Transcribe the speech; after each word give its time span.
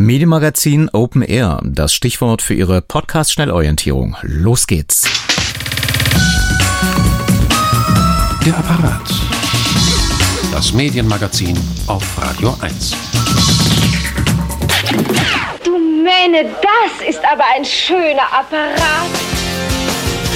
Medienmagazin 0.00 0.88
Open 0.92 1.22
Air, 1.22 1.60
das 1.64 1.92
Stichwort 1.92 2.40
für 2.40 2.54
Ihre 2.54 2.80
Podcast-Schnellorientierung. 2.80 4.16
Los 4.22 4.68
geht's. 4.68 5.02
Der 8.46 8.56
Apparat. 8.56 9.10
Das 10.52 10.72
Medienmagazin 10.72 11.58
auf 11.88 12.04
Radio 12.16 12.56
1. 12.60 12.94
Du 15.64 15.72
Mähne, 15.76 16.48
das 16.62 17.08
ist 17.08 17.20
aber 17.24 17.42
ein 17.56 17.64
schöner 17.64 18.32
Apparat. 18.32 19.27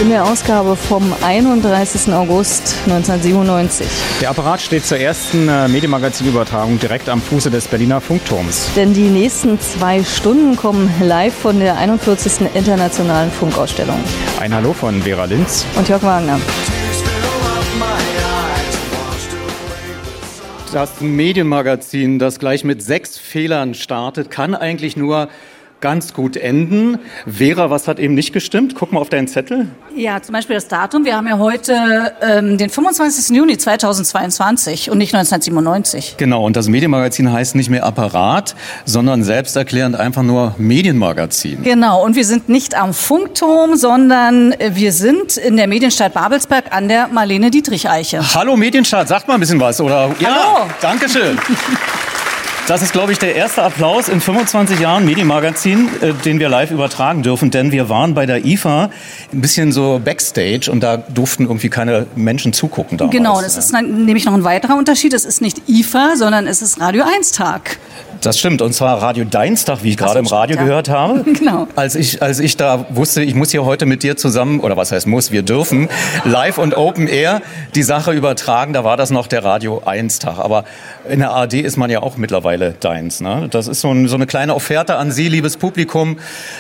In 0.03 0.09
der 0.09 0.25
Ausgabe 0.25 0.75
vom 0.75 1.15
31. 1.23 2.13
August 2.13 2.75
1997. 2.87 3.87
Der 4.21 4.31
Apparat 4.31 4.61
steht 4.61 4.85
zur 4.85 4.99
ersten 4.99 5.49
äh, 5.49 5.69
Medienmagazinübertragung 5.69 6.81
direkt 6.81 7.09
am 7.09 7.23
Fuße 7.23 7.53
des 7.53 7.69
Berliner 7.69 8.01
Funkturms. 8.01 8.69
Denn 8.75 8.95
die 8.95 9.09
nächsten 9.09 9.61
zwei 9.61 10.03
Stunden 10.03 10.57
kommen 10.57 10.93
live 11.01 11.33
von 11.33 11.61
der 11.61 11.77
41. 11.79 12.49
Internationalen 12.53 13.31
Funkausstellung. 13.31 13.95
Ein 14.41 14.53
Hallo 14.53 14.73
von 14.73 15.01
Vera 15.03 15.25
Linz 15.27 15.65
und 15.77 15.89
Jörg 15.89 16.03
Wagner. 16.03 16.41
Das 20.73 21.01
Medienmagazin, 21.01 22.19
das 22.19 22.41
gleich 22.41 22.65
mit 22.65 22.83
sechs 22.83 23.19
Fehlern 23.19 23.75
startet, 23.75 24.33
kann 24.33 24.57
eigentlich 24.57 24.97
nur 24.97 25.29
ganz 25.83 26.15
gut 26.15 26.39
enden. 26.39 26.99
Vera, 27.27 27.69
was 27.69 27.87
hat 27.87 27.99
eben 27.99 28.15
nicht 28.15 28.33
gestimmt? 28.33 28.75
Guck 28.75 28.93
mal 28.93 29.01
auf 29.01 29.11
deinen 29.11 29.29
Zettel. 29.29 29.67
Ja, 29.95 30.23
zum 30.23 30.33
Beispiel 30.33 30.55
das 30.55 30.69
Datum. 30.69 31.05
Wir 31.05 31.17
haben 31.17 31.27
ja 31.27 31.39
heute 31.39 32.15
ähm, 32.23 32.57
den 32.57 32.71
25. 32.71 33.37
Juni 33.37 33.59
2022 33.59 34.91
und 34.91 34.97
nicht 34.97 35.15
1997. 35.15 36.15
Genau, 36.17 36.47
und 36.47 36.57
das 36.57 36.69
Medienmagazin 36.69 37.31
heißt 37.31 37.55
nicht 37.57 37.69
mehr 37.69 37.85
Apparat, 37.85 38.55
sondern 38.87 39.23
selbsterklärend 39.23 39.97
einfach 39.97 40.23
nur 40.23 40.55
Medienmagazin. 40.57 41.63
Genau, 41.63 42.03
und 42.03 42.17
wir 42.17 42.25
sind 42.25 42.49
nicht 42.49 42.75
am 42.75 42.95
Funkturm, 42.95 43.77
sondern 43.77 44.55
wir 44.59 44.93
sind 44.93 45.37
in 45.37 45.57
der 45.57 45.67
Medienstadt 45.67 46.15
Babelsberg 46.15 46.75
an 46.75 46.89
der 46.89 47.09
Marlene 47.09 47.51
Dietrich 47.51 47.91
Eiche. 47.91 48.23
Hallo 48.35 48.57
Medienstadt, 48.57 49.09
sagt 49.09 49.29
mal 49.29 49.35
ein 49.35 49.41
bisschen 49.41 49.61
was, 49.61 49.81
oder? 49.81 50.03
Hallo. 50.03 50.15
Ja, 50.21 50.69
Dankeschön. 50.81 51.39
Das 52.69 52.81
ist, 52.81 52.93
glaube 52.93 53.11
ich, 53.11 53.19
der 53.19 53.35
erste 53.35 53.63
Applaus 53.65 54.09
in 54.09 54.21
25 54.21 54.79
Jahren 54.79 55.05
Medienmagazin, 55.05 55.89
äh, 56.01 56.13
den 56.25 56.39
wir 56.39 56.49
live 56.49 56.71
übertragen 56.71 57.25
dürfen, 57.25 57.51
denn 57.51 57.73
wir 57.73 57.89
waren 57.89 58.15
bei 58.15 58.25
der 58.25 58.45
IFA 58.45 58.89
ein 59.33 59.41
bisschen 59.41 59.73
so 59.73 60.01
Backstage 60.03 60.71
und 60.71 60.81
da 60.81 60.97
durften 60.97 61.45
irgendwie 61.45 61.69
keine 61.71 62.07
Menschen 62.15 62.53
zugucken 62.53 62.99
damals. 62.99 63.17
Genau, 63.17 63.41
das 63.41 63.57
ist 63.57 63.73
nämlich 63.73 64.25
noch 64.27 64.35
ein 64.35 64.45
weiterer 64.45 64.77
Unterschied. 64.77 65.13
Es 65.13 65.25
ist 65.25 65.41
nicht 65.41 65.69
IFA, 65.69 66.15
sondern 66.15 66.47
es 66.47 66.63
ist 66.63 66.81
Radio 66.81 67.05
1 67.05 67.33
Tag. 67.33 67.79
Das 68.23 68.39
stimmt, 68.39 68.63
und 68.63 68.73
zwar 68.73 69.03
Radio 69.03 69.25
Deinstag, 69.25 69.83
wie 69.83 69.91
ich 69.91 69.97
gerade 69.97 70.21
im 70.21 70.27
Radio 70.27 70.55
stimmt, 70.55 70.69
gehört 70.69 70.89
habe. 70.89 71.25
Genau. 71.43 71.67
Als 71.75 71.97
ich, 71.97 72.23
als 72.23 72.39
ich 72.39 72.57
da 72.57 72.87
wusste, 72.91 73.23
ich 73.23 73.35
muss 73.35 73.51
hier 73.51 73.65
heute 73.65 73.85
mit 73.85 74.05
dir 74.05 74.17
zusammen, 74.17 74.61
oder 74.61 74.77
was 74.77 74.93
heißt 74.93 75.09
muss, 75.09 75.33
wir 75.33 75.43
dürfen, 75.43 75.89
live 76.25 76.59
und 76.59 76.77
Open 76.77 77.09
Air 77.09 77.43
die 77.75 77.83
Sache 77.83 78.13
übertragen, 78.13 78.75
da 78.75 78.85
war 78.85 78.97
das 78.97 79.11
noch 79.11 79.27
der 79.27 79.43
Radio 79.43 79.83
1 79.85 80.21
Tag. 80.21 80.39
Aber 80.39 80.65
in 81.09 81.19
der 81.19 81.33
ARD 81.33 81.55
ist 81.55 81.77
man 81.77 81.91
ja 81.91 82.01
auch 82.01 82.17
mittlerweile 82.17 82.75
Deins. 82.79 83.21
Ne? 83.21 83.49
Das 83.51 83.67
ist 83.67 83.81
so, 83.81 83.91
ein, 83.91 84.07
so 84.07 84.15
eine 84.15 84.27
kleine 84.27 84.55
Offerte 84.55 84.97
an 84.97 85.11
Sie, 85.11 85.29
liebes 85.29 85.57
Publikum, 85.57 86.19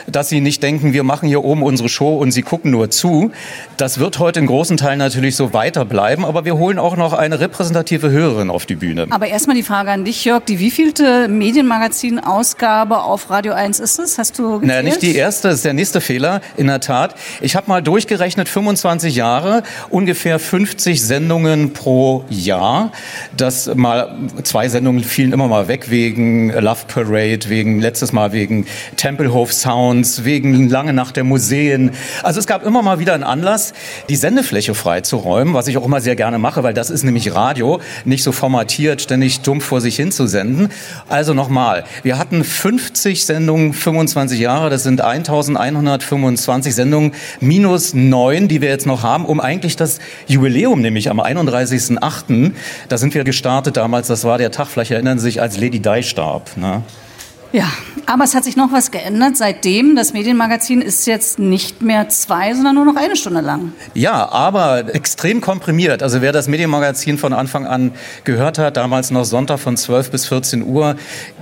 dass 0.08 0.28
Sie 0.30 0.40
nicht 0.40 0.64
denken, 0.64 0.92
wir 0.92 1.05
machen 1.05 1.28
hier 1.28 1.44
oben 1.44 1.62
unsere 1.62 1.88
Show 1.88 2.16
und 2.16 2.33
Sie 2.33 2.42
gucken 2.42 2.72
nur 2.72 2.90
zu. 2.90 3.30
Das 3.77 4.00
wird 4.00 4.18
heute 4.18 4.40
in 4.40 4.46
großen 4.46 4.78
Teilen 4.78 4.98
natürlich 4.98 5.36
so 5.36 5.52
weiterbleiben, 5.52 6.24
aber 6.24 6.44
wir 6.44 6.56
holen 6.56 6.80
auch 6.80 6.96
noch 6.96 7.12
eine 7.12 7.38
repräsentative 7.38 8.10
Hörerin 8.10 8.50
auf 8.50 8.66
die 8.66 8.74
Bühne. 8.74 9.06
Aber 9.10 9.28
erstmal 9.28 9.55
die 9.55 9.62
Frage 9.62 9.92
an 9.92 10.05
dich, 10.05 10.24
Jörg, 10.24 10.44
die 10.44 10.58
wievielte 10.58 11.28
Medienmagazin-Ausgabe 11.53 13.03
auf 13.03 13.28
Radio 13.28 13.53
1 13.53 13.78
ist 13.78 13.98
es? 13.98 14.17
Hast 14.17 14.39
du 14.39 14.61
gezählt? 14.61 14.69
Naja, 14.69 14.83
nicht 14.83 15.03
die 15.03 15.14
erste, 15.14 15.48
das 15.48 15.58
ist 15.58 15.67
der 15.67 15.75
nächste 15.75 16.00
Fehler, 16.00 16.41
in 16.56 16.67
der 16.67 16.81
Tat. 16.81 17.14
Ich 17.42 17.56
habe 17.56 17.69
mal 17.69 17.83
durchgerechnet, 17.83 18.48
25 18.48 19.14
Jahre, 19.14 19.62
ungefähr 19.91 20.39
50 20.39 21.02
Sendungen 21.02 21.74
pro 21.74 22.24
Jahr. 22.30 22.91
Das 23.36 23.70
mal, 23.74 24.17
zwei 24.45 24.70
Sendungen 24.70 25.05
fielen 25.05 25.35
immer 25.35 25.46
mal 25.46 25.68
weg 25.68 25.91
wegen 25.91 26.51
Love 26.51 26.86
Parade, 26.89 27.41
wegen 27.48 27.80
letztes 27.80 28.12
Mal 28.12 28.33
wegen 28.33 28.64
Tempelhof 28.96 29.52
Sounds, 29.52 30.24
wegen 30.24 30.70
Lange 30.70 30.95
Nacht 30.95 31.17
der 31.17 31.24
Museen. 31.24 31.91
Also 32.23 32.41
es 32.41 32.46
gab 32.46 32.64
immer 32.64 32.80
mal 32.80 32.98
wieder 32.98 33.12
einen 33.12 33.24
Anlass, 33.24 33.74
die 34.08 34.17
Sendefläche 34.17 34.74
freizuräumen, 34.74 35.52
was 35.52 35.68
ich 35.68 35.77
auch 35.77 35.85
immer 35.85 36.01
sehr 36.01 36.17
gerne 36.17 36.39
mache, 36.39 36.62
weil 36.62 36.73
das 36.73 36.89
ist 36.89 37.02
nämlich 37.02 37.35
Radio, 37.35 37.83
nicht 38.07 38.23
so 38.23 38.33
formatiert, 38.33 39.02
ständig 39.02 39.41
dumpf 39.41 39.67
vor 39.67 39.83
sich 39.83 39.96
hin 39.96 40.12
zu 40.12 40.27
senden. 40.27 40.70
Also 41.11 41.35
nochmal, 41.42 41.83
wir 42.05 42.19
hatten 42.19 42.45
50 42.45 43.27
Sendungen, 43.27 43.73
25 43.73 44.39
Jahre, 44.39 44.70
das 44.70 44.85
sind 44.85 45.01
1125 45.01 46.73
Sendungen, 46.73 47.14
minus 47.41 47.95
neun, 47.95 48.47
die 48.47 48.61
wir 48.61 48.69
jetzt 48.69 48.86
noch 48.86 49.03
haben, 49.03 49.25
um 49.25 49.41
eigentlich 49.41 49.75
das 49.75 49.98
Jubiläum, 50.29 50.80
nämlich 50.80 51.11
am 51.11 51.20
31.08., 51.20 52.53
da 52.89 52.97
sind 52.97 53.14
wir 53.14 53.25
gestartet 53.25 53.77
damals, 53.77 54.07
das 54.07 54.23
war 54.23 54.39
der 54.39 54.53
Tag, 54.53 54.69
vielleicht 54.69 54.92
erinnern 54.92 55.19
Sie 55.19 55.25
sich, 55.25 55.41
als 55.42 55.58
Lady 55.58 55.80
Di 55.80 56.05
starb. 56.05 56.57
Ne? 56.57 56.83
Ja, 57.52 57.70
aber 58.07 58.24
es 58.24 58.35
hat 58.35 58.45
sich 58.45 58.57
noch 58.57 58.73
was 58.73 58.90
geändert. 58.90 59.36
Seitdem, 59.36 59.95
das 59.95 60.14
Medienmagazin 60.14 60.80
ist 60.80 61.07
jetzt 61.07 61.39
nicht 61.39 61.83
mehr 61.83 62.08
zwei, 62.08 62.55
sondern 62.55 62.77
nur 62.77 62.86
noch 62.86 62.96
eine 62.96 63.14
Stunde 63.14 63.42
lang. 63.42 63.73
Ja, 63.92 64.30
aber 64.30 64.95
extrem 64.95 65.42
komprimiert. 65.42 66.02
Also 66.02 66.23
wer 66.23 66.33
das 66.33 66.48
Medienmagazin 66.48 67.18
von 67.18 67.35
Anfang 67.35 67.67
an 67.67 67.92
gehört 68.24 68.57
hat, 68.57 68.79
damals 68.79 69.11
noch 69.11 69.24
Sonntag 69.24 69.61
von 69.61 69.77
12 69.77 70.11
bis 70.11 70.27
14 70.29 70.64
Uhr, 70.64 70.96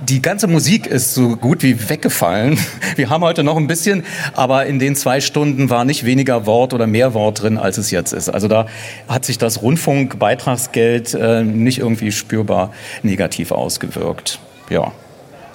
die 0.05 0.21
ganze 0.21 0.47
Musik 0.47 0.85
ist 0.85 1.13
so 1.13 1.37
gut 1.37 1.63
wie 1.63 1.89
weggefallen. 1.89 2.59
Wir 2.97 3.09
haben 3.09 3.23
heute 3.23 3.45
noch 3.45 3.55
ein 3.55 3.67
bisschen, 3.67 4.03
aber 4.35 4.65
in 4.65 4.79
den 4.79 4.97
zwei 4.97 5.21
Stunden 5.21 5.69
war 5.69 5.85
nicht 5.85 6.03
weniger 6.03 6.45
Wort 6.45 6.73
oder 6.73 6.87
mehr 6.87 7.13
Wort 7.13 7.41
drin, 7.41 7.57
als 7.57 7.77
es 7.77 7.89
jetzt 7.89 8.11
ist. 8.11 8.27
Also 8.27 8.49
da 8.49 8.65
hat 9.07 9.23
sich 9.23 9.37
das 9.37 9.61
Rundfunkbeitragsgeld 9.61 11.13
äh, 11.13 11.43
nicht 11.43 11.79
irgendwie 11.79 12.11
spürbar 12.11 12.73
negativ 13.01 13.53
ausgewirkt. 13.53 14.39
Ja. 14.69 14.91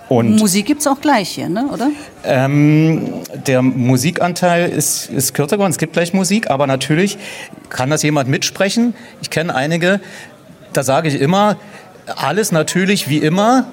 Und 0.08 0.36
Musik 0.36 0.66
gibt 0.66 0.80
es 0.80 0.86
auch 0.86 1.00
gleich 1.00 1.30
hier, 1.30 1.48
ne? 1.48 1.66
oder? 1.72 1.90
Ähm, 2.24 3.12
der 3.46 3.62
Musikanteil 3.62 4.68
ist, 4.68 5.10
ist 5.10 5.34
kürzer 5.34 5.56
geworden. 5.56 5.72
Es 5.72 5.78
gibt 5.78 5.94
gleich 5.94 6.14
Musik, 6.14 6.48
aber 6.48 6.66
natürlich 6.66 7.18
kann 7.70 7.90
das 7.90 8.02
jemand 8.02 8.28
mitsprechen. 8.28 8.94
Ich 9.20 9.30
kenne 9.30 9.54
einige, 9.54 10.00
da 10.72 10.84
sage 10.84 11.08
ich 11.08 11.20
immer, 11.20 11.56
alles 12.14 12.52
natürlich 12.52 13.08
wie 13.08 13.18
immer. 13.18 13.66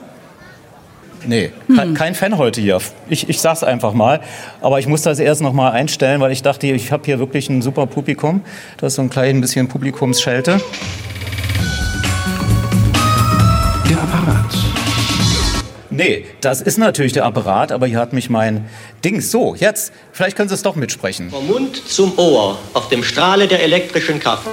Nee, 1.26 1.52
hm. 1.68 1.94
kein 1.94 2.16
Fan 2.16 2.38
heute 2.38 2.60
hier. 2.60 2.80
Ich, 3.08 3.30
ich 3.30 3.40
sag's 3.40 3.64
einfach 3.64 3.94
mal. 3.94 4.20
Aber 4.60 4.80
ich 4.80 4.88
muss 4.88 5.04
das 5.04 5.20
erst 5.20 5.42
noch 5.42 5.54
mal 5.54 5.72
einstellen, 5.72 6.20
weil 6.20 6.32
ich 6.32 6.42
dachte, 6.42 6.68
ich 6.68 6.92
habe 6.92 7.04
hier 7.06 7.20
wirklich 7.20 7.50
ein 7.50 7.62
super 7.62 7.86
Publikum. 7.86 8.42
Das 8.78 8.94
ist 8.94 8.96
so 8.96 9.04
ein 9.04 9.10
klein 9.10 9.40
bisschen 9.40 9.68
Publikumsschelte. 9.68 10.60
Nee, 15.96 16.26
das 16.42 16.60
ist 16.60 16.80
natürlich 16.80 17.14
der 17.14 17.24
Apparat, 17.24 17.72
aber 17.72 17.86
hier 17.86 18.00
hat 18.00 18.14
mich 18.14 18.28
mein 18.28 18.68
Dings. 19.06 19.30
So, 19.30 19.54
jetzt, 19.54 19.94
vielleicht 20.12 20.36
können 20.36 20.50
Sie 20.50 20.56
es 20.56 20.64
doch 20.64 20.76
mitsprechen. 20.76 21.30
Vom 21.30 21.46
Mund 21.46 21.76
zum 21.88 22.18
Ohr, 22.18 22.58
auf 22.74 22.90
dem 22.90 23.04
Strahle 23.04 23.48
der 23.48 23.62
elektrischen 23.62 24.20
Kraft. 24.20 24.50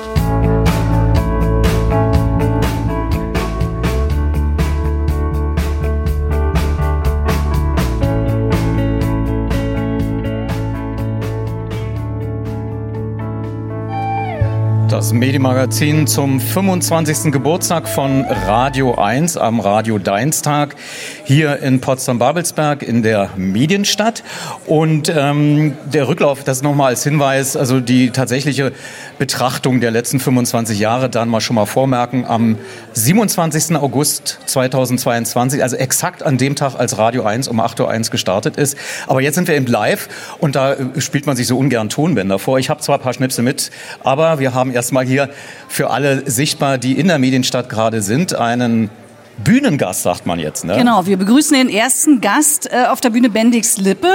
Das 15.00 15.15
Medienmagazin 15.15 16.06
zum 16.06 16.38
25. 16.38 17.33
Geburtstag 17.33 17.88
von 17.88 18.27
Radio 18.27 18.97
1 18.97 19.38
am 19.38 19.59
Radio 19.59 19.99
Deinstag 19.99 20.77
hier 21.25 21.61
in 21.61 21.81
Potsdam-Babelsberg 21.81 22.83
in 22.83 23.03
der 23.03 23.31
Medienstadt. 23.34 24.22
Und 24.66 25.10
ähm, 25.16 25.75
der 25.91 26.07
Rücklauf, 26.07 26.45
das 26.45 26.63
nochmal 26.63 26.89
als 26.89 27.03
Hinweis, 27.03 27.57
also 27.57 27.80
die 27.80 28.10
tatsächliche 28.10 28.72
Betrachtung 29.19 29.80
der 29.80 29.91
letzten 29.91 30.21
25 30.21 30.78
Jahre 30.78 31.09
dann 31.09 31.30
mal 31.30 31.41
schon 31.41 31.57
mal 31.57 31.65
vormerken. 31.65 32.27
Am 32.27 32.59
27. 32.92 33.77
August 33.77 34.41
2022, 34.45 35.63
also 35.63 35.77
exakt 35.77 36.22
an 36.22 36.36
dem 36.36 36.57
Tag, 36.57 36.75
als 36.75 36.98
Radio 36.98 37.25
1 37.25 37.48
um 37.48 37.59
8.01 37.59 37.80
Uhr 37.80 38.10
gestartet 38.10 38.59
ist. 38.59 38.77
Aber 39.07 39.22
jetzt 39.22 39.36
sind 39.36 39.48
wir 39.48 39.57
im 39.57 39.65
Live 39.65 40.36
und 40.41 40.57
da 40.57 40.75
äh, 40.75 41.01
spielt 41.01 41.25
man 41.25 41.36
sich 41.36 41.47
so 41.47 41.57
ungern 41.57 41.89
Tonbänder 41.89 42.39
vor. 42.39 42.59
Ich 42.59 42.69
habe 42.69 42.83
zwar 42.83 42.98
ein 42.98 43.03
paar 43.03 43.15
Schnipsel 43.15 43.42
mit, 43.42 43.71
aber 44.04 44.41
wir 44.41 44.53
haben 44.53 44.71
erst 44.72 44.90
erstmal 44.91 45.07
hier 45.07 45.31
für 45.69 45.91
alle 45.91 46.28
sichtbar, 46.28 46.77
die 46.77 46.98
in 46.98 47.07
der 47.07 47.21
Medienstadt 47.21 47.69
gerade 47.69 48.03
sind, 48.03 48.34
einen 48.34 48.91
Bühnengast, 49.39 50.03
sagt 50.03 50.27
man 50.27 50.41
jetzt. 50.41 50.65
Ne? 50.65 50.77
Genau, 50.77 51.07
wir 51.07 51.16
begrüßen 51.16 51.57
den 51.57 51.69
ersten 51.69 52.21
Gast 52.21 52.69
äh, 52.72 52.87
auf 52.87 53.01
der 53.01 53.10
Bühne 53.10 53.31
Bendix 53.31 53.77
Lippe. 53.78 54.13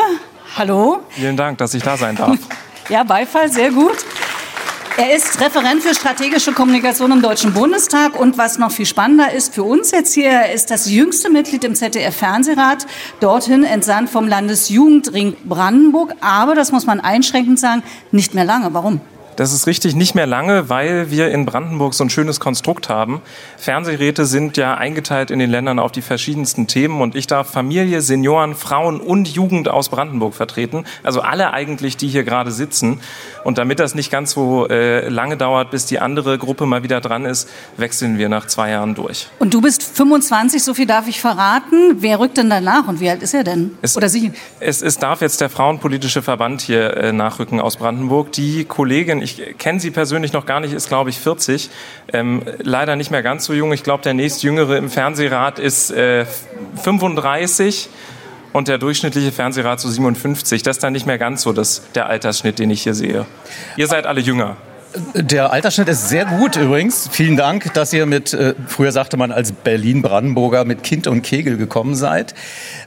Hallo. 0.58 1.00
Vielen 1.12 1.38
Dank, 1.38 1.60
dass 1.60 1.74
ich 1.74 1.82
da 1.82 1.96
sein 1.96 2.18
darf. 2.18 2.38
ja, 2.90 3.04
Beifall, 3.06 3.50
sehr 3.50 3.72
gut. 3.72 3.96
Er 4.98 5.16
ist 5.16 5.40
Referent 5.40 5.82
für 5.82 5.96
strategische 5.96 6.52
Kommunikation 6.52 7.12
im 7.14 7.22
Deutschen 7.22 7.54
Bundestag 7.54 8.20
und 8.20 8.38
was 8.38 8.58
noch 8.58 8.72
viel 8.72 8.86
spannender 8.86 9.32
ist 9.32 9.54
für 9.54 9.64
uns 9.64 9.92
jetzt 9.92 10.14
hier, 10.14 10.30
er 10.30 10.52
ist 10.54 10.72
das 10.72 10.90
jüngste 10.90 11.30
Mitglied 11.30 11.64
im 11.64 11.76
ZDF-Fernsehrat, 11.76 12.86
dorthin 13.22 13.64
entsandt 13.64 14.10
vom 14.10 14.28
Landesjugendring 14.28 15.38
Brandenburg, 15.46 16.14
aber 16.22 16.54
das 16.54 16.74
muss 16.74 16.86
man 16.86 17.00
einschränkend 17.00 17.60
sagen, 17.60 17.84
nicht 18.12 18.34
mehr 18.34 18.46
lange. 18.46 18.74
Warum? 18.74 19.02
Das 19.36 19.52
ist 19.52 19.68
richtig, 19.68 19.96
nicht 19.96 20.16
mehr 20.16 20.28
lange, 20.28 20.70
weil 20.70 21.12
wir 21.12 21.30
in 21.30 21.46
Brandenburg 21.46 21.94
so 21.94 22.06
ein 22.06 22.10
schönes 22.10 22.40
Konstrukt 22.40 22.88
haben. 22.88 23.22
Fernsehräte 23.58 24.26
sind 24.26 24.56
ja 24.56 24.76
eingeteilt 24.76 25.30
in 25.30 25.40
den 25.40 25.50
Ländern 25.50 25.78
auf 25.78 25.92
die 25.92 26.02
verschiedensten 26.02 26.68
Themen 26.68 27.02
und 27.02 27.16
ich 27.16 27.28
darf 27.28 27.50
Familie, 27.50 28.00
Senioren, 28.00 28.56
Frauen 28.56 29.02
und 29.02 29.28
Jugend 29.28 29.68
aus 29.68 29.90
Brandenburg 29.90 30.36
vertreten. 30.36 30.86
Also 31.04 31.20
alle 31.20 31.52
eigentlich, 31.52 31.98
die 31.98 32.08
hier 32.08 32.24
gerade 32.24 32.52
sitzen. 32.52 33.02
Und 33.44 33.58
damit 33.58 33.80
das 33.80 33.94
nicht 33.94 34.10
ganz 34.10 34.32
so 34.32 34.70
äh, 34.70 35.10
lange 35.10 35.36
dauert, 35.36 35.70
bis 35.70 35.86
die 35.86 36.00
andere 36.00 36.38
Gruppe 36.38 36.66
mal 36.66 36.84
wieder 36.84 37.02
dran 37.02 37.26
ist, 37.26 37.50
wechseln 37.76 38.18
wir 38.18 38.30
nach 38.30 38.48
zwei 38.48 38.70
Jahren 38.72 38.96
durch. 38.96 39.28
Und 39.40 39.54
du 39.54 39.60
bist 39.60 39.84
25, 39.84 40.64
so 40.64 40.74
viel 40.74 40.86
darf 40.86 41.10
ich 41.10 41.20
verraten. 41.20 41.98
Wer 41.98 42.22
rückt 42.22 42.38
denn 42.38 42.50
danach 42.50 42.88
und 42.88 43.02
wie 43.02 43.10
alt 43.10 43.22
ist 43.22 43.34
er 43.34 43.44
denn? 43.44 43.78
Es, 43.82 43.98
Oder 43.98 44.08
sie? 44.08 44.32
Es, 44.62 44.82
es 44.82 44.98
darf 44.98 45.20
jetzt 45.20 45.42
der 45.42 45.50
Frauenpolitische 45.50 46.22
Verband 46.22 46.62
hier 46.62 46.96
äh, 46.96 47.12
nachrücken 47.12 47.60
aus 47.60 47.76
Brandenburg. 47.76 48.32
Die 48.32 48.64
Kollegin, 48.64 49.25
ich 49.26 49.58
kenne 49.58 49.80
sie 49.80 49.92
persönlich 49.92 50.32
noch 50.32 50.46
gar 50.46 50.62
nicht, 50.62 50.74
ist 50.74 50.88
glaube 50.88 51.10
ich 51.10 51.20
40. 51.20 51.70
Ähm, 52.14 52.44
leider 52.60 52.96
nicht 52.96 53.12
mehr 53.12 53.24
ganz 53.24 53.46
so 53.46 53.54
jung. 53.54 53.74
Ich 53.74 53.84
glaube, 53.84 54.04
der 54.04 54.14
nächstjüngere 54.14 54.78
im 54.78 54.90
Fernsehrat 54.90 55.60
ist 55.60 55.92
äh, 55.92 56.26
35 56.82 57.90
und 58.54 58.70
der 58.70 58.78
durchschnittliche 58.78 59.34
Fernsehrat 59.34 59.82
so 59.82 59.90
57. 59.90 60.64
Das 60.64 60.78
ist 60.78 60.84
dann 60.84 60.94
nicht 60.94 61.06
mehr 61.06 61.18
ganz 61.18 61.42
so 61.42 61.52
das, 61.52 61.82
der 61.94 62.08
Altersschnitt, 62.08 62.58
den 62.60 62.70
ich 62.70 62.84
hier 62.84 62.94
sehe. 62.94 63.26
Ihr 63.76 63.88
seid 63.88 64.06
alle 64.06 64.22
jünger. 64.22 64.56
Der 65.14 65.52
Altersschnitt 65.52 65.90
ist 65.90 66.08
sehr 66.08 66.26
gut 66.26 66.56
übrigens. 66.56 67.10
Vielen 67.12 67.36
Dank, 67.36 67.74
dass 67.74 67.92
ihr 67.92 68.06
mit, 68.06 68.34
äh, 68.34 68.54
früher 68.68 68.92
sagte 68.92 69.18
man 69.18 69.32
als 69.32 69.52
Berlin-Brandenburger, 69.52 70.64
mit 70.64 70.84
Kind 70.84 71.08
und 71.08 71.22
Kegel 71.22 71.58
gekommen 71.58 71.96
seid. 71.96 72.34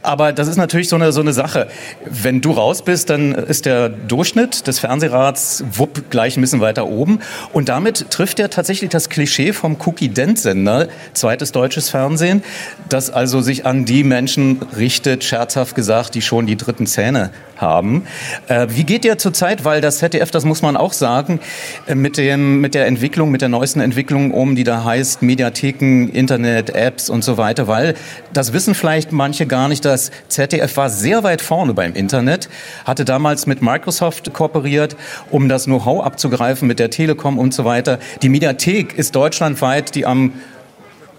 Aber 0.02 0.32
das 0.32 0.48
ist 0.48 0.56
natürlich 0.56 0.88
so 0.88 0.96
eine, 0.96 1.12
so 1.12 1.20
eine 1.20 1.32
Sache. 1.32 1.68
Wenn 2.04 2.40
du 2.40 2.52
raus 2.52 2.82
bist, 2.82 3.10
dann 3.10 3.34
ist 3.34 3.66
der 3.66 3.90
Durchschnitt 3.90 4.66
des 4.66 4.78
Fernsehrats 4.78 5.64
wupp 5.72 6.10
gleich 6.10 6.36
ein 6.36 6.40
bisschen 6.40 6.60
weiter 6.60 6.86
oben. 6.86 7.20
Und 7.52 7.68
damit 7.68 8.10
trifft 8.10 8.40
er 8.40 8.48
tatsächlich 8.48 8.90
das 8.90 9.10
Klischee 9.10 9.52
vom 9.52 9.76
Cookie-Dent-Sender, 9.78 10.88
zweites 11.12 11.52
deutsches 11.52 11.90
Fernsehen, 11.90 12.42
das 12.88 13.10
also 13.10 13.42
sich 13.42 13.66
an 13.66 13.84
die 13.84 14.04
Menschen 14.04 14.60
richtet, 14.76 15.24
scherzhaft 15.24 15.74
gesagt, 15.74 16.14
die 16.14 16.22
schon 16.22 16.46
die 16.46 16.56
dritten 16.56 16.86
Zähne 16.86 17.30
haben. 17.60 18.06
Äh, 18.48 18.66
wie 18.70 18.84
geht 18.84 19.04
ihr 19.04 19.18
zurzeit, 19.18 19.64
weil 19.64 19.80
das 19.80 19.98
ZDF, 19.98 20.30
das 20.30 20.44
muss 20.44 20.62
man 20.62 20.76
auch 20.76 20.92
sagen, 20.92 21.40
äh, 21.86 21.94
mit, 21.94 22.16
dem, 22.16 22.60
mit 22.60 22.74
der 22.74 22.86
Entwicklung, 22.86 23.30
mit 23.30 23.42
der 23.42 23.48
neuesten 23.48 23.80
Entwicklung 23.80 24.32
um, 24.32 24.56
die 24.56 24.64
da 24.64 24.84
heißt 24.84 25.22
Mediatheken, 25.22 26.08
Internet, 26.08 26.70
Apps 26.70 27.10
und 27.10 27.24
so 27.24 27.36
weiter, 27.36 27.68
weil 27.68 27.94
das 28.32 28.52
wissen 28.52 28.74
vielleicht 28.74 29.12
manche 29.12 29.46
gar 29.46 29.68
nicht, 29.68 29.84
das 29.84 30.10
ZDF 30.28 30.76
war 30.76 30.90
sehr 30.90 31.22
weit 31.22 31.42
vorne 31.42 31.74
beim 31.74 31.94
Internet, 31.94 32.48
hatte 32.84 33.04
damals 33.04 33.46
mit 33.46 33.62
Microsoft 33.62 34.32
kooperiert, 34.32 34.96
um 35.30 35.48
das 35.48 35.64
Know-how 35.64 36.04
abzugreifen 36.04 36.68
mit 36.68 36.78
der 36.78 36.90
Telekom 36.90 37.38
und 37.38 37.54
so 37.54 37.64
weiter. 37.64 37.98
Die 38.22 38.28
Mediathek 38.28 38.96
ist 38.96 39.14
deutschlandweit 39.14 39.94
die 39.94 40.06
am 40.06 40.32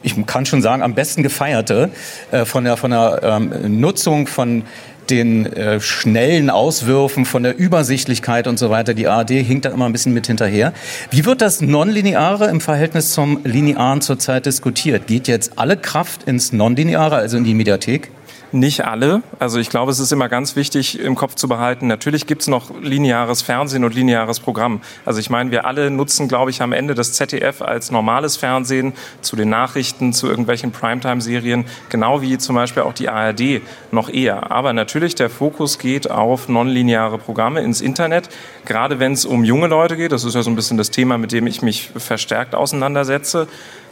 ich 0.02 0.26
kann 0.26 0.46
schon 0.46 0.62
sagen, 0.62 0.82
am 0.82 0.94
besten 0.94 1.24
gefeierte 1.24 1.90
äh, 2.32 2.46
von 2.46 2.64
der, 2.64 2.78
von 2.78 2.92
der 2.92 3.20
ähm, 3.22 3.82
Nutzung 3.82 4.28
von 4.28 4.64
den 5.10 5.46
äh, 5.46 5.80
schnellen 5.80 6.50
Auswürfen, 6.50 7.26
von 7.26 7.44
der 7.44 7.58
Übersichtlichkeit 7.58 8.48
und 8.48 8.60
so 8.60 8.70
weiter. 8.70 8.94
Die 8.94 9.08
ARD 9.08 9.32
hinkt 9.32 9.66
da 9.66 9.70
immer 9.70 9.86
ein 9.86 9.92
bisschen 9.92 10.14
mit 10.14 10.28
hinterher. 10.28 10.74
Wie 11.12 11.26
wird 11.26 11.42
das 11.42 11.62
Nonlineare 11.62 12.48
im 12.50 12.62
Verhältnis 12.62 13.12
zum 13.12 13.40
Linearen 13.44 14.02
zurzeit 14.02 14.46
diskutiert? 14.46 15.08
Geht 15.08 15.28
jetzt 15.28 15.54
alle 15.58 15.78
Kraft 15.78 16.24
ins 16.24 16.54
Nonlineare, 16.54 17.16
also 17.16 17.38
in 17.38 17.44
die 17.44 17.54
Mediathek? 17.54 18.12
Nicht 18.52 18.84
alle. 18.84 19.22
Also 19.38 19.60
ich 19.60 19.70
glaube, 19.70 19.92
es 19.92 20.00
ist 20.00 20.12
immer 20.12 20.28
ganz 20.28 20.56
wichtig 20.56 21.00
im 21.00 21.14
Kopf 21.14 21.36
zu 21.36 21.48
behalten, 21.48 21.86
natürlich 21.86 22.26
gibt 22.26 22.42
es 22.42 22.48
noch 22.48 22.72
lineares 22.82 23.44
Fernsehen 23.44 23.84
und 23.84 23.94
lineares 23.94 24.40
Programm. 24.40 24.82
Also 25.06 25.20
ich 25.20 25.30
meine, 25.30 25.52
wir 25.52 25.66
alle 25.66 25.92
nutzen, 25.92 26.28
glaube 26.28 26.50
ich, 26.50 26.64
am 26.64 26.74
Ende 26.74 26.96
das 26.96 27.14
ZDF 27.14 27.62
als 27.62 27.92
normales 27.92 28.38
Fernsehen 28.38 28.94
zu 29.22 29.36
den 29.36 29.50
Nachrichten, 29.50 30.14
zu 30.14 30.28
irgendwelchen 30.28 30.72
Primetime-Serien, 30.72 31.66
genau 31.90 32.24
wie 32.24 32.40
zum 32.40 32.56
Beispiel 32.56 32.82
auch 32.82 32.94
die 32.94 33.08
ARD 33.08 33.62
noch 33.92 34.10
eher. 34.10 34.52
Aber 34.52 34.74
natürlich, 34.74 35.14
der 35.14 35.30
Fokus 35.30 35.78
geht 35.78 36.10
auf 36.10 36.50
nonlineare 36.50 37.20
Programme 37.20 37.62
ins 37.62 37.82
Internet, 37.82 38.30
gerade 38.66 38.98
wenn 38.98 39.12
es 39.12 39.26
um 39.26 39.44
junge 39.44 39.68
Leute 39.68 39.96
geht. 39.96 40.12
Das 40.12 40.24
ist 40.24 40.34
ja 40.34 40.42
so 40.42 40.50
ein 40.50 40.56
bisschen 40.56 40.78
das 40.78 40.90
Thema, 40.90 41.20
mit 41.20 41.32
dem 41.32 41.46
ich 41.46 41.62
mich 41.62 41.92
verstärkt 41.96 42.56
auseinandersetze 42.56 43.48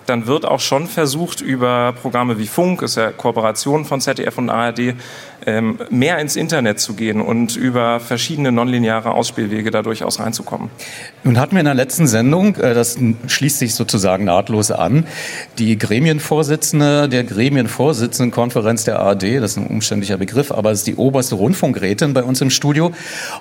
dann 0.08 0.26
wird 0.26 0.46
auch 0.46 0.60
schon 0.60 0.88
versucht, 0.88 1.42
über 1.42 1.94
Programme 2.02 2.40
wie 2.40 2.48
Funk, 2.48 2.82
ist 2.82 2.96
ja 2.96 3.12
Kooperation 3.12 3.86
von 3.86 4.02
ZDF 4.02 4.38
und 4.38 4.50
ARD, 4.50 4.96
ähm, 5.46 5.80
mehr 5.90 6.18
ins 6.20 6.36
Internet 6.36 6.80
zu 6.80 6.94
gehen 6.94 7.22
und 7.22 7.56
über 7.56 8.00
verschiedene 8.00 8.52
nonlineare 8.52 9.12
Ausspielwege 9.12 9.72
da 9.72 9.82
durchaus 9.82 10.20
reinzukommen. 10.20 10.70
Nun 11.24 11.40
hatten 11.40 11.54
wir 11.54 11.60
in 11.60 11.66
der 11.66 11.74
letzten 11.74 12.08
Sendung, 12.08 12.56
äh, 12.56 12.74
das 12.74 12.98
schließt 13.28 13.60
sich 13.60 13.76
sozusagen 13.76 14.26
nahtlos 14.26 14.72
an, 14.72 15.06
die 15.58 15.78
Gremienvorsitzende 15.78 17.08
der 17.08 17.24
Gremienvorsitzendenkonferenz 17.24 18.84
der 18.84 19.00
ARD, 19.00 19.40
das 19.40 19.52
ist 19.52 19.58
ein 19.58 19.68
umständlicher 19.68 20.18
Begriff, 20.18 20.52
aber 20.52 20.72
es 20.72 20.80
ist 20.80 20.88
die 20.88 20.96
oberste 20.96 21.36
Rundfunkrätin 21.36 22.14
bei 22.14 22.24
uns 22.24 22.42
im 22.42 22.50
Studio. 22.50 22.92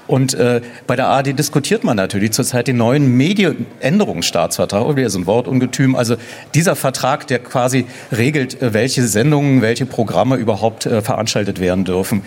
Und 0.07 0.35
äh, 0.35 0.61
bei 0.87 0.97
der 0.97 1.09
ARD 1.09 1.39
diskutiert 1.39 1.83
man 1.83 1.97
natürlich 1.97 2.33
zurzeit 2.33 2.69
den 2.69 2.77
neuen 2.77 3.17
Medienänderungsstaatsvertrag, 3.17 4.85
oder 4.85 5.03
ist 5.03 5.17
ein 5.17 5.27
Wortungetüm, 5.27 5.97
also 5.97 6.17
dieser 6.57 6.75
Vertrag, 6.75 7.27
der 7.27 7.39
quasi 7.39 7.85
regelt, 8.11 8.63
äh, 8.63 8.73
welche 8.73 9.07
Sendungen, 9.07 9.61
welche 9.61 9.85
Programme 9.85 10.37
überhaupt 10.37 10.87
äh, 10.87 11.03
veranstaltet 11.03 11.61
werden 11.61 11.85
dürfen. 11.85 12.23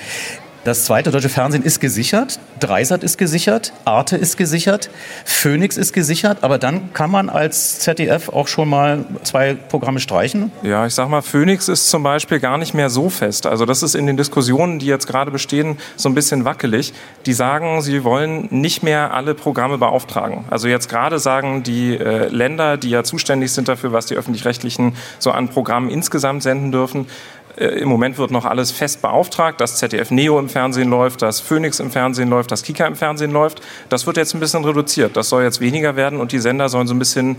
Das 0.66 0.84
zweite 0.84 1.10
deutsche 1.12 1.30
Fernsehen 1.30 1.64
ist 1.64 1.80
gesichert, 1.80 2.38
Dreisat 2.60 3.02
ist 3.02 3.18
gesichert, 3.18 3.72
Arte 3.86 4.18
ist 4.18 4.36
gesichert, 4.36 4.90
Phoenix 5.24 5.78
ist 5.78 5.94
gesichert, 5.94 6.40
aber 6.42 6.58
dann 6.58 6.94
kann 6.94 7.10
man 7.10 7.30
als 7.30 7.80
ZDF 7.80 8.28
auch 8.28 8.50
schon 8.50 8.68
mal 8.68 9.06
zwei 9.24 9.54
Programme 9.54 10.02
streichen. 10.02 10.52
Ja, 10.62 10.86
ich 10.86 10.94
sag 10.94 11.08
mal, 11.08 11.22
Phoenix 11.22 11.70
ist 11.70 11.90
zum 11.90 12.04
Beispiel 12.04 12.42
gar 12.42 12.58
nicht 12.58 12.74
mehr 12.74 12.90
so 12.90 13.10
fest. 13.10 13.46
Also 13.46 13.66
das 13.66 13.84
ist 13.84 13.96
in 13.96 14.06
den 14.06 14.18
Diskussionen, 14.18 14.80
die 14.80 14.88
jetzt 14.88 15.08
gerade 15.08 15.32
bestehen, 15.32 15.78
so 15.96 16.10
ein 16.10 16.14
bisschen 16.14 16.44
wackelig. 16.44 16.94
Die 17.26 17.34
sagen, 17.34 17.82
sie 17.82 18.04
wollen 18.04 18.50
nicht 18.52 18.84
mehr 18.84 19.14
alle 19.14 19.36
Programme 19.36 19.78
beauftragen. 19.78 20.44
Also 20.50 20.68
jetzt 20.68 20.90
gerade 20.90 21.20
sagen 21.20 21.64
die 21.64 21.96
äh, 21.98 22.28
Länder, 22.28 22.76
die 22.76 22.90
ja 22.90 23.06
zuständig 23.06 23.54
sind 23.54 23.70
dafür, 23.70 23.94
was 23.94 24.08
die 24.08 24.16
öffentlich-rechtlichen 24.16 24.96
so 25.20 25.32
an 25.32 25.48
Programmen 25.48 25.90
insgesamt 25.90 26.44
senden 26.44 26.74
dürfen, 26.74 27.08
Im 27.58 27.90
Moment 27.90 28.18
wird 28.18 28.32
noch 28.32 28.46
alles 28.46 28.72
fest 28.72 29.02
beauftragt, 29.02 29.60
dass 29.60 29.78
ZDF 29.78 30.12
Neo 30.12 30.40
im 30.40 30.50
Fernsehen 30.50 30.90
läuft, 30.90 31.22
dass 31.22 31.40
Phoenix 31.40 31.80
im 31.80 31.92
Fernsehen 31.92 32.30
läuft, 32.30 32.52
dass 32.52 32.64
Kika 32.64 32.86
im 32.86 32.96
Fernsehen 32.96 33.32
läuft. 33.32 33.62
Das 33.90 34.08
wird 34.08 34.18
jetzt 34.18 34.34
ein 34.34 34.40
bisschen 34.40 34.64
reduziert. 34.64 35.18
Das 35.18 35.30
soll 35.30 35.44
jetzt 35.44 35.60
weniger 35.60 35.96
werden 35.96 36.20
und 36.20 36.32
die 36.32 36.40
Sender 36.40 36.70
sollen 36.70 36.88
so 36.88 36.94
ein 36.94 37.00
bisschen 37.00 37.38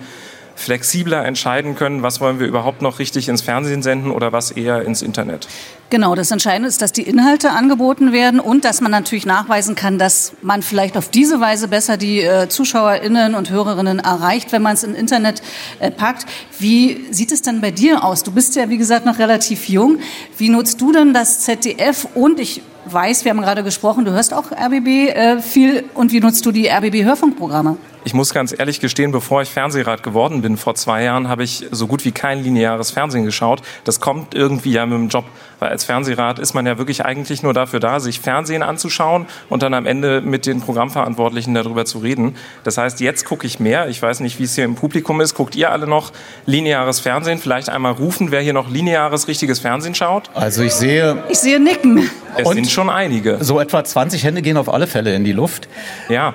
flexibler 0.60 1.24
entscheiden 1.24 1.74
können, 1.74 2.02
was 2.02 2.20
wollen 2.20 2.38
wir 2.38 2.46
überhaupt 2.46 2.82
noch 2.82 2.98
richtig 2.98 3.28
ins 3.28 3.40
Fernsehen 3.40 3.82
senden 3.82 4.10
oder 4.10 4.32
was 4.32 4.50
eher 4.50 4.82
ins 4.82 5.00
Internet. 5.00 5.48
Genau, 5.88 6.14
das 6.14 6.30
Entscheidende 6.30 6.68
ist, 6.68 6.82
dass 6.82 6.92
die 6.92 7.02
Inhalte 7.02 7.50
angeboten 7.50 8.12
werden 8.12 8.38
und 8.38 8.64
dass 8.64 8.80
man 8.80 8.92
natürlich 8.92 9.26
nachweisen 9.26 9.74
kann, 9.74 9.98
dass 9.98 10.34
man 10.42 10.62
vielleicht 10.62 10.96
auf 10.96 11.08
diese 11.08 11.40
Weise 11.40 11.66
besser 11.66 11.96
die 11.96 12.20
äh, 12.20 12.48
ZuschauerInnen 12.48 13.34
und 13.34 13.50
Hörerinnen 13.50 13.98
erreicht, 13.98 14.52
wenn 14.52 14.62
man 14.62 14.74
es 14.74 14.84
in 14.84 14.94
Internet 14.94 15.42
äh, 15.80 15.90
packt. 15.90 16.26
Wie 16.58 17.06
sieht 17.10 17.32
es 17.32 17.42
denn 17.42 17.60
bei 17.60 17.70
dir 17.70 18.04
aus? 18.04 18.22
Du 18.22 18.30
bist 18.30 18.54
ja, 18.54 18.68
wie 18.68 18.78
gesagt, 18.78 19.06
noch 19.06 19.18
relativ 19.18 19.68
jung. 19.68 19.98
Wie 20.36 20.50
nutzt 20.50 20.80
du 20.80 20.92
denn 20.92 21.14
das 21.14 21.40
ZDF 21.40 22.06
und 22.14 22.38
ich 22.38 22.62
weiß, 22.84 23.24
wir 23.24 23.30
haben 23.30 23.40
gerade 23.40 23.64
gesprochen, 23.64 24.04
du 24.04 24.12
hörst 24.12 24.34
auch 24.34 24.52
RBB 24.52 24.86
äh, 24.86 25.40
viel 25.40 25.84
und 25.94 26.12
wie 26.12 26.20
nutzt 26.20 26.44
du 26.46 26.52
die 26.52 26.68
RBB-Hörfunkprogramme? 26.68 27.78
Ich 28.02 28.14
muss 28.14 28.32
ganz 28.32 28.54
ehrlich 28.58 28.80
gestehen, 28.80 29.12
bevor 29.12 29.42
ich 29.42 29.50
Fernsehrat 29.50 30.02
geworden 30.02 30.40
bin 30.40 30.56
vor 30.56 30.74
zwei 30.74 31.02
Jahren, 31.02 31.28
habe 31.28 31.44
ich 31.44 31.66
so 31.70 31.86
gut 31.86 32.06
wie 32.06 32.12
kein 32.12 32.42
lineares 32.42 32.90
Fernsehen 32.90 33.26
geschaut. 33.26 33.60
Das 33.84 34.00
kommt 34.00 34.34
irgendwie 34.34 34.72
ja 34.72 34.86
mit 34.86 34.96
dem 34.96 35.08
Job, 35.08 35.26
weil 35.58 35.68
als 35.68 35.84
Fernsehrat 35.84 36.38
ist 36.38 36.54
man 36.54 36.64
ja 36.64 36.78
wirklich 36.78 37.04
eigentlich 37.04 37.42
nur 37.42 37.52
dafür 37.52 37.78
da, 37.78 38.00
sich 38.00 38.18
Fernsehen 38.18 38.62
anzuschauen 38.62 39.26
und 39.50 39.62
dann 39.62 39.74
am 39.74 39.84
Ende 39.84 40.22
mit 40.22 40.46
den 40.46 40.62
Programmverantwortlichen 40.62 41.52
darüber 41.52 41.84
zu 41.84 41.98
reden. 41.98 42.36
Das 42.64 42.78
heißt, 42.78 43.00
jetzt 43.00 43.26
gucke 43.26 43.46
ich 43.46 43.60
mehr. 43.60 43.88
Ich 43.88 44.00
weiß 44.00 44.20
nicht, 44.20 44.38
wie 44.38 44.44
es 44.44 44.54
hier 44.54 44.64
im 44.64 44.76
Publikum 44.76 45.20
ist. 45.20 45.34
Guckt 45.34 45.54
ihr 45.54 45.70
alle 45.70 45.86
noch 45.86 46.12
lineares 46.46 47.00
Fernsehen? 47.00 47.38
Vielleicht 47.38 47.68
einmal 47.68 47.92
rufen, 47.92 48.30
wer 48.30 48.40
hier 48.40 48.54
noch 48.54 48.70
lineares, 48.70 49.28
richtiges 49.28 49.58
Fernsehen 49.58 49.94
schaut? 49.94 50.30
Also 50.32 50.62
ich 50.62 50.72
sehe... 50.72 51.22
Ich 51.28 51.38
sehe 51.38 51.60
Nicken. 51.60 52.08
Es 52.36 52.46
und 52.46 52.54
sind 52.54 52.70
schon 52.70 52.88
einige. 52.88 53.36
So 53.44 53.60
etwa 53.60 53.84
20 53.84 54.24
Hände 54.24 54.40
gehen 54.40 54.56
auf 54.56 54.72
alle 54.72 54.86
Fälle 54.86 55.14
in 55.14 55.24
die 55.24 55.32
Luft. 55.32 55.68
Ja. 56.08 56.34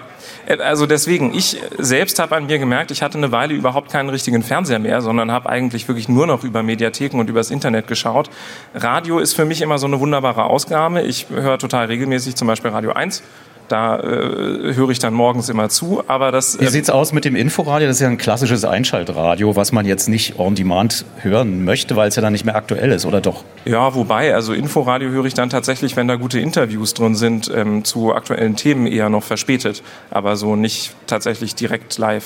Also 0.59 0.85
deswegen, 0.85 1.33
ich 1.33 1.57
selbst 1.77 2.19
habe 2.19 2.35
an 2.35 2.45
mir 2.45 2.59
gemerkt, 2.59 2.91
ich 2.91 3.01
hatte 3.01 3.17
eine 3.17 3.31
Weile 3.31 3.53
überhaupt 3.53 3.91
keinen 3.91 4.09
richtigen 4.09 4.43
Fernseher 4.43 4.79
mehr, 4.79 5.01
sondern 5.01 5.31
habe 5.31 5.49
eigentlich 5.49 5.87
wirklich 5.87 6.07
nur 6.07 6.27
noch 6.27 6.43
über 6.43 6.61
Mediatheken 6.63 7.19
und 7.19 7.29
übers 7.29 7.51
Internet 7.51 7.87
geschaut. 7.87 8.29
Radio 8.73 9.19
ist 9.19 9.33
für 9.33 9.45
mich 9.45 9.61
immer 9.61 9.77
so 9.77 9.87
eine 9.87 9.99
wunderbare 9.99 10.45
Ausgabe. 10.45 11.01
Ich 11.01 11.27
höre 11.29 11.57
total 11.57 11.87
regelmäßig 11.87 12.35
zum 12.35 12.47
Beispiel 12.47 12.71
Radio 12.71 12.91
1 12.91 13.23
Da 13.67 13.99
äh, 13.99 14.73
höre 14.73 14.89
ich 14.89 14.99
dann 14.99 15.13
morgens 15.13 15.49
immer 15.49 15.69
zu. 15.69 16.03
Aber 16.07 16.31
das. 16.31 16.59
Wie 16.59 16.67
sieht's 16.67 16.89
aus 16.89 17.13
mit 17.13 17.25
dem 17.25 17.35
Inforadio? 17.35 17.87
Das 17.87 17.97
ist 17.97 18.01
ja 18.01 18.07
ein 18.07 18.17
klassisches 18.17 18.63
Einschaltradio, 18.65 19.55
was 19.55 19.71
man 19.71 19.85
jetzt 19.85 20.07
nicht 20.07 20.39
on 20.39 20.55
demand 20.55 21.05
hören 21.21 21.63
möchte, 21.63 21.95
weil 21.95 22.09
es 22.09 22.15
ja 22.15 22.21
dann 22.21 22.33
nicht 22.33 22.45
mehr 22.45 22.55
aktuell 22.55 22.91
ist, 22.91 23.05
oder 23.05 23.21
doch? 23.21 23.43
Ja, 23.65 23.95
wobei, 23.95 24.35
also 24.35 24.53
Inforadio 24.53 25.09
höre 25.09 25.25
ich 25.25 25.33
dann 25.33 25.49
tatsächlich, 25.49 25.95
wenn 25.95 26.07
da 26.07 26.17
gute 26.17 26.39
Interviews 26.39 26.93
drin 26.93 27.15
sind, 27.15 27.51
ähm, 27.53 27.83
zu 27.83 28.13
aktuellen 28.13 28.55
Themen 28.55 28.85
eher 28.85 29.09
noch 29.09 29.23
verspätet, 29.23 29.81
aber 30.11 30.35
so 30.35 30.55
nicht 30.55 30.91
tatsächlich 31.07 31.55
direkt 31.55 31.97
live. 31.97 32.25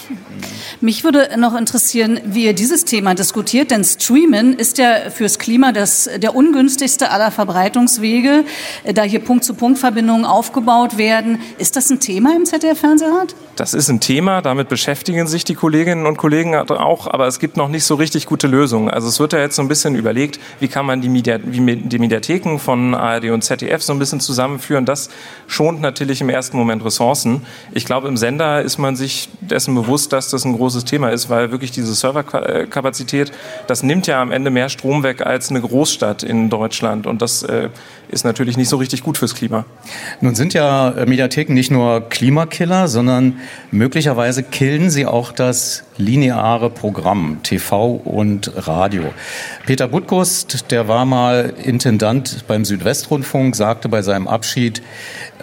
Mich 0.82 1.04
würde 1.04 1.30
noch 1.38 1.56
interessieren, 1.56 2.20
wie 2.26 2.46
ihr 2.46 2.54
dieses 2.54 2.84
Thema 2.84 3.16
diskutiert, 3.16 3.72
denn 3.72 3.84
Streamen 3.84 4.54
ist 4.54 4.78
ja 4.78 5.10
fürs 5.10 5.40
Klima 5.40 5.72
das, 5.72 6.10
der 6.18 6.36
ungünstigste 6.36 7.10
aller 7.12 7.32
Verbreitungswege, 7.32 8.44
äh, 8.84 8.94
da 8.94 9.04
hier 9.04 9.20
Punkt-zu-Punkt-Verbindungen 9.20 10.26
aufgebaut 10.26 10.98
werden. 10.98 11.29
Ist 11.58 11.76
das 11.76 11.90
ein 11.90 12.00
Thema 12.00 12.36
im 12.36 12.46
ZDF-Fernsehrat? 12.46 13.36
Das 13.56 13.74
ist 13.74 13.90
ein 13.90 14.00
Thema, 14.00 14.42
damit 14.42 14.70
beschäftigen 14.70 15.28
sich 15.28 15.44
die 15.44 15.54
Kolleginnen 15.54 16.06
und 16.06 16.18
Kollegen 16.18 16.56
auch, 16.56 17.08
aber 17.08 17.28
es 17.28 17.40
gibt 17.40 17.58
noch 17.58 17.68
nicht 17.68 17.84
so 17.84 17.96
richtig 17.96 18.26
gute 18.26 18.48
Lösungen. 18.48 18.90
Also 18.90 19.10
es 19.10 19.20
wird 19.20 19.34
ja 19.34 19.40
jetzt 19.40 19.58
so 19.58 19.62
ein 19.62 19.68
bisschen 19.68 19.96
überlegt, 19.96 20.40
wie 20.60 20.70
kann 20.70 20.86
man 20.86 21.02
die, 21.02 21.10
Media, 21.10 21.38
die 21.38 22.00
Mediatheken 22.00 22.58
von 22.58 22.96
ARD 22.96 23.32
und 23.32 23.44
ZDF 23.44 23.84
so 23.84 23.92
ein 23.92 24.00
bisschen 24.00 24.22
zusammenführen. 24.22 24.86
Das 24.86 25.10
schont 25.48 25.82
natürlich 25.82 26.22
im 26.22 26.30
ersten 26.30 26.58
Moment 26.58 26.86
Ressourcen. 26.86 27.46
Ich 27.74 27.86
glaube, 27.86 28.08
im 28.08 28.16
Sender 28.16 28.62
ist 28.62 28.78
man 28.78 28.96
sich 28.96 29.30
dessen 29.42 29.76
bewusst, 29.76 30.14
dass 30.14 30.30
das 30.30 30.46
ein 30.46 30.54
großes 30.56 30.86
Thema 30.86 31.10
ist, 31.10 31.30
weil 31.30 31.52
wirklich 31.52 31.72
diese 31.72 31.94
Serverkapazität, 31.94 33.32
das 33.68 33.84
nimmt 33.84 34.08
ja 34.08 34.22
am 34.22 34.32
Ende 34.32 34.52
mehr 34.52 34.70
Strom 34.70 35.04
weg 35.04 35.26
als 35.26 35.50
eine 35.50 35.60
Großstadt 35.60 36.24
in 36.24 36.50
Deutschland 36.50 37.08
und 37.08 37.22
das 37.22 37.44
äh, 37.44 37.70
ist 38.10 38.26
natürlich 38.26 38.58
nicht 38.58 38.70
so 38.70 38.78
richtig 38.78 39.04
gut 39.04 39.18
fürs 39.18 39.36
Klima. 39.36 39.66
Nun 40.20 40.36
sind 40.36 40.54
ja 40.54 40.90
äh, 40.90 41.06
Mediatheken 41.06 41.54
nicht 41.54 41.72
nur 41.72 42.10
Klimakiller, 42.10 42.88
sondern 42.88 43.40
möglicherweise 43.72 44.44
killen 44.44 44.90
sie 44.90 45.06
auch 45.06 45.32
das 45.32 45.84
lineare 45.98 46.70
Programm, 46.70 47.40
TV 47.44 47.92
und 47.92 48.52
Radio. 48.56 49.04
Peter 49.66 49.88
Buttkust, 49.88 50.72
der 50.72 50.88
war 50.88 51.06
mal 51.06 51.54
Intendant 51.64 52.46
beim 52.48 52.66
Südwestrundfunk, 52.66 53.56
sagte 53.56 53.90
bei 53.90 54.02
seinem 54.02 54.28
Abschied, 54.28 54.82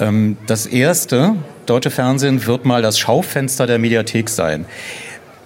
ähm, 0.00 0.36
das 0.46 0.66
erste 0.66 1.36
deutsche 1.66 1.90
Fernsehen 1.90 2.46
wird 2.46 2.64
mal 2.64 2.82
das 2.82 2.98
Schaufenster 2.98 3.66
der 3.66 3.78
Mediathek 3.78 4.28
sein. 4.28 4.66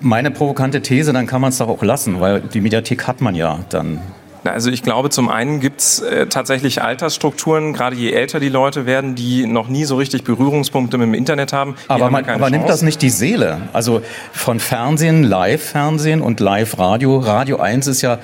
Meine 0.01 0.31
provokante 0.31 0.81
These, 0.81 1.13
dann 1.13 1.27
kann 1.27 1.43
man 1.43 1.51
es 1.51 1.59
doch 1.59 1.69
auch 1.69 1.83
lassen, 1.83 2.21
weil 2.21 2.41
die 2.41 2.63
Mediathek 2.63 3.07
hat 3.07 3.21
man 3.21 3.35
ja 3.35 3.61
dann 3.69 4.01
also 4.45 4.71
ich 4.71 4.83
glaube, 4.83 5.11
zum 5.11 5.29
einen 5.29 5.61
gibt 5.61 5.81
es 5.81 6.01
äh, 6.01 6.27
tatsächlich 6.27 6.83
Altersstrukturen, 6.83 7.73
gerade 7.73 7.97
je 7.97 8.13
älter 8.13 8.41
die 8.41 8.49
Leute 8.49 8.87
werden, 8.87 9.15
die 9.15 9.47
noch 9.47 9.69
nie 9.69 9.85
so 9.85 9.97
richtig 9.97 10.25
Berührungspunkte 10.25 10.99
mit 10.99 11.07
dem 11.07 11.15
Internet 11.15 11.53
haben. 11.53 11.75
Aber, 11.89 12.11
man, 12.11 12.25
aber 12.29 12.51
nimmt 12.51 12.69
das 12.69 12.83
nicht 12.83 13.03
die 13.03 13.11
Seele? 13.11 13.63
Also 13.73 14.03
von 14.33 14.61
Fernsehen, 14.61 15.25
Live-Fernsehen 15.25 16.23
und 16.23 16.41
Live-Radio. 16.41 17.19
Radio 17.19 17.59
1 17.59 17.87
ist 17.87 18.03
ja 18.03 18.19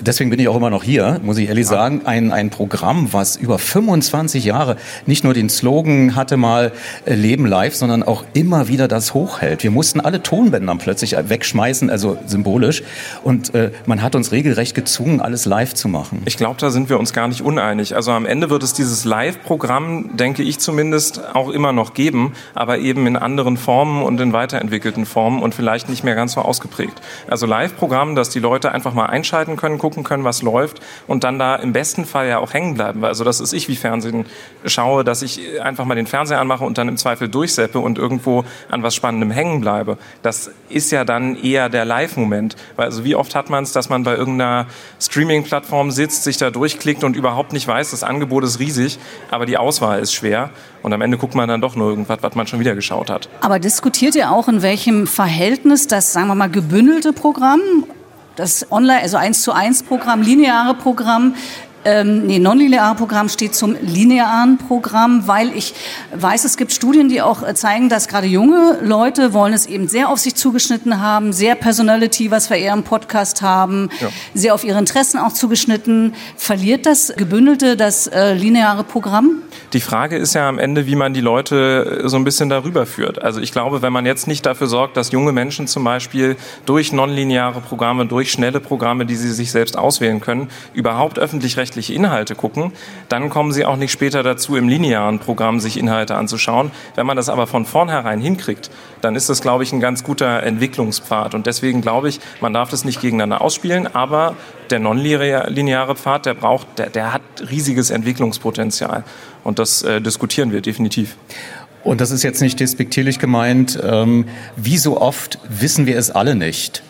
deswegen 0.00 0.30
bin 0.30 0.38
ich 0.40 0.48
auch 0.48 0.56
immer 0.56 0.70
noch 0.70 0.84
hier, 0.84 1.20
muss 1.22 1.38
ich 1.38 1.48
ehrlich 1.48 1.66
sagen, 1.66 2.02
ein, 2.04 2.32
ein 2.32 2.50
Programm, 2.50 3.12
was 3.12 3.36
über 3.36 3.58
25 3.58 4.44
Jahre 4.44 4.76
nicht 5.06 5.24
nur 5.24 5.34
den 5.34 5.48
Slogan 5.48 6.14
hatte 6.14 6.36
mal 6.36 6.72
äh, 7.04 7.14
Leben 7.14 7.46
live, 7.46 7.74
sondern 7.74 8.02
auch 8.02 8.24
immer 8.34 8.68
wieder 8.68 8.88
das 8.88 9.14
hochhält. 9.14 9.62
Wir 9.62 9.70
mussten 9.70 10.00
alle 10.00 10.22
Tonbänder 10.22 10.74
plötzlich 10.76 11.16
wegschmeißen, 11.16 11.90
also 11.90 12.18
symbolisch. 12.26 12.82
Und 13.22 13.54
äh, 13.54 13.70
man 13.86 14.02
hat 14.02 14.14
uns 14.14 14.32
regelrecht 14.32 14.74
gezwungen, 14.74 15.20
alles 15.20 15.44
live 15.44 15.74
zu 15.74 15.88
machen. 15.88 16.22
Ich 16.24 16.36
glaube, 16.36 16.58
da 16.60 16.70
sind 16.70 16.88
wir 16.88 16.98
uns 16.98 17.12
gar 17.12 17.28
nicht 17.28 17.42
uneinig. 17.42 17.94
Also 17.94 18.12
am 18.12 18.26
Ende 18.26 18.50
wird 18.50 18.62
es 18.62 18.72
dieses 18.72 19.04
Live-Programm, 19.04 20.16
denke 20.16 20.42
ich 20.42 20.58
zumindest, 20.58 21.34
auch 21.34 21.50
immer 21.50 21.72
noch 21.72 21.94
geben, 21.94 22.32
aber 22.54 22.78
eben 22.78 23.06
in 23.06 23.16
anderen 23.16 23.56
Formen 23.56 24.02
und 24.02 24.20
in 24.20 24.32
weiterentwickelten 24.32 25.06
Formen 25.06 25.42
und 25.42 25.54
vielleicht 25.54 25.88
nicht 25.88 26.04
mehr 26.04 26.14
ganz 26.14 26.32
so 26.32 26.40
ausgeprägt. 26.40 27.00
Also 27.28 27.46
Live-Programm, 27.46 28.14
dass 28.14 28.30
die 28.30 28.40
Leute 28.40 28.72
einfach 28.72 28.94
mal 28.94 29.06
einschalten 29.06 29.56
können, 29.56 29.78
gucken, 29.78 29.91
gucken 29.92 30.04
können, 30.04 30.24
was 30.24 30.40
läuft 30.40 30.80
und 31.06 31.22
dann 31.22 31.38
da 31.38 31.56
im 31.56 31.74
besten 31.74 32.06
Fall 32.06 32.26
ja 32.26 32.38
auch 32.38 32.54
hängen 32.54 32.74
bleiben. 32.74 33.04
Also 33.04 33.24
das 33.24 33.40
ist 33.40 33.52
ich, 33.52 33.68
wie 33.68 33.76
Fernsehen 33.76 34.24
schaue, 34.64 35.04
dass 35.04 35.20
ich 35.20 35.60
einfach 35.60 35.84
mal 35.84 35.94
den 35.94 36.06
Fernseher 36.06 36.40
anmache 36.40 36.64
und 36.64 36.78
dann 36.78 36.88
im 36.88 36.96
Zweifel 36.96 37.28
durchseppe 37.28 37.78
und 37.78 37.98
irgendwo 37.98 38.44
an 38.70 38.82
was 38.82 38.94
Spannendem 38.94 39.30
hängen 39.30 39.60
bleibe. 39.60 39.98
Das 40.22 40.50
ist 40.70 40.90
ja 40.92 41.04
dann 41.04 41.36
eher 41.36 41.68
der 41.68 41.84
Live-Moment. 41.84 42.56
Also 42.78 43.04
wie 43.04 43.14
oft 43.14 43.34
hat 43.34 43.50
man 43.50 43.64
es, 43.64 43.72
dass 43.72 43.90
man 43.90 44.02
bei 44.02 44.16
irgendeiner 44.16 44.66
Streaming-Plattform 44.98 45.90
sitzt, 45.90 46.24
sich 46.24 46.38
da 46.38 46.50
durchklickt 46.50 47.04
und 47.04 47.14
überhaupt 47.14 47.52
nicht 47.52 47.68
weiß, 47.68 47.90
das 47.90 48.02
Angebot 48.02 48.44
ist 48.44 48.58
riesig, 48.58 48.98
aber 49.30 49.44
die 49.44 49.58
Auswahl 49.58 50.00
ist 50.00 50.14
schwer. 50.14 50.50
Und 50.82 50.92
am 50.92 51.00
Ende 51.00 51.18
guckt 51.18 51.34
man 51.34 51.48
dann 51.48 51.60
doch 51.60 51.76
nur 51.76 51.90
irgendwas, 51.90 52.18
was 52.22 52.34
man 52.34 52.46
schon 52.46 52.58
wieder 52.58 52.74
geschaut 52.74 53.10
hat. 53.10 53.28
Aber 53.40 53.58
diskutiert 53.58 54.16
ihr 54.16 54.32
auch, 54.32 54.48
in 54.48 54.62
welchem 54.62 55.06
Verhältnis 55.06 55.86
das, 55.86 56.12
sagen 56.12 56.28
wir 56.28 56.34
mal, 56.34 56.50
gebündelte 56.50 57.12
Programm 57.12 57.60
das 58.36 58.70
Online, 58.70 59.00
also 59.00 59.16
1 59.16 59.42
zu 59.42 59.52
1 59.52 59.84
Programm, 59.84 60.22
lineare 60.22 60.74
Programm, 60.74 61.34
ähm, 61.84 62.26
nee, 62.26 62.38
nonlineare 62.38 62.94
Programm 62.94 63.28
steht 63.28 63.54
zum 63.54 63.76
linearen 63.80 64.58
Programm, 64.58 65.26
weil 65.26 65.56
ich 65.56 65.74
weiß, 66.14 66.44
es 66.44 66.56
gibt 66.56 66.72
Studien, 66.72 67.08
die 67.08 67.22
auch 67.22 67.42
äh, 67.42 67.54
zeigen, 67.54 67.88
dass 67.88 68.08
gerade 68.08 68.26
junge 68.26 68.78
Leute 68.82 69.32
wollen 69.32 69.52
es 69.52 69.66
eben 69.66 69.88
sehr 69.88 70.08
auf 70.08 70.18
sich 70.18 70.34
zugeschnitten 70.34 71.00
haben, 71.00 71.32
sehr 71.32 71.54
Personality, 71.54 72.30
was 72.30 72.50
wir 72.50 72.56
eher 72.56 72.72
im 72.72 72.84
Podcast 72.84 73.42
haben, 73.42 73.88
ja. 74.00 74.08
sehr 74.34 74.54
auf 74.54 74.64
ihre 74.64 74.78
Interessen 74.78 75.18
auch 75.18 75.32
zugeschnitten. 75.32 76.14
Verliert 76.36 76.86
das 76.86 77.12
gebündelte, 77.16 77.76
das 77.76 78.06
äh, 78.06 78.34
lineare 78.34 78.84
Programm? 78.84 79.42
Die 79.72 79.80
Frage 79.80 80.16
ist 80.16 80.34
ja 80.34 80.48
am 80.48 80.58
Ende, 80.58 80.86
wie 80.86 80.96
man 80.96 81.14
die 81.14 81.20
Leute 81.20 82.02
äh, 82.04 82.08
so 82.08 82.16
ein 82.16 82.24
bisschen 82.24 82.48
darüber 82.48 82.86
führt. 82.86 83.22
Also 83.22 83.40
ich 83.40 83.52
glaube, 83.52 83.82
wenn 83.82 83.92
man 83.92 84.06
jetzt 84.06 84.26
nicht 84.26 84.44
dafür 84.44 84.66
sorgt, 84.66 84.96
dass 84.96 85.12
junge 85.12 85.32
Menschen 85.32 85.66
zum 85.66 85.82
Beispiel 85.84 86.36
durch 86.66 86.92
nonlineare 86.92 87.60
Programme, 87.60 88.06
durch 88.06 88.30
schnelle 88.30 88.60
Programme, 88.60 89.06
die 89.06 89.16
sie 89.16 89.32
sich 89.32 89.50
selbst 89.50 89.78
auswählen 89.78 90.20
können, 90.20 90.48
überhaupt 90.74 91.18
öffentlich-rechtlich 91.18 91.71
öffentlich-rechtliche 91.72 91.94
Inhalte 91.94 92.34
gucken, 92.34 92.72
dann 93.08 93.30
kommen 93.30 93.52
sie 93.52 93.64
auch 93.64 93.76
nicht 93.76 93.92
später 93.92 94.22
dazu, 94.22 94.56
im 94.56 94.68
linearen 94.68 95.18
Programm 95.18 95.60
sich 95.60 95.78
Inhalte 95.78 96.14
anzuschauen. 96.14 96.70
Wenn 96.94 97.06
man 97.06 97.16
das 97.16 97.28
aber 97.28 97.46
von 97.46 97.64
vornherein 97.64 98.20
hinkriegt, 98.20 98.70
dann 99.00 99.16
ist 99.16 99.28
das, 99.28 99.40
glaube 99.40 99.62
ich, 99.62 99.72
ein 99.72 99.80
ganz 99.80 100.04
guter 100.04 100.42
Entwicklungspfad. 100.42 101.34
Und 101.34 101.46
deswegen 101.46 101.80
glaube 101.80 102.08
ich, 102.08 102.20
man 102.40 102.52
darf 102.52 102.70
das 102.70 102.84
nicht 102.84 103.00
gegeneinander 103.00 103.40
ausspielen, 103.40 103.94
aber 103.94 104.36
der 104.70 104.78
nonlineare 104.78 105.96
Pfad, 105.96 106.26
der 106.26 106.34
braucht, 106.34 106.78
der, 106.78 106.90
der 106.90 107.12
hat 107.12 107.22
riesiges 107.50 107.90
Entwicklungspotenzial. 107.90 109.04
Und 109.44 109.58
das 109.58 109.82
äh, 109.82 110.00
diskutieren 110.00 110.52
wir 110.52 110.60
definitiv. 110.60 111.16
Und 111.84 112.00
das 112.00 112.12
ist 112.12 112.22
jetzt 112.22 112.40
nicht 112.40 112.60
despektierlich 112.60 113.18
gemeint. 113.18 113.78
Ähm, 113.82 114.26
wie 114.56 114.78
so 114.78 115.00
oft 115.00 115.38
wissen 115.48 115.86
wir 115.86 115.98
es 115.98 116.12
alle 116.12 116.36
nicht. 116.36 116.82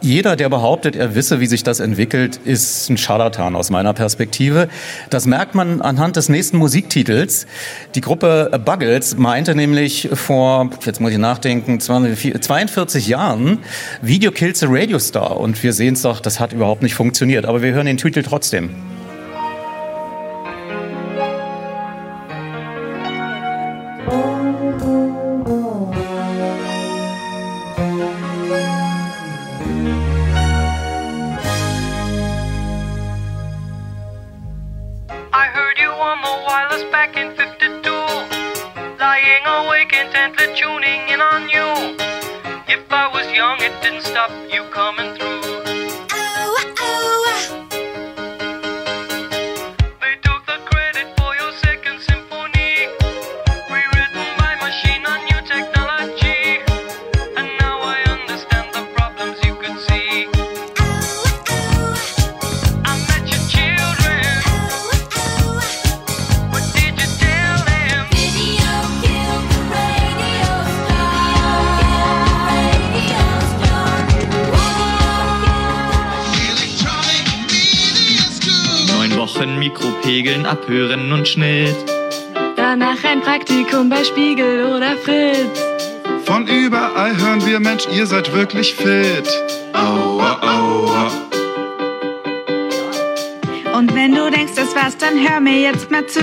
Jeder, 0.00 0.36
der 0.36 0.48
behauptet, 0.48 0.94
er 0.94 1.14
wisse, 1.14 1.40
wie 1.40 1.46
sich 1.46 1.62
das 1.62 1.80
entwickelt, 1.80 2.38
ist 2.44 2.90
ein 2.90 2.98
Scharlatan 2.98 3.56
aus 3.56 3.70
meiner 3.70 3.92
Perspektive. 3.92 4.68
Das 5.10 5.26
merkt 5.26 5.54
man 5.54 5.80
anhand 5.80 6.16
des 6.16 6.28
nächsten 6.28 6.58
Musiktitels. 6.58 7.46
Die 7.94 8.00
Gruppe 8.00 8.50
Buggles 8.64 9.16
meinte 9.16 9.54
nämlich 9.54 10.08
vor, 10.12 10.70
jetzt 10.84 11.00
muss 11.00 11.12
ich 11.12 11.18
nachdenken, 11.18 11.80
42 11.80 13.08
Jahren, 13.08 13.58
Video 14.02 14.30
Kills 14.32 14.62
a 14.62 14.66
Radio 14.68 14.98
Star. 14.98 15.38
Und 15.38 15.62
wir 15.62 15.72
sehen 15.72 15.94
es 15.94 16.02
doch, 16.02 16.20
das 16.20 16.40
hat 16.40 16.52
überhaupt 16.52 16.82
nicht 16.82 16.94
funktioniert. 16.94 17.46
Aber 17.46 17.62
wir 17.62 17.72
hören 17.72 17.86
den 17.86 17.96
Titel 17.96 18.22
trotzdem. 18.22 18.95
It 43.66 43.82
didn't 43.82 44.02
stop 44.02 44.30
you 44.52 44.62
coming 44.70 45.15
Abhören 80.46 81.12
und 81.12 81.26
Schnitt. 81.26 81.76
danach 82.56 83.02
ein 83.04 83.20
Praktikum 83.20 83.88
bei 83.88 84.02
Spiegel 84.04 84.64
oder 84.66 84.96
Fritz. 84.96 85.60
Von 86.24 86.46
überall 86.46 87.16
hören 87.16 87.44
wir, 87.46 87.60
Mensch, 87.60 87.86
ihr 87.92 88.06
seid 88.06 88.32
wirklich 88.32 88.74
fit. 88.74 89.28
Aua, 89.72 90.38
aua. 90.40 91.10
Und 93.76 93.94
wenn 93.94 94.14
du 94.14 94.30
denkst, 94.30 94.54
das 94.56 94.74
war's, 94.74 94.96
dann 94.96 95.14
hör 95.18 95.40
mir 95.40 95.60
jetzt 95.60 95.90
mal 95.90 96.06
zu. 96.06 96.20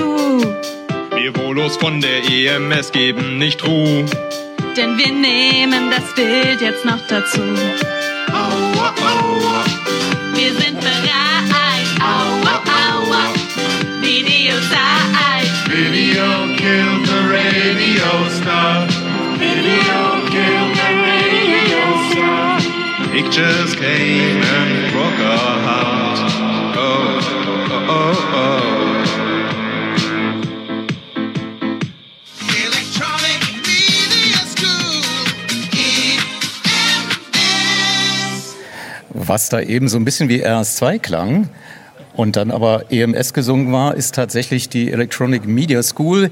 Niveaulos 1.16 1.78
von 1.78 2.02
der 2.02 2.24
EMS 2.30 2.92
geben 2.92 3.38
nicht 3.38 3.66
Ruhe. 3.66 4.06
Denn 4.76 4.98
wir 4.98 5.12
nehmen 5.12 5.92
das 5.92 6.14
Bild 6.16 6.62
jetzt 6.62 6.86
noch 6.86 7.00
dazu. 7.08 7.42
Aua, 8.32 8.94
aua. 9.02 9.64
Wir 10.34 10.52
sind 10.54 10.80
bereit. 10.80 11.23
Radio 17.74 18.30
star. 18.30 18.88
Video 19.38 20.02
killed 20.30 20.76
the 20.78 20.90
radio 21.10 21.82
star. 22.12 22.62
Pictures 23.12 23.76
came 23.76 24.42
and 24.44 24.92
broke 24.92 25.20
our 25.20 25.56
heart. 25.68 26.20
Oh, 26.76 26.82
oh, 27.72 27.90
oh, 27.90 28.34
oh. 28.36 28.84
School, 34.56 35.02
Was 39.14 39.50
da 39.50 39.62
eben 39.62 39.88
so 39.88 39.98
ein 39.98 40.06
bisschen 40.06 40.30
wie 40.30 40.46
RS2 40.46 41.00
klang 41.00 41.50
und 42.16 42.36
dann 42.36 42.52
aber 42.52 42.92
EMS 42.92 43.34
gesungen 43.34 43.72
war, 43.72 43.96
ist 43.96 44.16
tatsächlich 44.16 44.70
die 44.70 44.92
Electronic 44.92 45.46
Media 45.46 45.82
School, 45.84 46.32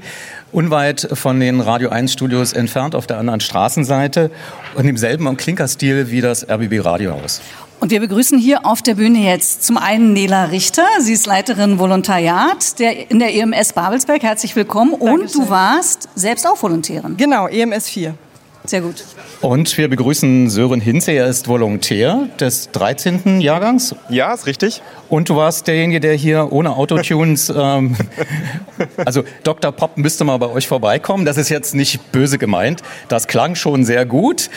unweit 0.52 1.08
von 1.12 1.40
den 1.40 1.60
Radio 1.60 1.90
1 1.90 2.12
Studios 2.12 2.52
entfernt 2.52 2.94
auf 2.94 3.06
der 3.06 3.18
anderen 3.18 3.40
Straßenseite 3.40 4.30
und 4.74 4.86
im 4.86 4.96
selben 4.96 5.36
Klinkerstil 5.36 6.10
wie 6.10 6.20
das 6.20 6.48
RBB 6.48 6.84
Radiohaus. 6.84 7.40
Und 7.80 7.90
wir 7.90 7.98
begrüßen 7.98 8.38
hier 8.38 8.64
auf 8.64 8.80
der 8.80 8.94
Bühne 8.94 9.18
jetzt 9.18 9.64
zum 9.64 9.76
einen 9.76 10.12
Nela 10.12 10.44
Richter. 10.44 10.84
Sie 11.00 11.12
ist 11.12 11.26
Leiterin 11.26 11.80
Volontariat 11.80 12.78
der, 12.78 13.10
in 13.10 13.18
der 13.18 13.34
EMS 13.34 13.72
Babelsberg. 13.72 14.22
Herzlich 14.22 14.54
willkommen. 14.54 14.94
Und 14.94 15.34
du 15.34 15.48
warst 15.50 16.08
selbst 16.14 16.46
auch 16.46 16.62
Volontärin. 16.62 17.16
Genau, 17.16 17.48
EMS 17.48 17.88
4. 17.88 18.14
Sehr 18.64 18.80
gut. 18.80 19.04
Und 19.40 19.76
wir 19.76 19.88
begrüßen 19.88 20.48
Sören 20.48 20.80
Hinze, 20.80 21.10
er 21.12 21.26
ist 21.26 21.48
Volontär 21.48 22.28
des 22.38 22.70
13. 22.70 23.40
Jahrgangs. 23.40 23.94
Ja, 24.08 24.32
ist 24.32 24.46
richtig. 24.46 24.82
Und 25.08 25.28
du 25.28 25.36
warst 25.36 25.66
derjenige, 25.66 25.98
der 25.98 26.14
hier 26.14 26.52
ohne 26.52 26.76
Autotunes, 26.76 27.50
ähm, 27.54 27.96
also 29.04 29.24
Dr. 29.42 29.72
Pop 29.72 29.98
müsste 29.98 30.22
mal 30.22 30.38
bei 30.38 30.48
euch 30.48 30.68
vorbeikommen. 30.68 31.24
Das 31.24 31.38
ist 31.38 31.48
jetzt 31.48 31.74
nicht 31.74 32.12
böse 32.12 32.38
gemeint. 32.38 32.82
Das 33.08 33.26
klang 33.26 33.56
schon 33.56 33.84
sehr 33.84 34.06
gut. 34.06 34.48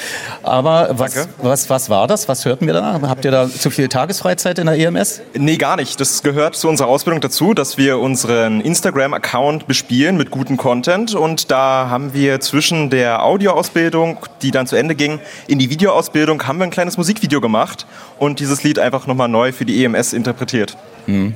Aber 0.43 0.89
was, 0.91 1.27
was, 1.41 1.69
was 1.71 1.89
war 1.89 2.07
das? 2.07 2.29
Was 2.29 2.45
hörten 2.45 2.67
wir 2.67 2.73
da? 2.73 3.01
Habt 3.01 3.25
ihr 3.25 3.31
da 3.31 3.49
zu 3.49 3.71
viel 3.71 3.87
Tagesfreizeit 3.87 4.59
in 4.59 4.67
der 4.67 4.77
EMS? 4.77 5.21
Nee, 5.33 5.57
gar 5.57 5.77
nicht. 5.77 5.99
Das 5.99 6.21
gehört 6.21 6.55
zu 6.55 6.69
unserer 6.69 6.89
Ausbildung 6.89 7.21
dazu, 7.21 7.55
dass 7.55 7.79
wir 7.79 7.97
unseren 7.97 8.61
Instagram-Account 8.61 9.65
bespielen 9.65 10.15
mit 10.15 10.29
gutem 10.29 10.57
Content. 10.57 11.15
Und 11.15 11.49
da 11.49 11.89
haben 11.89 12.13
wir 12.13 12.39
zwischen 12.39 12.91
der 12.91 13.23
Audioausbildung, 13.25 13.94
die 14.41 14.51
dann 14.51 14.67
zu 14.67 14.75
Ende 14.75 14.95
ging, 14.95 15.19
in 15.47 15.59
die 15.59 15.69
Videoausbildung, 15.69 16.45
haben 16.47 16.59
wir 16.59 16.65
ein 16.65 16.71
kleines 16.71 16.97
Musikvideo 16.97 17.41
gemacht 17.41 17.85
und 18.19 18.39
dieses 18.39 18.63
Lied 18.63 18.79
einfach 18.79 19.07
nochmal 19.07 19.27
neu 19.27 19.51
für 19.51 19.65
die 19.65 19.83
EMS 19.83 20.13
interpretiert. 20.13 20.77
Hm. 21.05 21.35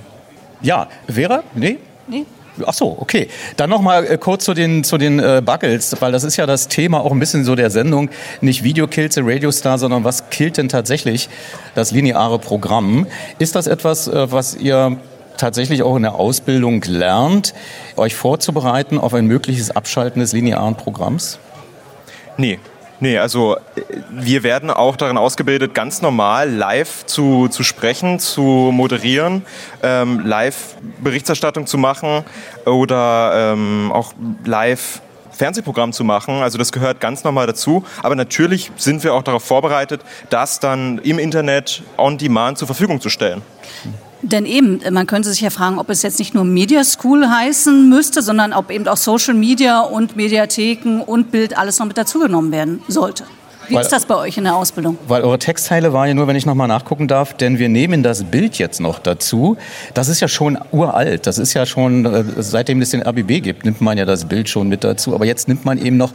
Ja, 0.61 0.87
Vera? 1.07 1.43
Nee? 1.55 1.77
Nee. 2.07 2.25
Ach 2.65 2.73
so, 2.73 2.97
okay. 2.99 3.29
Dann 3.57 3.69
noch 3.69 3.81
mal 3.81 4.05
äh, 4.05 4.17
kurz 4.17 4.45
zu 4.45 4.53
den 4.53 4.83
zu 4.83 4.97
den 4.97 5.19
äh, 5.19 5.41
Buggles, 5.43 5.95
weil 5.99 6.11
das 6.11 6.23
ist 6.23 6.37
ja 6.37 6.45
das 6.45 6.67
Thema 6.67 6.99
auch 6.99 7.11
ein 7.11 7.19
bisschen 7.19 7.45
so 7.45 7.55
der 7.55 7.69
Sendung. 7.69 8.09
Nicht 8.41 8.63
Video 8.63 8.87
kills 8.87 9.15
the 9.15 9.21
Radio 9.23 9.51
Star, 9.51 9.77
sondern 9.77 10.03
was 10.03 10.29
killt 10.29 10.57
denn 10.57 10.69
tatsächlich 10.69 11.29
das 11.75 11.91
lineare 11.91 12.39
Programm? 12.39 13.07
Ist 13.37 13.55
das 13.55 13.67
etwas, 13.67 14.07
äh, 14.07 14.31
was 14.31 14.55
ihr 14.55 14.97
tatsächlich 15.37 15.83
auch 15.83 15.95
in 15.95 16.03
der 16.03 16.15
Ausbildung 16.15 16.81
lernt, 16.85 17.53
euch 17.95 18.15
vorzubereiten 18.15 18.97
auf 18.97 19.13
ein 19.13 19.25
mögliches 19.25 19.71
Abschalten 19.71 20.19
des 20.19 20.33
linearen 20.33 20.75
Programms? 20.75 21.39
Nee, 22.39 22.57
Nee, 23.01 23.17
also 23.17 23.55
äh, 23.55 23.81
wir 24.09 24.43
werden 24.43 24.69
auch 24.69 24.97
darin 24.97 25.17
ausgebildet, 25.17 25.73
ganz 25.73 26.01
normal 26.01 26.49
live 26.49 27.05
zu, 27.05 27.47
zu 27.47 27.63
sprechen, 27.63 28.19
zu 28.19 28.41
moderieren, 28.41 29.45
ähm, 29.81 30.25
live 30.25 30.75
Berichterstattung 31.01 31.65
zu 31.65 31.77
machen 31.77 32.25
oder 32.65 33.53
ähm, 33.53 33.91
auch 33.93 34.13
live 34.43 35.01
Fernsehprogramm 35.31 35.93
zu 35.93 36.03
machen. 36.03 36.41
Also 36.41 36.57
das 36.57 36.73
gehört 36.73 36.99
ganz 36.99 37.23
normal 37.23 37.47
dazu. 37.47 37.85
Aber 38.03 38.15
natürlich 38.15 38.71
sind 38.75 39.05
wir 39.05 39.13
auch 39.13 39.23
darauf 39.23 39.45
vorbereitet, 39.45 40.01
das 40.29 40.59
dann 40.59 40.97
im 40.99 41.19
Internet 41.19 41.83
on 41.97 42.17
demand 42.17 42.57
zur 42.57 42.67
Verfügung 42.67 42.99
zu 42.99 43.07
stellen. 43.09 43.41
Denn 44.21 44.45
eben, 44.45 44.81
man 44.91 45.07
könnte 45.07 45.29
sich 45.29 45.41
ja 45.41 45.49
fragen, 45.49 45.79
ob 45.79 45.89
es 45.89 46.01
jetzt 46.01 46.19
nicht 46.19 46.33
nur 46.33 46.43
Media 46.43 46.83
School 46.83 47.29
heißen 47.29 47.87
müsste, 47.87 48.21
sondern 48.21 48.53
ob 48.53 48.69
eben 48.69 48.87
auch 48.87 48.97
Social 48.97 49.33
Media 49.33 49.79
und 49.79 50.15
Mediatheken 50.17 51.01
und 51.05 51.31
Bild 51.31 51.57
alles 51.57 51.79
noch 51.79 51.85
mit 51.85 51.97
dazugenommen 51.97 52.51
werden 52.51 52.81
sollte. 52.87 53.23
Wie 53.69 53.75
Weil- 53.75 53.83
ist 53.83 53.91
das 53.91 54.05
bei 54.07 54.15
euch 54.15 54.35
in 54.35 54.45
der 54.45 54.55
Ausbildung? 54.55 54.97
Weil 55.07 55.21
eure 55.21 55.37
Textteile 55.37 55.93
waren 55.93 56.07
ja 56.07 56.15
nur, 56.15 56.27
wenn 56.27 56.35
ich 56.35 56.47
nochmal 56.47 56.67
nachgucken 56.67 57.07
darf, 57.07 57.35
denn 57.35 57.59
wir 57.59 57.69
nehmen 57.69 58.01
das 58.01 58.23
Bild 58.23 58.57
jetzt 58.57 58.79
noch 58.81 58.97
dazu. 58.97 59.57
Das 59.93 60.07
ist 60.07 60.21
ja 60.21 60.27
schon 60.27 60.57
uralt. 60.71 61.27
Das 61.27 61.37
ist 61.37 61.53
ja 61.53 61.67
schon, 61.67 62.03
äh, 62.05 62.23
seitdem 62.39 62.81
es 62.81 62.89
den 62.89 63.03
RBB 63.05 63.41
gibt, 63.41 63.65
nimmt 63.65 63.79
man 63.79 63.95
ja 63.95 64.05
das 64.05 64.25
Bild 64.25 64.49
schon 64.49 64.69
mit 64.69 64.83
dazu. 64.83 65.13
Aber 65.13 65.25
jetzt 65.25 65.47
nimmt 65.47 65.65
man 65.65 65.77
eben 65.77 65.97
noch 65.97 66.13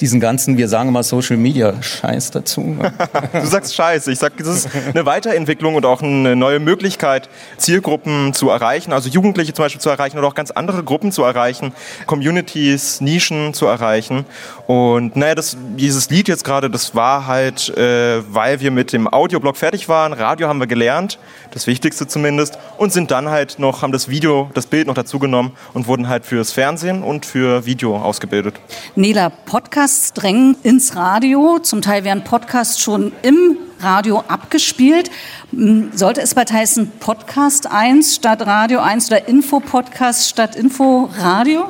diesen 0.00 0.18
ganzen, 0.18 0.58
wir 0.58 0.68
sagen 0.68 0.90
mal 0.90 1.04
Social 1.04 1.36
Media 1.36 1.80
Scheiß 1.80 2.32
dazu. 2.32 2.76
Du 3.32 3.46
sagst 3.46 3.74
Scheiße. 3.74 4.10
Ich 4.10 4.18
sag, 4.18 4.36
das 4.38 4.48
ist 4.48 4.68
eine 4.92 5.06
Weiterentwicklung 5.06 5.76
und 5.76 5.86
auch 5.86 6.02
eine 6.02 6.34
neue 6.34 6.58
Möglichkeit, 6.58 7.28
Zielgruppen 7.56 8.32
zu 8.34 8.48
erreichen, 8.50 8.92
also 8.92 9.08
Jugendliche 9.08 9.52
zum 9.52 9.64
Beispiel 9.64 9.80
zu 9.80 9.90
erreichen 9.90 10.18
oder 10.18 10.26
auch 10.26 10.34
ganz 10.34 10.50
andere 10.50 10.82
Gruppen 10.82 11.12
zu 11.12 11.22
erreichen, 11.22 11.72
Communities, 12.06 13.00
Nischen 13.00 13.54
zu 13.54 13.66
erreichen. 13.66 14.24
Und 14.66 15.14
naja, 15.14 15.36
das, 15.36 15.56
dieses 15.76 16.10
Lied 16.10 16.26
jetzt 16.26 16.42
gerade, 16.44 16.68
das 16.68 16.95
war 16.96 17.26
halt, 17.26 17.68
äh, 17.76 18.22
weil 18.34 18.60
wir 18.60 18.72
mit 18.72 18.92
dem 18.92 19.06
Audioblog 19.06 19.56
fertig 19.56 19.88
waren. 19.88 20.12
Radio 20.12 20.48
haben 20.48 20.58
wir 20.58 20.66
gelernt, 20.66 21.18
das 21.52 21.66
Wichtigste 21.66 22.08
zumindest, 22.08 22.58
und 22.78 22.92
sind 22.92 23.10
dann 23.10 23.28
halt 23.28 23.58
noch, 23.58 23.82
haben 23.82 23.92
das 23.92 24.08
Video, 24.08 24.50
das 24.54 24.66
Bild 24.66 24.88
noch 24.88 24.94
dazugenommen 24.94 25.52
und 25.74 25.86
wurden 25.86 26.08
halt 26.08 26.26
fürs 26.26 26.50
Fernsehen 26.52 27.02
und 27.02 27.24
für 27.24 27.66
Video 27.66 27.96
ausgebildet. 27.96 28.56
Nela, 28.96 29.30
Podcasts 29.30 30.12
drängen 30.12 30.56
ins 30.62 30.96
Radio. 30.96 31.58
Zum 31.60 31.82
Teil 31.82 32.02
werden 32.02 32.24
Podcasts 32.24 32.80
schon 32.80 33.12
im 33.22 33.58
Radio 33.80 34.24
abgespielt. 34.26 35.10
Hm, 35.50 35.90
Sollte 35.94 36.22
es 36.22 36.34
bald 36.34 36.52
heißen 36.52 36.92
Podcast 36.98 37.70
1 37.70 38.16
statt 38.16 38.46
Radio 38.46 38.80
1 38.80 39.08
oder 39.08 39.28
Info-Podcast 39.28 40.28
statt 40.28 40.56
Info-Radio? 40.56 41.66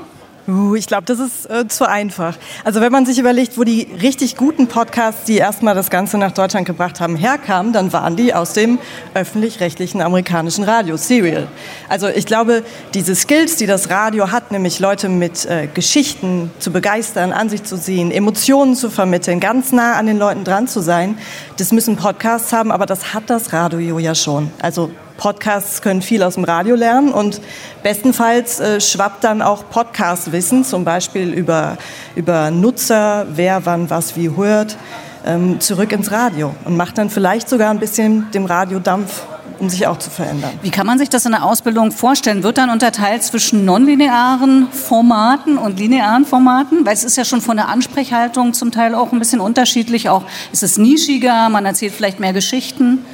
Uh, 0.48 0.76
ich 0.76 0.86
glaube, 0.86 1.04
das 1.06 1.18
ist 1.18 1.50
äh, 1.50 1.66
zu 1.66 1.88
einfach. 1.88 2.36
Also 2.62 2.80
wenn 2.80 2.92
man 2.92 3.04
sich 3.04 3.18
überlegt, 3.18 3.58
wo 3.58 3.64
die 3.64 3.88
richtig 4.00 4.36
guten 4.36 4.68
Podcasts, 4.68 5.24
die 5.24 5.38
erstmal 5.38 5.74
das 5.74 5.90
Ganze 5.90 6.18
nach 6.18 6.30
Deutschland 6.30 6.66
gebracht 6.66 7.00
haben, 7.00 7.16
herkamen, 7.16 7.72
dann 7.72 7.92
waren 7.92 8.14
die 8.14 8.32
aus 8.32 8.52
dem 8.52 8.78
öffentlich-rechtlichen 9.14 10.00
amerikanischen 10.00 10.62
Radio, 10.62 10.96
Serial. 10.96 11.48
Also 11.88 12.06
ich 12.06 12.26
glaube, 12.26 12.62
diese 12.94 13.16
Skills, 13.16 13.56
die 13.56 13.66
das 13.66 13.90
Radio 13.90 14.30
hat, 14.30 14.52
nämlich 14.52 14.78
Leute 14.78 15.08
mit 15.08 15.46
äh, 15.46 15.66
Geschichten 15.66 16.52
zu 16.60 16.70
begeistern, 16.70 17.32
an 17.32 17.48
sich 17.48 17.64
zu 17.64 17.76
ziehen, 17.76 18.12
Emotionen 18.12 18.76
zu 18.76 18.88
vermitteln, 18.88 19.40
ganz 19.40 19.72
nah 19.72 19.94
an 19.94 20.06
den 20.06 20.18
Leuten 20.18 20.44
dran 20.44 20.68
zu 20.68 20.80
sein, 20.80 21.18
das 21.56 21.72
müssen 21.72 21.96
Podcasts 21.96 22.52
haben, 22.52 22.70
aber 22.70 22.86
das 22.86 23.14
hat 23.14 23.30
das 23.30 23.52
Radio 23.52 23.98
ja 23.98 24.14
schon. 24.14 24.50
Also 24.60 24.90
Podcasts 25.16 25.82
können 25.82 26.02
viel 26.02 26.22
aus 26.22 26.34
dem 26.34 26.44
Radio 26.44 26.74
lernen 26.74 27.12
und 27.12 27.40
bestenfalls 27.82 28.60
äh, 28.60 28.80
schwappt 28.80 29.24
dann 29.24 29.42
auch 29.42 29.68
Podcast-Wissen, 29.70 30.64
zum 30.64 30.84
Beispiel 30.84 31.32
über, 31.32 31.78
über 32.14 32.50
Nutzer, 32.50 33.26
wer 33.30 33.64
wann 33.66 33.90
was 33.90 34.16
wie 34.16 34.30
hört, 34.36 34.76
ähm, 35.24 35.60
zurück 35.60 35.92
ins 35.92 36.10
Radio 36.12 36.54
und 36.64 36.76
macht 36.76 36.98
dann 36.98 37.10
vielleicht 37.10 37.48
sogar 37.48 37.70
ein 37.70 37.78
bisschen 37.78 38.30
dem 38.30 38.44
Radio 38.46 38.78
Dampf, 38.78 39.22
um 39.58 39.68
sich 39.68 39.86
auch 39.86 39.98
zu 39.98 40.10
verändern. 40.10 40.50
Wie 40.62 40.70
kann 40.70 40.86
man 40.86 40.98
sich 40.98 41.08
das 41.08 41.24
in 41.24 41.32
der 41.32 41.44
Ausbildung 41.44 41.90
vorstellen? 41.90 42.42
Wird 42.42 42.58
dann 42.58 42.70
unterteilt 42.70 43.22
zwischen 43.22 43.64
nonlinearen 43.64 44.68
Formaten 44.70 45.58
und 45.58 45.78
linearen 45.78 46.24
Formaten? 46.24 46.84
Weil 46.84 46.94
es 46.94 47.04
ist 47.04 47.16
ja 47.16 47.24
schon 47.24 47.40
von 47.40 47.56
der 47.56 47.68
Ansprechhaltung 47.68 48.52
zum 48.52 48.70
Teil 48.70 48.94
auch 48.94 49.12
ein 49.12 49.18
bisschen 49.18 49.40
unterschiedlich. 49.40 50.08
Auch 50.08 50.24
ist 50.52 50.62
es 50.62 50.78
nischiger, 50.78 51.48
man 51.48 51.64
erzählt 51.66 51.94
vielleicht 51.94 52.20
mehr 52.20 52.32
Geschichten. 52.32 53.04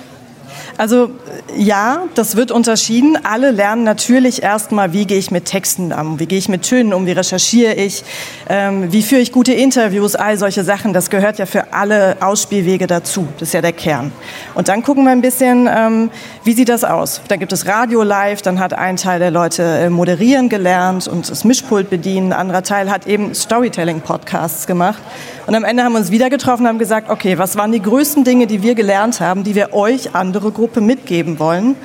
Also 0.82 1.10
ja, 1.56 2.08
das 2.16 2.34
wird 2.34 2.50
unterschieden. 2.50 3.16
Alle 3.22 3.52
lernen 3.52 3.84
natürlich 3.84 4.42
erstmal, 4.42 4.92
wie 4.92 5.06
gehe 5.06 5.16
ich 5.16 5.30
mit 5.30 5.44
Texten 5.44 5.92
um, 5.92 6.18
wie 6.18 6.26
gehe 6.26 6.38
ich 6.38 6.48
mit 6.48 6.62
Tönen 6.62 6.92
um, 6.92 7.06
wie 7.06 7.12
recherchiere 7.12 7.74
ich, 7.74 8.02
ähm, 8.48 8.90
wie 8.90 9.02
führe 9.02 9.20
ich 9.20 9.30
gute 9.30 9.52
Interviews, 9.52 10.16
all 10.16 10.36
solche 10.38 10.64
Sachen. 10.64 10.92
Das 10.92 11.08
gehört 11.08 11.38
ja 11.38 11.46
für 11.46 11.72
alle 11.72 12.16
Ausspielwege 12.18 12.88
dazu. 12.88 13.28
Das 13.38 13.50
ist 13.50 13.54
ja 13.54 13.60
der 13.60 13.72
Kern. 13.72 14.10
Und 14.54 14.66
dann 14.66 14.82
gucken 14.82 15.04
wir 15.04 15.12
ein 15.12 15.20
bisschen, 15.20 15.68
ähm, 15.72 16.10
wie 16.42 16.52
sieht 16.52 16.68
das 16.68 16.82
aus. 16.82 17.20
Da 17.28 17.36
gibt 17.36 17.52
es 17.52 17.68
Radio 17.68 18.02
live, 18.02 18.42
dann 18.42 18.58
hat 18.58 18.74
ein 18.74 18.96
Teil 18.96 19.20
der 19.20 19.30
Leute 19.30 19.62
äh, 19.62 19.88
moderieren 19.88 20.48
gelernt 20.48 21.06
und 21.06 21.30
das 21.30 21.44
Mischpult 21.44 21.90
bedienen, 21.90 22.32
ein 22.32 22.40
anderer 22.40 22.64
Teil 22.64 22.90
hat 22.90 23.06
eben 23.06 23.36
Storytelling-Podcasts 23.36 24.66
gemacht. 24.66 25.00
Und 25.46 25.54
am 25.54 25.64
Ende 25.64 25.82
haben 25.82 25.92
wir 25.92 25.98
uns 25.98 26.10
wieder 26.10 26.30
getroffen 26.30 26.62
und 26.62 26.68
haben 26.68 26.78
gesagt, 26.78 27.10
okay, 27.10 27.36
was 27.38 27.56
waren 27.56 27.72
die 27.72 27.82
größten 27.82 28.24
Dinge, 28.24 28.46
die 28.46 28.62
wir 28.62 28.74
gelernt 28.74 29.20
haben, 29.20 29.44
die 29.44 29.54
wir 29.54 29.72
euch, 29.74 30.14
andere 30.14 30.50
Gruppe, 30.72 30.80
mitgeben 30.80 31.38
wollen? 31.38 31.76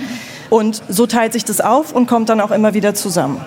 Und 0.50 0.82
so 0.88 1.08
teilt 1.08 1.34
sich 1.34 1.44
das 1.44 1.60
auf 1.60 1.94
und 1.94 2.08
kommt 2.08 2.30
dann 2.30 2.40
auch 2.40 2.52
immer 2.52 2.74
wieder 2.74 2.96
zusammen. 2.96 3.42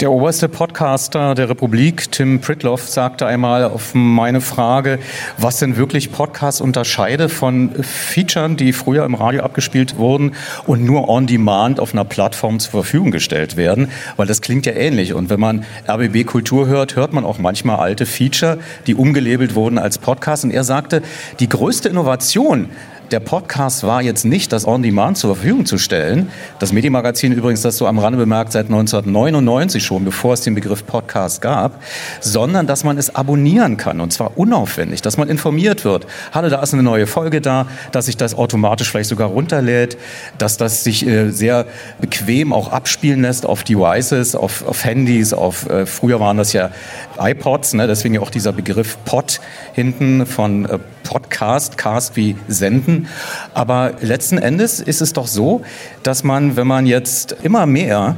Der 0.00 0.10
oberste 0.10 0.50
Podcaster 0.50 1.34
der 1.34 1.48
Republik, 1.48 2.12
Tim 2.12 2.42
Pritloff, 2.42 2.86
sagte 2.86 3.24
einmal 3.24 3.64
auf 3.64 3.94
meine 3.94 4.42
Frage, 4.42 4.98
was 5.38 5.58
denn 5.58 5.78
wirklich 5.78 6.12
Podcasts 6.12 6.60
unterscheide 6.60 7.30
von 7.30 7.70
Featuren, 7.82 8.58
die 8.58 8.74
früher 8.74 9.06
im 9.06 9.14
Radio 9.14 9.42
abgespielt 9.42 9.96
wurden 9.96 10.34
und 10.66 10.84
nur 10.84 11.08
on 11.08 11.26
demand 11.26 11.80
auf 11.80 11.94
einer 11.94 12.04
Plattform 12.04 12.58
zur 12.58 12.72
Verfügung 12.72 13.10
gestellt 13.10 13.56
werden, 13.56 13.88
weil 14.18 14.26
das 14.26 14.42
klingt 14.42 14.66
ja 14.66 14.72
ähnlich. 14.72 15.14
Und 15.14 15.30
wenn 15.30 15.40
man 15.40 15.64
RBB 15.88 16.26
Kultur 16.26 16.66
hört, 16.66 16.94
hört 16.94 17.14
man 17.14 17.24
auch 17.24 17.38
manchmal 17.38 17.76
alte 17.76 18.04
Feature, 18.04 18.58
die 18.86 18.94
umgelabelt 18.94 19.54
wurden 19.54 19.78
als 19.78 19.96
Podcast. 19.96 20.44
Und 20.44 20.50
er 20.50 20.64
sagte, 20.64 21.00
die 21.40 21.48
größte 21.48 21.88
Innovation, 21.88 22.68
der 23.10 23.20
Podcast 23.20 23.84
war 23.84 24.02
jetzt 24.02 24.24
nicht, 24.24 24.52
das 24.52 24.66
On 24.66 24.82
Demand 24.82 25.16
zur 25.16 25.34
Verfügung 25.34 25.66
zu 25.66 25.78
stellen. 25.78 26.30
Das 26.58 26.72
Medienmagazin 26.72 27.32
übrigens, 27.32 27.62
das 27.62 27.76
so 27.76 27.86
am 27.86 27.98
Rande 27.98 28.18
bemerkt, 28.18 28.52
seit 28.52 28.66
1999 28.66 29.84
schon, 29.84 30.04
bevor 30.04 30.34
es 30.34 30.40
den 30.40 30.54
Begriff 30.54 30.84
Podcast 30.86 31.40
gab, 31.40 31.80
sondern 32.20 32.66
dass 32.66 32.84
man 32.84 32.98
es 32.98 33.14
abonnieren 33.14 33.76
kann 33.76 34.00
und 34.00 34.12
zwar 34.12 34.36
unaufwendig, 34.36 35.02
dass 35.02 35.16
man 35.16 35.28
informiert 35.28 35.84
wird. 35.84 36.06
Hallo, 36.32 36.48
da 36.48 36.62
ist 36.62 36.74
eine 36.74 36.82
neue 36.82 37.06
Folge 37.06 37.40
da, 37.40 37.66
dass 37.92 38.06
sich 38.06 38.16
das 38.16 38.34
automatisch 38.34 38.90
vielleicht 38.90 39.10
sogar 39.10 39.28
runterlädt, 39.28 39.96
dass 40.38 40.56
das 40.56 40.82
sich 40.82 41.06
äh, 41.06 41.30
sehr 41.30 41.66
bequem 42.00 42.52
auch 42.52 42.72
abspielen 42.72 43.22
lässt 43.22 43.46
auf 43.46 43.62
Devices, 43.62 44.34
auf, 44.34 44.66
auf 44.66 44.84
Handys, 44.84 45.32
auf, 45.32 45.68
äh, 45.68 45.86
früher 45.86 46.20
waren 46.20 46.36
das 46.36 46.52
ja 46.52 46.70
iPods, 47.18 47.74
ne, 47.74 47.86
deswegen 47.86 48.14
ja 48.14 48.20
auch 48.20 48.30
dieser 48.30 48.52
Begriff 48.52 48.98
Pod 49.04 49.40
hinten 49.74 50.26
von 50.26 50.64
äh, 50.64 50.78
Podcast, 51.06 51.78
Cast 51.78 52.16
wie 52.16 52.36
Senden. 52.48 53.08
Aber 53.54 53.94
letzten 54.00 54.38
Endes 54.38 54.80
ist 54.80 55.00
es 55.00 55.12
doch 55.12 55.26
so, 55.26 55.62
dass 56.02 56.24
man, 56.24 56.56
wenn 56.56 56.66
man 56.66 56.86
jetzt 56.86 57.36
immer 57.42 57.66
mehr 57.66 58.16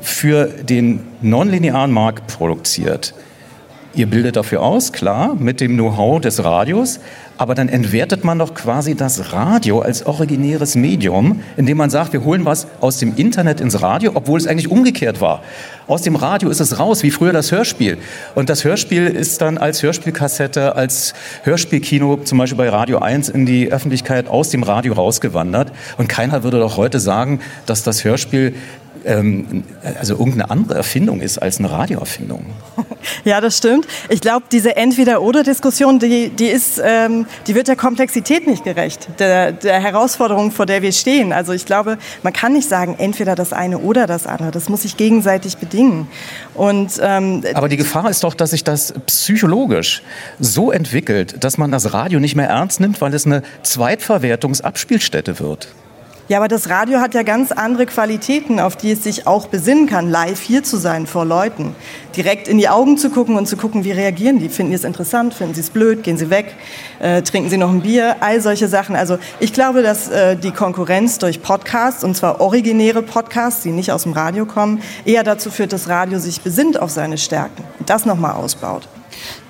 für 0.00 0.46
den 0.46 1.00
nonlinearen 1.22 1.92
Markt 1.92 2.26
produziert, 2.26 3.14
ihr 3.94 4.06
bildet 4.06 4.36
dafür 4.36 4.62
aus, 4.62 4.92
klar, 4.92 5.34
mit 5.34 5.60
dem 5.60 5.74
Know-how 5.74 6.20
des 6.20 6.44
Radios, 6.44 7.00
aber 7.38 7.54
dann 7.54 7.68
entwertet 7.68 8.24
man 8.24 8.38
doch 8.38 8.54
quasi 8.54 8.94
das 8.94 9.32
Radio 9.32 9.80
als 9.80 10.06
originäres 10.06 10.74
Medium, 10.74 11.42
indem 11.56 11.76
man 11.76 11.90
sagt, 11.90 12.12
wir 12.12 12.24
holen 12.24 12.44
was 12.44 12.66
aus 12.80 12.98
dem 12.98 13.14
Internet 13.16 13.60
ins 13.60 13.82
Radio, 13.82 14.12
obwohl 14.14 14.38
es 14.38 14.46
eigentlich 14.46 14.70
umgekehrt 14.70 15.20
war. 15.20 15.42
Aus 15.86 16.02
dem 16.02 16.16
Radio 16.16 16.48
ist 16.48 16.60
es 16.60 16.78
raus, 16.78 17.02
wie 17.02 17.10
früher 17.10 17.32
das 17.32 17.52
Hörspiel. 17.52 17.98
Und 18.34 18.48
das 18.48 18.64
Hörspiel 18.64 19.06
ist 19.06 19.40
dann 19.40 19.58
als 19.58 19.82
Hörspielkassette, 19.82 20.74
als 20.74 21.14
Hörspielkino, 21.44 22.18
zum 22.24 22.38
Beispiel 22.38 22.58
bei 22.58 22.68
Radio 22.68 22.98
1, 22.98 23.28
in 23.28 23.46
die 23.46 23.70
Öffentlichkeit 23.70 24.26
aus 24.28 24.50
dem 24.50 24.62
Radio 24.62 24.94
rausgewandert. 24.94 25.72
Und 25.96 26.08
keiner 26.08 26.42
würde 26.42 26.58
doch 26.58 26.76
heute 26.76 26.98
sagen, 26.98 27.40
dass 27.66 27.84
das 27.84 28.04
Hörspiel 28.04 28.54
ähm, 29.06 29.62
also 29.98 30.14
irgendeine 30.14 30.50
andere 30.50 30.74
Erfindung 30.74 31.20
ist 31.20 31.38
als 31.38 31.58
eine 31.58 31.70
Radioerfindung. 31.70 32.44
Ja, 33.24 33.40
das 33.40 33.58
stimmt. 33.58 33.86
Ich 34.08 34.20
glaube, 34.20 34.46
diese 34.50 34.76
Entweder-Oder-Diskussion, 34.76 35.98
die, 35.98 36.28
die, 36.28 36.46
ist, 36.46 36.80
ähm, 36.84 37.26
die 37.46 37.54
wird 37.54 37.68
der 37.68 37.76
Komplexität 37.76 38.46
nicht 38.46 38.64
gerecht, 38.64 39.08
der, 39.18 39.52
der 39.52 39.80
Herausforderung, 39.80 40.50
vor 40.50 40.66
der 40.66 40.82
wir 40.82 40.92
stehen. 40.92 41.32
Also 41.32 41.52
ich 41.52 41.66
glaube, 41.66 41.98
man 42.22 42.32
kann 42.32 42.52
nicht 42.52 42.68
sagen, 42.68 42.96
entweder 42.98 43.34
das 43.34 43.52
eine 43.52 43.78
oder 43.78 44.06
das 44.06 44.26
andere. 44.26 44.50
Das 44.50 44.68
muss 44.68 44.82
sich 44.82 44.96
gegenseitig 44.96 45.58
bedingen. 45.58 46.08
Und, 46.54 47.00
ähm, 47.00 47.44
Aber 47.54 47.68
die 47.68 47.76
Gefahr 47.76 48.10
ist 48.10 48.24
doch, 48.24 48.34
dass 48.34 48.50
sich 48.50 48.64
das 48.64 48.92
psychologisch 49.06 50.02
so 50.40 50.72
entwickelt, 50.72 51.42
dass 51.44 51.58
man 51.58 51.70
das 51.70 51.92
Radio 51.92 52.18
nicht 52.18 52.34
mehr 52.34 52.48
ernst 52.48 52.80
nimmt, 52.80 53.00
weil 53.00 53.14
es 53.14 53.24
eine 53.24 53.42
Zweitverwertungsabspielstätte 53.62 55.38
wird. 55.38 55.68
Ja, 56.28 56.38
aber 56.38 56.48
das 56.48 56.68
Radio 56.70 56.98
hat 56.98 57.14
ja 57.14 57.22
ganz 57.22 57.52
andere 57.52 57.86
Qualitäten, 57.86 58.58
auf 58.58 58.74
die 58.74 58.90
es 58.90 59.04
sich 59.04 59.28
auch 59.28 59.46
besinnen 59.46 59.86
kann, 59.86 60.10
live 60.10 60.40
hier 60.40 60.64
zu 60.64 60.76
sein 60.76 61.06
vor 61.06 61.24
Leuten. 61.24 61.76
Direkt 62.16 62.48
in 62.48 62.58
die 62.58 62.68
Augen 62.68 62.98
zu 62.98 63.10
gucken 63.10 63.36
und 63.36 63.46
zu 63.46 63.56
gucken, 63.56 63.84
wie 63.84 63.92
reagieren 63.92 64.40
die. 64.40 64.48
Finden 64.48 64.72
die 64.72 64.76
es 64.76 64.82
interessant? 64.82 65.34
Finden 65.34 65.54
sie 65.54 65.60
es 65.60 65.70
blöd? 65.70 66.02
Gehen 66.02 66.16
sie 66.16 66.28
weg? 66.28 66.56
Äh, 66.98 67.22
trinken 67.22 67.48
sie 67.48 67.58
noch 67.58 67.70
ein 67.70 67.82
Bier? 67.82 68.16
All 68.18 68.40
solche 68.40 68.66
Sachen. 68.66 68.96
Also 68.96 69.18
ich 69.38 69.52
glaube, 69.52 69.82
dass 69.82 70.08
äh, 70.08 70.36
die 70.36 70.50
Konkurrenz 70.50 71.18
durch 71.18 71.42
Podcasts, 71.42 72.02
und 72.02 72.16
zwar 72.16 72.40
originäre 72.40 73.02
Podcasts, 73.02 73.62
die 73.62 73.70
nicht 73.70 73.92
aus 73.92 74.02
dem 74.02 74.12
Radio 74.12 74.46
kommen, 74.46 74.82
eher 75.04 75.22
dazu 75.22 75.52
führt, 75.52 75.72
dass 75.72 75.88
Radio 75.88 76.18
sich 76.18 76.40
besinnt 76.40 76.80
auf 76.80 76.90
seine 76.90 77.18
Stärken 77.18 77.62
und 77.78 77.88
das 77.88 78.04
nochmal 78.04 78.32
ausbaut. 78.32 78.88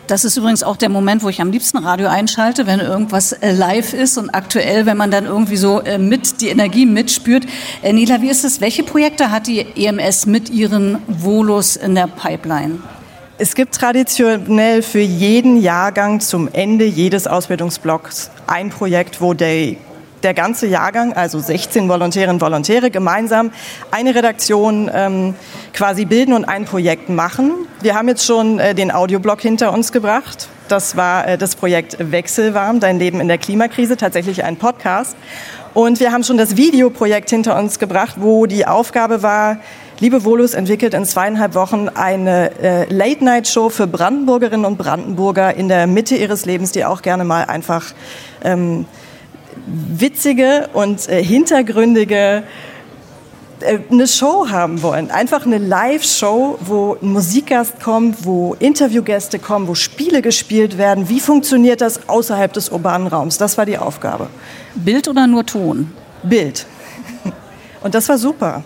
Das 0.06 0.24
ist 0.24 0.36
übrigens 0.36 0.62
auch 0.62 0.76
der 0.76 0.88
Moment, 0.88 1.24
wo 1.24 1.28
ich 1.28 1.40
am 1.40 1.50
liebsten 1.50 1.78
Radio 1.78 2.06
einschalte, 2.06 2.66
wenn 2.66 2.78
irgendwas 2.78 3.32
äh, 3.32 3.52
live 3.52 3.92
ist 3.92 4.18
und 4.18 4.30
aktuell, 4.30 4.86
wenn 4.86 4.96
man 4.96 5.10
dann 5.10 5.26
irgendwie 5.26 5.56
so 5.56 5.80
äh, 5.80 5.98
mit 5.98 6.40
die 6.40 6.48
Energie 6.48 6.86
mitspürt. 6.86 7.44
Äh, 7.82 7.92
Nila, 7.92 8.22
wie 8.22 8.28
ist 8.28 8.44
es? 8.44 8.60
Welche 8.60 8.84
Projekte 8.84 9.32
hat 9.32 9.48
die 9.48 9.66
EMS 9.76 10.26
mit 10.26 10.48
ihren 10.50 10.98
Volos 11.08 11.74
in 11.74 11.96
der 11.96 12.06
Pipeline? 12.06 12.78
Es 13.38 13.54
gibt 13.54 13.74
traditionell 13.74 14.80
für 14.80 15.00
jeden 15.00 15.60
Jahrgang 15.60 16.20
zum 16.20 16.48
Ende 16.52 16.84
jedes 16.86 17.26
Ausbildungsblocks 17.26 18.30
ein 18.46 18.70
Projekt, 18.70 19.20
wo 19.20 19.34
der 19.34 19.76
der 20.22 20.34
ganze 20.34 20.66
Jahrgang, 20.66 21.12
also 21.12 21.38
16 21.38 21.88
Volontärinnen 21.88 22.36
und 22.36 22.40
Volontäre, 22.40 22.90
gemeinsam 22.90 23.50
eine 23.90 24.14
Redaktion 24.14 24.90
ähm, 24.92 25.34
quasi 25.72 26.04
bilden 26.04 26.32
und 26.32 26.44
ein 26.44 26.64
Projekt 26.64 27.08
machen. 27.08 27.52
Wir 27.80 27.94
haben 27.94 28.08
jetzt 28.08 28.24
schon 28.24 28.58
äh, 28.58 28.74
den 28.74 28.90
Audioblock 28.90 29.40
hinter 29.40 29.72
uns 29.72 29.92
gebracht. 29.92 30.48
Das 30.68 30.96
war 30.96 31.26
äh, 31.26 31.38
das 31.38 31.56
Projekt 31.56 31.96
Wechselwarm, 31.98 32.80
dein 32.80 32.98
Leben 32.98 33.20
in 33.20 33.28
der 33.28 33.38
Klimakrise, 33.38 33.96
tatsächlich 33.96 34.44
ein 34.44 34.56
Podcast. 34.56 35.16
Und 35.74 36.00
wir 36.00 36.12
haben 36.12 36.24
schon 36.24 36.38
das 36.38 36.56
Videoprojekt 36.56 37.28
hinter 37.28 37.58
uns 37.58 37.78
gebracht, 37.78 38.16
wo 38.18 38.46
die 38.46 38.66
Aufgabe 38.66 39.22
war, 39.22 39.58
Liebe 39.98 40.26
Volus 40.26 40.52
entwickelt 40.52 40.92
in 40.92 41.06
zweieinhalb 41.06 41.54
Wochen 41.54 41.88
eine 41.88 42.50
äh, 42.60 42.92
Late-Night-Show 42.92 43.70
für 43.70 43.86
Brandenburgerinnen 43.86 44.66
und 44.66 44.76
Brandenburger 44.76 45.54
in 45.54 45.68
der 45.68 45.86
Mitte 45.86 46.16
ihres 46.16 46.44
Lebens, 46.44 46.72
die 46.72 46.84
auch 46.84 47.00
gerne 47.00 47.24
mal 47.24 47.44
einfach 47.44 47.82
ähm, 48.44 48.84
witzige 49.66 50.68
und 50.72 51.08
äh, 51.08 51.22
hintergründige 51.22 52.44
äh, 53.60 53.78
eine 53.90 54.06
Show 54.06 54.48
haben 54.48 54.82
wollen. 54.82 55.10
Einfach 55.10 55.46
eine 55.46 55.58
Live-Show, 55.58 56.58
wo 56.60 56.96
ein 57.00 57.12
Musikgast 57.12 57.80
kommt, 57.80 58.24
wo 58.24 58.54
Interviewgäste 58.58 59.38
kommen, 59.38 59.66
wo 59.68 59.74
Spiele 59.74 60.22
gespielt 60.22 60.78
werden. 60.78 61.08
Wie 61.08 61.20
funktioniert 61.20 61.80
das 61.80 62.08
außerhalb 62.08 62.52
des 62.52 62.68
urbanen 62.68 63.06
Raums? 63.06 63.38
Das 63.38 63.58
war 63.58 63.66
die 63.66 63.78
Aufgabe. 63.78 64.28
Bild 64.74 65.08
oder 65.08 65.26
nur 65.26 65.44
Ton? 65.44 65.92
Bild. 66.22 66.66
Und 67.82 67.94
das 67.94 68.08
war 68.08 68.18
super. 68.18 68.64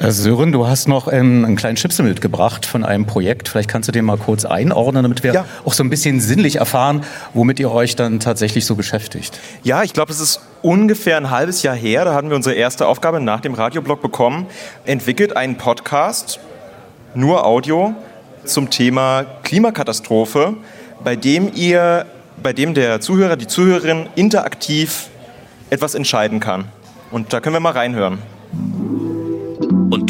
Äh, 0.00 0.12
Sören, 0.12 0.50
du 0.50 0.66
hast 0.66 0.88
noch 0.88 1.08
einen, 1.08 1.44
einen 1.44 1.56
kleinen 1.56 1.76
Chipsel 1.76 2.06
mitgebracht 2.06 2.64
von 2.64 2.84
einem 2.84 3.04
Projekt. 3.04 3.48
Vielleicht 3.48 3.68
kannst 3.68 3.86
du 3.86 3.92
den 3.92 4.06
mal 4.06 4.16
kurz 4.16 4.46
einordnen, 4.46 5.02
damit 5.02 5.22
wir 5.22 5.34
ja. 5.34 5.44
auch 5.66 5.74
so 5.74 5.84
ein 5.84 5.90
bisschen 5.90 6.20
sinnlich 6.20 6.56
erfahren, 6.56 7.04
womit 7.34 7.60
ihr 7.60 7.70
euch 7.70 7.96
dann 7.96 8.18
tatsächlich 8.18 8.64
so 8.64 8.76
beschäftigt. 8.76 9.38
Ja, 9.62 9.82
ich 9.82 9.92
glaube, 9.92 10.10
es 10.10 10.18
ist 10.18 10.40
ungefähr 10.62 11.18
ein 11.18 11.28
halbes 11.28 11.62
Jahr 11.62 11.76
her. 11.76 12.06
Da 12.06 12.14
hatten 12.14 12.30
wir 12.30 12.36
unsere 12.36 12.54
erste 12.54 12.86
Aufgabe 12.86 13.20
nach 13.20 13.40
dem 13.40 13.52
Radioblog 13.52 14.00
bekommen. 14.00 14.46
Entwickelt 14.86 15.36
einen 15.36 15.58
Podcast, 15.58 16.40
nur 17.14 17.44
Audio, 17.44 17.94
zum 18.44 18.70
Thema 18.70 19.26
Klimakatastrophe, 19.42 20.54
bei 21.04 21.14
dem 21.14 21.52
ihr, 21.54 22.06
bei 22.42 22.54
dem 22.54 22.72
der 22.72 23.02
Zuhörer, 23.02 23.36
die 23.36 23.46
Zuhörerin 23.46 24.08
interaktiv 24.14 25.08
etwas 25.68 25.94
entscheiden 25.94 26.40
kann. 26.40 26.64
Und 27.10 27.34
da 27.34 27.40
können 27.40 27.54
wir 27.54 27.60
mal 27.60 27.72
reinhören. 27.72 28.18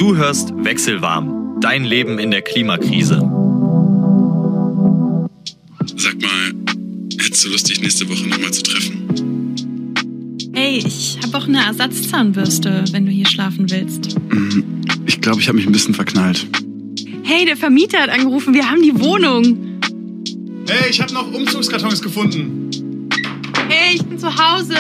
Du 0.01 0.17
hörst 0.17 0.55
Wechselwarm, 0.57 1.61
dein 1.61 1.85
Leben 1.85 2.19
in 2.19 2.31
der 2.31 2.41
Klimakrise. 2.41 3.17
Sag 5.95 6.19
mal, 6.23 6.55
hättest 7.19 7.45
du 7.45 7.51
Lust, 7.51 7.69
dich 7.69 7.83
nächste 7.83 8.09
Woche 8.09 8.27
nochmal 8.27 8.51
zu 8.51 8.63
treffen? 8.63 9.55
Hey, 10.55 10.79
ich 10.79 11.19
habe 11.23 11.37
auch 11.37 11.47
eine 11.47 11.63
Ersatzzahnbürste, 11.67 12.85
wenn 12.93 13.05
du 13.05 13.13
hier 13.13 13.27
schlafen 13.27 13.71
willst. 13.71 14.19
Mhm. 14.31 14.81
Ich 15.05 15.21
glaube, 15.21 15.43
ich 15.43 15.49
habe 15.49 15.59
mich 15.59 15.67
ein 15.67 15.73
bisschen 15.73 15.93
verknallt. 15.93 16.47
Hey, 17.23 17.45
der 17.45 17.59
Vermieter 17.59 17.99
hat 17.99 18.09
angerufen, 18.09 18.55
wir 18.55 18.71
haben 18.71 18.81
die 18.81 18.99
Wohnung. 18.99 19.81
Hey, 20.67 20.89
ich 20.89 20.99
habe 21.03 21.13
noch 21.13 21.31
Umzugskartons 21.31 22.01
gefunden. 22.01 22.71
Hey, 23.69 23.97
ich 23.97 24.03
bin 24.03 24.19
zu 24.19 24.35
Hause. 24.35 24.77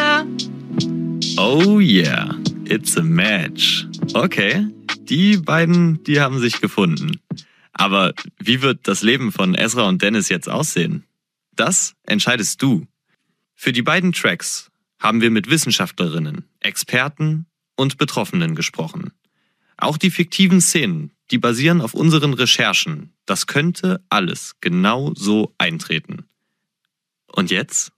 Oh 1.37 1.79
yeah, 1.79 2.35
it's 2.65 2.97
a 2.97 3.03
match. 3.03 3.87
Okay, 4.15 4.65
die 5.11 5.37
beiden, 5.37 6.03
die 6.05 6.21
haben 6.21 6.39
sich 6.39 6.61
gefunden. 6.61 7.21
Aber 7.73 8.15
wie 8.39 8.63
wird 8.63 8.87
das 8.89 9.03
Leben 9.03 9.33
von 9.33 9.55
Ezra 9.55 9.89
und 9.89 10.03
Dennis 10.03 10.29
jetzt 10.29 10.49
aussehen? 10.49 11.05
Das 11.55 11.95
entscheidest 12.07 12.63
du. 12.63 12.87
Für 13.55 13.73
die 13.73 13.83
beiden 13.83 14.13
Tracks 14.13 14.71
haben 14.99 15.21
wir 15.21 15.31
mit 15.31 15.51
Wissenschaftlerinnen, 15.51 16.45
Experten 16.61 17.47
und 17.77 17.99
Betroffenen 17.99 18.55
gesprochen. 18.55 19.13
Auch 19.77 19.99
die 19.99 20.11
fiktiven 20.11 20.61
Szenen, 20.61 21.13
die 21.31 21.39
basieren 21.39 21.81
auf 21.81 21.95
unseren 21.95 22.35
Recherchen. 22.35 23.13
Das 23.27 23.47
könnte 23.47 24.03
alles 24.11 24.57
genau 24.61 25.13
so 25.15 25.55
eintreten. 25.59 26.27
Und 27.27 27.51
jetzt 27.51 27.93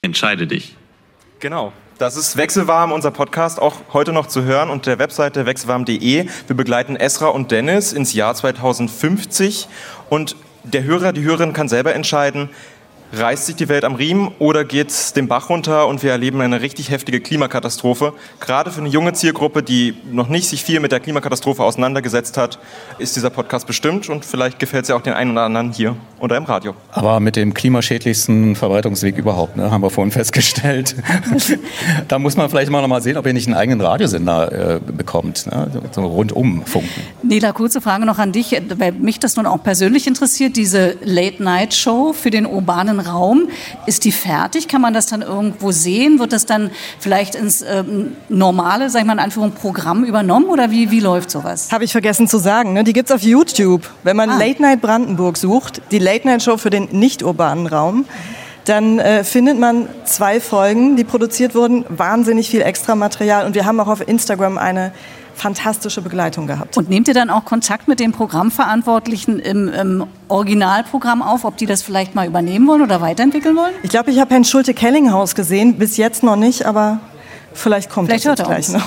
entscheide 0.00 0.46
dich. 0.46 0.76
Genau. 1.40 1.72
Das 1.98 2.16
ist 2.16 2.36
Wechselwarm, 2.36 2.92
unser 2.92 3.10
Podcast, 3.10 3.60
auch 3.60 3.74
heute 3.92 4.12
noch 4.12 4.28
zu 4.28 4.44
hören 4.44 4.70
unter 4.70 4.92
der 4.92 5.00
Webseite 5.00 5.46
wechselwarm.de. 5.46 6.26
Wir 6.46 6.56
begleiten 6.56 6.94
Esra 6.94 7.26
und 7.26 7.50
Dennis 7.50 7.92
ins 7.92 8.12
Jahr 8.12 8.36
2050 8.36 9.66
und 10.08 10.36
der 10.62 10.84
Hörer, 10.84 11.12
die 11.12 11.24
Hörerin 11.24 11.52
kann 11.52 11.68
selber 11.68 11.96
entscheiden, 11.96 12.50
reißt 13.12 13.46
sich 13.46 13.56
die 13.56 13.68
Welt 13.68 13.84
am 13.84 13.96
Riemen 13.96 14.30
oder 14.38 14.64
geht 14.64 14.90
es 14.90 15.12
den 15.12 15.26
Bach 15.26 15.50
runter 15.50 15.88
und 15.88 16.04
wir 16.04 16.12
erleben 16.12 16.40
eine 16.40 16.60
richtig 16.60 16.90
heftige 16.90 17.20
Klimakatastrophe. 17.20 18.12
Gerade 18.38 18.70
für 18.70 18.80
eine 18.80 18.90
junge 18.90 19.12
Zielgruppe, 19.14 19.64
die 19.64 19.96
noch 20.08 20.28
nicht 20.28 20.48
sich 20.48 20.62
viel 20.62 20.78
mit 20.78 20.92
der 20.92 21.00
Klimakatastrophe 21.00 21.64
auseinandergesetzt 21.64 22.36
hat, 22.36 22.60
ist 22.98 23.16
dieser 23.16 23.30
Podcast 23.30 23.66
bestimmt 23.66 24.08
und 24.08 24.24
vielleicht 24.24 24.60
gefällt 24.60 24.84
es 24.84 24.90
ja 24.90 24.94
auch 24.94 25.02
den 25.02 25.14
einen 25.14 25.32
oder 25.32 25.42
anderen 25.42 25.72
hier 25.72 25.96
oder 26.20 26.36
im 26.36 26.44
Radio. 26.44 26.74
Aber 26.90 27.20
mit 27.20 27.36
dem 27.36 27.54
klimaschädlichsten 27.54 28.56
Verbreitungsweg 28.56 29.16
überhaupt, 29.16 29.56
ne, 29.56 29.70
haben 29.70 29.82
wir 29.82 29.90
vorhin 29.90 30.12
festgestellt. 30.12 30.96
da 32.08 32.18
muss 32.18 32.36
man 32.36 32.48
vielleicht 32.50 32.70
mal 32.70 32.80
noch 32.80 32.88
mal 32.88 33.02
sehen, 33.02 33.16
ob 33.16 33.26
ihr 33.26 33.32
nicht 33.32 33.46
einen 33.46 33.56
eigenen 33.56 33.80
Radiosender 33.80 34.76
äh, 34.76 34.80
bekommt, 34.80 35.46
ne? 35.46 35.70
so 35.92 36.04
rundum 36.06 36.64
funken. 36.64 37.02
Nela, 37.22 37.52
kurze 37.52 37.80
Frage 37.80 38.06
noch 38.06 38.18
an 38.18 38.32
dich, 38.32 38.60
weil 38.76 38.92
mich 38.92 39.18
das 39.20 39.36
nun 39.36 39.46
auch 39.46 39.62
persönlich 39.62 40.06
interessiert, 40.06 40.56
diese 40.56 40.96
Late-Night-Show 41.02 42.12
für 42.12 42.30
den 42.30 42.46
urbanen 42.46 43.00
Raum, 43.00 43.48
ist 43.86 44.04
die 44.04 44.12
fertig? 44.12 44.68
Kann 44.68 44.80
man 44.80 44.94
das 44.94 45.06
dann 45.06 45.22
irgendwo 45.22 45.72
sehen? 45.72 46.18
Wird 46.18 46.32
das 46.32 46.46
dann 46.46 46.70
vielleicht 46.98 47.34
ins 47.34 47.62
ähm, 47.62 48.12
normale, 48.28 48.90
sag 48.90 49.00
ich 49.00 49.06
mal 49.06 49.14
in 49.14 49.18
Anführung, 49.18 49.52
Programm 49.52 50.04
übernommen 50.04 50.46
oder 50.46 50.70
wie, 50.70 50.90
wie 50.90 51.00
läuft 51.00 51.30
sowas? 51.30 51.70
Habe 51.72 51.84
ich 51.84 51.92
vergessen 51.92 52.28
zu 52.28 52.38
sagen. 52.38 52.72
Ne? 52.72 52.84
Die 52.84 52.92
gibt's 52.92 53.12
auf 53.12 53.22
YouTube. 53.22 53.88
Wenn 54.02 54.16
man 54.16 54.28
Ah. 54.30 54.38
Late 54.38 54.60
Night 54.60 54.80
Brandenburg 54.80 55.36
sucht, 55.36 55.80
die 55.90 55.98
Late 56.08 56.26
Night 56.26 56.42
Show 56.42 56.56
für 56.56 56.70
den 56.70 56.88
nicht 56.92 57.22
urbanen 57.22 57.66
Raum, 57.66 58.06
dann 58.64 58.98
äh, 58.98 59.24
findet 59.24 59.58
man 59.58 59.88
zwei 60.04 60.40
Folgen, 60.40 60.96
die 60.96 61.04
produziert 61.04 61.54
wurden, 61.54 61.84
wahnsinnig 61.90 62.48
viel 62.48 62.62
Extramaterial 62.62 63.44
und 63.44 63.54
wir 63.54 63.66
haben 63.66 63.78
auch 63.78 63.88
auf 63.88 64.06
Instagram 64.06 64.56
eine 64.56 64.92
fantastische 65.34 66.00
Begleitung 66.00 66.46
gehabt. 66.46 66.78
Und 66.78 66.88
nehmt 66.88 67.08
ihr 67.08 67.14
dann 67.14 67.28
auch 67.28 67.44
Kontakt 67.44 67.88
mit 67.88 68.00
den 68.00 68.12
Programmverantwortlichen 68.12 69.38
im, 69.38 69.68
im 69.68 70.06
Originalprogramm 70.28 71.22
auf, 71.22 71.44
ob 71.44 71.58
die 71.58 71.66
das 71.66 71.82
vielleicht 71.82 72.14
mal 72.14 72.26
übernehmen 72.26 72.66
wollen 72.66 72.82
oder 72.82 73.02
weiterentwickeln 73.02 73.54
wollen? 73.54 73.74
Ich 73.82 73.90
glaube, 73.90 74.10
ich 74.10 74.18
habe 74.18 74.30
Herrn 74.30 74.44
Schulte-Kellinghaus 74.44 75.34
gesehen, 75.34 75.74
bis 75.74 75.98
jetzt 75.98 76.22
noch 76.22 76.36
nicht, 76.36 76.64
aber 76.64 77.00
vielleicht 77.58 77.90
kommt 77.90 78.08
Vielleicht 78.08 78.26
das 78.26 78.38
er 78.38 78.46
gleich 78.46 78.68
noch. 78.68 78.86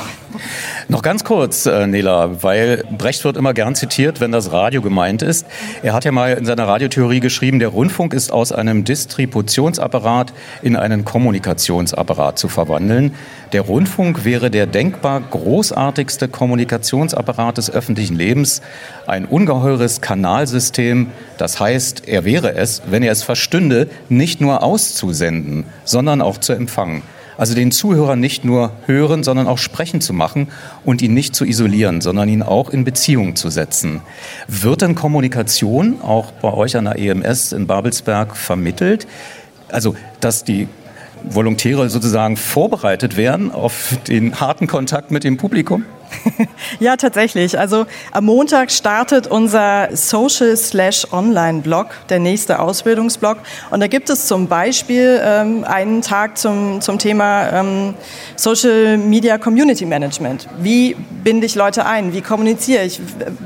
Noch 0.87 1.01
ganz 1.01 1.23
kurz, 1.23 1.65
äh, 1.65 1.87
Nela, 1.87 2.41
weil 2.43 2.83
Brecht 2.97 3.23
wird 3.23 3.37
immer 3.37 3.53
gern 3.53 3.75
zitiert, 3.75 4.19
wenn 4.19 4.31
das 4.31 4.51
Radio 4.51 4.81
gemeint 4.81 5.21
ist. 5.21 5.45
Er 5.83 5.93
hat 5.93 6.05
ja 6.05 6.11
mal 6.11 6.33
in 6.33 6.45
seiner 6.45 6.67
Radiotheorie 6.67 7.19
geschrieben, 7.19 7.59
der 7.59 7.69
Rundfunk 7.69 8.13
ist 8.13 8.31
aus 8.31 8.51
einem 8.51 8.83
Distributionsapparat 8.83 10.33
in 10.61 10.75
einen 10.75 11.05
Kommunikationsapparat 11.05 12.39
zu 12.39 12.47
verwandeln. 12.47 13.13
Der 13.51 13.61
Rundfunk 13.61 14.23
wäre 14.23 14.49
der 14.49 14.67
denkbar 14.67 15.21
großartigste 15.21 16.29
Kommunikationsapparat 16.29 17.57
des 17.57 17.69
öffentlichen 17.69 18.15
Lebens, 18.15 18.61
ein 19.07 19.25
ungeheures 19.25 20.01
Kanalsystem. 20.01 21.11
Das 21.37 21.59
heißt, 21.59 22.07
er 22.07 22.23
wäre 22.23 22.55
es, 22.55 22.83
wenn 22.85 23.03
er 23.03 23.11
es 23.11 23.23
verstünde, 23.23 23.89
nicht 24.09 24.39
nur 24.39 24.63
auszusenden, 24.63 25.65
sondern 25.83 26.21
auch 26.21 26.37
zu 26.37 26.53
empfangen. 26.53 27.03
Also 27.41 27.55
den 27.55 27.71
Zuhörer 27.71 28.15
nicht 28.15 28.45
nur 28.45 28.71
hören, 28.85 29.23
sondern 29.23 29.47
auch 29.47 29.57
sprechen 29.57 29.99
zu 29.99 30.13
machen 30.13 30.49
und 30.85 31.01
ihn 31.01 31.15
nicht 31.15 31.33
zu 31.33 31.43
isolieren, 31.43 31.99
sondern 31.99 32.29
ihn 32.29 32.43
auch 32.43 32.69
in 32.69 32.83
Beziehung 32.83 33.35
zu 33.35 33.49
setzen. 33.49 34.01
Wird 34.47 34.83
denn 34.83 34.93
Kommunikation 34.93 36.01
auch 36.03 36.33
bei 36.33 36.53
euch 36.53 36.77
an 36.77 36.85
der 36.85 36.99
EMS 36.99 37.51
in 37.51 37.65
Babelsberg 37.65 38.37
vermittelt? 38.37 39.07
Also, 39.69 39.95
dass 40.19 40.43
die 40.43 40.67
Volontäre 41.23 41.89
sozusagen 41.89 42.37
vorbereitet 42.37 43.17
werden 43.17 43.51
auf 43.51 43.95
den 44.07 44.39
harten 44.39 44.67
Kontakt 44.67 45.09
mit 45.09 45.23
dem 45.23 45.37
Publikum? 45.37 45.83
Ja, 46.79 46.95
tatsächlich. 46.95 47.57
Also 47.57 47.85
am 48.11 48.25
Montag 48.25 48.71
startet 48.71 49.27
unser 49.27 49.89
Social 49.95 50.55
Slash 50.55 51.07
Online 51.11 51.61
Blog, 51.61 51.87
der 52.09 52.19
nächste 52.19 52.59
Ausbildungsblog. 52.59 53.37
Und 53.69 53.79
da 53.79 53.87
gibt 53.87 54.09
es 54.09 54.27
zum 54.27 54.47
Beispiel 54.47 55.21
ähm, 55.23 55.63
einen 55.63 56.01
Tag 56.01 56.37
zum, 56.37 56.81
zum 56.81 56.97
Thema 56.99 57.49
ähm, 57.51 57.93
Social 58.35 58.97
Media 58.97 59.37
Community 59.37 59.85
Management. 59.85 60.47
Wie 60.59 60.95
binde 61.23 61.45
ich 61.45 61.55
Leute 61.55 61.85
ein? 61.85 62.13
Wie 62.13 62.21
kommuniziere 62.21 62.83
ich? 62.83 62.99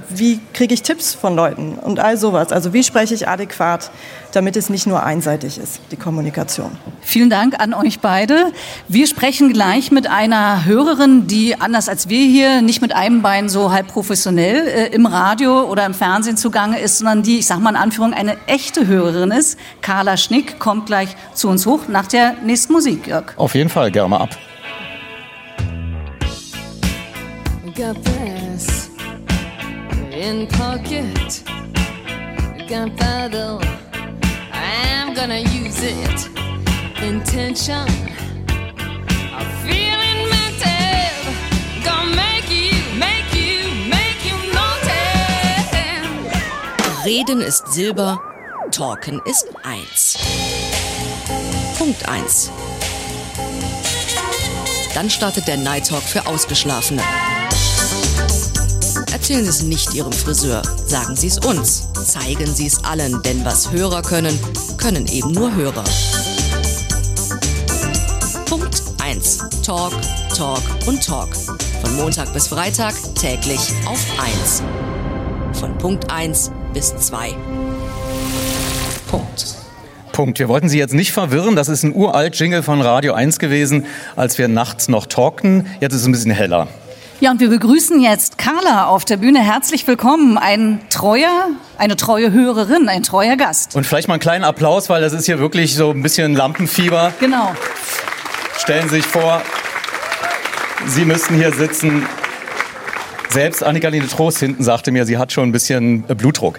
Wie 0.09 0.39
kriege 0.53 0.73
ich 0.73 0.83
Tipps 0.83 1.13
von 1.13 1.35
Leuten? 1.35 1.73
Und 1.73 1.99
all 1.99 2.17
sowas. 2.17 2.51
Also 2.51 2.73
wie 2.73 2.83
spreche 2.83 3.13
ich 3.13 3.27
adäquat, 3.27 3.91
damit 4.31 4.55
es 4.55 4.69
nicht 4.69 4.85
nur 4.85 5.03
einseitig 5.03 5.57
ist, 5.57 5.79
die 5.91 5.95
Kommunikation. 5.95 6.71
Vielen 7.01 7.29
Dank 7.29 7.59
an 7.59 7.73
euch 7.73 7.99
beide. 7.99 8.51
Wir 8.87 9.07
sprechen 9.07 9.53
gleich 9.53 9.91
mit 9.91 10.07
einer 10.07 10.65
Hörerin, 10.65 11.27
die 11.27 11.59
anders 11.59 11.89
als 11.89 12.09
wir 12.09 12.25
hier 12.25 12.61
nicht 12.65 12.81
mit 12.81 12.93
einem 12.95 13.21
Bein 13.21 13.49
so 13.49 13.71
halb 13.71 13.87
professionell 13.87 14.67
äh, 14.67 14.87
im 14.87 15.05
Radio 15.05 15.63
oder 15.63 15.85
im 15.85 15.93
Fernsehen 15.93 16.37
zugange 16.37 16.79
ist, 16.79 16.97
sondern 16.97 17.23
die, 17.23 17.39
ich 17.39 17.47
sag 17.47 17.59
mal 17.59 17.69
in 17.69 17.75
Anführung, 17.75 18.13
eine 18.13 18.37
echte 18.47 18.87
Hörerin 18.87 19.31
ist. 19.31 19.57
Carla 19.81 20.17
Schnick 20.17 20.59
kommt 20.59 20.87
gleich 20.87 21.15
zu 21.33 21.47
uns 21.49 21.65
hoch 21.65 21.87
nach 21.87 22.07
der 22.07 22.33
nächsten 22.43 22.73
Musik, 22.73 23.07
Jörg. 23.07 23.33
Auf 23.37 23.55
jeden 23.55 23.69
Fall, 23.69 23.91
gerne 23.91 24.09
mal 24.09 24.21
ab. 24.21 24.37
Got 27.75 27.97
this 28.05 28.89
in 30.11 30.47
pocket. 30.47 31.43
Gunpowder. 32.67 33.59
I'm 34.53 35.13
gonna 35.13 35.39
use 35.39 35.83
it. 35.83 36.29
Intention. 37.03 37.85
I'm 39.37 39.45
feeling 39.67 39.95
mental. 39.95 40.04
Reden 47.05 47.39
ist 47.39 47.71
Silber, 47.71 48.19
Talken 48.71 49.21
ist 49.25 49.45
Eins. 49.61 50.17
Punkt 51.77 52.09
eins. 52.09 52.49
Dann 54.95 55.11
startet 55.11 55.47
der 55.47 55.57
Night 55.57 55.87
Talk 55.87 56.01
für 56.01 56.25
Ausgeschlafene. 56.25 57.03
Erzählen 59.13 59.43
Sie 59.43 59.49
es 59.49 59.61
nicht 59.61 59.93
Ihrem 59.93 60.11
Friseur, 60.11 60.63
sagen 60.87 61.15
Sie 61.15 61.27
es 61.27 61.37
uns. 61.37 61.87
Zeigen 61.93 62.55
Sie 62.55 62.65
es 62.65 62.83
allen, 62.83 63.21
denn 63.21 63.45
was 63.45 63.71
Hörer 63.71 64.01
können, 64.01 64.39
können 64.77 65.05
eben 65.05 65.31
nur 65.31 65.53
Hörer. 65.53 65.83
Punkt 68.47 68.81
1. 69.03 69.61
Talk, 69.63 69.93
Talk 70.35 70.63
und 70.87 71.05
Talk. 71.05 71.29
Von 71.83 71.95
Montag 71.97 72.33
bis 72.33 72.47
Freitag 72.47 72.95
täglich 73.13 73.59
auf 73.85 74.03
1. 74.19 74.63
Von 75.59 75.77
Punkt 75.77 76.11
1 76.11 76.51
bis 76.73 76.95
2. 76.97 77.29
Punkt. 79.09 79.55
Punkt. 80.11 80.39
Wir 80.39 80.49
wollten 80.49 80.67
Sie 80.67 80.77
jetzt 80.77 80.93
nicht 80.93 81.13
verwirren. 81.13 81.55
Das 81.55 81.69
ist 81.69 81.83
ein 81.83 81.95
uralt 81.95 82.37
Jingle 82.37 82.61
von 82.61 82.81
Radio 82.81 83.13
1 83.13 83.39
gewesen, 83.39 83.85
als 84.17 84.37
wir 84.37 84.49
nachts 84.49 84.89
noch 84.89 85.05
talkten. 85.05 85.67
Jetzt 85.79 85.93
ist 85.93 86.01
es 86.01 86.07
ein 86.07 86.11
bisschen 86.11 86.31
heller. 86.31 86.67
Ja, 87.21 87.31
und 87.31 87.39
wir 87.39 87.49
begrüßen 87.49 88.01
jetzt 88.01 88.37
Carla 88.37 88.87
auf 88.87 89.05
der 89.05 89.15
Bühne. 89.15 89.39
Herzlich 89.39 89.87
willkommen. 89.87 90.37
Ein 90.37 90.81
treuer, 90.89 91.47
eine 91.77 91.95
treue 91.95 92.33
Hörerin, 92.33 92.89
ein 92.89 93.03
treuer 93.03 93.37
Gast. 93.37 93.77
Und 93.77 93.85
vielleicht 93.85 94.09
mal 94.09 94.15
einen 94.15 94.21
kleinen 94.21 94.43
Applaus, 94.43 94.89
weil 94.89 95.01
das 95.01 95.13
ist 95.13 95.25
hier 95.25 95.39
wirklich 95.39 95.75
so 95.75 95.91
ein 95.91 96.03
bisschen 96.03 96.35
Lampenfieber. 96.35 97.13
Genau. 97.21 97.53
Stellen 98.57 98.89
Sie 98.89 98.95
sich 98.95 99.05
vor, 99.05 99.41
Sie 100.85 101.05
müssten 101.05 101.35
hier 101.35 101.53
sitzen. 101.53 102.05
Selbst 103.35 103.65
Annika-Lene 103.65 104.07
Trost 104.07 104.39
hinten 104.39 104.63
sagte 104.63 104.91
mir, 104.91 105.05
sie 105.05 105.17
hat 105.17 105.33
schon 105.33 105.49
ein 105.49 105.51
bisschen 105.51 106.05
äh, 106.07 106.15
Blutdruck. 106.15 106.57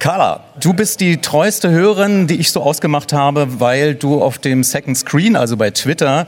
Carla, 0.00 0.40
du 0.58 0.72
bist 0.72 0.98
die 0.98 1.18
treueste 1.18 1.70
Hörerin, 1.70 2.26
die 2.26 2.34
ich 2.34 2.50
so 2.50 2.62
ausgemacht 2.62 3.12
habe, 3.12 3.60
weil 3.60 3.94
du 3.94 4.20
auf 4.20 4.38
dem 4.38 4.64
Second 4.64 4.98
Screen, 4.98 5.36
also 5.36 5.56
bei 5.56 5.70
Twitter, 5.70 6.26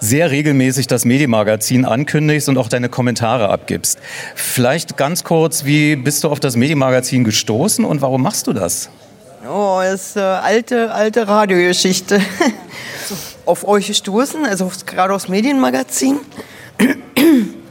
sehr 0.00 0.30
regelmäßig 0.30 0.86
das 0.86 1.06
Medienmagazin 1.06 1.86
ankündigst 1.86 2.50
und 2.50 2.58
auch 2.58 2.68
deine 2.68 2.90
Kommentare 2.90 3.48
abgibst. 3.48 3.98
Vielleicht 4.34 4.98
ganz 4.98 5.24
kurz, 5.24 5.64
wie 5.64 5.96
bist 5.96 6.24
du 6.24 6.28
auf 6.28 6.40
das 6.40 6.54
Medienmagazin 6.54 7.24
gestoßen 7.24 7.86
und 7.86 8.02
warum 8.02 8.20
machst 8.22 8.48
du 8.48 8.52
das? 8.52 8.90
Oh, 9.50 9.80
das 9.82 10.08
ist 10.08 10.16
äh, 10.16 10.20
alte, 10.20 10.92
alte 10.92 11.26
Radiogeschichte. 11.26 12.20
auf 13.46 13.66
euch 13.66 13.86
gestoßen, 13.86 14.44
also 14.44 14.70
gerade 14.84 15.14
aufs 15.14 15.28
Medienmagazin. 15.28 16.18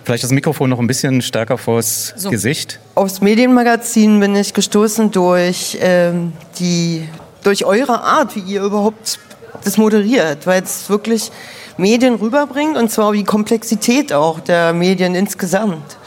Vielleicht 0.07 0.23
das 0.23 0.31
Mikrofon 0.31 0.69
noch 0.69 0.79
ein 0.79 0.87
bisschen 0.87 1.21
stärker 1.21 1.57
vors 1.57 2.13
So. 2.15 2.29
Gesicht. 2.29 2.79
Aufs 2.95 3.19
Medienmagazin 3.19 4.21
bin 4.21 4.37
ich 4.37 4.53
gestoßen 4.53 5.11
durch 5.11 5.77
ähm, 5.81 6.31
die 6.59 7.03
durch 7.43 7.65
eure 7.65 8.03
Art, 8.03 8.33
wie 8.37 8.39
ihr 8.39 8.63
überhaupt 8.63 9.19
das 9.65 9.75
moderiert, 9.75 10.47
weil 10.47 10.63
es 10.63 10.89
wirklich 10.89 11.29
Medien 11.75 12.15
rüberbringt 12.15 12.77
und 12.77 12.89
zwar 12.89 13.11
die 13.11 13.25
Komplexität 13.25 14.13
auch 14.13 14.39
der 14.39 14.71
Medien 14.71 15.13
insgesamt. 15.13 15.97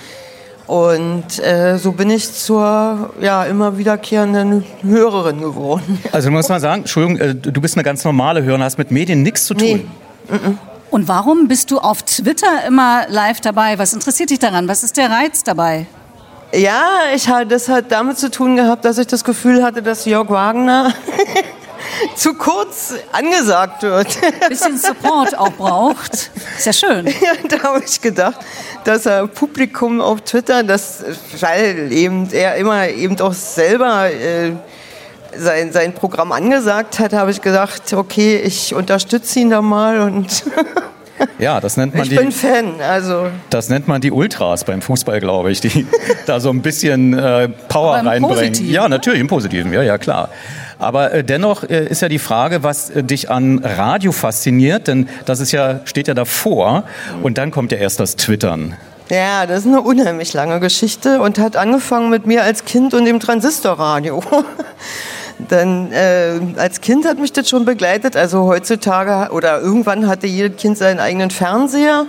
Und 0.67 1.39
äh, 1.39 1.77
so 1.77 1.93
bin 1.93 2.09
ich 2.09 2.33
zur 2.33 3.11
ja, 3.21 3.45
immer 3.45 3.77
wiederkehrenden 3.77 4.65
Hörerin 4.83 5.43
geworden. 5.43 5.99
Also 6.11 6.31
du 6.31 6.33
musst 6.35 6.49
mal 6.49 6.59
sagen, 6.59 6.85
Entschuldigung, 6.85 7.19
äh, 7.19 7.35
du 7.35 7.61
bist 7.61 7.77
eine 7.77 7.85
ganz 7.85 8.03
normale 8.03 8.43
Hörerin, 8.43 8.63
hast 8.63 8.79
mit 8.79 8.91
Medien 8.91 9.23
nichts 9.23 9.45
zu 9.45 9.53
tun. 9.53 9.91
Und 10.91 11.07
warum 11.09 11.47
bist 11.49 11.71
du 11.71 11.79
auf 11.79 12.03
Twitter 12.03 12.65
immer 12.67 13.07
live 13.09 13.41
dabei? 13.41 13.79
Was 13.79 13.93
interessiert 13.93 14.31
dich 14.31 14.39
daran? 14.41 14.67
Was 14.69 14.83
ist 14.83 14.97
der 14.97 15.11
Reiz 15.11 15.45
dabei? 15.45 15.87
Ja, 16.53 16.85
ich, 17.15 17.29
ha- 17.29 17.45
das 17.45 17.69
hat 17.69 17.93
damit 17.93 18.19
zu 18.19 18.29
tun 18.31 18.57
gehabt, 18.57 18.85
dass 18.85 18.99
ich 18.99 19.07
das 19.07 19.23
Gefühl 19.23 19.63
hatte, 19.63 19.83
dass 19.83 20.05
Jörg 20.05 20.29
Wagner 20.31 20.93
zu 22.17 22.35
kurz 22.35 22.93
angesagt 23.13 23.85
wird. 23.85 24.09
Bisschen 24.49 24.77
Support 24.77 25.39
auch 25.39 25.53
braucht. 25.53 26.31
Ist 26.59 26.67
ja 26.67 26.73
schön. 26.73 27.07
Ja, 27.21 27.33
da 27.49 27.63
habe 27.63 27.83
ich 27.87 28.01
gedacht, 28.01 28.39
dass 28.83 29.07
er 29.07 29.29
Publikum 29.29 30.01
auf 30.01 30.23
Twitter, 30.23 30.65
das, 30.65 31.05
weil 31.39 31.93
eben 31.93 32.29
er 32.33 32.57
immer 32.57 32.89
eben 32.89 33.21
auch 33.21 33.33
selber 33.33 34.11
äh, 34.11 34.53
sein, 35.37 35.73
sein 35.73 35.93
Programm 35.95 36.33
angesagt 36.33 36.99
hat, 36.99 37.13
habe 37.13 37.31
ich 37.31 37.41
gedacht, 37.43 37.93
okay, 37.93 38.37
ich 38.37 38.75
unterstütze 38.75 39.41
ihn 39.41 39.51
da 39.51 39.63
mal 39.63 40.01
und 40.01 40.45
Ja, 41.39 41.61
das 41.61 41.77
nennt 41.77 41.95
man 41.95 42.05
ich 42.05 42.09
die. 42.09 42.17
bin 42.17 42.33
Fan. 42.33 42.81
Also 42.81 43.27
Das 43.51 43.69
nennt 43.69 43.87
man 43.89 44.01
die 44.01 44.11
Ultras 44.11 44.65
beim 44.65 44.81
Fußball, 44.81 45.21
glaube 45.21 45.51
ich, 45.51 45.61
die 45.61 45.87
da 46.27 46.41
so 46.41 46.51
ein 46.51 46.63
bisschen 46.63 47.13
äh, 47.13 47.49
Power 47.69 47.91
Aber 47.97 48.01
im 48.01 48.07
reinbringen. 48.09 48.37
Positiven. 48.39 48.73
Ja, 48.73 48.89
natürlich 48.89 49.21
im 49.21 49.27
Positiven, 49.27 49.73
ja, 49.73 49.83
ja, 49.83 49.99
klar. 49.99 50.31
Aber 50.79 51.13
äh, 51.13 51.23
dennoch 51.23 51.65
äh, 51.65 51.87
ist 51.89 52.01
ja 52.01 52.09
die 52.09 52.19
Frage, 52.19 52.63
was 52.63 52.89
äh, 52.89 53.03
dich 53.05 53.31
an 53.31 53.61
Radio 53.63 54.13
fasziniert, 54.13 54.89
denn 54.89 55.09
das 55.27 55.41
ist 55.41 55.53
ja, 55.53 55.81
steht 55.85 56.09
ja 56.09 56.15
davor 56.15 56.85
und 57.23 57.37
dann 57.37 57.51
kommt 57.51 57.71
ja 57.73 57.79
erst 57.79 58.01
das 58.01 58.17
Twittern. 58.17 58.77
Ja, 59.11 59.45
das 59.45 59.61
ist 59.61 59.67
eine 59.67 59.83
unheimlich 59.83 60.33
lange 60.33 60.61
Geschichte 60.61 61.21
und 61.21 61.39
hat 61.39 61.57
angefangen 61.57 62.11
mit 62.11 62.27
mir 62.27 62.45
als 62.45 62.65
Kind 62.65 62.95
und 62.95 63.05
dem 63.05 63.21
Transistorradio. 63.21 64.23
Denn 65.51 65.93
äh, 65.93 66.41
als 66.57 66.81
Kind 66.81 67.07
hat 67.07 67.19
mich 67.19 67.33
das 67.33 67.49
schon 67.49 67.65
begleitet. 67.65 68.17
Also 68.17 68.45
heutzutage 68.45 69.33
oder 69.33 69.61
irgendwann 69.61 70.09
hatte 70.09 70.27
jedes 70.27 70.61
Kind 70.61 70.79
seinen 70.79 71.01
eigenen 71.01 71.31
Fernseher. 71.31 72.07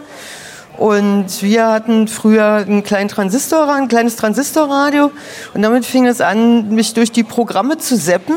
Und 0.77 1.43
wir 1.43 1.67
hatten 1.67 2.07
früher 2.07 2.55
einen 2.55 2.83
kleinen 2.83 3.09
Transistor, 3.09 3.71
ein 3.73 3.87
kleines 3.87 4.15
Transistorradio. 4.15 5.11
Und 5.53 5.61
damit 5.61 5.85
fing 5.85 6.07
es 6.07 6.21
an, 6.21 6.73
mich 6.73 6.93
durch 6.93 7.11
die 7.11 7.23
Programme 7.23 7.77
zu 7.77 7.95
seppen. 7.95 8.35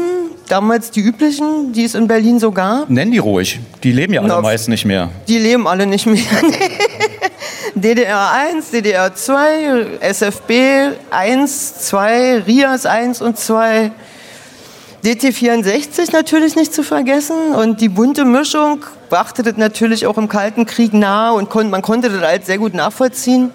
Damals 0.48 0.90
die 0.90 1.00
üblichen, 1.00 1.72
die 1.72 1.84
es 1.84 1.94
in 1.94 2.06
Berlin 2.06 2.38
so 2.38 2.52
gab. 2.52 2.90
Nenn 2.90 3.10
die 3.10 3.16
ruhig, 3.18 3.60
die 3.82 3.92
leben 3.92 4.12
ja 4.12 4.20
alle 4.20 4.28
Na, 4.28 4.40
meist 4.42 4.68
nicht 4.68 4.84
mehr. 4.84 5.08
Die 5.26 5.38
leben 5.38 5.66
alle 5.66 5.86
nicht 5.86 6.04
mehr. 6.04 6.20
DDR 7.74 8.30
1, 8.30 8.70
DDR 8.70 9.14
2, 9.14 9.86
SFB 10.00 10.52
1, 11.10 11.78
2, 11.86 12.42
RIAS 12.46 12.84
1 12.84 13.22
und 13.22 13.38
2. 13.38 13.90
DT64 15.04 16.12
natürlich 16.12 16.56
nicht 16.56 16.72
zu 16.72 16.82
vergessen 16.82 17.54
und 17.54 17.82
die 17.82 17.90
bunte 17.90 18.24
Mischung 18.24 18.86
brachte 19.10 19.42
das 19.42 19.58
natürlich 19.58 20.06
auch 20.06 20.16
im 20.16 20.28
Kalten 20.28 20.64
Krieg 20.64 20.94
nahe 20.94 21.34
und 21.34 21.50
kon 21.50 21.68
man 21.68 21.82
konnte 21.82 22.08
das 22.08 22.22
alles 22.22 22.46
sehr 22.46 22.56
gut 22.56 22.72
nachvollziehen. 22.72 23.50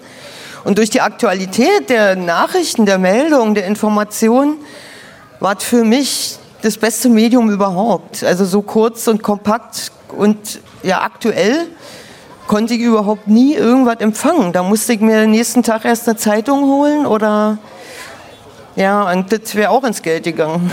Und 0.62 0.78
durch 0.78 0.90
die 0.90 1.00
Aktualität 1.00 1.88
der 1.90 2.14
Nachrichten, 2.14 2.86
der 2.86 2.98
Meldungen, 2.98 3.56
der 3.56 3.66
Informationen 3.66 4.58
war 5.40 5.56
es 5.56 5.64
für 5.64 5.82
mich 5.82 6.38
das 6.62 6.76
beste 6.76 7.08
Medium 7.08 7.50
überhaupt. 7.50 8.22
Also 8.22 8.44
so 8.44 8.62
kurz 8.62 9.08
und 9.08 9.24
kompakt 9.24 9.90
und 10.16 10.60
ja 10.84 11.02
aktuell 11.02 11.66
konnte 12.46 12.74
ich 12.74 12.80
überhaupt 12.80 13.26
nie 13.26 13.54
irgendwas 13.54 13.98
empfangen. 13.98 14.52
Da 14.52 14.62
musste 14.62 14.92
ich 14.92 15.00
mir 15.00 15.22
den 15.22 15.32
nächsten 15.32 15.64
Tag 15.64 15.84
erst 15.84 16.08
eine 16.08 16.16
Zeitung 16.16 16.62
holen 16.62 17.06
oder 17.06 17.58
ja, 18.80 19.12
und 19.12 19.30
das 19.30 19.54
wäre 19.54 19.68
auch 19.68 19.84
ins 19.84 20.00
Geld 20.00 20.24
gegangen. 20.24 20.70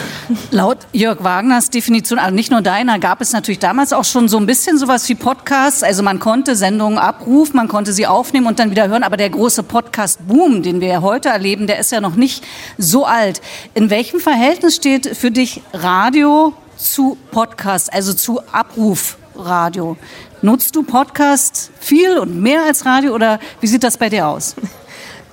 Laut 0.52 0.78
Jörg 0.94 1.26
Wagners 1.26 1.70
Definition, 1.70 2.20
also 2.20 2.34
nicht 2.34 2.52
nur 2.52 2.62
deiner, 2.62 3.00
gab 3.00 3.20
es 3.20 3.34
natürlich 3.34 3.60
damals 3.60 3.92
auch 3.92 4.06
schon 4.06 4.30
so 4.30 4.38
ein 4.38 4.46
bisschen 4.46 4.78
sowas 4.78 5.10
wie 5.10 5.16
Podcasts. 5.16 5.84
Also 5.84 6.04
man 6.04 6.20
konnte 6.20 6.56
Sendungen 6.56 7.00
abrufen, 7.00 7.58
man 7.58 7.68
konnte 7.68 7.92
sie 7.92 8.08
aufnehmen 8.08 8.48
und 8.48 8.60
dann 8.60 8.72
wieder 8.72 8.88
hören. 8.88 9.04
Aber 9.04 9.18
der 9.18 9.30
große 9.30 9.62
Podcast-Boom, 9.62 10.64
den 10.64 10.80
wir 10.80 11.02
heute 11.02 11.28
erleben, 11.28 11.68
der 11.68 11.80
ist 11.80 11.92
ja 11.92 12.00
noch 12.00 12.16
nicht 12.16 12.46
so 12.78 13.06
alt. 13.06 13.42
In 13.74 13.90
welchem 13.90 14.22
Verhältnis 14.22 14.78
steht 14.78 15.18
für 15.18 15.30
dich 15.30 15.62
Radio 15.74 16.54
zu 16.78 17.18
Podcast, 17.32 17.92
also 17.92 18.14
zu 18.14 18.40
Abrufradio? 18.54 19.98
Nutzt 20.42 20.78
du 20.78 20.84
Podcast 20.84 21.72
viel 21.78 22.18
und 22.20 22.42
mehr 22.42 22.64
als 22.64 22.86
Radio 22.86 23.14
oder 23.14 23.40
wie 23.60 23.68
sieht 23.68 23.84
das 23.84 23.98
bei 23.98 24.08
dir 24.08 24.28
aus? 24.30 24.56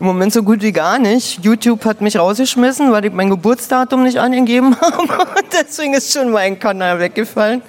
Im 0.01 0.07
Moment 0.07 0.33
so 0.33 0.43
gut 0.43 0.61
wie 0.63 0.73
gar 0.73 0.99
nicht. 0.99 1.45
YouTube 1.45 1.85
hat 1.85 2.01
mich 2.01 2.19
rausgeschmissen, 2.19 2.91
weil 2.91 3.05
ich 3.05 3.13
mein 3.13 3.31
Geburtsdatum 3.31 4.03
nicht 4.03 4.19
angegeben 4.19 4.77
habe. 4.81 5.03
Und 5.03 5.47
deswegen 5.53 5.95
ist 5.95 6.13
schon 6.13 6.31
mein 6.31 6.59
Kanal 6.59 6.99
weggefallen. 6.99 7.63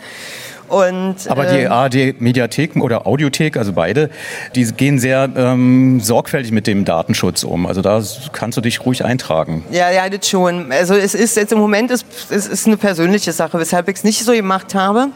Und, 0.68 1.16
Aber 1.30 1.46
die 1.46 1.60
ähm, 1.60 1.72
ARD-Mediathek 1.72 2.76
oder 2.78 3.06
Audiothek, 3.06 3.58
also 3.58 3.74
beide, 3.74 4.10
die 4.56 4.66
gehen 4.66 4.98
sehr 4.98 5.30
ähm, 5.36 6.00
sorgfältig 6.02 6.52
mit 6.52 6.66
dem 6.66 6.86
Datenschutz 6.86 7.44
um. 7.44 7.68
Also 7.68 7.82
da 7.82 8.02
kannst 8.32 8.58
du 8.58 8.62
dich 8.62 8.84
ruhig 8.86 9.06
eintragen. 9.06 9.64
Ja, 9.72 9.92
ja, 9.92 10.10
das 10.10 10.28
schon. 10.28 10.72
Also 10.72 10.96
es 10.96 11.14
ist 11.14 11.38
jetzt 11.38 11.52
im 11.52 11.60
Moment 11.60 11.92
ist, 11.92 12.06
es 12.30 12.48
ist 12.48 12.66
eine 12.66 12.78
persönliche 12.78 13.32
Sache, 13.32 13.60
weshalb 13.60 13.88
ich 13.90 13.98
es 13.98 14.04
nicht 14.04 14.24
so 14.24 14.32
gemacht 14.32 14.74
habe. 14.74 15.10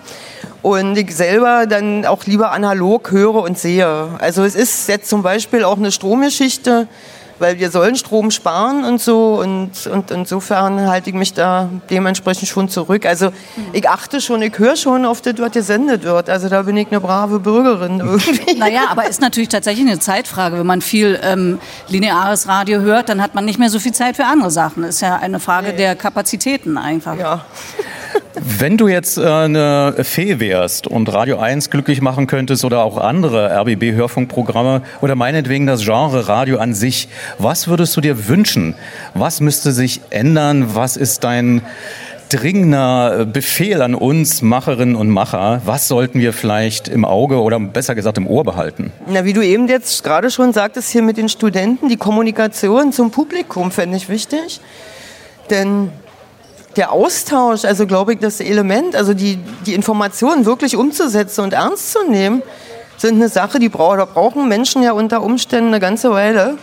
Und 0.61 0.97
ich 0.97 1.15
selber 1.15 1.65
dann 1.67 2.05
auch 2.05 2.25
lieber 2.25 2.51
analog 2.51 3.11
höre 3.11 3.35
und 3.35 3.57
sehe. 3.57 4.09
Also 4.19 4.43
es 4.43 4.55
ist 4.55 4.87
jetzt 4.87 5.09
zum 5.09 5.23
Beispiel 5.23 5.63
auch 5.63 5.77
eine 5.77 5.91
Stromgeschichte, 5.91 6.87
weil 7.39 7.59
wir 7.59 7.71
sollen 7.71 7.95
Strom 7.95 8.31
sparen 8.31 8.83
und 8.83 9.01
so. 9.01 9.39
Und, 9.39 9.87
und 9.87 10.11
insofern 10.11 10.87
halte 10.89 11.09
ich 11.09 11.15
mich 11.15 11.33
da 11.33 11.69
dementsprechend 11.89 12.47
schon 12.47 12.69
zurück. 12.69 13.05
Also 13.05 13.31
ich 13.73 13.89
achte 13.89 14.21
schon, 14.21 14.41
ich 14.41 14.57
höre 14.57 14.75
schon 14.75 15.05
auf 15.05 15.21
das, 15.21 15.35
was 15.37 15.51
gesendet 15.51 16.03
wird. 16.03 16.29
Also 16.29 16.49
da 16.49 16.63
bin 16.63 16.77
ich 16.77 16.87
eine 16.87 16.99
brave 16.99 17.39
Bürgerin 17.39 17.99
irgendwie. 18.03 18.55
Naja, 18.55 18.81
aber 18.89 19.07
ist 19.07 19.21
natürlich 19.21 19.49
tatsächlich 19.49 19.87
eine 19.87 19.99
Zeitfrage. 19.99 20.57
Wenn 20.57 20.67
man 20.67 20.81
viel 20.81 21.19
ähm, 21.23 21.59
lineares 21.87 22.47
Radio 22.47 22.79
hört, 22.81 23.09
dann 23.09 23.21
hat 23.21 23.35
man 23.35 23.45
nicht 23.45 23.59
mehr 23.59 23.69
so 23.69 23.79
viel 23.79 23.93
Zeit 23.93 24.15
für 24.15 24.25
andere 24.25 24.51
Sachen. 24.51 24.83
Ist 24.83 25.01
ja 25.01 25.17
eine 25.17 25.39
Frage 25.39 25.73
der 25.73 25.95
Kapazitäten 25.95 26.77
einfach. 26.77 27.17
Ja. 27.17 27.45
Wenn 28.41 28.77
du 28.77 28.87
jetzt 28.87 29.17
äh, 29.17 29.25
eine 29.25 29.95
Fee 30.03 30.39
wärst 30.39 30.87
und 30.87 31.11
Radio 31.11 31.39
1 31.39 31.69
glücklich 31.69 32.01
machen 32.01 32.27
könntest 32.27 32.65
oder 32.65 32.83
auch 32.83 32.97
andere 32.97 33.51
RBB-Hörfunkprogramme 33.51 34.81
oder 35.01 35.15
meinetwegen 35.15 35.67
das 35.67 35.83
Genre 35.83 36.27
Radio 36.27 36.57
an 36.57 36.73
sich, 36.73 37.09
was 37.37 37.67
würdest 37.67 37.95
du 37.97 38.01
dir 38.01 38.27
wünschen? 38.27 38.75
Was 39.13 39.41
müsste 39.41 39.71
sich 39.71 40.01
ändern? 40.09 40.75
Was 40.75 40.97
ist 40.97 41.23
dein 41.23 41.61
dringender 42.29 43.25
Befehl 43.25 43.81
an 43.81 43.95
uns 43.95 44.41
Macherinnen 44.41 44.95
und 44.95 45.09
Macher? 45.09 45.61
Was 45.65 45.87
sollten 45.87 46.19
wir 46.19 46.31
vielleicht 46.31 46.87
im 46.87 47.03
Auge 47.03 47.41
oder 47.41 47.59
besser 47.59 47.95
gesagt 47.95 48.17
im 48.17 48.27
Ohr 48.27 48.43
behalten? 48.43 48.91
Na, 49.07 49.25
wie 49.25 49.33
du 49.33 49.41
eben 49.41 49.67
jetzt 49.67 50.03
gerade 50.03 50.29
schon 50.29 50.53
sagtest, 50.53 50.91
hier 50.91 51.01
mit 51.01 51.17
den 51.17 51.29
Studenten, 51.29 51.89
die 51.89 51.97
Kommunikation 51.97 52.91
zum 52.93 53.11
Publikum 53.11 53.71
fände 53.71 53.97
ich 53.97 54.09
wichtig. 54.09 54.61
Denn 55.49 55.89
der 56.75 56.91
Austausch, 56.91 57.65
also 57.65 57.87
glaube 57.87 58.13
ich, 58.13 58.19
das 58.19 58.39
Element, 58.39 58.95
also 58.95 59.13
die, 59.13 59.39
die 59.65 59.73
Informationen 59.73 60.45
wirklich 60.45 60.75
umzusetzen 60.75 61.41
und 61.41 61.53
ernst 61.53 61.93
zu 61.93 62.07
nehmen, 62.09 62.41
sind 62.97 63.15
eine 63.15 63.29
Sache, 63.29 63.59
die 63.59 63.69
brauchen, 63.69 63.97
da 63.97 64.05
brauchen 64.05 64.47
Menschen 64.47 64.83
ja 64.83 64.91
unter 64.91 65.23
Umständen 65.23 65.69
eine 65.69 65.79
ganze 65.79 66.11
Weile. 66.11 66.57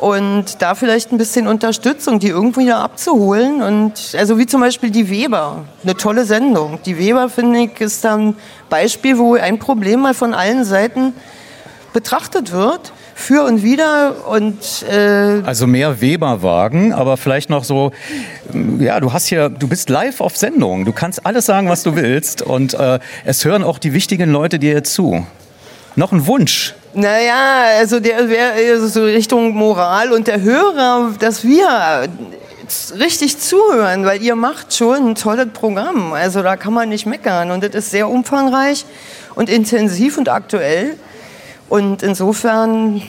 Und 0.00 0.60
da 0.60 0.74
vielleicht 0.74 1.12
ein 1.12 1.18
bisschen 1.18 1.46
Unterstützung, 1.46 2.18
die 2.18 2.28
irgendwo 2.28 2.60
wieder 2.60 2.78
abzuholen. 2.78 3.62
Und 3.62 4.14
also 4.18 4.38
wie 4.38 4.46
zum 4.46 4.60
Beispiel 4.60 4.90
die 4.90 5.08
Weber, 5.08 5.64
eine 5.82 5.96
tolle 5.96 6.26
Sendung. 6.26 6.78
Die 6.84 6.98
Weber, 6.98 7.30
finde 7.30 7.60
ich, 7.60 7.80
ist 7.80 8.04
da 8.04 8.16
ein 8.16 8.36
Beispiel, 8.68 9.18
wo 9.18 9.34
ein 9.34 9.58
Problem 9.58 10.00
mal 10.00 10.12
von 10.12 10.34
allen 10.34 10.64
Seiten 10.64 11.14
betrachtet 11.94 12.52
wird, 12.52 12.92
für 13.14 13.44
und 13.44 13.62
wieder. 13.62 14.26
Und 14.28 14.84
äh, 14.90 15.40
Also 15.44 15.66
mehr 15.66 16.00
Weberwagen, 16.00 16.92
aber 16.92 17.16
vielleicht 17.16 17.50
noch 17.50 17.64
so, 17.64 17.92
ja, 18.78 19.00
du 19.00 19.12
hast 19.12 19.26
hier, 19.26 19.48
du 19.48 19.68
bist 19.68 19.88
live 19.88 20.20
auf 20.20 20.36
Sendung. 20.36 20.84
Du 20.84 20.92
kannst 20.92 21.24
alles 21.24 21.46
sagen, 21.46 21.68
was 21.68 21.82
du 21.82 21.96
willst 21.96 22.42
und 22.42 22.74
äh, 22.74 22.98
es 23.24 23.44
hören 23.44 23.62
auch 23.62 23.78
die 23.78 23.92
wichtigen 23.92 24.30
Leute 24.30 24.58
dir 24.58 24.82
zu. 24.84 25.26
Noch 25.96 26.12
ein 26.12 26.26
Wunsch. 26.26 26.74
Naja, 26.94 27.78
also 27.78 28.00
der 28.00 28.28
wäre 28.28 28.60
eher 28.60 28.80
so 28.80 29.04
Richtung 29.04 29.54
Moral 29.54 30.12
und 30.12 30.26
der 30.26 30.42
Hörer, 30.42 31.12
dass 31.18 31.44
wir 31.44 32.08
richtig 32.98 33.38
zuhören, 33.38 34.04
weil 34.04 34.22
ihr 34.22 34.36
macht 34.36 34.74
schon 34.74 35.10
ein 35.10 35.14
tolles 35.14 35.48
Programm. 35.52 36.12
Also 36.12 36.42
da 36.42 36.56
kann 36.56 36.72
man 36.72 36.88
nicht 36.88 37.06
meckern 37.06 37.50
und 37.50 37.62
das 37.62 37.74
ist 37.74 37.90
sehr 37.90 38.08
umfangreich 38.08 38.84
und 39.34 39.48
intensiv 39.48 40.18
und 40.18 40.28
aktuell. 40.28 40.96
Und 41.74 42.04
insofern 42.04 43.02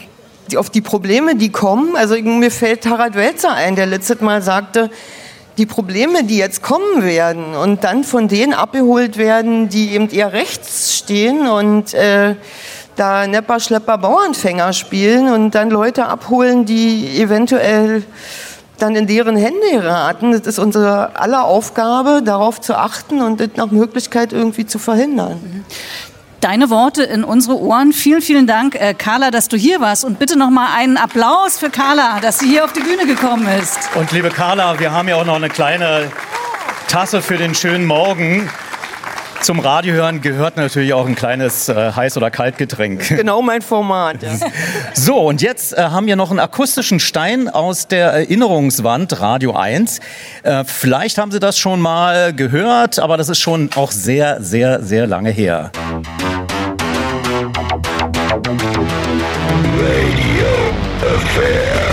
die, 0.50 0.58
auf 0.58 0.72
die 0.72 0.82
Probleme, 0.82 1.36
die 1.36 1.52
kommen, 1.52 1.96
also 1.96 2.16
mir 2.16 2.50
fällt 2.50 2.88
Harald 2.88 3.14
Welzer 3.14 3.54
ein, 3.54 3.76
der 3.76 3.86
letztes 3.86 4.22
Mal 4.22 4.42
sagte, 4.42 4.90
die 5.60 5.68
Probleme, 5.68 6.24
die 6.24 6.38
jetzt 6.38 6.64
kommen 6.64 7.04
werden 7.04 7.54
und 7.54 7.84
dann 7.84 8.04
von 8.04 8.28
denen 8.28 8.54
abgeholt 8.54 9.18
werden, 9.18 9.70
die 9.70 9.92
eben 9.92 10.10
eher 10.10 10.34
rechts 10.34 10.98
stehen 10.98 11.46
und 11.46 11.94
äh, 11.94 12.34
da 12.96 13.28
Nepper, 13.28 13.60
Schlepper, 13.60 14.00
Bauernfänger 14.00 14.74
spielen 14.74 15.32
und 15.32 15.52
dann 15.54 15.70
Leute 15.70 16.08
abholen, 16.08 16.66
die 16.66 17.22
eventuell 17.22 18.02
dann 18.80 18.96
in 18.96 19.06
deren 19.06 19.36
Hände 19.38 19.70
geraten. 19.74 20.32
Das 20.32 20.42
ist 20.48 20.58
unsere 20.58 21.16
aller 21.16 21.46
Aufgabe, 21.46 22.24
darauf 22.26 22.60
zu 22.62 22.76
achten 22.76 23.22
und 23.22 23.40
das 23.42 23.50
nach 23.58 23.70
Möglichkeit 23.70 24.34
irgendwie 24.34 24.66
zu 24.66 24.80
verhindern. 24.80 25.64
Deine 26.46 26.70
Worte 26.70 27.02
in 27.02 27.24
unsere 27.24 27.60
Ohren. 27.60 27.92
Vielen, 27.92 28.22
vielen 28.22 28.46
Dank, 28.46 28.76
äh, 28.76 28.94
Carla, 28.94 29.32
dass 29.32 29.48
du 29.48 29.58
hier 29.58 29.82
warst. 29.82 30.06
Und 30.06 30.20
bitte 30.20 30.38
noch 30.38 30.52
mal 30.52 30.76
einen 30.76 30.96
Applaus 30.96 31.58
für 31.58 31.72
Carla, 31.72 32.20
dass 32.22 32.38
sie 32.38 32.48
hier 32.48 32.64
auf 32.66 32.72
die 32.72 32.82
Bühne 32.82 33.08
gekommen 33.08 33.48
ist. 33.48 33.80
Und 33.96 34.12
liebe 34.12 34.30
Carla, 34.30 34.80
wir 34.80 34.92
haben 34.92 35.08
ja 35.08 35.16
auch 35.16 35.26
noch 35.26 35.38
eine 35.38 35.50
kleine 35.50 36.12
Tasse 36.88 37.24
für 37.24 37.38
den 37.38 37.56
schönen 37.56 37.88
Morgen. 37.88 38.48
Zum 39.46 39.60
Radiohören 39.60 40.22
gehört 40.22 40.58
natürlich 40.58 40.96
auch 40.96 41.06
ein 41.06 41.14
kleines 41.14 41.70
äh, 41.70 41.74
Heiß- 41.74 42.18
oder 42.18 42.32
Kaltgetränk. 42.32 43.08
Genau 43.16 43.44
mein 43.44 43.62
Format. 43.62 44.24
Ja. 44.24 44.32
So, 44.96 45.20
und 45.20 45.44
jetzt 45.44 45.78
äh, 45.78 45.84
haben 45.84 46.08
wir 46.08 46.16
noch 46.16 46.32
einen 46.32 46.40
akustischen 46.40 47.00
Stein 47.00 47.48
aus 47.48 47.88
der 47.88 48.08
Erinnerungswand 48.08 49.22
Radio 49.22 49.56
1. 49.56 50.00
Äh, 50.42 50.64
vielleicht 50.64 51.20
haben 51.20 51.32
Sie 51.32 51.40
das 51.40 51.60
schon 51.60 51.80
mal 51.80 52.34
gehört, 52.34 52.98
aber 52.98 53.18
das 53.18 53.30
ist 53.30 53.38
schon 53.38 53.70
auch 53.76 53.92
sehr, 53.92 54.42
sehr, 54.42 54.82
sehr 54.82 55.06
lange 55.06 55.30
her. 55.30 55.70
Radio 59.78 60.48
Affair. 61.04 61.85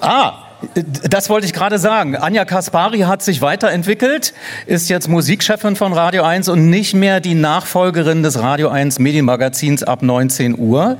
Ah, 0.00 0.34
das 1.08 1.28
wollte 1.28 1.46
ich 1.46 1.52
gerade 1.52 1.78
sagen. 1.78 2.16
Anja 2.16 2.44
Kaspari 2.44 3.00
hat 3.00 3.22
sich 3.22 3.42
weiterentwickelt, 3.42 4.32
ist 4.66 4.88
jetzt 4.88 5.08
Musikchefin 5.08 5.76
von 5.76 5.92
Radio 5.92 6.22
1 6.22 6.48
und 6.48 6.70
nicht 6.70 6.94
mehr 6.94 7.20
die 7.20 7.34
Nachfolgerin 7.34 8.22
des 8.22 8.40
Radio 8.40 8.68
1 8.68 8.98
Medienmagazins 8.98 9.82
ab 9.82 10.02
19 10.02 10.58
Uhr. 10.58 10.98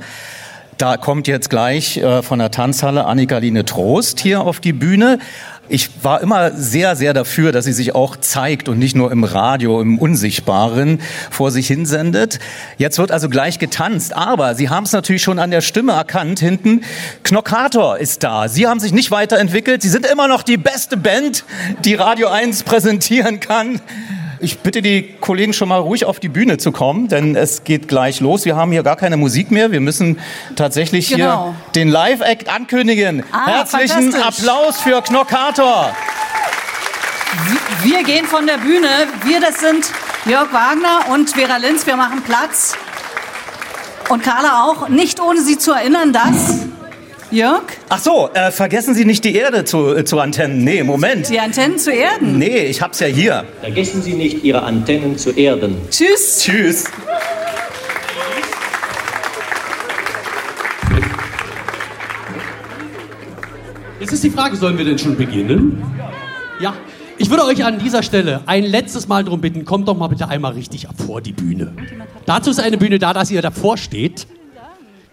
Da 0.77 0.97
kommt 0.97 1.27
jetzt 1.27 1.49
gleich 1.49 1.97
äh, 1.97 2.23
von 2.23 2.39
der 2.39 2.51
Tanzhalle 2.51 3.05
Annika-Line 3.05 3.65
Trost 3.65 4.19
hier 4.21 4.41
auf 4.41 4.59
die 4.59 4.73
Bühne. 4.73 5.19
Ich 5.71 6.03
war 6.03 6.21
immer 6.21 6.51
sehr, 6.51 6.95
sehr 6.95 7.13
dafür, 7.13 7.51
dass 7.51 7.65
sie 7.65 7.73
sich 7.73 7.93
auch 7.93 8.15
zeigt 8.15 8.67
und 8.69 8.79
nicht 8.79 8.95
nur 8.95 9.11
im 9.11 9.23
Radio, 9.23 9.81
im 9.81 9.99
Unsichtbaren 9.99 10.99
vor 11.29 11.51
sich 11.51 11.67
hinsendet. 11.67 12.39
Jetzt 12.79 12.97
wird 12.97 13.11
also 13.11 13.29
gleich 13.29 13.59
getanzt, 13.59 14.15
aber 14.15 14.55
Sie 14.55 14.69
haben 14.69 14.85
es 14.85 14.93
natürlich 14.93 15.21
schon 15.21 15.37
an 15.37 15.51
der 15.51 15.61
Stimme 15.61 15.91
erkannt. 15.91 16.39
Hinten 16.39 16.81
Knockator 17.21 17.99
ist 17.99 18.23
da. 18.23 18.49
Sie 18.49 18.65
haben 18.65 18.79
sich 18.79 18.93
nicht 18.93 19.11
weiterentwickelt. 19.11 19.83
Sie 19.83 19.89
sind 19.89 20.07
immer 20.07 20.27
noch 20.27 20.41
die 20.41 20.57
beste 20.57 20.97
Band, 20.97 21.45
die 21.85 21.93
Radio 21.93 22.29
1 22.29 22.63
präsentieren 22.63 23.39
kann. 23.39 23.79
Ich 24.41 24.59
bitte 24.59 24.81
die 24.81 25.15
Kollegen 25.19 25.51
schon 25.51 25.67
mal 25.67 25.79
ruhig 25.79 26.05
auf 26.05 26.21
die 26.21 26.29
Bühne 26.29 26.57
zu 26.57 26.71
kommen, 26.71 27.09
denn 27.09 27.35
es 27.35 27.65
geht 27.65 27.89
gleich 27.89 28.21
los. 28.21 28.45
Wir 28.45 28.55
haben 28.55 28.71
hier 28.71 28.83
gar 28.83 28.95
keine 28.95 29.17
Musik 29.17 29.51
mehr. 29.51 29.71
Wir 29.71 29.81
müssen 29.81 30.17
tatsächlich 30.55 31.09
Genau. 31.09 31.53
hier 31.53 31.71
den 31.75 31.89
Live-Act 31.89 32.47
ankündigen. 32.47 33.23
Ah, 33.33 33.47
Herzlichen. 33.47 34.15
Applaus 34.15 34.79
für 34.79 35.01
Knockator. 35.01 35.93
Wir 37.83 38.03
gehen 38.03 38.25
von 38.25 38.47
der 38.47 38.57
Bühne. 38.57 38.87
Wir, 39.25 39.41
das 39.41 39.59
sind 39.59 39.91
Jörg 40.25 40.53
Wagner 40.53 41.13
und 41.13 41.31
Vera 41.31 41.57
Linz. 41.57 41.85
Wir 41.85 41.97
machen 41.97 42.21
Platz. 42.23 42.77
Und 44.07 44.23
Carla 44.23 44.63
auch. 44.63 44.87
Nicht 44.87 45.19
ohne 45.19 45.41
Sie 45.41 45.57
zu 45.57 45.73
erinnern, 45.73 46.13
dass... 46.13 46.68
Jörg? 47.31 47.63
Ach 47.89 47.99
so, 47.99 48.29
äh, 48.33 48.49
vergessen 48.51 48.95
Sie 48.95 49.05
nicht 49.05 49.23
die 49.23 49.35
Erde 49.35 49.63
zu, 49.63 49.95
äh, 49.95 50.03
zu 50.03 50.19
Antennen. 50.19 50.63
Nee, 50.63 50.81
Moment. 50.81 51.29
Die 51.29 51.39
Antennen 51.39 51.77
zu 51.77 51.91
erden. 51.91 52.39
Nee, 52.39 52.65
ich 52.65 52.81
hab's 52.81 52.99
ja 52.99 53.07
hier. 53.07 53.45
Vergessen 53.61 54.01
Sie 54.01 54.13
nicht, 54.13 54.43
Ihre 54.43 54.63
Antennen 54.63 55.17
zu 55.17 55.31
erden. 55.31 55.77
Tschüss. 55.91 56.39
Tschüss. 56.39 56.85
Jetzt 63.99 64.13
ist 64.13 64.23
die 64.23 64.29
Frage, 64.31 64.55
sollen 64.55 64.77
wir 64.77 64.85
denn 64.85 64.97
schon 64.97 65.15
beginnen? 65.15 65.83
Ja. 66.59 66.73
Ich 67.19 67.29
würde 67.29 67.43
euch 67.43 67.63
an 67.65 67.79
dieser 67.79 68.01
Stelle 68.01 68.41
ein 68.45 68.63
letztes 68.63 69.09
Mal 69.09 69.25
darum 69.25 69.41
bitten, 69.41 69.65
kommt 69.65 69.89
doch 69.89 69.97
mal 69.97 70.07
bitte 70.07 70.29
einmal 70.29 70.53
richtig 70.53 70.87
vor 71.05 71.21
die 71.21 71.33
Bühne. 71.33 71.73
Dazu 72.25 72.49
ist 72.49 72.61
eine 72.61 72.77
Bühne 72.77 72.97
da, 72.97 73.13
dass 73.13 73.29
ihr 73.29 73.41
davor 73.41 73.77
steht. 73.77 74.25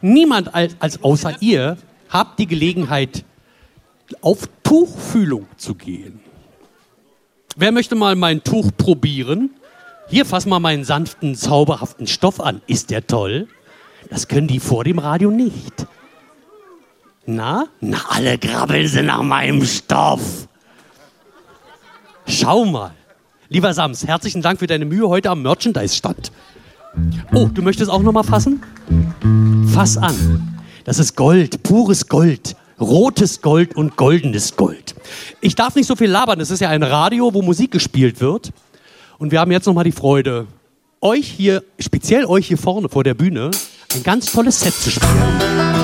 Niemand 0.01 0.55
als, 0.55 0.77
als 0.79 1.03
außer 1.03 1.35
ihr 1.41 1.77
habt 2.09 2.39
die 2.39 2.47
Gelegenheit, 2.47 3.25
auf 4.21 4.49
Tuchfühlung 4.63 5.47
zu 5.57 5.75
gehen. 5.75 6.21
Wer 7.57 7.73
möchte 7.73 7.95
mal 7.95 8.15
mein 8.17 8.45
Tuch 8.45 8.71
probieren? 8.77 9.51
Hier, 10.09 10.25
fass 10.25 10.47
mal 10.47 10.61
meinen 10.61 10.85
sanften, 10.85 11.35
zauberhaften 11.35 12.07
Stoff 12.07 12.41
an. 12.41 12.61
Ist 12.67 12.91
der 12.91 13.07
toll? 13.07 13.49
Das 14.11 14.29
können 14.29 14.47
die 14.47 14.61
vor 14.61 14.85
dem 14.85 14.99
Radio 14.99 15.31
nicht. 15.31 15.87
Na? 17.25 17.67
Na, 17.81 17.99
alle 18.11 18.39
grabbeln 18.39 18.87
sie 18.87 19.03
nach 19.03 19.23
meinem 19.23 19.65
Stoff. 19.65 20.47
Schau 22.27 22.65
mal. 22.65 22.93
Lieber 23.49 23.73
Sams, 23.75 24.07
herzlichen 24.07 24.43
Dank 24.43 24.59
für 24.59 24.67
deine 24.67 24.85
Mühe 24.85 25.09
heute 25.09 25.31
am 25.31 25.43
Merchandise-Stand. 25.43 26.31
Oh, 27.33 27.49
du 27.53 27.63
möchtest 27.63 27.91
auch 27.91 28.03
noch 28.03 28.13
mal 28.13 28.23
fassen? 28.23 28.63
Fass 29.73 29.97
an. 29.97 30.56
Das 30.87 31.01
ist 31.01 31.16
Gold, 31.16 31.64
pures 31.64 32.07
Gold. 32.07 32.55
Rotes 32.78 33.41
Gold 33.41 33.74
und 33.74 33.97
goldenes 33.97 34.55
Gold. 34.55 34.95
Ich 35.41 35.57
darf 35.57 35.74
nicht 35.74 35.87
so 35.87 35.97
viel 35.97 36.09
labern. 36.09 36.39
Es 36.39 36.51
ist 36.51 36.61
ja 36.61 36.68
ein 36.68 36.84
Radio, 36.84 37.34
wo 37.34 37.43
Musik 37.43 37.72
gespielt 37.72 38.20
wird. 38.20 38.53
Und 39.18 39.32
wir 39.32 39.41
haben 39.41 39.51
jetzt 39.51 39.66
noch 39.66 39.74
mal 39.74 39.82
die 39.82 39.91
Freude, 39.91 40.47
euch 41.01 41.26
hier, 41.26 41.64
speziell 41.80 42.24
euch 42.26 42.47
hier 42.47 42.59
vorne 42.59 42.89
vor 42.89 43.03
der 43.03 43.14
Bühne, 43.14 43.51
ein 43.95 44.03
ganz 44.05 44.30
tolles 44.30 44.61
Set 44.61 44.74
zu 44.74 44.91
spielen. 44.91 45.76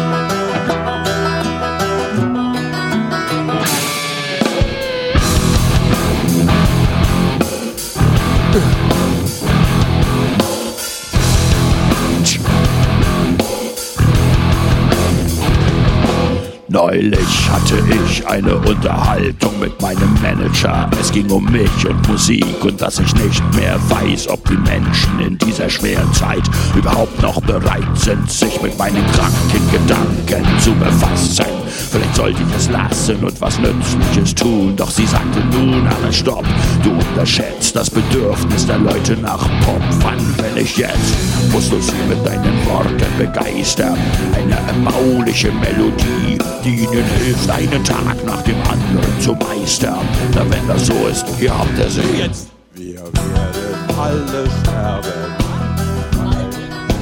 Neulich 16.72 17.50
hatte 17.50 17.74
ich 18.06 18.26
eine 18.26 18.56
Unterhaltung 18.56 19.60
mit 19.60 19.78
meinem 19.82 20.14
Manager. 20.22 20.88
Es 20.98 21.12
ging 21.12 21.30
um 21.30 21.44
mich 21.52 21.86
und 21.86 22.08
Musik 22.08 22.64
und 22.64 22.80
dass 22.80 22.98
ich 22.98 23.14
nicht 23.16 23.42
mehr 23.54 23.78
weiß, 23.90 24.28
ob 24.28 24.42
die 24.48 24.56
Menschen 24.56 25.20
in 25.20 25.36
dieser 25.36 25.68
schweren 25.68 26.10
Zeit 26.14 26.42
überhaupt 26.74 27.20
noch 27.20 27.42
bereit 27.42 27.82
sind, 27.96 28.30
sich 28.30 28.62
mit 28.62 28.78
meinen 28.78 29.04
kranken 29.12 29.70
Gedanken 29.70 30.60
zu 30.60 30.72
befassen. 30.76 31.44
Vielleicht 31.90 32.16
sollte 32.16 32.40
ich 32.42 32.56
es 32.56 32.70
lassen 32.70 33.22
und 33.22 33.38
was 33.38 33.58
Nützliches 33.58 34.34
tun, 34.34 34.74
doch 34.74 34.90
sie 34.90 35.06
sagte 35.06 35.40
nun, 35.52 35.86
aber 35.86 36.10
stopp, 36.10 36.44
du 36.82 36.90
unterschätzt 36.90 37.76
das 37.76 37.90
Bedürfnis 37.90 38.66
der 38.66 38.78
Leute 38.78 39.16
nach 39.18 39.46
Pop. 39.60 39.82
Wann, 40.00 40.18
wenn 40.38 40.62
ich 40.62 40.78
jetzt, 40.78 41.16
musst 41.52 41.70
du 41.70 41.80
sie 41.80 41.92
mit 42.08 42.24
deinen 42.26 42.66
Worten 42.66 43.04
begeistern. 43.18 43.98
Eine 44.34 44.54
erbauliche 44.54 45.52
Melodie, 45.52 46.38
die 46.64 46.76
ihnen 46.76 47.04
hilft, 47.04 47.50
einen 47.50 47.84
Tag 47.84 48.24
nach 48.24 48.42
dem 48.42 48.60
anderen 48.62 49.20
zu 49.20 49.34
meistern. 49.34 50.06
Na, 50.34 50.42
wenn 50.48 50.66
das 50.68 50.86
so 50.86 50.94
ist, 51.08 51.24
ihr 51.40 51.56
habt 51.56 51.78
es 51.78 51.96
jetzt. 52.18 52.48
Wir 52.74 53.00
werden 53.00 53.98
alle 53.98 54.46
sterben. 54.60 55.32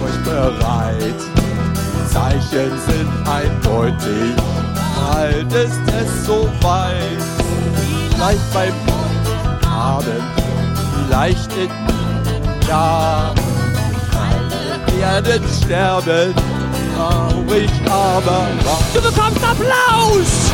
Euch 0.04 0.24
bereit. 0.24 1.20
Die 1.74 2.12
Zeichen 2.12 2.70
sind 2.86 3.28
eindeutig. 3.28 4.34
Bald 4.96 5.52
ist 5.52 5.80
es 6.00 6.26
soweit. 6.26 7.22
Vielleicht 8.14 8.52
beim 8.52 8.72
Abend, 9.70 10.08
vielleicht 11.06 11.50
in 11.56 12.68
Jahr. 12.68 13.34
Wir 14.86 15.00
werden 15.00 15.42
sterben. 15.62 16.34
Traurig, 17.00 17.70
aber 17.86 18.48
wahr. 18.62 18.78
Du 18.92 19.00
bekommst 19.00 19.42
Applaus! 19.42 20.52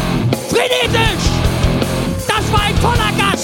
Frenetisch! 0.49 1.27
Das 2.29 2.53
war 2.53 2.61
ein 2.61 2.81
toller 2.81 3.11
Gast! 3.19 3.36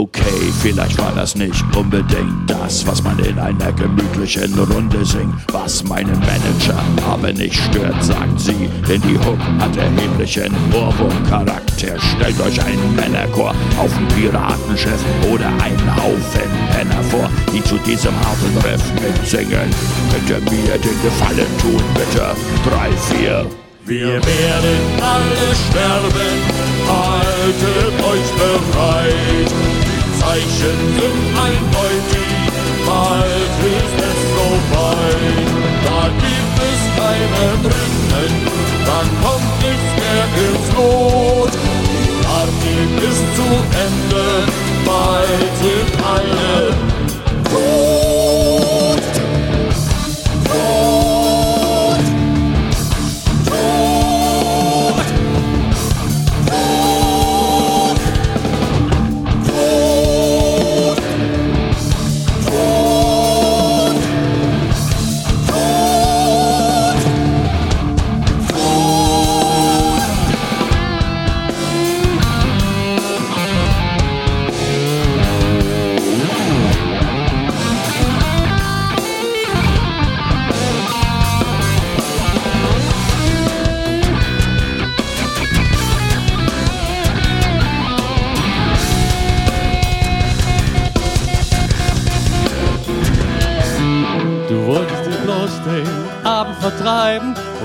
Okay, 0.00 0.50
vielleicht 0.62 0.96
war 0.96 1.12
das 1.14 1.34
nicht 1.34 1.62
unbedingt 1.76 2.48
das, 2.48 2.86
was 2.86 3.02
man 3.02 3.18
in 3.18 3.38
einer 3.38 3.70
gemütlichen 3.72 4.58
Runde 4.58 5.04
singt. 5.04 5.34
Was 5.52 5.84
meinen 5.84 6.18
Manager 6.20 6.82
aber 7.06 7.30
nicht 7.34 7.60
stört, 7.60 8.02
sagt 8.02 8.40
sie, 8.40 8.70
denn 8.88 9.02
die 9.02 9.18
Hook 9.18 9.38
hat 9.58 9.76
erheblichen 9.76 10.54
Ohrwurmcharakter. 10.72 12.00
Stellt 12.00 12.40
euch 12.40 12.64
einen 12.64 12.96
Männerchor 12.96 13.54
auf 13.78 13.94
ein 13.94 14.08
Piratenschiff 14.08 15.04
oder 15.30 15.48
einen 15.48 15.96
Haufen 15.96 16.50
Penner 16.70 17.02
vor, 17.10 17.28
die 17.52 17.62
zu 17.62 17.76
diesem 17.80 18.14
harten 18.20 18.56
Riff 18.64 18.82
mitsingen. 18.94 19.68
Könnt 20.10 20.30
ihr 20.30 20.40
mir 20.50 20.78
den 20.78 21.02
Gefallen 21.02 21.58
tun, 21.60 21.82
bitte? 21.92 22.34
Drei, 22.64 22.90
vier. 23.12 23.44
Wir 23.84 24.14
werden 24.14 25.02
alle 25.02 25.54
sterben, 25.68 26.30
haltet 26.88 28.00
euch 28.00 28.30
bereit. 28.38 29.79
Zeichen 30.30 30.78
sind 30.94 31.38
eindeutig, 31.42 32.30
bald 32.86 33.56
ist 33.66 33.98
es 34.10 34.20
soweit. 34.36 35.48
Da 35.84 36.02
gibt 36.22 36.56
es 36.70 36.80
keine 36.96 37.46
Drinnen, 37.64 38.32
dann 38.86 39.08
kommt 39.24 39.52
nichts 39.58 39.92
mehr 39.98 40.26
ins 40.46 40.68
Lot. 40.76 41.52
Die 41.52 42.10
Party 42.24 42.76
ist 43.08 43.26
zu 43.34 43.48
Ende, 43.86 44.24
bald 44.86 45.52
sind 45.62 45.90
alle 46.06 46.74
tot. 47.50 48.09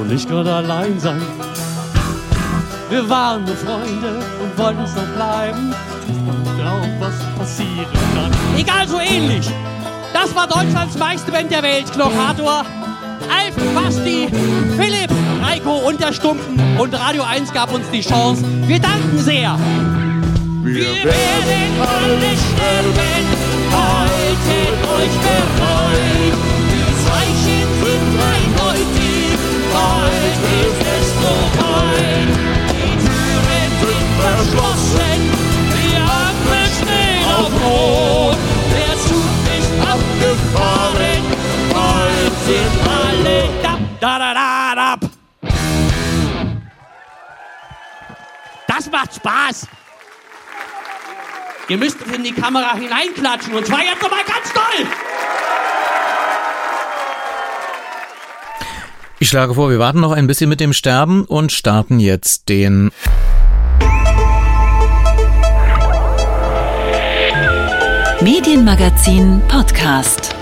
Und 0.05 0.13
nicht 0.13 0.29
gerade 0.29 0.53
allein 0.53 0.99
sein. 0.99 1.21
Wir 2.89 3.09
waren 3.09 3.43
nur 3.45 3.55
Freunde 3.55 4.23
und 4.41 4.57
wollten 4.57 4.81
es 4.81 4.95
noch 4.95 5.07
bleiben. 5.15 5.73
Drauf, 6.59 6.87
was 6.99 7.15
passieren 7.37 7.87
kann. 8.13 8.31
Egal, 8.57 8.87
so 8.87 8.99
ähnlich. 8.99 9.49
Das 10.13 10.33
war 10.35 10.47
Deutschlands 10.47 10.97
meiste 10.97 11.31
Band 11.31 11.51
der 11.51 11.63
Welt. 11.63 11.91
Knochator, 11.91 12.65
Alf, 13.29 13.55
Basti, 13.73 14.29
Philipp, 14.77 15.09
Reiko 15.41 15.77
und 15.87 15.99
der 15.99 16.13
Stumpen. 16.13 16.59
Und 16.77 16.93
Radio 16.93 17.23
1 17.23 17.51
gab 17.51 17.73
uns 17.73 17.89
die 17.91 18.01
Chance. 18.01 18.43
Wir 18.67 18.79
danken 18.79 19.17
sehr. 19.17 19.57
Wir 20.63 21.03
werden 21.03 21.81
alle 21.81 22.35
sterben, 22.37 23.25
haltet 23.71 24.74
Spaß. 49.25 49.67
Ihr 51.67 51.77
müsst 51.77 51.97
in 52.13 52.23
die 52.23 52.31
Kamera 52.31 52.75
hineinklatschen 52.75 53.55
und 53.55 53.65
zwar 53.65 53.83
jetzt 53.83 54.01
nochmal 54.01 54.23
ganz 54.23 54.53
doll. 54.53 54.85
Ich 59.17 59.29
schlage 59.29 59.55
vor, 59.55 59.71
wir 59.71 59.79
warten 59.79 59.99
noch 59.99 60.11
ein 60.11 60.27
bisschen 60.27 60.47
mit 60.47 60.59
dem 60.59 60.73
Sterben 60.73 61.25
und 61.25 61.51
starten 61.51 61.99
jetzt 61.99 62.49
den 62.49 62.91
Medienmagazin 68.21 69.41
Podcast. 69.47 70.35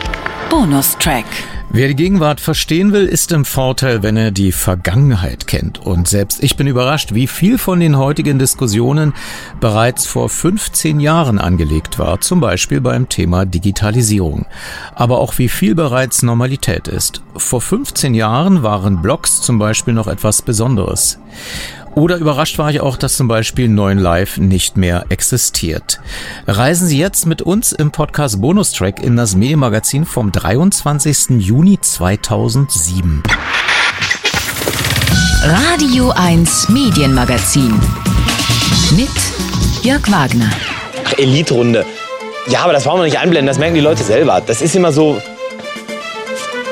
Bonustrack. 0.50 1.26
Wer 1.76 1.88
die 1.88 1.96
Gegenwart 1.96 2.40
verstehen 2.40 2.94
will, 2.94 3.08
ist 3.08 3.32
im 3.32 3.46
Vorteil, 3.46 4.04
wenn 4.04 4.16
er 4.16 4.30
die 4.30 4.52
Vergangenheit 4.52 5.48
kennt. 5.48 5.80
Und 5.80 6.08
selbst 6.08 6.44
ich 6.44 6.56
bin 6.56 6.68
überrascht, 6.68 7.16
wie 7.16 7.26
viel 7.26 7.58
von 7.58 7.80
den 7.80 7.98
heutigen 7.98 8.38
Diskussionen 8.38 9.14
bereits 9.60 10.06
vor 10.06 10.30
15 10.30 11.00
Jahren 11.00 11.40
angelegt 11.40 11.98
war, 11.98 12.22
zum 12.22 12.42
Beispiel 12.42 12.80
beim 12.80 13.10
Thema 13.10 13.48
Digitalisierung. 13.48 14.46
Aber 14.94 15.18
auch 15.18 15.40
wie 15.40 15.50
viel 15.50 15.74
bereits 15.74 16.22
Normalität 16.22 16.88
ist. 16.88 17.24
Vor 17.36 17.60
15 17.60 18.14
Jahren 18.14 18.62
waren 18.62 19.02
Blogs 19.02 19.42
zum 19.42 19.58
Beispiel 19.58 19.96
noch 19.96 20.06
etwas 20.06 20.44
Besonderes. 20.44 21.18
Oder 21.96 22.18
überrascht 22.18 22.58
war 22.58 22.72
ich 22.72 22.82
auch, 22.82 22.98
dass 22.98 23.16
zum 23.16 23.28
Beispiel 23.28 23.70
9 23.70 24.00
Live 24.00 24.38
nicht 24.38 24.78
mehr 24.78 25.06
existiert. 25.10 26.00
Reisen 26.48 26.88
Sie 26.88 26.98
jetzt 26.98 27.28
mit 27.28 27.44
uns 27.44 27.72
im 27.72 27.92
Podcast 27.92 28.42
Bonustrack 28.42 29.02
in 29.04 29.16
das 29.16 29.36
Medienmagazin 29.36 30.06
vom 30.06 30.32
23. 30.32 31.40
Juni 31.40 31.80
2007. 31.80 33.22
Radio 35.44 36.12
1 36.16 36.70
Medienmagazin. 36.70 37.80
Mit 38.96 39.10
Jörg 39.84 40.12
Wagner. 40.12 40.50
Ach, 41.06 41.14
Elite-Runde. 41.18 41.86
Ja, 42.48 42.64
aber 42.64 42.74
das 42.74 42.86
brauchen 42.86 43.02
wir 43.02 43.06
nicht 43.06 43.20
einblenden, 43.20 43.48
das 43.48 43.60
merken 43.60 43.76
die 43.76 43.82
Leute 43.82 44.04
selber. 44.04 44.42
Das 44.46 44.62
ist 44.62 44.76
immer 44.76 44.92
so. 44.92 45.22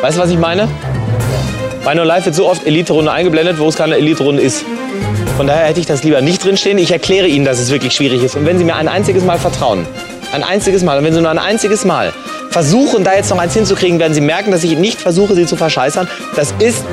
Weißt 0.02 0.18
du, 0.18 0.22
was 0.22 0.32
ich 0.32 0.40
meine? 0.40 0.68
Bei 1.86 1.94
No 1.94 2.04
Live 2.04 2.26
wird 2.26 2.36
so 2.36 2.50
oft 2.50 2.66
Elite-Runde 2.66 3.12
eingeblendet, 3.12 3.60
wo 3.60 3.68
es 3.68 3.76
keine 3.76 3.96
Elite-Runde 3.96 4.42
ist. 4.42 4.66
Von 5.42 5.48
daher 5.48 5.66
hätte 5.66 5.80
ich 5.80 5.88
das 5.88 6.04
lieber 6.04 6.22
nicht 6.22 6.46
drinstehen. 6.46 6.78
Ich 6.78 6.92
erkläre 6.92 7.26
Ihnen, 7.28 7.46
dass 7.46 7.58
es 7.58 7.72
wirklich 7.72 7.94
schwierig 7.94 8.22
ist. 8.22 8.36
Und 8.36 8.46
wenn 8.46 8.60
Sie 8.60 8.64
mir 8.64 8.76
ein 8.76 8.88
einziges 8.88 9.24
Mal 9.24 9.40
vertrauen, 9.40 9.88
ein 10.34 10.44
einziges 10.44 10.84
Mal, 10.84 11.00
und 11.00 11.04
wenn 11.04 11.16
Sie 11.16 11.20
nur 11.20 11.32
ein 11.32 11.40
einziges 11.40 11.84
Mal 11.84 12.14
versuchen, 12.52 13.04
da 13.04 13.16
jetzt 13.16 13.32
noch 13.32 13.40
eins 13.40 13.56
hinzukriegen, 13.56 13.98
werden 13.98 14.14
Sie 14.14 14.22
merken, 14.22 14.52
dass 14.52 14.64
ich 14.64 14.78
nicht 14.78 15.02
versuche, 15.02 15.34
Sie 15.34 15.48
zu 15.48 15.56
verscheißern. 15.56 16.08
Das 16.36 16.54
ist, 16.60 16.84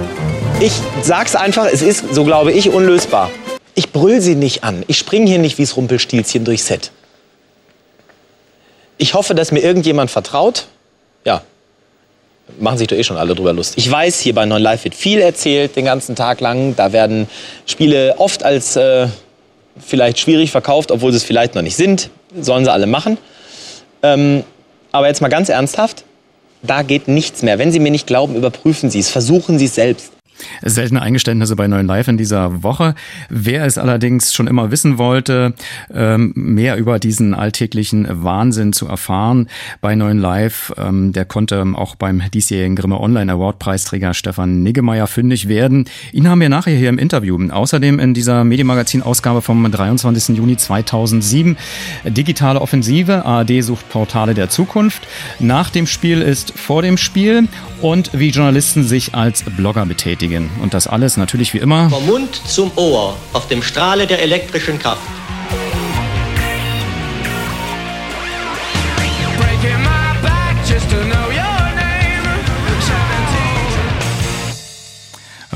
ich 0.60 0.72
sag's 1.02 1.36
einfach, 1.36 1.66
es 1.70 1.82
ist, 1.82 2.14
so 2.14 2.24
glaube 2.24 2.52
ich, 2.52 2.70
unlösbar. 2.70 3.30
Ich 3.74 3.92
brüll 3.92 4.22
Sie 4.22 4.34
nicht 4.34 4.64
an. 4.64 4.82
Ich 4.86 4.96
springe 4.96 5.26
hier 5.26 5.38
nicht 5.38 5.58
wie's 5.58 5.76
Rumpelstilzchen 5.76 6.46
durchs 6.46 6.68
Set. 6.68 6.90
Ich 8.96 9.12
hoffe, 9.12 9.34
dass 9.34 9.52
mir 9.52 9.60
irgendjemand 9.60 10.10
vertraut. 10.10 10.68
Machen 12.58 12.78
sich 12.78 12.88
doch 12.88 12.96
eh 12.96 13.04
schon 13.04 13.16
alle 13.16 13.34
drüber 13.34 13.52
lustig. 13.52 13.84
Ich 13.84 13.90
weiß, 13.90 14.20
hier 14.20 14.34
bei 14.34 14.46
Non 14.46 14.60
Live 14.60 14.84
wird 14.84 14.94
viel 14.94 15.20
erzählt 15.20 15.76
den 15.76 15.84
ganzen 15.84 16.16
Tag 16.16 16.40
lang. 16.40 16.74
Da 16.76 16.92
werden 16.92 17.28
Spiele 17.66 18.14
oft 18.18 18.42
als 18.42 18.76
äh, 18.76 19.08
vielleicht 19.78 20.18
schwierig 20.18 20.50
verkauft, 20.50 20.90
obwohl 20.90 21.12
sie 21.12 21.18
es 21.18 21.24
vielleicht 21.24 21.54
noch 21.54 21.62
nicht 21.62 21.76
sind. 21.76 22.10
Sollen 22.40 22.64
sie 22.64 22.72
alle 22.72 22.86
machen. 22.86 23.18
Ähm, 24.02 24.44
aber 24.92 25.08
jetzt 25.08 25.20
mal 25.20 25.28
ganz 25.28 25.48
ernsthaft, 25.48 26.04
da 26.62 26.82
geht 26.82 27.08
nichts 27.08 27.42
mehr. 27.42 27.58
Wenn 27.58 27.70
Sie 27.70 27.78
mir 27.78 27.90
nicht 27.90 28.06
glauben, 28.06 28.34
überprüfen 28.34 28.90
Sie 28.90 28.98
es, 28.98 29.10
versuchen 29.10 29.58
Sie 29.58 29.66
es 29.66 29.74
selbst. 29.74 30.12
Seltene 30.62 31.02
Eingeständnisse 31.02 31.56
bei 31.56 31.68
Neuen 31.68 31.86
Live 31.86 32.08
in 32.08 32.16
dieser 32.16 32.62
Woche. 32.62 32.94
Wer 33.28 33.64
es 33.64 33.78
allerdings 33.78 34.32
schon 34.32 34.46
immer 34.46 34.70
wissen 34.70 34.98
wollte, 34.98 35.54
ähm, 35.92 36.32
mehr 36.34 36.76
über 36.76 36.98
diesen 36.98 37.34
alltäglichen 37.34 38.06
Wahnsinn 38.22 38.72
zu 38.72 38.86
erfahren 38.86 39.48
bei 39.80 39.94
Neuen 39.94 40.18
Live, 40.18 40.72
ähm, 40.76 41.12
der 41.12 41.24
konnte 41.24 41.64
auch 41.74 41.94
beim 41.94 42.22
diesjährigen 42.32 42.76
Grimme 42.76 43.00
Online 43.00 43.32
Award 43.32 43.58
Preisträger 43.58 44.14
Stefan 44.14 44.62
Niggemeier 44.62 45.06
fündig 45.06 45.48
werden. 45.48 45.86
Ihn 46.12 46.28
haben 46.28 46.40
wir 46.40 46.48
nachher 46.48 46.76
hier 46.76 46.88
im 46.88 46.98
Interview. 46.98 47.38
Außerdem 47.50 47.98
in 47.98 48.14
dieser 48.14 48.44
Medienmagazin-Ausgabe 48.44 49.42
vom 49.42 49.70
23. 49.70 50.36
Juni 50.36 50.56
2007 50.56 51.56
digitale 52.04 52.60
Offensive. 52.60 53.24
ARD 53.24 53.62
sucht 53.62 53.88
Portale 53.88 54.34
der 54.34 54.48
Zukunft. 54.50 55.06
Nach 55.38 55.70
dem 55.70 55.86
Spiel 55.86 56.22
ist 56.22 56.58
vor 56.58 56.82
dem 56.82 56.96
Spiel 56.96 57.48
und 57.80 58.10
wie 58.12 58.30
Journalisten 58.30 58.84
sich 58.84 59.14
als 59.14 59.44
Blogger 59.44 59.86
betätigen. 59.86 60.27
Und 60.60 60.74
das 60.74 60.86
alles 60.86 61.16
natürlich 61.16 61.54
wie 61.54 61.58
immer 61.58 61.90
Vom 61.90 62.06
Mund 62.06 62.40
zum 62.46 62.70
Ohr 62.76 63.16
auf 63.32 63.48
dem 63.48 63.62
Strahle 63.62 64.06
der 64.06 64.20
elektrischen 64.20 64.78
Kraft. 64.78 65.00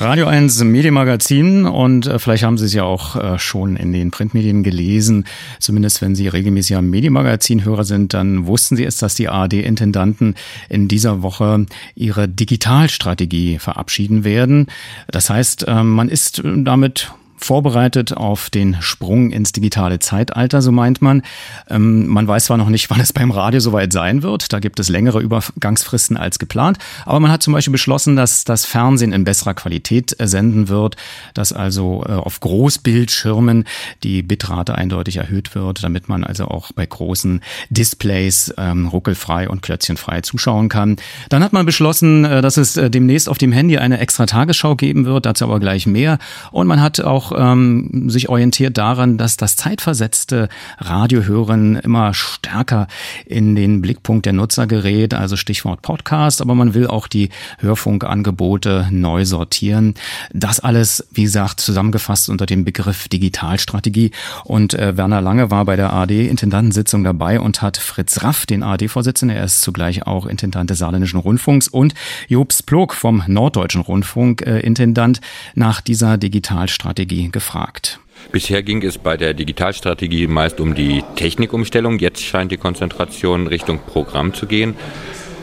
Radio 0.02 0.26
1 0.26 0.64
Medienmagazin 0.64 1.64
und 1.64 2.08
äh, 2.08 2.18
vielleicht 2.18 2.42
haben 2.42 2.58
Sie 2.58 2.64
es 2.64 2.74
ja 2.74 2.82
auch 2.82 3.14
äh, 3.14 3.38
schon 3.38 3.76
in 3.76 3.92
den 3.92 4.10
Printmedien 4.10 4.64
gelesen. 4.64 5.26
Zumindest 5.60 6.02
wenn 6.02 6.16
Sie 6.16 6.26
regelmäßiger 6.26 6.82
Medienmagazin-Hörer 6.82 7.84
sind, 7.84 8.12
dann 8.12 8.46
wussten 8.46 8.74
Sie 8.74 8.84
es, 8.84 8.96
dass 8.96 9.14
die 9.14 9.28
ARD-Intendanten 9.28 10.34
in 10.68 10.88
dieser 10.88 11.22
Woche 11.22 11.66
ihre 11.94 12.28
Digitalstrategie 12.28 13.60
verabschieden 13.60 14.24
werden. 14.24 14.66
Das 15.08 15.30
heißt, 15.30 15.68
äh, 15.68 15.84
man 15.84 16.08
ist 16.08 16.42
damit 16.44 17.12
vorbereitet 17.44 18.16
auf 18.16 18.50
den 18.50 18.76
Sprung 18.80 19.30
ins 19.30 19.52
digitale 19.52 19.98
Zeitalter, 19.98 20.62
so 20.62 20.72
meint 20.72 21.02
man. 21.02 21.22
Ähm, 21.68 22.06
man 22.06 22.26
weiß 22.28 22.46
zwar 22.46 22.56
noch 22.56 22.68
nicht, 22.68 22.90
wann 22.90 23.00
es 23.00 23.12
beim 23.12 23.30
Radio 23.30 23.60
soweit 23.60 23.92
sein 23.92 24.22
wird. 24.22 24.52
Da 24.52 24.60
gibt 24.60 24.78
es 24.80 24.88
längere 24.88 25.20
Übergangsfristen 25.20 26.16
als 26.16 26.38
geplant. 26.38 26.78
Aber 27.04 27.20
man 27.20 27.30
hat 27.30 27.42
zum 27.42 27.52
Beispiel 27.52 27.72
beschlossen, 27.72 28.16
dass 28.16 28.44
das 28.44 28.64
Fernsehen 28.64 29.12
in 29.12 29.24
besserer 29.24 29.54
Qualität 29.54 30.18
äh, 30.18 30.26
senden 30.26 30.68
wird, 30.68 30.96
dass 31.34 31.52
also 31.52 32.04
äh, 32.06 32.12
auf 32.12 32.40
Großbildschirmen 32.40 33.64
die 34.02 34.22
Bitrate 34.22 34.74
eindeutig 34.74 35.16
erhöht 35.16 35.54
wird, 35.54 35.82
damit 35.82 36.08
man 36.08 36.24
also 36.24 36.46
auch 36.46 36.72
bei 36.72 36.86
großen 36.86 37.40
Displays 37.70 38.54
ähm, 38.58 38.88
ruckelfrei 38.88 39.48
und 39.48 39.62
klötzchenfrei 39.62 40.20
zuschauen 40.20 40.68
kann. 40.68 40.96
Dann 41.28 41.42
hat 41.42 41.52
man 41.52 41.66
beschlossen, 41.66 42.24
äh, 42.24 42.42
dass 42.42 42.56
es 42.56 42.76
äh, 42.76 42.90
demnächst 42.90 43.28
auf 43.28 43.38
dem 43.38 43.52
Handy 43.52 43.78
eine 43.78 43.98
extra 43.98 44.26
Tagesschau 44.26 44.76
geben 44.76 45.04
wird, 45.04 45.26
dazu 45.26 45.44
aber 45.44 45.60
gleich 45.60 45.86
mehr. 45.86 46.18
Und 46.50 46.66
man 46.66 46.80
hat 46.80 47.00
auch 47.00 47.31
ähm, 47.38 48.08
sich 48.08 48.28
orientiert 48.28 48.78
daran, 48.78 49.18
dass 49.18 49.36
das 49.36 49.56
zeitversetzte 49.56 50.48
Radiohören 50.78 51.76
immer 51.76 52.14
stärker 52.14 52.86
in 53.26 53.54
den 53.54 53.82
Blickpunkt 53.82 54.26
der 54.26 54.32
Nutzer 54.32 54.66
gerät, 54.66 55.14
also 55.14 55.36
Stichwort 55.36 55.82
Podcast, 55.82 56.40
aber 56.40 56.54
man 56.54 56.74
will 56.74 56.86
auch 56.86 57.08
die 57.08 57.30
Hörfunkangebote 57.58 58.88
neu 58.90 59.24
sortieren. 59.24 59.94
Das 60.32 60.60
alles, 60.60 61.06
wie 61.12 61.22
gesagt, 61.22 61.60
zusammengefasst 61.60 62.28
unter 62.28 62.46
dem 62.46 62.64
Begriff 62.64 63.08
Digitalstrategie. 63.08 64.10
Und 64.44 64.74
äh, 64.74 64.96
Werner 64.96 65.20
Lange 65.20 65.50
war 65.50 65.64
bei 65.64 65.76
der 65.76 65.92
ARD-Intendantensitzung 65.92 67.04
dabei 67.04 67.40
und 67.40 67.62
hat 67.62 67.76
Fritz 67.76 68.22
Raff, 68.22 68.46
den 68.46 68.62
ARD-Vorsitzenden, 68.62 69.36
er 69.36 69.44
ist 69.44 69.62
zugleich 69.62 70.06
auch 70.06 70.26
Intendant 70.26 70.70
des 70.70 70.78
Saarländischen 70.78 71.20
Rundfunks 71.20 71.68
und 71.68 71.94
Jobs 72.28 72.62
Plog 72.62 72.94
vom 72.94 73.22
Norddeutschen 73.26 73.80
Rundfunk, 73.80 74.42
äh, 74.42 74.60
Intendant, 74.60 75.20
nach 75.54 75.80
dieser 75.80 76.18
Digitalstrategie 76.18 77.21
gefragt. 77.30 78.00
Bisher 78.30 78.62
ging 78.62 78.82
es 78.82 78.98
bei 78.98 79.16
der 79.16 79.34
Digitalstrategie 79.34 80.26
meist 80.26 80.60
um 80.60 80.74
die 80.74 81.02
Technikumstellung. 81.16 81.98
Jetzt 81.98 82.22
scheint 82.22 82.52
die 82.52 82.56
Konzentration 82.56 83.46
Richtung 83.46 83.80
Programm 83.80 84.32
zu 84.32 84.46
gehen. 84.46 84.74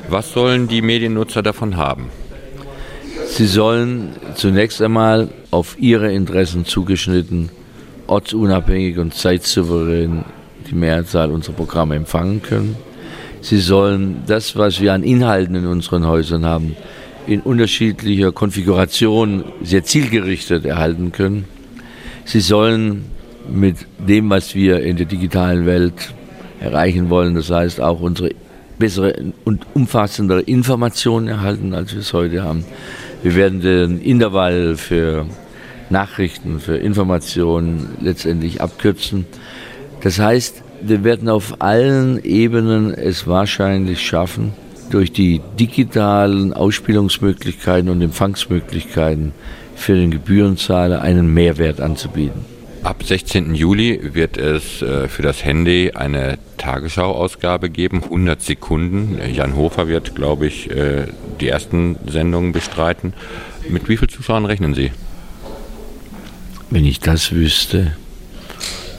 Was 0.10 0.32
sollen 0.32 0.68
die 0.68 0.82
Mediennutzer 0.82 1.44
davon 1.44 1.78
haben? 1.78 2.10
Sie 3.28 3.46
sollen 3.46 4.16
zunächst 4.36 4.82
einmal 4.82 5.30
auf 5.52 5.78
ihre 5.80 6.12
Interessen 6.12 6.66
zugeschnitten, 6.66 7.50
ortsunabhängig 8.08 8.98
und 8.98 9.14
zeitsouverän 9.14 10.26
die 10.70 10.76
Mehrzahl 10.76 11.30
unserer 11.32 11.54
Programme 11.54 11.96
empfangen 11.96 12.42
können. 12.42 12.76
Sie 13.42 13.60
sollen 13.60 14.24
das, 14.26 14.56
was 14.56 14.82
wir 14.82 14.94
an 14.94 15.04
Inhalten 15.04 15.56
in 15.56 15.68
unseren 15.68 16.08
Häusern 16.08 16.46
haben, 16.46 16.76
in 17.28 17.42
unterschiedlicher 17.42 18.32
Konfiguration 18.32 19.44
sehr 19.62 19.84
zielgerichtet 19.84 20.66
erhalten 20.66 21.12
können. 21.12 21.46
Sie 22.30 22.42
sollen 22.42 23.06
mit 23.52 23.78
dem, 23.98 24.30
was 24.30 24.54
wir 24.54 24.84
in 24.84 24.98
der 24.98 25.08
digitalen 25.08 25.66
Welt 25.66 26.14
erreichen 26.60 27.10
wollen, 27.10 27.34
das 27.34 27.50
heißt 27.50 27.82
auch 27.82 28.02
unsere 28.02 28.30
bessere 28.78 29.34
und 29.46 29.66
umfassendere 29.74 30.42
Informationen 30.42 31.28
erhalten, 31.28 31.74
als 31.74 31.92
wir 31.92 32.02
es 32.02 32.14
heute 32.14 32.44
haben. 32.44 32.66
Wir 33.24 33.34
werden 33.34 33.62
den 33.62 34.00
Intervall 34.00 34.78
für 34.78 35.26
Nachrichten, 35.90 36.60
für 36.60 36.78
Informationen 36.78 37.98
letztendlich 38.00 38.62
abkürzen. 38.62 39.26
Das 40.02 40.20
heißt, 40.20 40.62
wir 40.84 41.04
werden 41.04 41.30
auf 41.30 41.64
allen 41.64 42.24
Ebenen 42.24 42.94
es 42.94 43.26
wahrscheinlich 43.26 44.06
schaffen, 44.06 44.54
durch 44.92 45.12
die 45.12 45.42
digitalen 45.60 46.54
Ausspielungsmöglichkeiten 46.54 47.90
und 47.90 48.04
Empfangsmöglichkeiten 48.04 49.32
für 49.80 49.96
den 49.96 50.12
Gebührenzahler 50.12 51.02
einen 51.02 51.34
Mehrwert 51.34 51.80
anzubieten. 51.80 52.46
Ab 52.84 53.04
16. 53.04 53.56
Juli 53.56 54.14
wird 54.14 54.38
es 54.38 54.82
äh, 54.82 55.08
für 55.08 55.22
das 55.22 55.44
Handy 55.44 55.92
eine 55.96 56.38
Tagesschau-Ausgabe 56.58 57.70
geben, 57.70 58.04
100 58.04 58.42
Sekunden. 58.42 59.20
Jan 59.34 59.56
Hofer 59.56 59.88
wird, 59.88 60.16
glaube 60.16 60.48
ich, 60.48 60.70
äh, 60.70 61.08
die 61.42 61.50
ersten 61.50 61.98
Sendungen 62.08 62.52
bestreiten. 62.52 63.14
Mit 63.68 63.90
wie 63.90 63.98
vielen 63.98 64.10
Zuschauern 64.10 64.46
rechnen 64.46 64.74
Sie? 64.76 64.92
Wenn 66.70 66.86
ich 66.86 67.00
das 67.00 67.34
wüsste, 67.34 67.96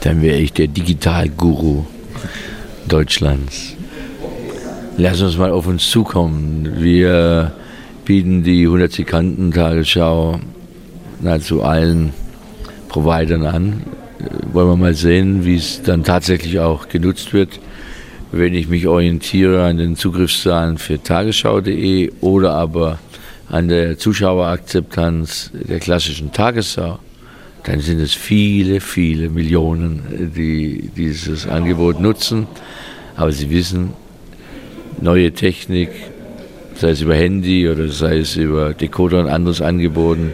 dann 0.01 0.21
wäre 0.21 0.37
ich 0.37 0.53
der 0.53 0.67
Digitalguru 0.67 1.85
Deutschlands. 2.87 3.75
Lass 4.97 5.21
uns 5.21 5.37
mal 5.37 5.51
auf 5.51 5.65
uns 5.65 5.89
zukommen. 5.89 6.75
Wir 6.77 7.53
bieten 8.05 8.43
die 8.43 8.65
100 8.65 8.91
Sekunden 8.91 9.51
Tagesschau 9.51 10.39
nahezu 11.21 11.63
allen 11.63 12.13
Providern 12.87 13.45
an. 13.45 13.83
Wollen 14.51 14.69
wir 14.69 14.75
mal 14.75 14.93
sehen, 14.93 15.45
wie 15.45 15.55
es 15.55 15.81
dann 15.81 16.03
tatsächlich 16.03 16.59
auch 16.59 16.89
genutzt 16.89 17.33
wird. 17.33 17.59
Wenn 18.31 18.53
ich 18.53 18.67
mich 18.67 18.87
orientiere 18.87 19.63
an 19.63 19.77
den 19.77 19.95
Zugriffszahlen 19.95 20.77
für 20.77 21.01
tagesschau.de 21.01 22.11
oder 22.21 22.53
aber 22.53 22.99
an 23.49 23.67
der 23.67 23.97
Zuschauerakzeptanz 23.97 25.51
der 25.53 25.79
klassischen 25.79 26.31
Tagesschau, 26.31 26.99
dann 27.63 27.79
sind 27.79 27.99
es 27.99 28.13
viele, 28.13 28.79
viele 28.79 29.29
Millionen, 29.29 30.31
die 30.35 30.89
dieses 30.95 31.47
Angebot 31.47 31.99
nutzen. 31.99 32.47
Aber 33.15 33.31
Sie 33.31 33.49
wissen, 33.49 33.91
neue 35.01 35.31
Technik, 35.33 35.89
sei 36.75 36.91
es 36.91 37.01
über 37.01 37.15
Handy 37.15 37.69
oder 37.69 37.89
sei 37.89 38.19
es 38.19 38.35
über 38.35 38.73
Decoder 38.73 39.19
und 39.19 39.27
anderes 39.27 39.61
angeboten, 39.61 40.31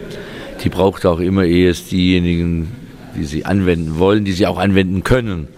die 0.62 0.68
braucht 0.68 1.06
auch 1.06 1.20
immer 1.20 1.44
erst 1.44 1.92
diejenigen, 1.92 2.68
die 3.16 3.24
sie 3.24 3.44
anwenden 3.44 3.98
wollen, 3.98 4.24
die 4.24 4.32
sie 4.32 4.46
auch 4.46 4.58
anwenden 4.58 5.04
können. 5.04 5.48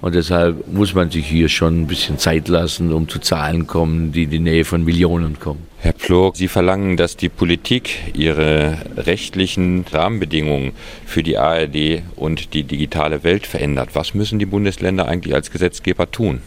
Und 0.00 0.14
deshalb 0.14 0.70
muss 0.70 0.94
man 0.94 1.10
sich 1.10 1.26
hier 1.26 1.48
schon 1.48 1.80
ein 1.80 1.86
bisschen 1.86 2.18
Zeit 2.18 2.48
lassen, 2.48 2.92
um 2.92 3.08
zu 3.08 3.20
Zahlen 3.20 3.66
kommen, 3.66 4.12
die 4.12 4.24
in 4.24 4.30
die 4.30 4.38
Nähe 4.38 4.66
von 4.66 4.84
Millionen 4.84 5.40
kommen. 5.40 5.62
Herr 5.78 5.94
Plog, 5.94 6.36
Sie 6.36 6.48
verlangen, 6.48 6.98
dass 6.98 7.16
die 7.16 7.30
Politik 7.30 8.12
ihre 8.14 8.76
rechtlichen 8.98 9.84
Rahmenbedingungen 9.90 10.72
für 11.06 11.22
die 11.22 11.38
ARD 11.38 12.02
und 12.16 12.52
die 12.52 12.64
digitale 12.64 13.24
Welt 13.24 13.46
verändert. 13.46 13.90
Was 13.94 14.12
müssen 14.12 14.38
die 14.38 14.46
Bundesländer 14.46 15.08
eigentlich 15.08 15.34
als 15.34 15.50
Gesetzgeber 15.50 16.10
tun? 16.10 16.40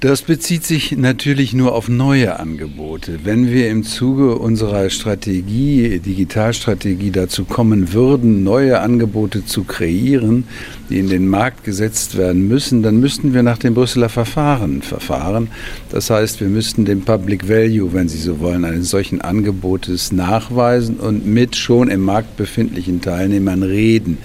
Das 0.00 0.22
bezieht 0.22 0.62
sich 0.62 0.96
natürlich 0.96 1.54
nur 1.54 1.74
auf 1.74 1.88
neue 1.88 2.38
Angebote. 2.38 3.18
Wenn 3.24 3.50
wir 3.50 3.68
im 3.68 3.82
Zuge 3.82 4.38
unserer 4.38 4.90
Strategie, 4.90 5.98
Digitalstrategie 5.98 7.10
dazu 7.10 7.44
kommen 7.44 7.92
würden, 7.92 8.44
neue 8.44 8.78
Angebote 8.78 9.44
zu 9.44 9.64
kreieren, 9.64 10.44
die 10.88 11.00
in 11.00 11.08
den 11.08 11.26
Markt 11.26 11.64
gesetzt 11.64 12.16
werden 12.16 12.46
müssen, 12.46 12.84
dann 12.84 13.00
müssten 13.00 13.34
wir 13.34 13.42
nach 13.42 13.58
dem 13.58 13.74
Brüsseler 13.74 14.08
Verfahren 14.08 14.82
verfahren. 14.82 15.48
Das 15.90 16.10
heißt, 16.10 16.40
wir 16.40 16.48
müssten 16.48 16.84
den 16.84 17.00
Public 17.00 17.48
Value, 17.48 17.92
wenn 17.92 18.08
Sie 18.08 18.18
so 18.18 18.38
wollen, 18.38 18.64
eines 18.64 18.90
solchen 18.90 19.20
Angebotes 19.20 20.12
nachweisen 20.12 20.98
und 20.98 21.26
mit 21.26 21.56
schon 21.56 21.88
im 21.88 22.02
Markt 22.02 22.36
befindlichen 22.36 23.00
Teilnehmern 23.00 23.64
reden. 23.64 24.18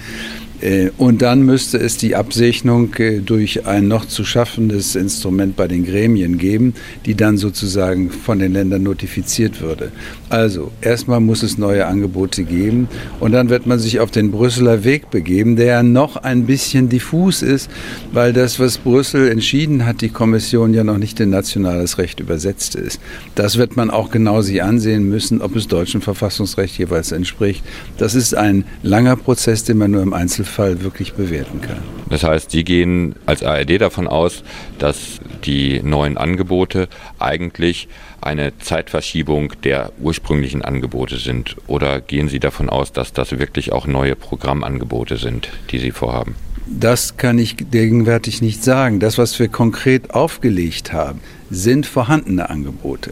Äh, 0.60 0.90
und 0.96 1.22
dann 1.22 1.42
müsste 1.42 1.78
es 1.78 1.96
die 1.96 2.14
Absegnung 2.14 2.94
äh, 2.94 3.20
durch 3.20 3.66
ein 3.66 3.88
noch 3.88 4.06
zu 4.06 4.24
schaffendes 4.24 4.94
Instrument 4.94 5.56
bei 5.56 5.68
den 5.68 5.84
Gremien 5.84 6.38
geben, 6.38 6.74
die 7.06 7.14
dann 7.14 7.36
sozusagen 7.36 8.10
von 8.10 8.38
den 8.38 8.52
Ländern 8.52 8.82
notifiziert 8.82 9.60
würde. 9.60 9.90
Also 10.30 10.72
erstmal 10.80 11.20
muss 11.20 11.42
es 11.42 11.58
neue 11.58 11.86
Angebote 11.86 12.44
geben 12.44 12.88
und 13.20 13.32
dann 13.32 13.50
wird 13.50 13.66
man 13.66 13.78
sich 13.78 14.00
auf 14.00 14.10
den 14.10 14.30
Brüsseler 14.30 14.84
Weg 14.84 15.10
begeben, 15.10 15.56
der 15.56 15.82
noch 15.82 16.16
ein 16.16 16.46
bisschen 16.46 16.88
diffus 16.88 17.42
ist, 17.42 17.70
weil 18.12 18.32
das, 18.32 18.58
was 18.58 18.78
Brüssel 18.78 19.28
entschieden 19.28 19.86
hat, 19.86 20.00
die 20.00 20.08
Kommission 20.08 20.74
ja 20.74 20.84
noch 20.84 20.98
nicht 20.98 21.20
in 21.20 21.30
nationales 21.30 21.98
Recht 21.98 22.20
übersetzt 22.20 22.74
ist. 22.74 23.00
Das 23.34 23.58
wird 23.58 23.76
man 23.76 23.90
auch 23.90 24.10
genau 24.10 24.40
sich 24.42 24.62
ansehen 24.62 25.08
müssen, 25.08 25.42
ob 25.42 25.56
es 25.56 25.68
deutschem 25.68 26.00
Verfassungsrecht 26.00 26.78
jeweils 26.78 27.12
entspricht. 27.12 27.64
Das 27.98 28.14
ist 28.14 28.34
ein 28.34 28.64
langer 28.82 29.16
Prozess, 29.16 29.64
den 29.64 29.78
man 29.78 29.90
nur 29.90 30.02
im 30.02 30.12
Einzelfall 30.12 30.43
Fall 30.44 30.82
wirklich 30.82 31.14
bewerten 31.14 31.60
kann. 31.60 31.78
Das 32.08 32.24
heißt, 32.24 32.50
Sie 32.50 32.64
gehen 32.64 33.14
als 33.26 33.42
ARD 33.42 33.80
davon 33.80 34.08
aus, 34.08 34.42
dass 34.78 35.20
die 35.44 35.82
neuen 35.82 36.16
Angebote 36.16 36.88
eigentlich 37.18 37.88
eine 38.20 38.56
Zeitverschiebung 38.58 39.52
der 39.64 39.92
ursprünglichen 40.00 40.62
Angebote 40.62 41.18
sind? 41.18 41.56
Oder 41.66 42.00
gehen 42.00 42.28
Sie 42.28 42.40
davon 42.40 42.70
aus, 42.70 42.92
dass 42.92 43.12
das 43.12 43.38
wirklich 43.38 43.72
auch 43.72 43.86
neue 43.86 44.16
Programmangebote 44.16 45.16
sind, 45.16 45.50
die 45.70 45.78
Sie 45.78 45.90
vorhaben? 45.90 46.34
Das 46.66 47.18
kann 47.18 47.38
ich 47.38 47.56
gegenwärtig 47.58 48.40
nicht 48.40 48.64
sagen. 48.64 48.98
Das, 48.98 49.18
was 49.18 49.38
wir 49.38 49.48
konkret 49.48 50.14
aufgelegt 50.14 50.94
haben, 50.94 51.20
sind 51.50 51.84
vorhandene 51.84 52.48
Angebote. 52.48 53.10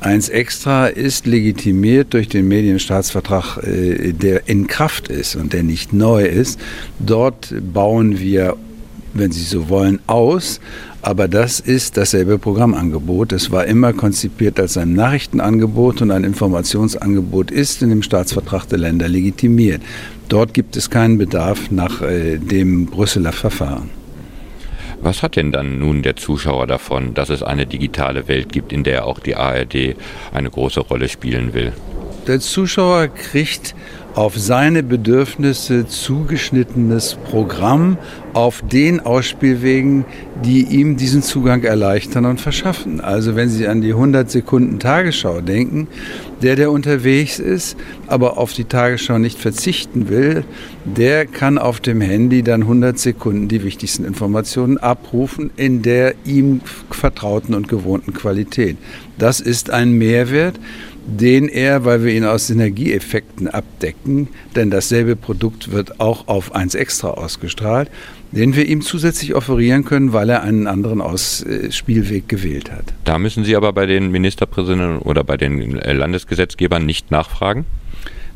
Eins 0.00 0.30
extra 0.30 0.86
ist 0.86 1.26
legitimiert 1.26 2.14
durch 2.14 2.26
den 2.26 2.48
Medienstaatsvertrag, 2.48 3.58
äh, 3.62 4.12
der 4.12 4.48
in 4.48 4.66
Kraft 4.66 5.08
ist 5.08 5.36
und 5.36 5.52
der 5.52 5.62
nicht 5.62 5.92
neu 5.92 6.24
ist. 6.24 6.58
Dort 6.98 7.54
bauen 7.72 8.18
wir, 8.18 8.56
wenn 9.12 9.30
Sie 9.30 9.42
so 9.42 9.68
wollen, 9.68 10.00
aus. 10.06 10.58
Aber 11.02 11.28
das 11.28 11.60
ist 11.60 11.98
dasselbe 11.98 12.38
Programmangebot. 12.38 13.32
Es 13.32 13.50
war 13.50 13.66
immer 13.66 13.92
konzipiert 13.92 14.58
als 14.58 14.78
ein 14.78 14.94
Nachrichtenangebot 14.94 16.00
und 16.00 16.10
ein 16.10 16.24
Informationsangebot 16.24 17.50
ist 17.50 17.82
in 17.82 17.90
dem 17.90 18.02
Staatsvertrag 18.02 18.66
der 18.68 18.78
Länder 18.78 19.08
legitimiert. 19.08 19.82
Dort 20.28 20.54
gibt 20.54 20.76
es 20.76 20.88
keinen 20.88 21.18
Bedarf 21.18 21.70
nach 21.70 22.00
äh, 22.00 22.38
dem 22.38 22.86
Brüsseler 22.86 23.32
Verfahren. 23.32 23.99
Was 25.02 25.22
hat 25.22 25.36
denn 25.36 25.50
dann 25.50 25.78
nun 25.78 26.02
der 26.02 26.16
Zuschauer 26.16 26.66
davon, 26.66 27.14
dass 27.14 27.30
es 27.30 27.42
eine 27.42 27.66
digitale 27.66 28.28
Welt 28.28 28.52
gibt, 28.52 28.70
in 28.72 28.84
der 28.84 29.06
auch 29.06 29.18
die 29.18 29.34
ARD 29.34 29.96
eine 30.32 30.50
große 30.50 30.80
Rolle 30.80 31.08
spielen 31.08 31.54
will? 31.54 31.72
Der 32.26 32.38
Zuschauer 32.38 33.08
kriegt 33.08 33.74
auf 34.14 34.36
seine 34.36 34.82
Bedürfnisse 34.82 35.86
zugeschnittenes 35.86 37.16
Programm 37.24 37.96
auf 38.32 38.62
den 38.62 39.00
Ausspielwegen, 39.00 40.04
die 40.44 40.62
ihm 40.62 40.96
diesen 40.96 41.22
Zugang 41.22 41.62
erleichtern 41.62 42.24
und 42.24 42.40
verschaffen. 42.40 43.00
Also 43.00 43.36
wenn 43.36 43.48
Sie 43.48 43.66
an 43.66 43.80
die 43.80 43.92
100 43.92 44.30
Sekunden 44.30 44.78
Tagesschau 44.78 45.40
denken, 45.40 45.88
der, 46.42 46.56
der 46.56 46.70
unterwegs 46.70 47.38
ist, 47.38 47.76
aber 48.06 48.38
auf 48.38 48.52
die 48.52 48.64
Tagesschau 48.64 49.18
nicht 49.18 49.38
verzichten 49.38 50.08
will, 50.08 50.44
der 50.84 51.26
kann 51.26 51.58
auf 51.58 51.80
dem 51.80 52.00
Handy 52.00 52.42
dann 52.42 52.62
100 52.62 52.98
Sekunden 52.98 53.48
die 53.48 53.62
wichtigsten 53.62 54.04
Informationen 54.04 54.78
abrufen 54.78 55.50
in 55.56 55.82
der 55.82 56.14
ihm 56.24 56.60
vertrauten 56.90 57.54
und 57.54 57.68
gewohnten 57.68 58.14
Qualität. 58.14 58.76
Das 59.18 59.40
ist 59.40 59.70
ein 59.70 59.92
Mehrwert, 59.92 60.58
den 61.18 61.48
er, 61.48 61.84
weil 61.84 62.04
wir 62.04 62.14
ihn 62.14 62.24
aus 62.24 62.46
Synergieeffekten 62.46 63.48
abdecken, 63.48 64.28
denn 64.56 64.70
dasselbe 64.70 65.16
Produkt 65.16 65.72
wird 65.72 66.00
auch 66.00 66.28
auf 66.28 66.54
1 66.54 66.74
extra 66.74 67.08
ausgestrahlt, 67.08 67.90
den 68.32 68.54
wir 68.54 68.66
ihm 68.66 68.80
zusätzlich 68.80 69.34
offerieren 69.34 69.84
können, 69.84 70.12
weil 70.12 70.30
er 70.30 70.42
einen 70.42 70.66
anderen 70.66 71.00
Ausspielweg 71.00 72.28
gewählt 72.28 72.70
hat. 72.70 72.84
Da 73.04 73.18
müssen 73.18 73.44
Sie 73.44 73.56
aber 73.56 73.72
bei 73.72 73.86
den 73.86 74.10
Ministerpräsidenten 74.10 74.98
oder 74.98 75.24
bei 75.24 75.36
den 75.36 75.72
Landesgesetzgebern 75.72 76.86
nicht 76.86 77.10
nachfragen? 77.10 77.64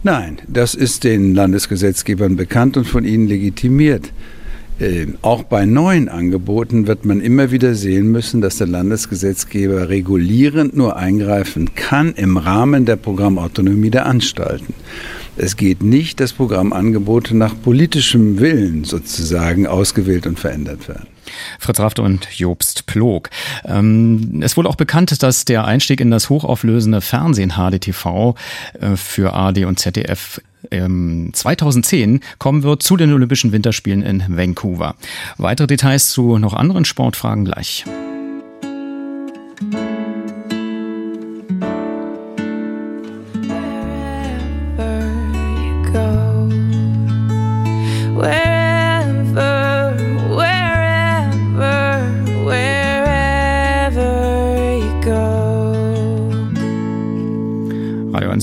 Nein, 0.03 0.39
das 0.49 0.75
ist 0.75 1.05
den 1.05 1.35
Landesgesetzgebern 1.35 2.37
bekannt 2.37 2.77
und 2.77 2.87
von 2.87 3.05
ihnen 3.05 3.27
legitimiert. 3.29 4.13
Äh, 4.81 5.07
auch 5.23 5.45
bei 5.45 5.67
neuen 5.67 6.09
Angeboten 6.09 6.87
wird 6.87 7.05
man 7.05 7.21
immer 7.21 7.53
wieder 7.53 7.75
sehen 7.75 8.11
müssen, 8.11 8.41
dass 8.41 8.59
der 8.59 8.67
Landesgesetzgeber 8.67 9.89
regulierend 9.89 10.77
nur 10.77 10.97
eingreifen 10.97 11.75
kann 11.77 12.13
im 12.15 12.37
Rahmen 12.37 12.85
der 12.85 12.97
Programmautonomie 12.97 13.91
der 13.91 14.07
Anstalten. 14.07 14.75
Es 15.37 15.57
geht 15.57 15.83
nicht, 15.83 16.21
dass 16.21 16.33
Programmangebote 16.33 17.37
nach 17.37 17.55
politischem 17.61 18.39
Willen 18.39 18.85
sozusagen 18.85 19.67
ausgewählt 19.67 20.27
und 20.27 20.39
verändert 20.39 20.89
werden. 20.89 21.09
Fritz 21.59 21.81
Rafte 21.81 22.03
und 22.03 22.29
Jobst 22.33 22.87
Plog. 22.87 23.31
Ähm, 23.65 24.41
es 24.43 24.57
wurde 24.57 24.69
auch 24.69 24.77
bekannt, 24.77 25.23
dass 25.23 25.45
der 25.45 25.65
Einstieg 25.65 26.01
in 26.01 26.11
das 26.11 26.31
hochauflösende 26.31 27.01
Fernsehen 27.01 27.53
HDTV 27.53 28.35
äh, 28.81 28.97
für 28.97 29.33
AD 29.35 29.65
und 29.65 29.79
ZDF 29.79 30.41
2010 30.71 32.21
kommen 32.39 32.63
wird 32.63 32.83
zu 32.83 32.97
den 32.97 33.13
Olympischen 33.13 33.53
Winterspielen 33.53 34.03
in 34.03 34.25
Vancouver. 34.29 34.95
Weitere 35.39 35.67
Details 35.67 36.11
zu 36.11 36.39
noch 36.39 36.55
anderen 36.55 36.85
Sportfragen 36.85 37.45
gleich. 37.45 37.85
Wherever, 39.73 39.94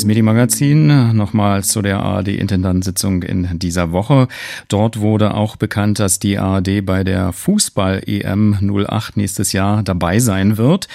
1 0.01 0.05
Medienmagazin. 0.05 1.15
Nochmal 1.15 1.63
zu 1.63 1.83
der 1.83 1.99
ARD-Intendantensitzung 1.99 3.21
in 3.21 3.59
dieser 3.59 3.91
Woche. 3.91 4.27
Dort 4.67 4.99
wurde 4.99 5.35
auch 5.35 5.57
bekannt, 5.57 5.99
dass 5.99 6.17
die 6.17 6.39
ARD 6.39 6.83
bei 6.83 7.03
der 7.03 7.31
Fußball-EM 7.33 8.57
08 8.87 9.17
nächstes 9.17 9.53
Jahr 9.53 9.83
dabei 9.83 10.17
sein 10.17 10.57
wird. 10.57 10.87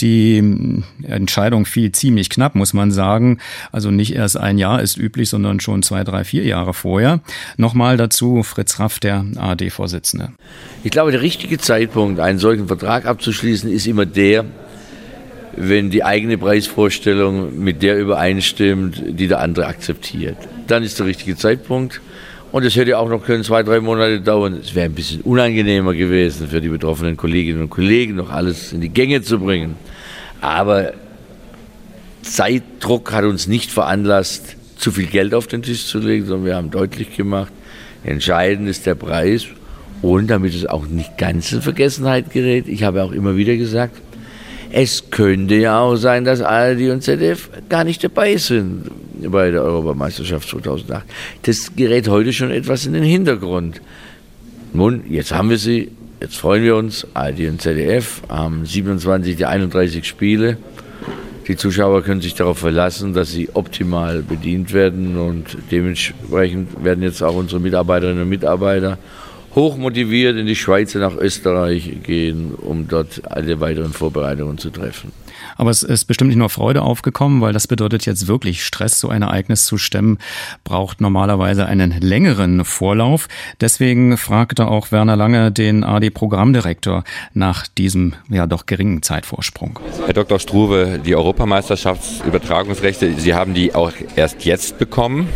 Die 0.00 0.82
Entscheidung 1.02 1.66
fiel 1.66 1.92
ziemlich 1.92 2.30
knapp, 2.30 2.54
muss 2.54 2.72
man 2.72 2.90
sagen. 2.90 3.38
Also 3.70 3.90
nicht 3.90 4.14
erst 4.14 4.38
ein 4.38 4.56
Jahr 4.56 4.80
ist 4.80 4.96
üblich, 4.96 5.28
sondern 5.28 5.60
schon 5.60 5.82
zwei, 5.82 6.02
drei, 6.04 6.24
vier 6.24 6.44
Jahre 6.44 6.72
vorher. 6.72 7.20
Nochmal 7.58 7.98
dazu 7.98 8.42
Fritz 8.42 8.80
Raff, 8.80 8.98
der 8.98 9.26
ARD-Vorsitzende. 9.36 10.32
Ich 10.84 10.90
glaube, 10.90 11.10
der 11.10 11.20
richtige 11.20 11.58
Zeitpunkt, 11.58 12.18
einen 12.18 12.38
solchen 12.38 12.68
Vertrag 12.68 13.04
abzuschließen, 13.04 13.70
ist 13.70 13.86
immer 13.86 14.06
der, 14.06 14.46
wenn 15.60 15.90
die 15.90 16.04
eigene 16.04 16.38
Preisvorstellung 16.38 17.58
mit 17.58 17.82
der 17.82 17.98
übereinstimmt, 17.98 19.02
die 19.08 19.26
der 19.26 19.40
andere 19.40 19.66
akzeptiert. 19.66 20.36
Dann 20.68 20.84
ist 20.84 20.98
der 21.00 21.06
richtige 21.06 21.36
Zeitpunkt. 21.36 22.00
Und 22.52 22.64
es 22.64 22.76
hätte 22.76 22.96
auch 22.96 23.08
noch 23.08 23.24
können 23.24 23.42
zwei, 23.42 23.62
drei 23.62 23.80
Monate 23.80 24.20
dauern. 24.20 24.54
Es 24.62 24.74
wäre 24.74 24.86
ein 24.86 24.94
bisschen 24.94 25.20
unangenehmer 25.22 25.94
gewesen 25.94 26.48
für 26.48 26.60
die 26.60 26.68
betroffenen 26.68 27.16
Kolleginnen 27.16 27.62
und 27.62 27.70
Kollegen, 27.70 28.14
noch 28.14 28.30
alles 28.30 28.72
in 28.72 28.80
die 28.80 28.88
Gänge 28.88 29.20
zu 29.20 29.40
bringen. 29.40 29.74
Aber 30.40 30.92
Zeitdruck 32.22 33.12
hat 33.12 33.24
uns 33.24 33.48
nicht 33.48 33.70
veranlasst, 33.70 34.56
zu 34.76 34.92
viel 34.92 35.06
Geld 35.06 35.34
auf 35.34 35.48
den 35.48 35.62
Tisch 35.62 35.86
zu 35.86 35.98
legen, 35.98 36.24
sondern 36.24 36.46
wir 36.46 36.56
haben 36.56 36.70
deutlich 36.70 37.16
gemacht, 37.16 37.52
entscheidend 38.04 38.68
ist 38.68 38.86
der 38.86 38.94
Preis. 38.94 39.46
Und 40.00 40.28
damit 40.28 40.54
es 40.54 40.64
auch 40.66 40.86
nicht 40.86 41.18
ganz 41.18 41.52
in 41.52 41.60
Vergessenheit 41.60 42.30
gerät, 42.30 42.68
ich 42.68 42.84
habe 42.84 43.02
auch 43.02 43.10
immer 43.10 43.36
wieder 43.36 43.56
gesagt, 43.56 44.00
es 44.70 45.10
könnte 45.10 45.54
ja 45.54 45.80
auch 45.80 45.96
sein, 45.96 46.24
dass 46.24 46.40
ARD 46.40 46.90
und 46.90 47.02
ZDF 47.02 47.48
gar 47.68 47.84
nicht 47.84 48.02
dabei 48.04 48.36
sind 48.36 48.90
bei 49.20 49.50
der 49.50 49.62
Europameisterschaft 49.62 50.48
2008. 50.48 51.04
Das 51.42 51.74
gerät 51.74 52.08
heute 52.08 52.32
schon 52.32 52.50
etwas 52.50 52.86
in 52.86 52.92
den 52.92 53.02
Hintergrund. 53.02 53.80
Nun, 54.72 55.04
jetzt 55.08 55.32
haben 55.32 55.50
wir 55.50 55.58
sie, 55.58 55.90
jetzt 56.20 56.36
freuen 56.36 56.62
wir 56.62 56.76
uns, 56.76 57.06
ARD 57.14 57.40
und 57.48 57.60
ZDF 57.60 58.22
haben 58.28 58.64
27 58.66 59.36
der 59.36 59.48
31 59.48 60.04
Spiele. 60.04 60.58
Die 61.48 61.56
Zuschauer 61.56 62.02
können 62.02 62.20
sich 62.20 62.34
darauf 62.34 62.58
verlassen, 62.58 63.14
dass 63.14 63.32
sie 63.32 63.48
optimal 63.54 64.22
bedient 64.22 64.74
werden 64.74 65.16
und 65.16 65.56
dementsprechend 65.70 66.84
werden 66.84 67.02
jetzt 67.02 67.22
auch 67.22 67.34
unsere 67.34 67.58
Mitarbeiterinnen 67.58 68.22
und 68.22 68.28
Mitarbeiter 68.28 68.98
hochmotiviert 69.54 70.36
in 70.36 70.46
die 70.46 70.56
Schweiz 70.56 70.94
und 70.94 71.00
nach 71.00 71.16
Österreich 71.16 71.98
gehen, 72.02 72.54
um 72.54 72.88
dort 72.88 73.22
alle 73.30 73.60
weiteren 73.60 73.92
Vorbereitungen 73.92 74.58
zu 74.58 74.70
treffen. 74.70 75.12
Aber 75.56 75.70
es 75.70 75.82
ist 75.82 76.04
bestimmt 76.04 76.28
nicht 76.28 76.38
nur 76.38 76.50
Freude 76.50 76.82
aufgekommen, 76.82 77.40
weil 77.40 77.52
das 77.52 77.66
bedeutet 77.66 78.06
jetzt 78.06 78.28
wirklich 78.28 78.64
Stress, 78.64 79.00
so 79.00 79.08
ein 79.08 79.22
Ereignis 79.22 79.64
zu 79.66 79.78
stemmen, 79.78 80.18
braucht 80.64 81.00
normalerweise 81.00 81.66
einen 81.66 82.00
längeren 82.00 82.64
Vorlauf. 82.64 83.28
Deswegen 83.60 84.16
fragte 84.16 84.68
auch 84.68 84.92
Werner 84.92 85.16
Lange 85.16 85.50
den 85.50 85.84
AD-Programmdirektor 85.84 87.04
nach 87.34 87.66
diesem 87.66 88.14
ja 88.28 88.46
doch 88.46 88.66
geringen 88.66 89.02
Zeitvorsprung. 89.02 89.80
Herr 90.04 90.14
Dr. 90.14 90.38
Struve, 90.38 91.00
die 91.04 91.16
Europameisterschaftsübertragungsrechte, 91.16 93.14
Sie 93.16 93.34
haben 93.34 93.54
die 93.54 93.74
auch 93.74 93.92
erst 94.16 94.44
jetzt 94.44 94.78
bekommen. 94.78 95.28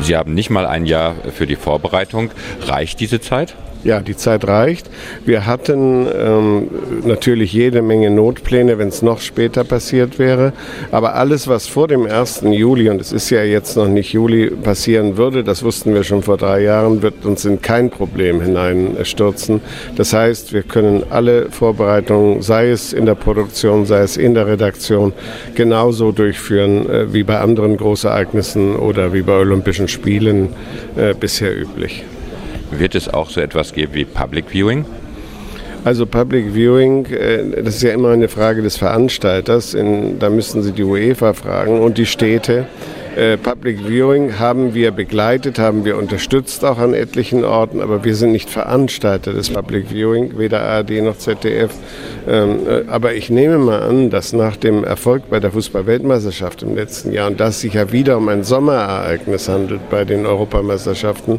Sie 0.00 0.16
haben 0.16 0.34
nicht 0.34 0.50
mal 0.50 0.66
ein 0.66 0.86
Jahr 0.86 1.14
für 1.34 1.46
die 1.46 1.56
Vorbereitung. 1.56 2.30
Reicht 2.62 3.00
diese 3.00 3.20
Zeit? 3.20 3.54
Ja, 3.84 4.00
die 4.00 4.16
Zeit 4.16 4.46
reicht. 4.46 4.88
Wir 5.24 5.44
hatten 5.46 6.06
ähm, 6.06 6.68
natürlich 7.04 7.52
jede 7.52 7.82
Menge 7.82 8.10
Notpläne, 8.10 8.78
wenn 8.78 8.88
es 8.88 9.02
noch 9.02 9.20
später 9.20 9.64
passiert 9.64 10.20
wäre. 10.20 10.52
Aber 10.92 11.16
alles, 11.16 11.48
was 11.48 11.66
vor 11.66 11.88
dem 11.88 12.06
1. 12.06 12.42
Juli, 12.44 12.88
und 12.88 13.00
es 13.00 13.10
ist 13.10 13.30
ja 13.30 13.42
jetzt 13.42 13.76
noch 13.76 13.88
nicht 13.88 14.12
Juli, 14.12 14.50
passieren 14.50 15.16
würde, 15.16 15.42
das 15.42 15.64
wussten 15.64 15.94
wir 15.94 16.04
schon 16.04 16.22
vor 16.22 16.36
drei 16.36 16.62
Jahren, 16.62 17.02
wird 17.02 17.24
uns 17.24 17.44
in 17.44 17.60
kein 17.60 17.90
Problem 17.90 18.40
hineinstürzen. 18.40 19.60
Das 19.96 20.12
heißt, 20.12 20.52
wir 20.52 20.62
können 20.62 21.02
alle 21.10 21.50
Vorbereitungen, 21.50 22.40
sei 22.40 22.70
es 22.70 22.92
in 22.92 23.04
der 23.04 23.16
Produktion, 23.16 23.84
sei 23.84 24.02
es 24.02 24.16
in 24.16 24.34
der 24.34 24.46
Redaktion, 24.46 25.12
genauso 25.56 26.12
durchführen 26.12 26.88
äh, 26.88 27.12
wie 27.12 27.24
bei 27.24 27.40
anderen 27.40 27.76
Großereignissen 27.76 28.76
oder 28.76 29.12
wie 29.12 29.22
bei 29.22 29.34
Olympischen 29.34 29.88
Spielen 29.88 30.50
äh, 30.96 31.14
bisher 31.14 31.60
üblich. 31.60 32.04
Wird 32.78 32.94
es 32.94 33.08
auch 33.08 33.30
so 33.30 33.40
etwas 33.40 33.72
geben 33.72 33.94
wie 33.94 34.04
Public 34.04 34.46
Viewing? 34.50 34.84
Also 35.84 36.06
Public 36.06 36.54
Viewing, 36.54 37.06
äh, 37.06 37.62
das 37.62 37.76
ist 37.76 37.82
ja 37.82 37.92
immer 37.92 38.10
eine 38.10 38.28
Frage 38.28 38.62
des 38.62 38.76
Veranstalters. 38.76 39.74
In, 39.74 40.18
da 40.18 40.30
müssen 40.30 40.62
Sie 40.62 40.72
die 40.72 40.84
UEFA 40.84 41.32
fragen 41.32 41.80
und 41.80 41.98
die 41.98 42.06
Städte. 42.06 42.66
Äh, 43.16 43.36
Public 43.36 43.86
Viewing 43.86 44.38
haben 44.38 44.72
wir 44.72 44.90
begleitet, 44.90 45.58
haben 45.58 45.84
wir 45.84 45.98
unterstützt 45.98 46.64
auch 46.64 46.78
an 46.78 46.94
etlichen 46.94 47.44
Orten, 47.44 47.82
aber 47.82 48.04
wir 48.04 48.14
sind 48.14 48.32
nicht 48.32 48.48
Veranstalter 48.48 49.34
des 49.34 49.50
Public 49.50 49.90
Viewing, 49.90 50.38
weder 50.38 50.62
ARD 50.62 51.02
noch 51.02 51.18
ZDF. 51.18 51.72
Ähm, 52.26 52.60
äh, 52.66 52.84
aber 52.88 53.12
ich 53.12 53.28
nehme 53.28 53.58
mal 53.58 53.82
an, 53.82 54.08
dass 54.08 54.32
nach 54.32 54.56
dem 54.56 54.82
Erfolg 54.82 55.28
bei 55.28 55.40
der 55.40 55.50
Fußball-Weltmeisterschaft 55.52 56.62
im 56.62 56.74
letzten 56.74 57.12
Jahr 57.12 57.28
und 57.28 57.38
dass 57.38 57.60
sich 57.60 57.74
ja 57.74 57.92
wieder 57.92 58.16
um 58.16 58.28
ein 58.28 58.44
Sommerereignis 58.44 59.46
handelt 59.46 59.90
bei 59.90 60.06
den 60.06 60.24
Europameisterschaften, 60.24 61.38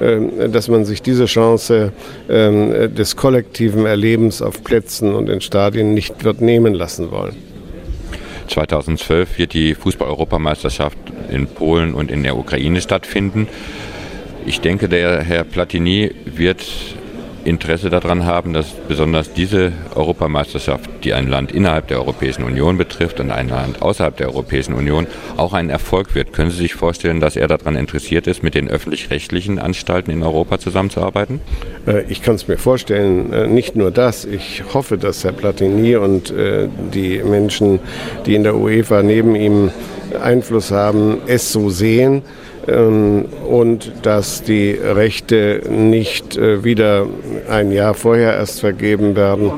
äh, 0.00 0.48
dass 0.48 0.66
man 0.66 0.84
sich 0.84 1.02
diese 1.02 1.26
Chance 1.26 1.92
äh, 2.26 2.88
des 2.88 3.14
kollektiven 3.14 3.86
Erlebens 3.86 4.42
auf 4.42 4.64
Plätzen 4.64 5.14
und 5.14 5.28
in 5.28 5.40
Stadien 5.40 5.94
nicht 5.94 6.24
wird 6.24 6.40
nehmen 6.40 6.74
lassen 6.74 7.12
wollen. 7.12 7.51
2012 8.48 9.38
wird 9.38 9.52
die 9.52 9.74
Fußball-Europameisterschaft 9.74 10.98
in 11.30 11.46
Polen 11.46 11.94
und 11.94 12.10
in 12.10 12.22
der 12.22 12.36
Ukraine 12.36 12.80
stattfinden. 12.80 13.48
Ich 14.44 14.60
denke, 14.60 14.88
der 14.88 15.22
Herr 15.22 15.44
Platini 15.44 16.10
wird 16.24 16.64
Interesse 17.44 17.90
daran 17.90 18.24
haben, 18.24 18.52
dass 18.52 18.70
besonders 18.88 19.32
diese 19.32 19.72
Europameisterschaft, 19.94 20.88
die 21.04 21.12
ein 21.14 21.28
Land 21.28 21.52
innerhalb 21.52 21.88
der 21.88 21.98
Europäischen 21.98 22.44
Union 22.44 22.78
betrifft 22.78 23.20
und 23.20 23.30
ein 23.30 23.48
Land 23.48 23.82
außerhalb 23.82 24.16
der 24.16 24.28
Europäischen 24.28 24.74
Union, 24.74 25.06
auch 25.36 25.52
ein 25.52 25.70
Erfolg 25.70 26.14
wird. 26.14 26.32
Können 26.32 26.50
Sie 26.50 26.58
sich 26.58 26.74
vorstellen, 26.74 27.20
dass 27.20 27.36
er 27.36 27.48
daran 27.48 27.76
interessiert 27.76 28.26
ist, 28.26 28.42
mit 28.42 28.54
den 28.54 28.68
öffentlich-rechtlichen 28.68 29.58
Anstalten 29.58 30.10
in 30.10 30.22
Europa 30.22 30.58
zusammenzuarbeiten? 30.58 31.40
Äh, 31.86 32.04
Ich 32.08 32.22
kann 32.22 32.36
es 32.36 32.48
mir 32.48 32.58
vorstellen, 32.58 33.32
äh, 33.32 33.46
nicht 33.46 33.76
nur 33.76 33.90
das. 33.90 34.24
Ich 34.24 34.62
hoffe, 34.72 34.98
dass 34.98 35.24
Herr 35.24 35.32
Platini 35.32 35.96
und 35.96 36.30
äh, 36.30 36.68
die 36.92 37.22
Menschen, 37.22 37.80
die 38.26 38.34
in 38.34 38.44
der 38.44 38.56
UEFA 38.56 39.02
neben 39.02 39.34
ihm 39.34 39.70
Einfluss 40.20 40.70
haben, 40.70 41.18
es 41.26 41.52
so 41.52 41.70
sehen 41.70 42.22
und 42.66 43.92
dass 44.02 44.42
die 44.42 44.72
Rechte 44.72 45.62
nicht 45.68 46.36
äh, 46.36 46.62
wieder 46.62 47.06
ein 47.50 47.72
Jahr 47.72 47.94
vorher 47.94 48.34
erst 48.34 48.60
vergeben 48.60 49.16
werden. 49.16 49.50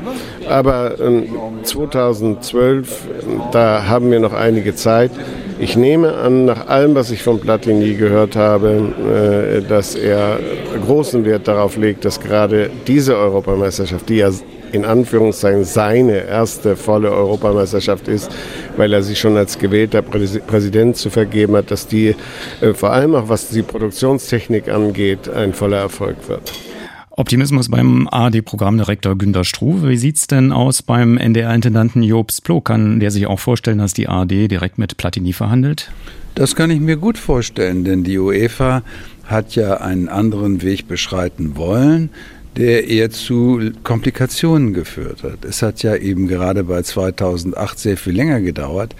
Aber 0.49 0.99
ähm, 0.99 1.25
2012, 1.63 3.07
da 3.51 3.87
haben 3.87 4.11
wir 4.11 4.19
noch 4.19 4.33
einige 4.33 4.75
Zeit. 4.75 5.11
Ich 5.59 5.77
nehme 5.77 6.13
an, 6.15 6.45
nach 6.45 6.67
allem, 6.67 6.95
was 6.95 7.11
ich 7.11 7.23
von 7.23 7.39
Platini 7.39 7.93
gehört 7.93 8.35
habe, 8.35 9.61
äh, 9.61 9.67
dass 9.67 9.95
er 9.95 10.39
großen 10.85 11.25
Wert 11.25 11.47
darauf 11.47 11.77
legt, 11.77 12.05
dass 12.05 12.19
gerade 12.19 12.69
diese 12.87 13.15
Europameisterschaft, 13.17 14.09
die 14.09 14.17
ja 14.17 14.31
in 14.75 14.85
Anführungszeichen 14.85 15.63
seine 15.63 16.25
erste 16.25 16.75
volle 16.75 17.11
Europameisterschaft 17.11 18.07
ist, 18.07 18.29
weil 18.77 18.93
er 18.93 19.01
sich 19.01 19.19
schon 19.19 19.37
als 19.37 19.57
gewählter 19.57 19.99
Präsi- 19.99 20.41
Präsident 20.41 20.97
zu 20.97 21.09
vergeben 21.09 21.55
hat, 21.55 21.71
dass 21.71 21.87
die 21.87 22.15
äh, 22.61 22.73
vor 22.73 22.91
allem 22.91 23.15
auch 23.15 23.29
was 23.29 23.49
die 23.49 23.61
Produktionstechnik 23.61 24.69
angeht, 24.69 25.29
ein 25.29 25.53
voller 25.53 25.77
Erfolg 25.77 26.17
wird. 26.27 26.53
Optimismus 27.17 27.69
beim 27.69 28.09
ARD-Programmdirektor 28.11 29.17
Günter 29.17 29.45
Struve. 29.45 29.87
Wie 29.87 29.95
sieht's 29.95 30.27
denn 30.27 30.51
aus 30.51 30.81
beim 30.81 31.17
NDR-Intendanten 31.17 32.03
Jobs 32.03 32.41
Plo? 32.41 32.59
Kann 32.59 32.99
der 32.99 33.09
sich 33.09 33.25
auch 33.25 33.39
vorstellen, 33.39 33.77
dass 33.77 33.93
die 33.93 34.09
ARD 34.09 34.51
direkt 34.51 34.77
mit 34.77 34.97
Platini 34.97 35.31
verhandelt? 35.31 35.91
Das 36.35 36.57
kann 36.57 36.69
ich 36.69 36.81
mir 36.81 36.97
gut 36.97 37.17
vorstellen, 37.17 37.85
denn 37.85 38.03
die 38.03 38.19
UEFA 38.19 38.83
hat 39.23 39.55
ja 39.55 39.75
einen 39.77 40.09
anderen 40.09 40.61
Weg 40.61 40.89
beschreiten 40.89 41.55
wollen, 41.55 42.09
der 42.57 42.87
eher 42.87 43.09
zu 43.09 43.71
Komplikationen 43.83 44.73
geführt 44.73 45.23
hat. 45.23 45.43
Es 45.43 45.61
hat 45.61 45.83
ja 45.83 45.95
eben 45.95 46.27
gerade 46.27 46.63
bei 46.63 46.81
2008 46.81 47.77
sehr 47.77 47.97
viel 47.97 48.13
länger 48.13 48.41
gedauert 48.41 48.95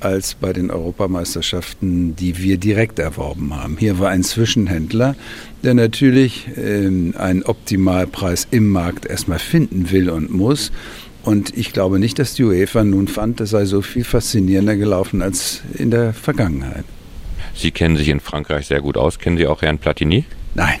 als 0.00 0.34
bei 0.34 0.52
den 0.52 0.70
Europameisterschaften, 0.70 2.16
die 2.16 2.38
wir 2.38 2.56
direkt 2.56 2.98
erworben 2.98 3.54
haben. 3.54 3.76
Hier 3.78 3.98
war 3.98 4.08
ein 4.08 4.22
Zwischenhändler, 4.22 5.14
der 5.62 5.74
natürlich 5.74 6.48
ähm, 6.56 7.14
einen 7.18 7.42
Optimalpreis 7.42 8.48
im 8.50 8.68
Markt 8.68 9.04
erstmal 9.06 9.38
finden 9.38 9.90
will 9.90 10.08
und 10.08 10.30
muss. 10.32 10.72
Und 11.22 11.56
ich 11.56 11.74
glaube 11.74 11.98
nicht, 11.98 12.18
dass 12.18 12.34
die 12.34 12.44
UEFA 12.44 12.82
nun 12.82 13.08
fand, 13.08 13.40
das 13.40 13.50
sei 13.50 13.66
so 13.66 13.82
viel 13.82 14.04
faszinierender 14.04 14.76
gelaufen 14.76 15.20
als 15.20 15.62
in 15.74 15.90
der 15.90 16.14
Vergangenheit. 16.14 16.84
Sie 17.54 17.70
kennen 17.70 17.96
sich 17.96 18.08
in 18.08 18.20
Frankreich 18.20 18.66
sehr 18.66 18.80
gut 18.80 18.96
aus. 18.96 19.18
Kennen 19.18 19.36
Sie 19.36 19.46
auch 19.46 19.60
Herrn 19.60 19.78
Platini? 19.78 20.24
Nein. 20.54 20.78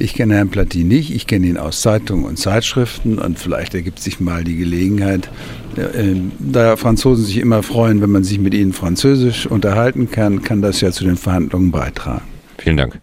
Ich 0.00 0.14
kenne 0.14 0.36
Herrn 0.36 0.48
Platini 0.48 0.84
nicht, 0.84 1.12
ich 1.12 1.26
kenne 1.26 1.48
ihn 1.48 1.56
aus 1.56 1.80
Zeitungen 1.80 2.24
und 2.24 2.38
Zeitschriften 2.38 3.18
und 3.18 3.36
vielleicht 3.36 3.74
ergibt 3.74 3.98
sich 3.98 4.20
mal 4.20 4.44
die 4.44 4.56
Gelegenheit, 4.56 5.28
äh, 5.76 6.14
da 6.38 6.76
Franzosen 6.76 7.24
sich 7.24 7.38
immer 7.38 7.64
freuen, 7.64 8.00
wenn 8.00 8.10
man 8.10 8.22
sich 8.22 8.38
mit 8.38 8.54
ihnen 8.54 8.72
französisch 8.72 9.48
unterhalten 9.48 10.08
kann, 10.08 10.42
kann 10.44 10.62
das 10.62 10.80
ja 10.80 10.92
zu 10.92 11.02
den 11.02 11.16
Verhandlungen 11.16 11.72
beitragen. 11.72 12.22
Vielen 12.58 12.76
Dank. 12.76 13.00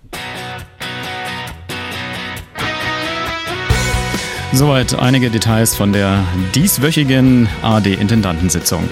Soweit 4.53 4.97
einige 4.97 5.29
Details 5.29 5.75
von 5.75 5.91
der 5.91 6.23
dieswöchigen 6.55 7.49
ARD-Intendantensitzung. 7.61 8.85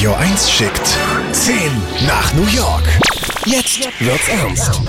Radio 0.00 0.14
1 0.14 0.50
schickt 0.50 0.96
10 1.32 1.56
nach 2.06 2.32
New 2.32 2.46
York. 2.46 2.84
Jetzt 3.44 3.80
wird's 3.98 4.28
ernst. 4.30 4.80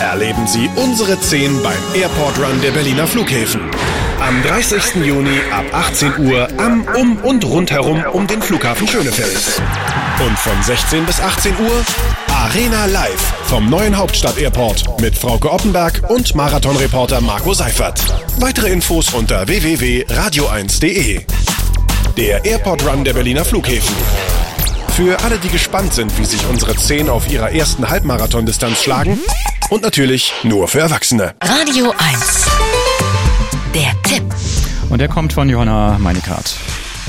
Erleben 0.00 0.44
Sie 0.48 0.68
unsere 0.74 1.20
10 1.20 1.62
beim 1.62 1.78
Airport 1.94 2.36
Run 2.36 2.60
der 2.60 2.72
Berliner 2.72 3.06
Flughäfen. 3.06 3.60
Am 4.18 4.42
30. 4.42 5.06
Juni 5.06 5.38
ab 5.52 5.66
18 5.72 6.26
Uhr 6.26 6.48
am, 6.58 6.84
um 6.96 7.16
und 7.18 7.44
rundherum 7.44 8.02
um 8.12 8.26
den 8.26 8.42
Flughafen 8.42 8.88
Schönefeld. 8.88 9.62
Und 10.26 10.36
von 10.36 10.60
16 10.64 11.06
bis 11.06 11.20
18 11.20 11.52
Uhr 11.60 11.84
Arena 12.34 12.86
Live 12.86 13.32
vom 13.44 13.70
neuen 13.70 13.96
Hauptstadt-Airport 13.96 15.00
mit 15.00 15.16
Frauke 15.16 15.48
Oppenberg 15.48 16.02
und 16.08 16.34
Marathonreporter 16.34 17.20
Marco 17.20 17.54
Seifert. 17.54 18.00
Weitere 18.40 18.70
Infos 18.70 19.14
unter 19.14 19.46
www.radio1.de. 19.46 21.20
Der 22.16 22.44
Airport 22.44 22.84
Run 22.84 23.04
der 23.04 23.12
Berliner 23.12 23.44
Flughäfen. 23.44 23.94
Für 25.00 25.18
alle, 25.20 25.38
die 25.38 25.48
gespannt 25.48 25.94
sind, 25.94 26.18
wie 26.18 26.26
sich 26.26 26.46
unsere 26.46 26.76
10 26.76 27.08
auf 27.08 27.26
ihrer 27.26 27.50
ersten 27.52 27.88
Halbmarathon-Distanz 27.88 28.82
schlagen. 28.82 29.18
Und 29.70 29.80
natürlich 29.80 30.34
nur 30.42 30.68
für 30.68 30.80
Erwachsene. 30.80 31.32
Radio 31.42 31.94
1. 31.96 32.46
Der 33.74 34.02
Tipp. 34.02 34.22
Und 34.90 34.98
der 35.00 35.08
kommt 35.08 35.32
von 35.32 35.48
Johanna 35.48 35.96
Meinikart. 35.98 36.54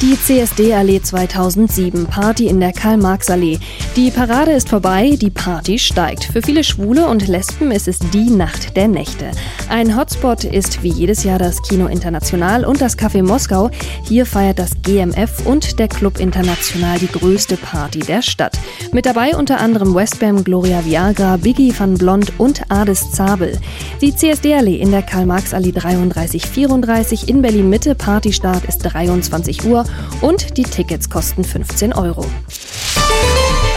Die 0.01 0.19
CSD-Allee 0.19 0.99
2007, 0.99 2.07
Party 2.07 2.47
in 2.47 2.59
der 2.59 2.73
Karl-Marx-Allee. 2.73 3.59
Die 3.95 4.09
Parade 4.09 4.51
ist 4.51 4.67
vorbei, 4.67 5.15
die 5.21 5.29
Party 5.29 5.77
steigt. 5.77 6.23
Für 6.23 6.41
viele 6.41 6.63
Schwule 6.63 7.07
und 7.07 7.27
Lesben 7.27 7.69
ist 7.69 7.87
es 7.87 7.99
die 7.99 8.31
Nacht 8.31 8.75
der 8.75 8.87
Nächte. 8.87 9.29
Ein 9.69 9.95
Hotspot 9.95 10.43
ist 10.43 10.81
wie 10.81 10.89
jedes 10.89 11.23
Jahr 11.23 11.37
das 11.37 11.61
Kino 11.61 11.85
International 11.85 12.65
und 12.65 12.81
das 12.81 12.97
Café 12.97 13.21
Moskau. 13.21 13.69
Hier 14.03 14.25
feiert 14.25 14.57
das 14.57 14.71
GMF 14.81 15.45
und 15.45 15.77
der 15.77 15.87
Club 15.87 16.19
International 16.19 16.97
die 16.97 17.07
größte 17.07 17.55
Party 17.57 17.99
der 17.99 18.23
Stadt. 18.23 18.57
Mit 18.91 19.05
dabei 19.05 19.35
unter 19.35 19.59
anderem 19.59 19.93
Westbam, 19.93 20.43
Gloria 20.43 20.83
Viagra, 20.83 21.37
Biggie 21.37 21.75
van 21.77 21.93
Blond 21.93 22.33
und 22.39 22.71
Ades 22.71 23.11
Zabel. 23.11 23.55
Die 24.01 24.15
CSD-Allee 24.15 24.77
in 24.77 24.89
der 24.89 25.03
Karl-Marx-Allee 25.03 25.73
3334 25.73 27.29
in 27.29 27.43
Berlin-Mitte. 27.43 27.93
Partystart 27.93 28.65
ist 28.65 28.79
23 28.79 29.63
Uhr 29.65 29.85
und 30.21 30.57
die 30.57 30.63
Tickets 30.63 31.09
kosten 31.09 31.43
15 31.43 31.93
Euro. 31.93 32.25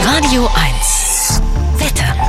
Radio 0.01 0.49
1. 0.55 0.84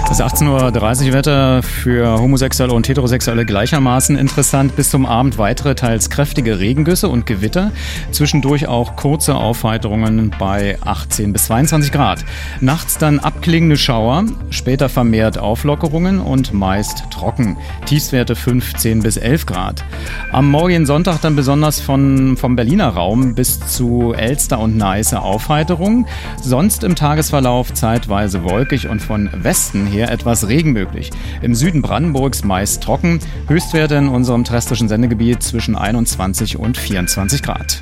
Das 0.08 0.22
18.30 0.22 1.08
Uhr 1.08 1.14
Wetter 1.14 1.64
für 1.64 2.20
Homosexuelle 2.20 2.72
und 2.72 2.88
Heterosexuelle 2.88 3.44
gleichermaßen 3.44 4.16
interessant. 4.16 4.76
Bis 4.76 4.92
zum 4.92 5.08
Abend 5.08 5.40
weitere, 5.40 5.74
teils 5.74 6.12
kräftige 6.12 6.60
Regengüsse 6.60 7.10
und 7.10 7.26
Gewitter. 7.26 7.72
Zwischendurch 8.12 8.68
auch 8.68 8.96
kurze 8.96 9.36
Aufheiterungen 9.36 10.32
bei 10.38 10.78
18 10.86 11.34
bis 11.34 11.46
22 11.46 11.92
Grad. 11.92 12.24
Nachts 12.62 13.00
dann 13.00 13.20
abklingende 13.20 13.78
Schauer, 13.78 14.26
später 14.52 14.90
vermehrt 14.90 15.40
Auflockerungen 15.40 16.22
und 16.22 16.54
meist 16.54 17.06
trocken. 17.10 17.58
Tiefstwerte 17.86 18.36
15 18.36 19.02
bis 19.02 19.18
11 19.18 19.48
Grad. 19.48 19.84
Am 20.32 20.50
morgigen 20.50 20.86
Sonntag 20.86 21.20
dann 21.22 21.36
besonders 21.36 21.82
von, 21.82 22.38
vom 22.38 22.56
Berliner 22.56 22.90
Raum 22.90 23.34
bis 23.34 23.60
zu 23.60 24.14
Elster 24.14 24.60
und 24.60 24.78
Neiße 24.78 25.20
Aufheiterung. 25.20 26.06
Sonst 26.42 26.84
im 26.84 26.96
Tagesverlauf 26.96 27.74
zeitweise 27.74 28.44
wolkig 28.44 28.88
und 28.88 29.02
von 29.02 29.30
Westen 29.34 29.88
her 29.88 29.95
etwas 30.04 30.48
Regen 30.48 30.72
möglich. 30.72 31.10
Im 31.42 31.56
Süden 31.56 31.82
Brandenburgs 31.82 32.44
meist 32.44 32.84
trocken. 32.84 33.20
Höchstwerte 33.48 33.96
in 33.96 34.08
unserem 34.08 34.44
terrestrischen 34.44 34.88
Sendegebiet 34.88 35.44
zwischen 35.44 35.76
21 35.76 36.58
und 36.58 36.78
24 36.78 37.42
Grad. 37.42 37.82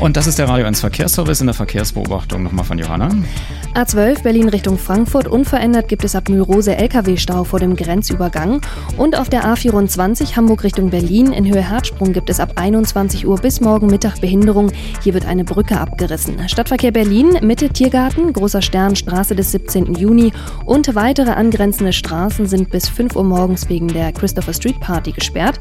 Und 0.00 0.16
das 0.16 0.26
ist 0.26 0.38
der 0.38 0.48
Radio 0.48 0.64
1 0.64 0.80
Verkehrsservice 0.80 1.42
in 1.42 1.46
der 1.46 1.54
Verkehrsbeobachtung 1.54 2.42
nochmal 2.42 2.64
von 2.64 2.78
Johanna. 2.78 3.10
A12 3.74 4.22
Berlin 4.22 4.48
Richtung 4.48 4.78
Frankfurt. 4.78 5.28
Unverändert 5.28 5.88
gibt 5.88 6.04
es 6.04 6.16
ab 6.16 6.30
Mühlrose 6.30 6.74
LKW-Stau 6.74 7.44
vor 7.44 7.60
dem 7.60 7.76
Grenzübergang. 7.76 8.62
Und 8.96 9.16
auf 9.16 9.28
der 9.28 9.44
A24 9.44 10.36
Hamburg 10.36 10.64
Richtung 10.64 10.88
Berlin 10.88 11.32
in 11.32 11.46
Höhe 11.46 11.68
Hartsprung 11.68 12.14
gibt 12.14 12.30
es 12.30 12.40
ab 12.40 12.54
21 12.56 13.26
Uhr 13.26 13.36
bis 13.36 13.60
morgen 13.60 13.88
Mittag 13.88 14.22
Behinderung. 14.22 14.72
Hier 15.04 15.12
wird 15.12 15.26
eine 15.26 15.44
Brücke 15.44 15.78
abgerissen. 15.78 16.48
Stadtverkehr 16.48 16.92
Berlin, 16.92 17.38
Mitte 17.42 17.68
Tiergarten, 17.68 18.32
Großer 18.32 18.62
Stern, 18.62 18.96
Straße 18.96 19.36
des 19.36 19.52
17. 19.52 19.94
Juni 19.94 20.32
und 20.64 20.94
weitere 20.94 21.30
angrenzende 21.30 21.92
Straßen 21.92 22.46
sind 22.46 22.70
bis 22.70 22.88
5 22.88 23.16
Uhr 23.16 23.24
morgens 23.24 23.68
wegen 23.68 23.88
der 23.88 24.12
Christopher 24.12 24.54
Street 24.54 24.80
Party 24.80 25.12
gesperrt. 25.12 25.60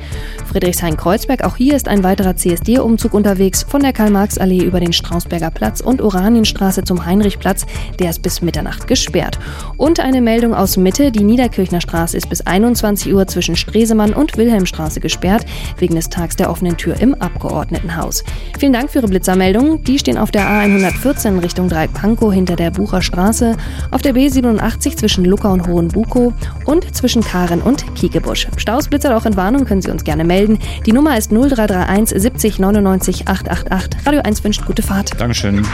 Friedrichshain-Kreuzberg, 0.52 1.44
auch 1.44 1.58
hier 1.58 1.76
ist 1.76 1.90
ein 1.90 2.04
weiterer 2.04 2.38
CSD-Umzug 2.38 3.14
unterwegs 3.14 3.64
von 3.64 3.82
der 3.82 3.94
Karl-Marx-Allee 4.30 4.64
über 4.64 4.80
den 4.80 4.94
Strausberger 4.94 5.52
Platz 5.52 5.82
und 5.82 6.02
Oranienstraße 6.02 6.84
zum 6.84 7.06
Heinrichplatz. 7.06 7.66
Der 8.00 8.10
ist 8.10 8.22
bis 8.22 8.42
Mitternacht 8.42 8.88
gesperrt. 8.88 9.40
Und 9.78 10.00
eine 10.00 10.22
Meldung 10.22 10.54
aus 10.54 10.78
Mitte, 10.78 11.12
die 11.12 11.24
Niederkirchner 11.24 11.82
Straße 11.82 12.16
ist 12.16 12.30
bis 12.30 12.42
21 12.42 13.14
Uhr 13.14 13.28
zwischen 13.28 13.56
Stresemann 13.56 14.14
und 14.14 14.38
Wilhelmstraße 14.38 15.00
gesperrt, 15.00 15.46
wegen 15.78 15.96
des 15.96 16.10
Tags 16.10 16.36
der 16.36 16.50
offenen 16.50 16.78
Tür 16.78 17.00
im 17.00 17.16
Abgeordnetenhaus. 17.16 18.24
Vielen 18.60 18.74
Dank 18.74 18.92
für 18.92 19.00
Ihre 19.00 19.08
Blitzermeldungen. 19.08 19.84
Die 19.84 20.00
stehen 20.00 20.18
auf 20.18 20.32
der 20.32 20.44
A114 20.44 21.42
Richtung 21.42 21.70
Dreieck-Pankow 21.70 22.34
hinter 22.34 22.56
der 22.56 22.72
Bucher 22.72 23.02
Straße, 23.02 23.56
auf 23.92 24.02
der 24.02 24.14
B87 24.14 24.98
zwischen 24.98 25.26
Lucca 25.26 25.52
und 25.52 25.68
Hohenbukow 25.68 26.34
und 26.66 26.96
zwischen 26.96 27.24
Karen 27.24 27.62
und 27.62 27.96
Kiekebusch. 27.96 28.48
Staus, 28.58 28.88
Blitzer 28.88 29.16
auch 29.16 29.26
Entwarnung 29.26 29.66
können 29.66 29.82
Sie 29.82 29.92
uns 29.92 30.04
gerne 30.04 30.24
melden. 30.24 30.60
Die 30.86 30.94
Nummer 30.94 31.18
ist 31.18 31.32
0331 31.32 32.22
70 32.22 32.60
99 32.60 33.28
888. 33.28 34.06
Radio 34.06 34.19
1 34.24 34.44
wünscht 34.44 34.66
gute 34.66 34.82
Fahrt. 34.82 35.20
Dankeschön. 35.20 35.66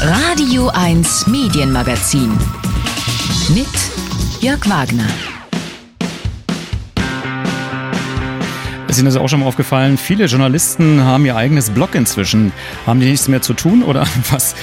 Radio 0.00 0.68
1 0.68 1.26
Medienmagazin. 1.28 2.36
Mit 3.54 3.68
Jörg 4.40 4.68
Wagner. 4.68 5.06
Ist 8.88 8.98
Ihnen 8.98 9.06
das 9.06 9.16
auch 9.16 9.28
schon 9.28 9.40
mal 9.40 9.46
aufgefallen? 9.46 9.96
Viele 9.96 10.26
Journalisten 10.26 11.02
haben 11.02 11.24
ihr 11.24 11.34
eigenes 11.34 11.70
Blog 11.70 11.94
inzwischen. 11.94 12.52
Haben 12.86 13.00
die 13.00 13.06
nichts 13.06 13.26
mehr 13.26 13.40
zu 13.40 13.54
tun 13.54 13.82
oder 13.82 14.06
was 14.30 14.54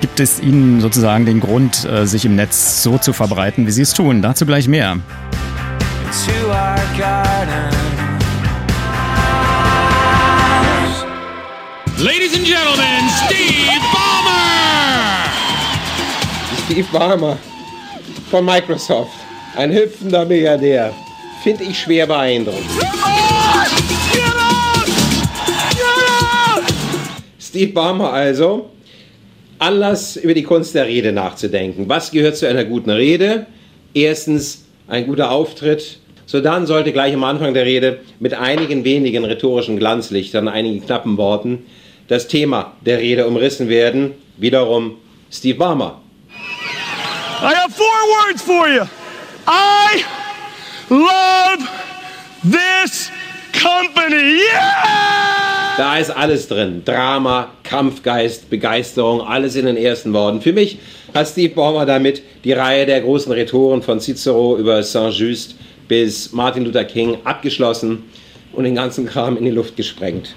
gibt 0.00 0.20
es 0.20 0.40
ihnen 0.40 0.80
sozusagen 0.80 1.26
den 1.26 1.40
Grund, 1.40 1.84
äh, 1.84 2.06
sich 2.06 2.24
im 2.24 2.36
Netz 2.36 2.82
so 2.82 2.98
zu 2.98 3.12
verbreiten, 3.12 3.66
wie 3.66 3.70
sie 3.72 3.82
es 3.82 3.92
tun? 3.94 4.22
Dazu 4.22 4.46
gleich 4.46 4.68
mehr. 4.68 4.98
To 6.26 6.48
our 6.48 6.76
garden. 6.96 7.83
Ladies 11.98 12.34
and 12.36 12.44
gentlemen, 12.44 13.08
Steve 13.24 13.80
Ballmer! 13.92 15.30
Steve 16.64 16.88
Ballmer 16.92 17.38
von 18.28 18.44
Microsoft. 18.44 19.12
Ein 19.54 19.72
hüpfender 19.72 20.24
Milliardär. 20.24 20.92
Finde 21.44 21.62
ich 21.62 21.78
schwer 21.78 22.08
beeindruckend. 22.08 22.68
Steve 27.38 27.72
Ballmer 27.72 28.12
also. 28.12 28.70
Anlass, 29.60 30.16
über 30.16 30.34
die 30.34 30.42
Kunst 30.42 30.74
der 30.74 30.86
Rede 30.86 31.12
nachzudenken. 31.12 31.88
Was 31.88 32.10
gehört 32.10 32.36
zu 32.36 32.48
einer 32.48 32.64
guten 32.64 32.90
Rede? 32.90 33.46
Erstens 33.94 34.64
ein 34.88 35.06
guter 35.06 35.30
Auftritt. 35.30 36.00
So 36.26 36.40
dann 36.40 36.66
sollte 36.66 36.92
gleich 36.92 37.14
am 37.14 37.22
Anfang 37.22 37.54
der 37.54 37.66
Rede 37.66 38.00
mit 38.18 38.34
einigen 38.34 38.84
wenigen 38.84 39.24
rhetorischen 39.24 39.78
Glanzlichtern, 39.78 40.48
einigen 40.48 40.84
knappen 40.84 41.16
Worten 41.16 41.66
das 42.08 42.28
Thema 42.28 42.72
der 42.84 42.98
Rede 42.98 43.26
umrissen 43.26 43.68
werden. 43.68 44.12
Wiederum 44.36 44.96
Steve 45.30 45.58
Ballmer. 45.58 46.00
I 47.42 47.54
have 47.54 47.74
four 47.74 47.86
words 47.86 48.42
for 48.42 48.68
you. 48.68 48.84
I 49.46 50.04
love 50.90 51.68
this 52.42 53.10
company. 53.52 54.38
Yeah! 54.38 55.76
Da 55.76 55.98
ist 55.98 56.10
alles 56.10 56.46
drin. 56.46 56.82
Drama, 56.84 57.50
Kampfgeist, 57.64 58.48
Begeisterung, 58.48 59.20
alles 59.20 59.56
in 59.56 59.66
den 59.66 59.76
ersten 59.76 60.12
Worten. 60.12 60.40
Für 60.40 60.52
mich 60.52 60.78
hat 61.12 61.26
Steve 61.26 61.52
Ballmer 61.54 61.84
damit 61.84 62.22
die 62.44 62.52
Reihe 62.52 62.86
der 62.86 63.00
großen 63.00 63.32
Rhetoren 63.32 63.82
von 63.82 64.00
Cicero 64.00 64.56
über 64.56 64.82
Saint-Just 64.82 65.56
bis 65.88 66.32
Martin 66.32 66.64
Luther 66.64 66.84
King 66.84 67.18
abgeschlossen 67.24 68.04
und 68.52 68.64
den 68.64 68.76
ganzen 68.76 69.06
Kram 69.06 69.36
in 69.36 69.44
die 69.44 69.50
Luft 69.50 69.76
gesprengt. 69.76 70.34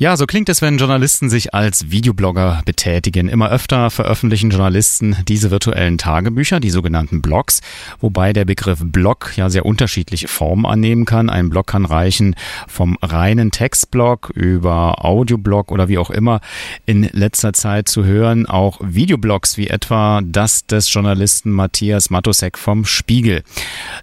Ja, 0.00 0.16
so 0.16 0.26
klingt 0.26 0.48
es, 0.48 0.62
wenn 0.62 0.78
Journalisten 0.78 1.28
sich 1.28 1.54
als 1.54 1.90
Videoblogger 1.90 2.62
betätigen. 2.64 3.28
Immer 3.28 3.50
öfter 3.50 3.90
veröffentlichen 3.90 4.50
Journalisten 4.50 5.16
diese 5.26 5.50
virtuellen 5.50 5.98
Tagebücher, 5.98 6.60
die 6.60 6.70
sogenannten 6.70 7.20
Blogs, 7.20 7.62
wobei 7.98 8.32
der 8.32 8.44
Begriff 8.44 8.78
Blog 8.80 9.32
ja 9.34 9.50
sehr 9.50 9.66
unterschiedliche 9.66 10.28
Formen 10.28 10.66
annehmen 10.66 11.04
kann. 11.04 11.28
Ein 11.28 11.50
Blog 11.50 11.66
kann 11.66 11.84
reichen 11.84 12.36
vom 12.68 12.96
reinen 13.02 13.50
Textblog 13.50 14.30
über 14.36 15.04
Audioblog 15.04 15.72
oder 15.72 15.88
wie 15.88 15.98
auch 15.98 16.10
immer 16.10 16.42
in 16.86 17.02
letzter 17.12 17.52
Zeit 17.52 17.88
zu 17.88 18.04
hören, 18.04 18.46
auch 18.46 18.78
Videoblogs 18.80 19.56
wie 19.56 19.66
etwa 19.66 20.20
das 20.24 20.64
des 20.68 20.92
Journalisten 20.92 21.50
Matthias 21.50 22.08
Matosek 22.08 22.56
vom 22.56 22.84
Spiegel. 22.84 23.42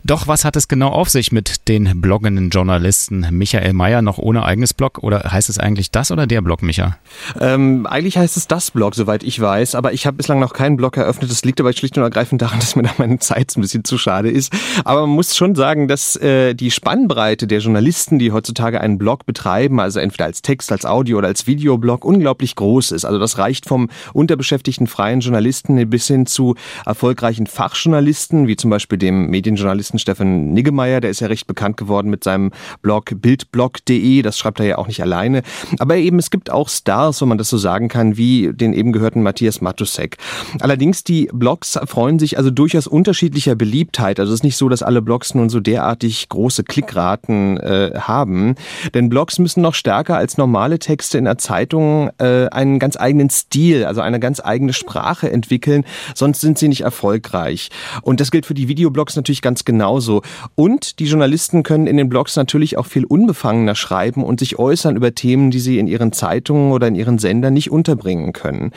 Doch 0.03 0.27
was 0.27 0.43
hat 0.43 0.57
es 0.57 0.67
genau 0.67 0.89
auf 0.89 1.09
sich 1.09 1.31
mit 1.31 1.69
den 1.69 2.01
bloggenden 2.01 2.49
Journalisten? 2.49 3.25
Michael 3.31 3.71
Mayer 3.71 4.01
noch 4.01 4.17
ohne 4.17 4.43
eigenes 4.43 4.73
Blog 4.73 4.97
oder 5.01 5.31
heißt 5.31 5.47
es 5.47 5.57
eigentlich 5.57 5.84
das 5.91 6.11
oder 6.11 6.27
der 6.27 6.41
Blog, 6.41 6.61
Micha? 6.61 6.97
Ähm, 7.39 7.85
eigentlich 7.85 8.17
heißt 8.17 8.37
es 8.37 8.47
das 8.47 8.71
Blog, 8.71 8.95
soweit 8.95 9.23
ich 9.23 9.39
weiß, 9.39 9.75
aber 9.75 9.93
ich 9.93 10.05
habe 10.05 10.17
bislang 10.17 10.39
noch 10.39 10.53
keinen 10.53 10.77
Blog 10.77 10.97
eröffnet. 10.97 11.29
Das 11.29 11.43
liegt 11.43 11.59
aber 11.59 11.73
schlicht 11.73 11.97
und 11.97 12.03
ergreifend 12.03 12.41
daran, 12.41 12.59
dass 12.61 12.75
mir 12.75 12.83
da 12.83 12.91
meine 12.97 13.19
Zeit 13.19 13.55
ein 13.55 13.61
bisschen 13.61 13.83
zu 13.83 13.97
schade 13.97 14.29
ist. 14.29 14.53
Aber 14.83 15.01
man 15.01 15.11
muss 15.11 15.35
schon 15.35 15.55
sagen, 15.55 15.87
dass 15.87 16.15
äh, 16.15 16.53
die 16.53 16.71
Spannbreite 16.71 17.47
der 17.47 17.59
Journalisten, 17.59 18.19
die 18.19 18.31
heutzutage 18.31 18.81
einen 18.81 18.97
Blog 18.97 19.25
betreiben, 19.25 19.79
also 19.79 19.99
entweder 19.99 20.25
als 20.25 20.41
Text, 20.41 20.71
als 20.71 20.85
Audio 20.85 21.17
oder 21.17 21.27
als 21.27 21.47
Videoblog, 21.47 22.05
unglaublich 22.05 22.55
groß 22.55 22.91
ist. 22.91 23.05
Also 23.05 23.19
das 23.19 23.37
reicht 23.37 23.67
vom 23.67 23.89
unterbeschäftigten 24.13 24.87
freien 24.87 25.19
Journalisten 25.19 25.89
bis 25.89 26.07
hin 26.07 26.25
zu 26.25 26.55
erfolgreichen 26.85 27.47
Fachjournalisten, 27.47 28.47
wie 28.47 28.55
zum 28.55 28.69
Beispiel 28.69 28.97
dem 28.97 29.27
Medienjournalisten 29.27 29.99
Stefan 29.99 30.53
Niggemeier, 30.53 31.01
der 31.01 31.09
ist 31.09 31.19
ja 31.19 31.27
recht 31.27 31.47
bekannt 31.47 31.77
geworden 31.77 32.09
mit 32.09 32.23
seinem 32.23 32.51
Blog 32.81 33.11
bildblog.de, 33.15 34.21
das 34.21 34.37
schreibt 34.37 34.59
er 34.59 34.65
ja 34.65 34.77
auch 34.77 34.87
nicht 34.87 35.01
alleine. 35.01 35.41
Aber 35.79 35.95
eben, 35.97 36.19
es 36.19 36.29
gibt 36.29 36.49
auch 36.49 36.69
Stars, 36.69 37.21
wenn 37.21 37.29
man 37.29 37.37
das 37.37 37.49
so 37.49 37.57
sagen 37.57 37.87
kann, 37.87 38.17
wie 38.17 38.51
den 38.53 38.73
eben 38.73 38.91
gehörten 38.91 39.23
Matthias 39.23 39.61
Matusek. 39.61 40.17
Allerdings, 40.59 41.03
die 41.03 41.29
Blogs 41.33 41.77
freuen 41.85 42.19
sich 42.19 42.37
also 42.37 42.51
durchaus 42.51 42.87
unterschiedlicher 42.87 43.55
Beliebtheit. 43.55 44.19
Also 44.19 44.33
es 44.33 44.39
ist 44.39 44.43
nicht 44.43 44.57
so, 44.57 44.69
dass 44.69 44.83
alle 44.83 45.01
Blogs 45.01 45.35
nun 45.35 45.49
so 45.49 45.59
derartig 45.59 46.29
große 46.29 46.63
Klickraten 46.63 47.57
äh, 47.57 47.91
haben. 47.99 48.55
Denn 48.93 49.09
Blogs 49.09 49.39
müssen 49.39 49.61
noch 49.61 49.73
stärker 49.73 50.17
als 50.17 50.37
normale 50.37 50.79
Texte 50.79 51.17
in 51.17 51.25
der 51.25 51.37
Zeitung 51.37 52.09
äh, 52.17 52.47
einen 52.47 52.79
ganz 52.79 52.97
eigenen 52.97 53.29
Stil, 53.29 53.85
also 53.85 54.01
eine 54.01 54.19
ganz 54.19 54.39
eigene 54.43 54.73
Sprache 54.73 55.31
entwickeln, 55.31 55.85
sonst 56.13 56.41
sind 56.41 56.57
sie 56.57 56.67
nicht 56.67 56.81
erfolgreich. 56.81 57.69
Und 58.01 58.19
das 58.19 58.31
gilt 58.31 58.45
für 58.45 58.53
die 58.53 58.67
Videoblogs 58.67 59.15
natürlich 59.15 59.41
ganz 59.41 59.65
genauso. 59.65 60.21
Und 60.55 60.99
die 60.99 61.05
Journalisten 61.05 61.63
können 61.63 61.87
in 61.87 61.97
den 61.97 62.09
Blogs 62.09 62.35
natürlich 62.35 62.77
auch 62.77 62.85
viel 62.85 63.05
unbefangener 63.05 63.75
schreiben 63.75 64.23
und 64.23 64.39
sich 64.39 64.57
äußern 64.59 64.95
über 64.95 65.13
Themen, 65.15 65.51
die 65.51 65.59
sie 65.65 65.79
in 65.79 65.87
ihren 65.87 66.13
Zeitungen 66.13 66.71
oder 66.71 66.87
in 66.87 66.95
ihren 66.95 67.19
Sendern 67.19 67.53
nicht 67.53 67.69
unterbringen 67.69 68.31
können. 68.31 68.71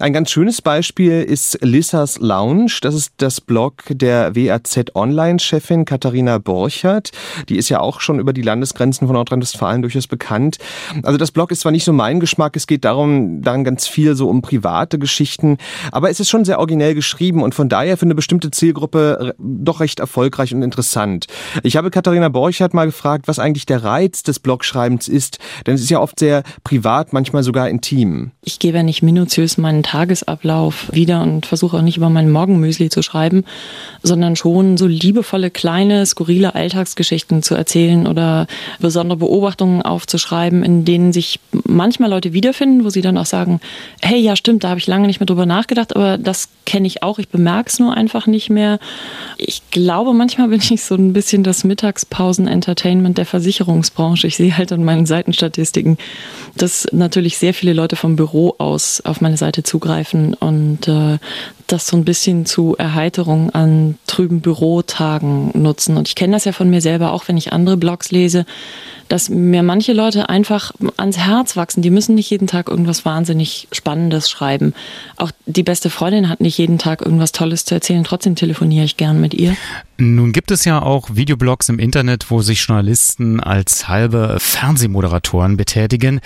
Ein 0.00 0.14
ganz 0.14 0.30
schönes 0.30 0.62
Beispiel 0.62 1.22
ist 1.22 1.58
Lissas 1.60 2.18
Lounge. 2.18 2.78
Das 2.80 2.94
ist 2.94 3.12
das 3.18 3.42
Blog 3.42 3.82
der 3.90 4.34
WAZ 4.34 4.94
Online-Chefin 4.94 5.84
Katharina 5.84 6.38
Borchert. 6.38 7.10
Die 7.50 7.56
ist 7.56 7.68
ja 7.68 7.80
auch 7.80 8.00
schon 8.00 8.18
über 8.18 8.32
die 8.32 8.42
Landesgrenzen 8.42 9.06
von 9.06 9.14
Nordrhein-Westfalen 9.14 9.82
durchaus 9.82 10.06
bekannt. 10.06 10.56
Also 11.02 11.18
das 11.18 11.30
Blog 11.30 11.50
ist 11.50 11.60
zwar 11.60 11.72
nicht 11.72 11.84
so 11.84 11.92
mein 11.92 12.20
Geschmack, 12.20 12.56
es 12.56 12.66
geht 12.66 12.84
darum, 12.84 13.42
dann 13.42 13.64
ganz 13.64 13.86
viel 13.86 14.14
so 14.14 14.28
um 14.28 14.40
private 14.40 14.98
Geschichten, 14.98 15.58
aber 15.92 16.08
es 16.10 16.20
ist 16.20 16.30
schon 16.30 16.44
sehr 16.44 16.58
originell 16.58 16.94
geschrieben 16.94 17.42
und 17.42 17.54
von 17.54 17.68
daher 17.68 17.96
für 17.96 18.06
eine 18.06 18.14
bestimmte 18.14 18.50
Zielgruppe 18.50 19.34
doch 19.38 19.80
recht 19.80 20.00
erfolgreich 20.00 20.54
und 20.54 20.62
interessant. 20.62 21.26
Ich 21.62 21.76
habe 21.76 21.90
Katharina 21.90 22.28
Borchert 22.28 22.74
mal 22.74 22.86
gefragt, 22.86 23.26
was 23.26 23.38
eigentlich 23.38 23.66
der 23.66 23.82
Reiz 23.82 24.22
des 24.22 24.38
Blogschreibens 24.38 25.08
ist, 25.08 25.38
denn 25.66 25.74
es 25.74 25.82
ist 25.82 25.90
ja 25.90 26.00
oft 26.00 26.18
sehr 26.18 26.27
privat, 26.64 27.12
manchmal 27.12 27.42
sogar 27.42 27.68
intim. 27.68 28.30
Ich 28.44 28.58
gebe 28.58 28.78
ja 28.78 28.82
nicht 28.82 29.02
minutiös 29.02 29.58
meinen 29.58 29.82
Tagesablauf 29.82 30.90
wieder 30.92 31.22
und 31.22 31.46
versuche 31.46 31.76
auch 31.76 31.82
nicht 31.82 31.96
über 31.96 32.10
mein 32.10 32.30
Morgenmüsli 32.30 32.88
zu 32.88 33.02
schreiben, 33.02 33.44
sondern 34.02 34.36
schon 34.36 34.76
so 34.76 34.86
liebevolle, 34.86 35.50
kleine, 35.50 36.06
skurrile 36.06 36.54
Alltagsgeschichten 36.54 37.42
zu 37.42 37.54
erzählen 37.54 38.06
oder 38.06 38.46
besondere 38.80 39.18
Beobachtungen 39.18 39.82
aufzuschreiben, 39.82 40.62
in 40.62 40.84
denen 40.84 41.12
sich 41.12 41.40
manchmal 41.64 42.10
Leute 42.10 42.32
wiederfinden, 42.32 42.84
wo 42.84 42.90
sie 42.90 43.02
dann 43.02 43.18
auch 43.18 43.26
sagen, 43.26 43.60
hey, 44.00 44.18
ja 44.18 44.36
stimmt, 44.36 44.64
da 44.64 44.70
habe 44.70 44.80
ich 44.80 44.86
lange 44.86 45.06
nicht 45.06 45.20
mehr 45.20 45.26
drüber 45.26 45.46
nachgedacht, 45.46 45.94
aber 45.94 46.18
das 46.18 46.48
kenne 46.64 46.86
ich 46.86 47.02
auch, 47.02 47.18
ich 47.18 47.28
bemerke 47.28 47.70
es 47.70 47.78
nur 47.78 47.94
einfach 47.94 48.26
nicht 48.26 48.50
mehr. 48.50 48.78
Ich 49.38 49.62
glaube, 49.70 50.12
manchmal 50.12 50.48
bin 50.48 50.60
ich 50.60 50.82
so 50.82 50.94
ein 50.94 51.12
bisschen 51.12 51.42
das 51.42 51.64
Mittagspausen-Entertainment 51.64 53.18
der 53.18 53.26
Versicherungsbranche. 53.26 54.26
Ich 54.26 54.36
sehe 54.36 54.56
halt 54.56 54.72
an 54.72 54.84
meinen 54.84 55.06
Seitenstatistiken, 55.06 55.98
dass 56.56 56.88
natürlich 56.92 57.38
sehr 57.38 57.54
viele 57.54 57.72
Leute 57.72 57.96
vom 57.96 58.16
Büro 58.16 58.54
aus 58.58 59.00
auf 59.02 59.20
meine 59.20 59.36
Seite 59.36 59.62
zugreifen 59.62 60.34
und 60.34 60.88
äh, 60.88 61.18
das 61.68 61.86
so 61.86 61.96
ein 61.96 62.04
bisschen 62.04 62.46
zu 62.46 62.74
Erheiterung 62.76 63.50
an 63.50 63.98
trüben 64.06 64.40
Bürotagen 64.40 65.50
nutzen. 65.54 65.96
Und 65.96 66.08
ich 66.08 66.14
kenne 66.14 66.32
das 66.32 66.44
ja 66.44 66.52
von 66.52 66.68
mir 66.70 66.80
selber, 66.80 67.12
auch 67.12 67.28
wenn 67.28 67.36
ich 67.36 67.52
andere 67.52 67.76
Blogs 67.76 68.10
lese, 68.10 68.46
dass 69.08 69.28
mir 69.28 69.62
manche 69.62 69.92
Leute 69.92 70.28
einfach 70.28 70.72
ans 70.96 71.18
Herz 71.18 71.56
wachsen. 71.56 71.82
Die 71.82 71.90
müssen 71.90 72.14
nicht 72.14 72.30
jeden 72.30 72.46
Tag 72.46 72.68
irgendwas 72.68 73.04
wahnsinnig 73.04 73.68
Spannendes 73.72 74.28
schreiben. 74.28 74.74
Auch 75.16 75.30
die 75.46 75.62
beste 75.62 75.90
Freundin 75.90 76.28
hat 76.28 76.40
nicht 76.40 76.58
jeden 76.58 76.78
Tag 76.78 77.02
irgendwas 77.02 77.32
Tolles 77.32 77.64
zu 77.64 77.74
erzählen. 77.74 78.04
Trotzdem 78.04 78.34
telefoniere 78.34 78.84
ich 78.84 78.96
gern 78.96 79.20
mit 79.20 79.34
ihr. 79.34 79.56
Nun 80.00 80.32
gibt 80.32 80.52
es 80.52 80.64
ja 80.64 80.80
auch 80.80 81.08
Videoblogs 81.12 81.68
im 81.70 81.80
Internet, 81.80 82.30
wo 82.30 82.40
sich 82.40 82.64
Journalisten 82.64 83.40
als 83.40 83.88
halbe 83.88 84.36
Fernsehmoderatoren 84.38 85.56
betätigen. 85.56 86.20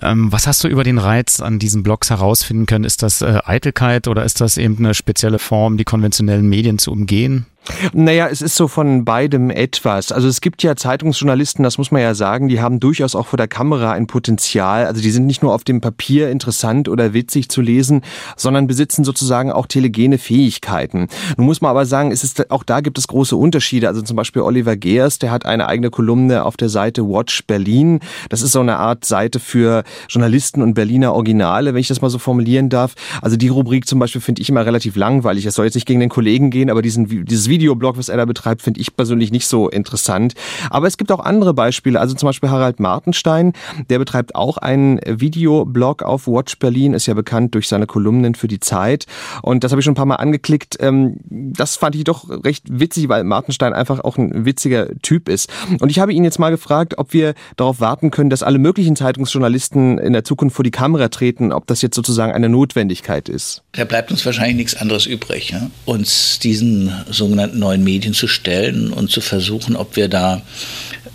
Ähm, 0.00 0.32
was 0.32 0.48
hast 0.48 0.64
du 0.64 0.68
über 0.68 0.82
den 0.82 0.98
Reiz 0.98 1.40
an 1.40 1.60
diesen 1.60 1.84
Blogs 1.84 2.10
herausfinden 2.10 2.66
können? 2.66 2.84
Ist 2.84 3.02
das 3.02 3.22
äh, 3.22 3.38
Eitelkeit 3.44 4.08
oder 4.08 4.24
ist 4.24 4.40
das 4.40 4.56
eben 4.56 4.81
eine 4.84 4.94
spezielle 4.94 5.38
Form, 5.38 5.76
die 5.76 5.84
konventionellen 5.84 6.48
Medien 6.48 6.78
zu 6.78 6.92
umgehen? 6.92 7.46
Naja, 7.92 8.28
es 8.28 8.42
ist 8.42 8.56
so 8.56 8.66
von 8.66 9.04
beidem 9.04 9.50
etwas. 9.50 10.10
Also 10.10 10.26
es 10.26 10.40
gibt 10.40 10.64
ja 10.64 10.74
Zeitungsjournalisten, 10.74 11.62
das 11.62 11.78
muss 11.78 11.92
man 11.92 12.02
ja 12.02 12.14
sagen, 12.14 12.48
die 12.48 12.60
haben 12.60 12.80
durchaus 12.80 13.14
auch 13.14 13.26
vor 13.26 13.36
der 13.36 13.46
Kamera 13.46 13.92
ein 13.92 14.08
Potenzial. 14.08 14.86
Also 14.86 15.00
die 15.00 15.10
sind 15.12 15.26
nicht 15.26 15.42
nur 15.42 15.54
auf 15.54 15.62
dem 15.62 15.80
Papier 15.80 16.28
interessant 16.30 16.88
oder 16.88 17.14
witzig 17.14 17.48
zu 17.48 17.60
lesen, 17.60 18.02
sondern 18.36 18.66
besitzen 18.66 19.04
sozusagen 19.04 19.52
auch 19.52 19.66
telegene 19.66 20.18
Fähigkeiten. 20.18 21.06
Nun 21.36 21.46
muss 21.46 21.60
man 21.60 21.70
aber 21.70 21.86
sagen, 21.86 22.10
es 22.10 22.24
ist, 22.24 22.50
auch 22.50 22.64
da 22.64 22.80
gibt 22.80 22.98
es 22.98 23.06
große 23.06 23.36
Unterschiede. 23.36 23.86
Also 23.86 24.02
zum 24.02 24.16
Beispiel 24.16 24.42
Oliver 24.42 24.76
Geers, 24.76 25.20
der 25.20 25.30
hat 25.30 25.46
eine 25.46 25.68
eigene 25.68 25.90
Kolumne 25.90 26.44
auf 26.44 26.56
der 26.56 26.68
Seite 26.68 27.08
Watch 27.08 27.44
Berlin. 27.46 28.00
Das 28.28 28.42
ist 28.42 28.52
so 28.52 28.60
eine 28.60 28.78
Art 28.78 29.04
Seite 29.04 29.38
für 29.38 29.84
Journalisten 30.08 30.62
und 30.62 30.74
Berliner 30.74 31.14
Originale, 31.14 31.74
wenn 31.74 31.80
ich 31.80 31.88
das 31.88 32.02
mal 32.02 32.10
so 32.10 32.18
formulieren 32.18 32.70
darf. 32.70 32.94
Also 33.20 33.36
die 33.36 33.48
Rubrik 33.48 33.86
zum 33.86 34.00
Beispiel 34.00 34.20
finde 34.20 34.42
ich 34.42 34.48
immer 34.48 34.66
relativ 34.66 34.96
langweilig. 34.96 35.46
Es 35.46 35.54
soll 35.54 35.66
jetzt 35.66 35.74
nicht 35.76 35.86
gegen 35.86 36.00
den 36.00 36.08
Kollegen 36.08 36.50
gehen, 36.50 36.68
aber 36.68 36.82
diesen, 36.82 37.24
dieses 37.24 37.51
Videoblog, 37.52 37.98
was 37.98 38.08
er 38.08 38.16
da 38.16 38.24
betreibt, 38.24 38.62
finde 38.62 38.80
ich 38.80 38.96
persönlich 38.96 39.30
nicht 39.30 39.46
so 39.46 39.68
interessant. 39.68 40.32
Aber 40.70 40.86
es 40.86 40.96
gibt 40.96 41.12
auch 41.12 41.20
andere 41.20 41.52
Beispiele. 41.52 42.00
Also 42.00 42.14
zum 42.14 42.26
Beispiel 42.26 42.48
Harald 42.48 42.80
Martenstein, 42.80 43.52
der 43.90 43.98
betreibt 43.98 44.34
auch 44.34 44.56
einen 44.56 44.98
Videoblog 45.06 46.02
auf 46.02 46.26
Watch 46.26 46.58
Berlin, 46.58 46.94
ist 46.94 47.06
ja 47.06 47.14
bekannt 47.14 47.54
durch 47.54 47.68
seine 47.68 47.86
Kolumnen 47.86 48.34
für 48.34 48.48
die 48.48 48.58
Zeit. 48.58 49.06
Und 49.42 49.64
das 49.64 49.70
habe 49.70 49.80
ich 49.80 49.84
schon 49.84 49.92
ein 49.92 49.96
paar 49.96 50.06
Mal 50.06 50.16
angeklickt. 50.16 50.78
Ähm, 50.80 51.16
das 51.28 51.76
fand 51.76 51.94
ich 51.94 52.04
doch 52.04 52.28
recht 52.44 52.64
witzig, 52.68 53.08
weil 53.08 53.24
Martenstein 53.24 53.74
einfach 53.74 54.00
auch 54.00 54.16
ein 54.16 54.46
witziger 54.46 54.88
Typ 55.02 55.28
ist. 55.28 55.50
Und 55.80 55.90
ich 55.90 55.98
habe 55.98 56.12
ihn 56.12 56.24
jetzt 56.24 56.38
mal 56.38 56.50
gefragt, 56.50 56.94
ob 56.96 57.12
wir 57.12 57.34
darauf 57.56 57.80
warten 57.80 58.10
können, 58.10 58.30
dass 58.30 58.42
alle 58.42 58.58
möglichen 58.58 58.96
Zeitungsjournalisten 58.96 59.98
in 59.98 60.14
der 60.14 60.24
Zukunft 60.24 60.56
vor 60.56 60.64
die 60.64 60.70
Kamera 60.70 61.08
treten, 61.08 61.52
ob 61.52 61.66
das 61.66 61.82
jetzt 61.82 61.94
sozusagen 61.94 62.32
eine 62.32 62.48
Notwendigkeit 62.48 63.28
ist. 63.28 63.62
Da 63.72 63.84
bleibt 63.84 64.10
uns 64.10 64.24
wahrscheinlich 64.24 64.56
nichts 64.56 64.74
anderes 64.74 65.06
übrig, 65.06 65.50
ja? 65.50 65.70
uns 65.84 66.38
diesen 66.38 66.90
sogenannten 67.10 67.41
sogenannten 67.42 67.58
neuen 67.58 67.84
Medien 67.84 68.14
zu 68.14 68.28
stellen 68.28 68.92
und 68.92 69.10
zu 69.10 69.20
versuchen, 69.20 69.74
ob 69.76 69.96
wir 69.96 70.08
da 70.08 70.42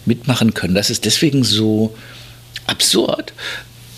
mitmachen 0.06 0.54
können. 0.54 0.76
Das 0.76 0.90
ist 0.90 1.06
deswegen 1.06 1.44
so 1.44 1.96
absurd, 2.66 3.34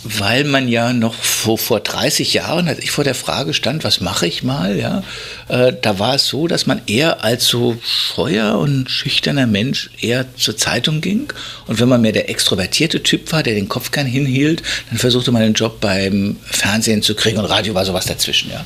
weil 0.04 0.44
man 0.44 0.68
ja 0.68 0.94
noch 0.94 1.16
vor, 1.16 1.58
vor 1.58 1.80
30 1.80 2.34
Jahren, 2.36 2.68
als 2.68 2.80
ich 2.80 2.92
vor 2.92 3.04
der 3.04 3.16
Frage 3.16 3.54
stand, 3.54 3.84
was 3.84 4.00
mache 4.00 4.28
ich 4.28 4.44
mal, 4.44 4.78
ja, 4.78 5.04
äh, 5.48 5.74
da 5.82 5.98
war 5.98 6.16
es 6.16 6.28
so, 6.28 6.48
dass 6.48 6.68
man 6.68 6.82
eher 6.86 7.24
als 7.24 7.48
so 7.48 7.78
scheuer 7.84 8.60
und 8.60 8.90
schüchterner 8.92 9.48
Mensch 9.48 9.90
eher 10.00 10.26
zur 10.36 10.56
Zeitung 10.56 11.02
ging. 11.02 11.34
Und 11.66 11.80
wenn 11.80 11.90
man 11.90 12.02
mehr 12.02 12.12
der 12.12 12.30
extrovertierte 12.30 13.02
Typ 13.02 13.32
war, 13.32 13.42
der 13.42 13.56
den 13.56 13.70
Kopf 13.70 13.92
gern 13.92 14.08
hinhielt, 14.08 14.62
dann 14.90 15.00
versuchte 15.00 15.32
man 15.32 15.42
den 15.42 15.54
Job 15.54 15.80
beim 15.82 16.38
Fernsehen 16.46 17.02
zu 17.02 17.16
kriegen 17.16 17.40
und 17.40 17.46
Radio 17.46 17.74
war 17.74 17.86
sowas 17.86 18.06
dazwischen, 18.06 18.52
ja. 18.52 18.64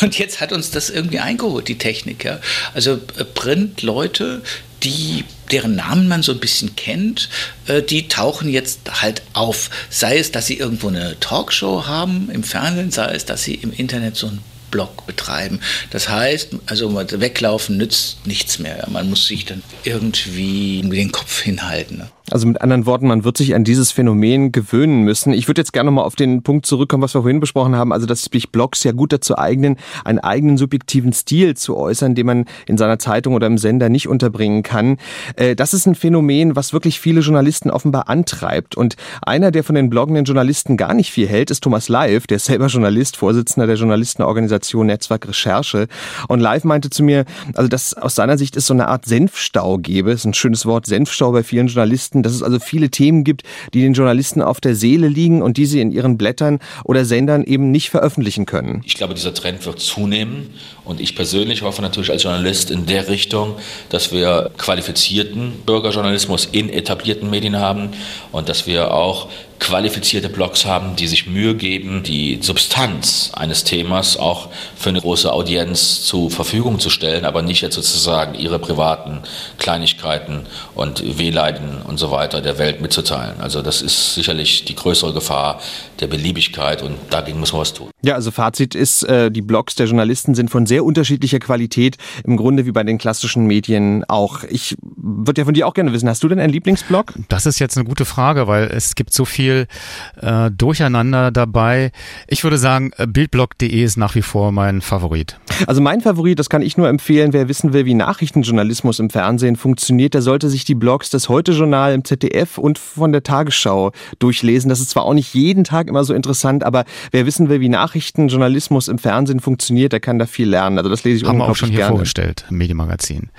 Und 0.00 0.18
jetzt 0.18 0.40
hat 0.40 0.52
uns 0.52 0.70
das 0.70 0.90
irgendwie 0.90 1.18
eingeholt, 1.18 1.68
die 1.68 1.78
Technik. 1.78 2.24
Ja? 2.24 2.40
Also 2.74 3.00
äh, 3.18 3.24
Print-Leute, 3.24 4.42
die, 4.82 5.24
deren 5.50 5.76
Namen 5.76 6.08
man 6.08 6.22
so 6.22 6.32
ein 6.32 6.40
bisschen 6.40 6.76
kennt, 6.76 7.28
äh, 7.66 7.82
die 7.82 8.08
tauchen 8.08 8.48
jetzt 8.48 9.02
halt 9.02 9.22
auf. 9.32 9.70
Sei 9.90 10.18
es, 10.18 10.30
dass 10.30 10.46
sie 10.46 10.58
irgendwo 10.58 10.88
eine 10.88 11.18
Talkshow 11.20 11.86
haben 11.86 12.30
im 12.32 12.44
Fernsehen, 12.44 12.90
sei 12.90 13.14
es, 13.14 13.24
dass 13.24 13.44
sie 13.44 13.54
im 13.54 13.72
Internet 13.72 14.16
so 14.16 14.28
ein 14.28 14.40
Blog 14.70 15.06
betreiben. 15.06 15.60
Das 15.90 16.08
heißt, 16.08 16.48
also 16.66 16.92
weglaufen 16.96 17.76
nützt 17.76 18.26
nichts 18.26 18.58
mehr. 18.58 18.84
Man 18.90 19.08
muss 19.08 19.28
sich 19.28 19.44
dann 19.44 19.62
irgendwie 19.84 20.82
den 20.82 21.12
Kopf 21.12 21.42
hinhalten. 21.42 21.98
Ne? 21.98 22.08
Also 22.30 22.46
mit 22.46 22.62
anderen 22.62 22.86
Worten, 22.86 23.06
man 23.06 23.24
wird 23.24 23.36
sich 23.36 23.54
an 23.54 23.64
dieses 23.64 23.92
Phänomen 23.92 24.50
gewöhnen 24.50 25.02
müssen. 25.02 25.34
Ich 25.34 25.46
würde 25.46 25.60
jetzt 25.60 25.74
gerne 25.74 25.88
nochmal 25.90 26.06
auf 26.06 26.16
den 26.16 26.42
Punkt 26.42 26.64
zurückkommen, 26.64 27.02
was 27.02 27.14
wir 27.14 27.20
vorhin 27.20 27.38
besprochen 27.38 27.76
haben, 27.76 27.92
also 27.92 28.06
dass 28.06 28.24
sich 28.24 28.50
Blogs 28.50 28.82
ja 28.82 28.92
gut 28.92 29.12
dazu 29.12 29.36
eignen, 29.36 29.76
einen 30.06 30.20
eigenen 30.20 30.56
subjektiven 30.56 31.12
Stil 31.12 31.54
zu 31.54 31.76
äußern, 31.76 32.14
den 32.14 32.24
man 32.24 32.44
in 32.66 32.78
seiner 32.78 32.98
Zeitung 32.98 33.34
oder 33.34 33.46
im 33.46 33.58
Sender 33.58 33.90
nicht 33.90 34.08
unterbringen 34.08 34.62
kann. 34.62 34.96
Äh, 35.36 35.54
das 35.54 35.74
ist 35.74 35.84
ein 35.86 35.94
Phänomen, 35.94 36.56
was 36.56 36.72
wirklich 36.72 36.98
viele 36.98 37.20
Journalisten 37.20 37.70
offenbar 37.70 38.08
antreibt. 38.08 38.74
Und 38.74 38.96
einer, 39.20 39.50
der 39.50 39.62
von 39.62 39.74
den 39.74 39.90
bloggenden 39.90 40.24
Journalisten 40.24 40.78
gar 40.78 40.94
nicht 40.94 41.10
viel 41.10 41.28
hält, 41.28 41.50
ist 41.50 41.62
Thomas 41.62 41.90
Live, 41.90 42.26
der 42.26 42.36
ist 42.36 42.46
selber 42.46 42.68
Journalist, 42.68 43.18
Vorsitzender 43.18 43.66
der 43.66 43.76
Journalistenorganisation 43.76 44.86
Netzwerk 44.86 45.28
Recherche. 45.28 45.88
Und 46.28 46.40
Live 46.40 46.64
meinte 46.64 46.88
zu 46.88 47.02
mir, 47.02 47.26
also 47.54 47.68
dass 47.68 47.92
aus 47.92 48.14
seiner 48.14 48.38
Sicht 48.38 48.56
es 48.56 48.66
so 48.66 48.72
eine 48.72 48.88
Art 48.88 49.04
Senfstau 49.04 49.76
gäbe, 49.76 50.12
ist 50.12 50.24
ein 50.24 50.32
schönes 50.32 50.64
Wort, 50.64 50.86
Senfstau 50.86 51.32
bei 51.32 51.42
vielen 51.42 51.66
Journalisten, 51.66 52.13
Journalisten, 52.14 52.22
dass 52.22 52.32
es 52.32 52.42
also 52.42 52.58
viele 52.58 52.90
Themen 52.90 53.24
gibt, 53.24 53.42
die 53.72 53.80
den 53.80 53.94
Journalisten 53.94 54.42
auf 54.42 54.60
der 54.60 54.74
Seele 54.74 55.08
liegen 55.08 55.42
und 55.42 55.56
die 55.56 55.66
sie 55.66 55.80
in 55.80 55.90
ihren 55.90 56.16
Blättern 56.16 56.60
oder 56.84 57.04
Sendern 57.04 57.44
eben 57.44 57.70
nicht 57.70 57.90
veröffentlichen 57.90 58.46
können. 58.46 58.82
Ich 58.84 58.94
glaube, 58.94 59.14
dieser 59.14 59.34
Trend 59.34 59.64
wird 59.66 59.80
zunehmen 59.80 60.50
und 60.84 61.00
ich 61.00 61.16
persönlich 61.16 61.62
hoffe 61.62 61.82
natürlich 61.82 62.10
als 62.10 62.22
Journalist 62.22 62.70
in 62.70 62.86
der 62.86 63.08
Richtung, 63.08 63.54
dass 63.88 64.12
wir 64.12 64.50
qualifizierten 64.56 65.52
Bürgerjournalismus 65.66 66.48
in 66.52 66.68
etablierten 66.68 67.30
Medien 67.30 67.56
haben 67.56 67.90
und 68.32 68.48
dass 68.48 68.66
wir 68.66 68.92
auch 68.92 69.28
qualifizierte 69.60 70.28
Blogs 70.28 70.66
haben, 70.66 70.96
die 70.96 71.06
sich 71.06 71.26
Mühe 71.26 71.54
geben, 71.54 72.02
die 72.02 72.38
Substanz 72.42 73.30
eines 73.34 73.64
Themas 73.64 74.16
auch 74.16 74.48
für 74.76 74.90
eine 74.90 75.00
große 75.00 75.32
Audienz 75.32 76.02
zur 76.02 76.30
Verfügung 76.30 76.80
zu 76.80 76.90
stellen, 76.90 77.24
aber 77.24 77.42
nicht 77.42 77.62
jetzt 77.62 77.74
sozusagen 77.74 78.34
ihre 78.34 78.58
privaten 78.58 79.20
Kleinigkeiten 79.58 80.46
und 80.74 81.18
Wehleiden 81.18 81.82
und 81.82 81.98
so 81.98 82.10
weiter 82.10 82.40
der 82.40 82.58
Welt 82.58 82.80
mitzuteilen. 82.80 83.40
Also 83.40 83.62
das 83.62 83.80
ist 83.80 84.14
sicherlich 84.14 84.64
die 84.64 84.74
größere 84.74 85.12
Gefahr 85.12 85.60
der 86.00 86.08
Beliebigkeit 86.08 86.82
und 86.82 86.96
dagegen 87.10 87.40
muss 87.40 87.52
man 87.52 87.62
was 87.62 87.72
tun. 87.72 87.90
Ja, 88.02 88.14
also 88.14 88.30
Fazit 88.30 88.74
ist, 88.74 89.02
äh, 89.04 89.30
die 89.30 89.42
Blogs 89.42 89.76
der 89.76 89.86
Journalisten 89.86 90.34
sind 90.34 90.50
von 90.50 90.66
sehr 90.66 90.84
unterschiedlicher 90.84 91.38
Qualität, 91.38 91.96
im 92.24 92.36
Grunde 92.36 92.66
wie 92.66 92.72
bei 92.72 92.82
den 92.82 92.98
klassischen 92.98 93.46
Medien 93.46 94.04
auch. 94.08 94.44
Ich 94.44 94.76
würde 94.96 95.40
ja 95.40 95.44
von 95.44 95.54
dir 95.54 95.66
auch 95.66 95.74
gerne 95.74 95.92
wissen, 95.92 96.08
hast 96.08 96.22
du 96.22 96.28
denn 96.28 96.40
einen 96.40 96.52
Lieblingsblog? 96.52 97.14
Das 97.28 97.46
ist 97.46 97.58
jetzt 97.60 97.78
eine 97.78 97.86
gute 97.86 98.04
Frage, 98.04 98.46
weil 98.46 98.64
es 98.64 98.94
gibt 98.94 99.12
so 99.12 99.24
viel 99.24 99.43
äh, 99.50 100.50
Durcheinander 100.50 101.30
dabei. 101.30 101.92
Ich 102.26 102.44
würde 102.44 102.58
sagen, 102.58 102.92
äh, 102.96 103.06
bildblog.de 103.06 103.82
ist 103.82 103.96
nach 103.96 104.14
wie 104.14 104.22
vor 104.22 104.52
mein 104.52 104.80
Favorit. 104.80 105.38
Also 105.66 105.80
mein 105.80 106.00
Favorit, 106.00 106.38
das 106.38 106.50
kann 106.50 106.62
ich 106.62 106.76
nur 106.76 106.88
empfehlen, 106.88 107.32
wer 107.32 107.48
wissen 107.48 107.72
will, 107.72 107.84
wie 107.84 107.94
Nachrichtenjournalismus 107.94 108.98
im 108.98 109.10
Fernsehen 109.10 109.56
funktioniert, 109.56 110.14
der 110.14 110.22
sollte 110.22 110.48
sich 110.48 110.64
die 110.64 110.74
Blogs 110.74 111.10
des 111.10 111.28
Heute-Journal 111.28 111.94
im 111.94 112.04
ZDF 112.04 112.58
und 112.58 112.78
von 112.78 113.12
der 113.12 113.22
Tagesschau 113.22 113.92
durchlesen. 114.18 114.68
Das 114.68 114.80
ist 114.80 114.90
zwar 114.90 115.04
auch 115.04 115.14
nicht 115.14 115.34
jeden 115.34 115.64
Tag 115.64 115.88
immer 115.88 116.04
so 116.04 116.14
interessant, 116.14 116.64
aber 116.64 116.84
wer 117.10 117.26
wissen 117.26 117.48
will, 117.48 117.60
wie 117.60 117.68
Nachrichtenjournalismus 117.68 118.88
im 118.88 118.98
Fernsehen 118.98 119.40
funktioniert, 119.40 119.92
der 119.92 120.00
kann 120.00 120.18
da 120.18 120.26
viel 120.26 120.48
lernen. 120.48 120.78
Also 120.78 120.90
das 120.90 121.04
lese 121.04 121.22
ich 121.22 121.28
Haben 121.28 121.38
wir 121.38 121.48
auch 121.48 121.56
schon 121.56 121.68
hier 121.70 121.78
gerne. 121.78 121.92
vorgestellt, 121.92 122.44
im 122.50 122.58
Medienmagazin. 122.58 123.30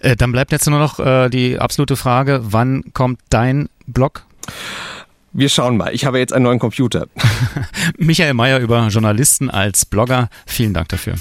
Äh, 0.00 0.16
dann 0.16 0.32
bleibt 0.32 0.52
jetzt 0.52 0.68
nur 0.68 0.78
noch 0.78 0.98
äh, 0.98 1.28
die 1.28 1.58
absolute 1.58 1.96
Frage, 1.96 2.40
wann 2.42 2.84
kommt 2.92 3.20
dein 3.30 3.68
Blog? 3.86 4.24
Wir 5.36 5.48
schauen 5.48 5.76
mal. 5.76 5.92
Ich 5.92 6.04
habe 6.04 6.20
jetzt 6.20 6.32
einen 6.32 6.44
neuen 6.44 6.60
Computer. 6.60 7.08
Michael 7.98 8.34
Mayer 8.34 8.60
über 8.60 8.86
Journalisten 8.86 9.50
als 9.50 9.84
Blogger. 9.84 10.28
Vielen 10.46 10.72
Dank 10.74 10.88
dafür. 10.90 11.14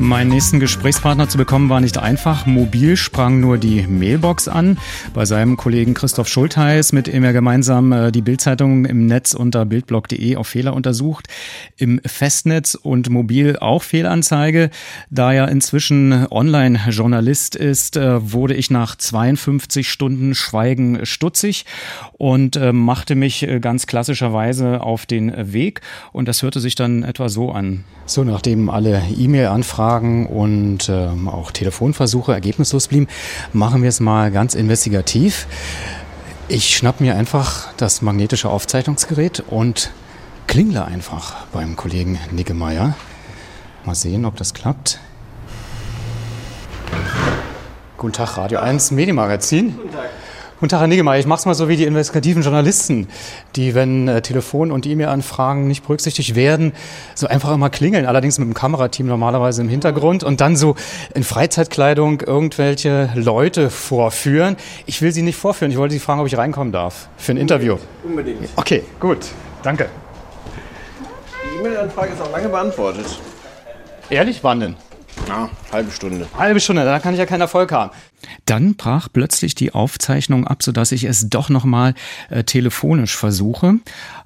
Meinen 0.00 0.30
nächsten 0.30 0.60
Gesprächspartner 0.60 1.28
zu 1.28 1.36
bekommen 1.36 1.68
war 1.68 1.82
nicht 1.82 1.98
einfach. 1.98 2.46
Mobil 2.46 2.96
sprang 2.96 3.38
nur 3.38 3.58
die 3.58 3.86
Mailbox 3.86 4.48
an. 4.48 4.78
Bei 5.12 5.26
seinem 5.26 5.58
Kollegen 5.58 5.92
Christoph 5.92 6.26
Schultheiß, 6.26 6.92
mit 6.92 7.06
dem 7.06 7.22
er 7.22 7.34
gemeinsam 7.34 7.92
äh, 7.92 8.10
die 8.10 8.22
Bildzeitung 8.22 8.86
im 8.86 9.04
Netz 9.04 9.34
unter 9.34 9.66
bildblog.de 9.66 10.36
auf 10.36 10.48
Fehler 10.48 10.72
untersucht. 10.72 11.28
Im 11.76 12.00
Festnetz 12.06 12.74
und 12.76 13.10
mobil 13.10 13.58
auch 13.58 13.82
Fehlanzeige. 13.82 14.70
Da 15.10 15.34
er 15.34 15.48
inzwischen 15.48 16.26
Online-Journalist 16.30 17.54
ist, 17.54 17.98
äh, 17.98 18.32
wurde 18.32 18.54
ich 18.54 18.70
nach 18.70 18.96
52 18.96 19.90
Stunden 19.90 20.34
Schweigen 20.34 21.04
stutzig 21.04 21.66
und 22.12 22.56
äh, 22.56 22.72
machte 22.72 23.16
mich 23.16 23.46
ganz 23.60 23.86
klassischerweise 23.86 24.80
auf 24.80 25.04
den 25.04 25.52
Weg. 25.52 25.82
Und 26.10 26.26
das 26.26 26.42
hörte 26.42 26.58
sich 26.58 26.74
dann 26.74 27.02
etwa 27.02 27.28
so 27.28 27.52
an. 27.52 27.84
So, 28.06 28.24
nachdem 28.24 28.70
alle 28.70 29.02
E-Mail-Anfragen 29.14 29.89
und 30.26 30.88
äh, 30.88 31.08
auch 31.26 31.50
Telefonversuche 31.50 32.32
ergebnislos 32.32 32.88
blieben, 32.88 33.08
machen 33.52 33.82
wir 33.82 33.88
es 33.88 34.00
mal 34.00 34.30
ganz 34.30 34.54
investigativ. 34.54 35.46
Ich 36.48 36.76
schnapp 36.76 37.00
mir 37.00 37.16
einfach 37.16 37.72
das 37.76 38.02
magnetische 38.02 38.48
Aufzeichnungsgerät 38.48 39.40
und 39.48 39.90
klingle 40.46 40.84
einfach 40.84 41.46
beim 41.52 41.76
Kollegen 41.76 42.18
Niggemeier. 42.30 42.94
Mal 43.84 43.94
sehen, 43.94 44.24
ob 44.24 44.36
das 44.36 44.54
klappt. 44.54 45.00
Guten 47.96 48.12
Tag, 48.12 48.36
Radio 48.36 48.60
1 48.60 48.92
Medienmagazin. 48.92 49.76
Guten 49.76 49.92
Tag. 49.92 50.10
Guten 50.60 50.68
Tag, 50.68 50.80
Herr 50.80 50.88
Niggemeier. 50.88 51.18
Ich 51.18 51.24
mache 51.24 51.38
es 51.38 51.46
mal 51.46 51.54
so 51.54 51.70
wie 51.70 51.76
die 51.78 51.86
investigativen 51.86 52.42
Journalisten, 52.42 53.08
die, 53.56 53.74
wenn 53.74 54.08
äh, 54.08 54.20
Telefon- 54.20 54.72
und 54.72 54.84
E-Mail-Anfragen 54.84 55.66
nicht 55.66 55.84
berücksichtigt 55.84 56.34
werden, 56.34 56.74
so 57.14 57.26
einfach 57.26 57.54
immer 57.54 57.70
klingeln. 57.70 58.04
Allerdings 58.04 58.38
mit 58.38 58.46
dem 58.46 58.52
Kamerateam 58.52 59.06
normalerweise 59.06 59.62
im 59.62 59.70
Hintergrund 59.70 60.22
und 60.22 60.42
dann 60.42 60.56
so 60.56 60.74
in 61.14 61.24
Freizeitkleidung 61.24 62.20
irgendwelche 62.20 63.08
Leute 63.14 63.70
vorführen. 63.70 64.58
Ich 64.84 65.00
will 65.00 65.12
Sie 65.12 65.22
nicht 65.22 65.36
vorführen. 65.36 65.72
Ich 65.72 65.78
wollte 65.78 65.94
Sie 65.94 65.98
fragen, 65.98 66.20
ob 66.20 66.26
ich 66.26 66.36
reinkommen 66.36 66.74
darf 66.74 67.08
für 67.16 67.32
ein 67.32 67.38
Unbedingt. 67.38 67.50
Interview. 67.62 67.78
Unbedingt. 68.04 68.48
Okay, 68.56 68.82
gut. 69.00 69.28
Danke. 69.62 69.88
Die 71.42 71.58
E-Mail-Anfrage 71.58 72.12
ist 72.12 72.20
auch 72.20 72.32
lange 72.32 72.50
beantwortet. 72.50 73.06
Ehrlich? 74.10 74.44
Wann 74.44 74.60
denn? 74.60 74.76
Ja, 75.30 75.48
halbe 75.72 75.92
Stunde. 75.92 76.26
Halbe 76.36 76.58
Stunde, 76.58 76.84
da 76.84 76.98
kann 76.98 77.12
ich 77.14 77.20
ja 77.20 77.24
keinen 77.24 77.42
Erfolg 77.42 77.70
haben. 77.70 77.92
Dann 78.46 78.74
brach 78.74 79.06
plötzlich 79.12 79.54
die 79.54 79.72
Aufzeichnung 79.72 80.44
ab, 80.44 80.60
sodass 80.60 80.90
ich 80.90 81.04
es 81.04 81.30
doch 81.30 81.50
nochmal 81.50 81.94
äh, 82.30 82.42
telefonisch 82.42 83.16
versuche. 83.16 83.74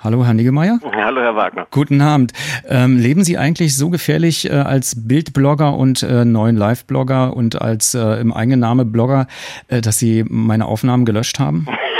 Hallo, 0.02 0.24
Herr 0.24 0.32
Niggemeier. 0.32 0.80
Hallo, 0.82 1.20
Herr 1.20 1.36
Wagner. 1.36 1.66
Guten 1.70 2.00
Abend. 2.00 2.32
Ähm, 2.66 2.96
leben 2.96 3.22
Sie 3.22 3.36
eigentlich 3.36 3.76
so 3.76 3.90
gefährlich 3.90 4.48
äh, 4.48 4.54
als 4.54 5.06
Bildblogger 5.06 5.76
und 5.76 6.02
äh, 6.02 6.24
neuen 6.24 6.56
Live-Blogger 6.56 7.36
und 7.36 7.60
als 7.60 7.92
äh, 7.92 8.18
im 8.18 8.32
eigenen 8.32 8.60
Name 8.60 8.86
Blogger, 8.86 9.26
äh, 9.68 9.82
dass 9.82 9.98
Sie 9.98 10.24
meine 10.26 10.64
Aufnahmen 10.64 11.04
gelöscht 11.04 11.38
haben? 11.38 11.66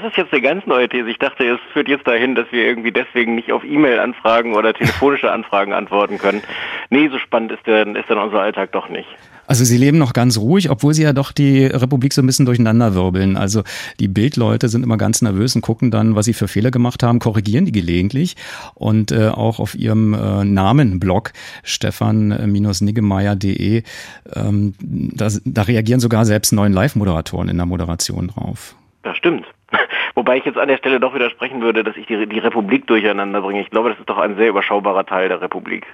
Das 0.00 0.12
ist 0.12 0.16
jetzt 0.16 0.32
eine 0.32 0.42
ganz 0.42 0.64
neue 0.64 0.88
These. 0.88 1.10
Ich 1.10 1.18
dachte, 1.18 1.44
es 1.44 1.58
führt 1.72 1.88
jetzt 1.88 2.06
dahin, 2.06 2.36
dass 2.36 2.46
wir 2.52 2.64
irgendwie 2.64 2.92
deswegen 2.92 3.34
nicht 3.34 3.50
auf 3.50 3.64
E-Mail-Anfragen 3.64 4.54
oder 4.54 4.72
telefonische 4.72 5.32
Anfragen 5.32 5.72
antworten 5.72 6.18
können. 6.18 6.40
Nee, 6.88 7.08
so 7.08 7.18
spannend 7.18 7.50
ist 7.50 7.66
dann, 7.66 7.96
ist 7.96 8.08
dann 8.08 8.18
unser 8.18 8.40
Alltag 8.40 8.70
doch 8.70 8.88
nicht. 8.88 9.08
Also 9.48 9.64
Sie 9.64 9.76
leben 9.76 9.98
noch 9.98 10.12
ganz 10.12 10.38
ruhig, 10.38 10.70
obwohl 10.70 10.94
Sie 10.94 11.02
ja 11.02 11.12
doch 11.12 11.32
die 11.32 11.66
Republik 11.66 12.12
so 12.12 12.22
ein 12.22 12.26
bisschen 12.26 12.46
durcheinander 12.46 12.94
wirbeln. 12.94 13.36
Also 13.36 13.64
die 13.98 14.06
Bildleute 14.06 14.68
sind 14.68 14.84
immer 14.84 14.98
ganz 14.98 15.20
nervös 15.20 15.56
und 15.56 15.62
gucken 15.62 15.90
dann, 15.90 16.14
was 16.14 16.26
sie 16.26 16.32
für 16.32 16.46
Fehler 16.46 16.70
gemacht 16.70 17.02
haben, 17.02 17.18
korrigieren 17.18 17.64
die 17.64 17.72
gelegentlich. 17.72 18.36
Und 18.74 19.10
äh, 19.10 19.30
auch 19.30 19.58
auf 19.58 19.74
Ihrem 19.74 20.14
äh, 20.14 20.44
Namenblog 20.44 21.32
stefan-niggemeier.de, 21.64 23.82
ähm, 24.36 24.74
da, 24.80 25.28
da 25.44 25.62
reagieren 25.62 25.98
sogar 25.98 26.24
selbst 26.24 26.52
neuen 26.52 26.72
Live-Moderatoren 26.72 27.48
in 27.48 27.56
der 27.56 27.66
Moderation 27.66 28.28
drauf. 28.28 28.76
Das 29.02 29.16
stimmt. 29.16 29.44
Wobei 30.18 30.38
ich 30.38 30.44
jetzt 30.44 30.58
an 30.58 30.66
der 30.66 30.78
Stelle 30.78 30.98
doch 30.98 31.14
widersprechen 31.14 31.62
würde, 31.62 31.84
dass 31.84 31.96
ich 31.96 32.06
die, 32.06 32.26
die 32.26 32.40
Republik 32.40 32.88
durcheinander 32.88 33.40
bringe. 33.40 33.60
Ich 33.60 33.70
glaube, 33.70 33.90
das 33.90 34.00
ist 34.00 34.08
doch 34.08 34.18
ein 34.18 34.34
sehr 34.34 34.48
überschaubarer 34.48 35.06
Teil 35.06 35.28
der 35.28 35.40
Republik. 35.40 35.86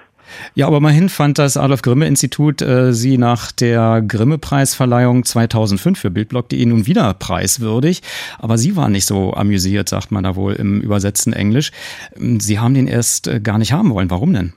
Ja, 0.55 0.65
aber 0.65 0.77
immerhin 0.77 1.09
fand 1.09 1.37
das 1.37 1.57
Adolf 1.57 1.83
Grimme 1.83 2.07
Institut 2.07 2.63
äh, 2.63 2.91
sie 2.91 3.19
nach 3.19 3.51
der 3.51 4.01
Grimme 4.01 4.39
Preisverleihung 4.39 5.25
2005 5.25 5.99
für 5.99 6.09
Bildblog.de 6.09 6.65
nun 6.65 6.87
wieder 6.87 7.13
preiswürdig. 7.13 8.01
Aber 8.39 8.57
Sie 8.57 8.75
waren 8.75 8.93
nicht 8.93 9.05
so 9.05 9.31
amüsiert, 9.35 9.89
sagt 9.89 10.11
man 10.11 10.23
da 10.23 10.35
wohl 10.35 10.53
im 10.53 10.81
übersetzten 10.81 11.31
Englisch. 11.31 11.71
Sie 12.15 12.57
haben 12.57 12.73
den 12.73 12.87
erst 12.87 13.27
äh, 13.27 13.39
gar 13.39 13.59
nicht 13.59 13.73
haben 13.73 13.91
wollen. 13.91 14.09
Warum 14.09 14.33
denn? 14.33 14.53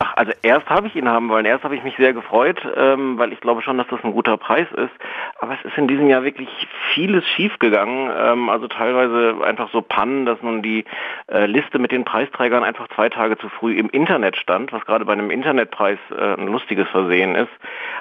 Ach, 0.00 0.14
also 0.14 0.32
erst 0.42 0.68
habe 0.70 0.86
ich 0.86 0.94
ihn 0.94 1.08
haben 1.08 1.28
wollen. 1.28 1.44
Erst 1.44 1.64
habe 1.64 1.74
ich 1.74 1.82
mich 1.82 1.96
sehr 1.96 2.12
gefreut, 2.12 2.60
ähm, 2.76 3.18
weil 3.18 3.32
ich 3.32 3.40
glaube 3.40 3.62
schon, 3.62 3.78
dass 3.78 3.88
das 3.88 4.02
ein 4.04 4.12
guter 4.12 4.36
Preis 4.36 4.68
ist. 4.70 4.92
Aber 5.40 5.54
es 5.54 5.64
ist 5.64 5.76
in 5.76 5.88
diesem 5.88 6.08
Jahr 6.08 6.22
wirklich 6.22 6.48
vieles 6.94 7.26
schiefgegangen. 7.26 8.08
Ähm, 8.16 8.48
also 8.48 8.68
teilweise 8.68 9.44
einfach 9.44 9.70
so 9.72 9.82
Pannen, 9.82 10.24
dass 10.24 10.40
nun 10.40 10.62
die 10.62 10.84
äh, 11.26 11.46
Liste 11.46 11.80
mit 11.80 11.90
den 11.90 12.04
Preisträgern 12.04 12.62
einfach 12.62 12.86
zwei 12.94 13.08
Tage 13.08 13.38
zu 13.38 13.48
früh 13.48 13.76
im 13.76 13.90
Internet 13.90 14.36
stand, 14.36 14.72
was 14.72 14.84
gerade 14.84 15.04
bei 15.04 15.14
einem 15.14 15.32
Internetpreis 15.32 15.98
äh, 16.16 16.34
ein 16.34 16.46
lustiges 16.46 16.88
Versehen 16.90 17.34
ist. 17.34 17.50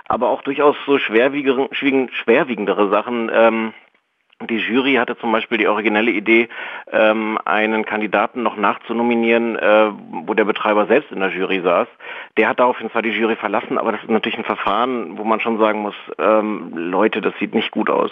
Aber 0.07 0.29
auch 0.29 0.43
durchaus 0.43 0.75
so 0.85 0.99
schwerwiegendere 0.99 2.89
Sachen. 2.89 3.31
Ähm, 3.33 3.73
die 4.41 4.57
Jury 4.57 4.95
hatte 4.95 5.17
zum 5.17 5.31
Beispiel 5.31 5.57
die 5.57 5.67
originelle 5.67 6.11
Idee, 6.11 6.47
ähm, 6.91 7.39
einen 7.45 7.85
Kandidaten 7.85 8.43
noch 8.43 8.55
nachzunominieren, 8.55 9.55
äh, 9.55 9.91
wo 10.25 10.33
der 10.33 10.45
Betreiber 10.45 10.85
selbst 10.85 11.11
in 11.11 11.19
der 11.19 11.29
Jury 11.29 11.61
saß. 11.61 11.87
Der 12.37 12.49
hat 12.49 12.59
daraufhin 12.59 12.91
zwar 12.91 13.01
die 13.01 13.09
Jury 13.09 13.35
verlassen, 13.35 13.77
aber 13.77 13.91
das 13.91 14.01
ist 14.01 14.09
natürlich 14.09 14.37
ein 14.37 14.43
Verfahren, 14.43 15.17
wo 15.17 15.23
man 15.23 15.39
schon 15.39 15.57
sagen 15.57 15.81
muss, 15.81 15.95
ähm, 16.19 16.71
Leute, 16.75 17.21
das 17.21 17.33
sieht 17.39 17.55
nicht 17.55 17.71
gut 17.71 17.89
aus. 17.89 18.11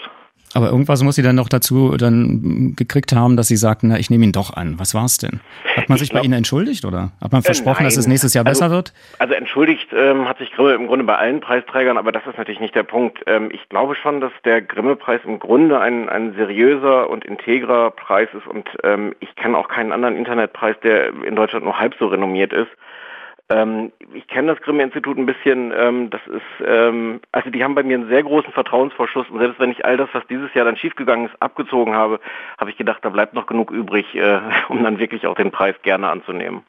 Aber 0.56 0.70
irgendwas 0.70 1.04
muss 1.04 1.16
sie 1.16 1.22
dann 1.22 1.36
noch 1.36 1.50
dazu 1.50 1.98
dann 1.98 2.76
gekriegt 2.78 3.12
haben, 3.12 3.36
dass 3.36 3.50
sie 3.50 3.58
sagten, 3.58 3.90
na, 3.90 4.00
ich 4.00 4.10
nehme 4.10 4.24
ihn 4.24 4.32
doch 4.32 4.56
an. 4.56 4.80
Was 4.80 4.96
war's 4.96 5.18
denn? 5.18 5.42
Hat 5.76 5.90
man 5.90 5.98
sich 5.98 6.12
glaub, 6.12 6.22
bei 6.22 6.26
Ihnen 6.26 6.34
entschuldigt 6.34 6.86
oder 6.86 7.12
hat 7.22 7.34
man 7.34 7.42
versprochen, 7.42 7.82
äh, 7.82 7.84
dass 7.84 7.98
es 7.98 8.08
nächstes 8.08 8.34
Jahr 8.34 8.46
also, 8.46 8.62
besser 8.62 8.72
wird? 8.74 8.94
Also 9.20 9.34
entschuldigt 9.34 9.90
ähm, 9.94 10.30
hat 10.30 10.38
sich 10.38 10.54
Grimme 10.54 10.74
im 10.76 10.88
Grunde 10.88 11.04
bei 11.04 11.18
allen 11.18 11.42
Preisträgern, 11.42 11.98
aber 11.98 12.14
das 12.14 12.26
ist 12.26 12.38
natürlich 12.38 12.62
nicht 12.62 12.74
der 12.74 12.84
Punkt. 12.84 13.22
Ähm, 13.28 13.50
ich 13.52 13.68
glaube 13.68 13.96
schon, 13.96 14.22
dass 14.22 14.32
der 14.46 14.62
Grimme-Preis 14.62 15.20
im 15.26 15.40
Grunde 15.40 15.78
ein, 15.82 16.08
ein 16.08 16.34
seriöser 16.36 17.10
und 17.10 17.26
integrer 17.26 17.92
Preis 17.92 18.30
ist 18.34 18.48
und 18.48 18.70
ähm, 18.84 19.14
ich 19.20 19.36
kenne 19.36 19.58
auch 19.58 19.68
keinen 19.68 19.92
anderen 19.92 20.16
Internetpreis, 20.16 20.78
der 20.84 21.10
in 21.26 21.36
Deutschland 21.36 21.66
nur 21.66 21.78
halb 21.78 21.96
so 22.00 22.08
renommiert 22.08 22.54
ist. 22.54 22.72
Ähm, 23.48 23.92
ich 24.16 24.28
kenne 24.28 24.54
das 24.54 24.62
Grimme-Institut 24.64 25.20
ein 25.20 25.28
bisschen. 25.28 25.72
Ähm, 25.78 26.10
das 26.10 26.22
ist, 26.26 26.66
ähm, 26.66 27.20
also 27.32 27.52
die 27.52 27.64
haben 27.64 27.76
bei 27.76 27.84
mir 27.84 27.96
einen 27.96 28.10
sehr 28.10 28.24
großen 28.24 28.52
Vertrauensvorschuss 28.52 29.30
und 29.30 29.38
selbst 29.38 29.60
wenn 29.60 29.70
ich 29.70 29.86
all 29.86 29.98
das, 29.98 30.10
was 30.14 30.24
dieses 30.28 30.52
Jahr 30.56 30.66
dann 30.66 30.78
schiefgegangen 30.78 31.28
ist, 31.28 31.40
abgezogen 31.40 31.94
habe, 31.94 32.20
habe 32.58 32.72
ich 32.72 32.78
gedacht, 32.78 33.00
da 33.04 33.10
bleibt 33.10 33.36
noch 33.36 33.46
genug 33.46 33.70
übrig, 33.70 34.16
äh, 34.16 34.40
um 34.70 34.84
dann 34.84 34.98
wirklich 34.98 35.28
auch 35.28 35.36
den 35.36 35.52
Preis 35.52 35.76
gerne 35.84 36.10
anzunehmen. 36.10 36.64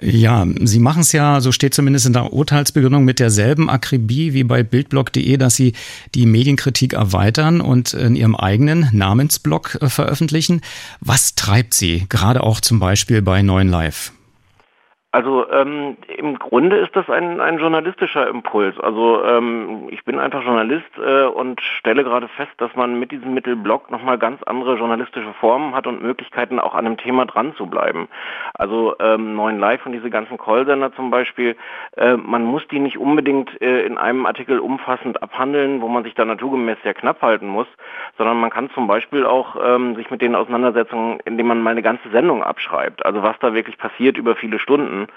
Ja, 0.00 0.44
Sie 0.46 0.78
machen 0.78 1.00
es 1.00 1.12
ja, 1.12 1.40
so 1.40 1.50
steht 1.50 1.74
zumindest 1.74 2.06
in 2.06 2.12
der 2.12 2.32
Urteilsbegründung, 2.32 3.04
mit 3.04 3.18
derselben 3.18 3.68
Akribie 3.68 4.34
wie 4.34 4.44
bei 4.44 4.62
Bildblog.de, 4.62 5.36
dass 5.36 5.56
Sie 5.56 5.72
die 6.14 6.26
Medienkritik 6.26 6.92
erweitern 6.92 7.60
und 7.60 7.92
in 7.92 8.14
Ihrem 8.14 8.36
eigenen 8.36 8.88
Namensblog 8.92 9.78
äh, 9.80 9.88
veröffentlichen. 9.88 10.60
Was 11.00 11.34
treibt 11.34 11.74
Sie, 11.74 12.06
gerade 12.08 12.44
auch 12.44 12.60
zum 12.60 12.78
Beispiel 12.78 13.20
bei 13.20 13.42
Neuen 13.42 13.68
Live? 13.68 14.12
Also 15.14 15.48
ähm, 15.48 15.96
im 16.24 16.38
Grunde 16.38 16.76
ist 16.76 16.96
das 16.96 17.08
ein, 17.10 17.38
ein 17.38 17.58
journalistischer 17.58 18.26
Impuls. 18.28 18.80
Also 18.80 19.22
ähm, 19.24 19.88
ich 19.90 20.04
bin 20.04 20.18
einfach 20.18 20.42
Journalist 20.42 20.88
äh, 20.96 21.24
und 21.24 21.60
stelle 21.60 22.02
gerade 22.02 22.28
fest, 22.28 22.52
dass 22.56 22.74
man 22.74 22.98
mit 22.98 23.12
diesem 23.12 23.34
Mittel 23.34 23.56
Blog 23.56 23.90
nochmal 23.90 24.16
ganz 24.16 24.42
andere 24.44 24.76
journalistische 24.76 25.34
Formen 25.34 25.74
hat 25.74 25.86
und 25.86 26.02
Möglichkeiten 26.02 26.58
auch 26.58 26.74
an 26.74 26.86
einem 26.86 26.96
Thema 26.96 27.26
dran 27.26 27.54
zu 27.56 27.66
bleiben. 27.66 28.08
Also 28.54 28.94
ähm, 29.00 29.36
Neuen 29.36 29.58
Live 29.58 29.84
und 29.84 29.92
diese 29.92 30.08
ganzen 30.08 30.38
Callsender 30.38 30.94
zum 30.94 31.10
Beispiel, 31.10 31.56
äh, 31.98 32.16
man 32.16 32.44
muss 32.44 32.66
die 32.68 32.78
nicht 32.78 32.96
unbedingt 32.96 33.60
äh, 33.60 33.82
in 33.82 33.98
einem 33.98 34.24
Artikel 34.24 34.60
umfassend 34.60 35.22
abhandeln, 35.22 35.82
wo 35.82 35.88
man 35.88 36.04
sich 36.04 36.14
da 36.14 36.24
naturgemäß 36.24 36.78
sehr 36.82 36.94
knapp 36.94 37.20
halten 37.20 37.48
muss, 37.48 37.68
sondern 38.16 38.40
man 38.40 38.48
kann 38.48 38.70
zum 38.70 38.86
Beispiel 38.86 39.26
auch 39.26 39.56
ähm, 39.62 39.94
sich 39.96 40.10
mit 40.10 40.22
denen 40.22 40.36
auseinandersetzen, 40.36 41.18
indem 41.26 41.48
man 41.48 41.62
mal 41.62 41.72
eine 41.72 41.82
ganze 41.82 42.08
Sendung 42.08 42.42
abschreibt. 42.42 43.04
Also 43.04 43.22
was 43.22 43.38
da 43.40 43.52
wirklich 43.52 43.76
passiert 43.76 44.16
über 44.16 44.36
viele 44.36 44.58
Stunden 44.58 45.08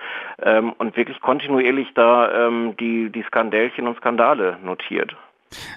ähm, 0.42 0.74
und 0.78 0.97
wirklich 0.98 1.22
kontinuierlich 1.22 1.88
da 1.96 2.48
ähm, 2.48 2.76
die, 2.80 3.10
die 3.10 3.24
Skandälchen 3.24 3.88
und 3.88 3.98
Skandale 3.98 4.58
notiert. 4.64 5.16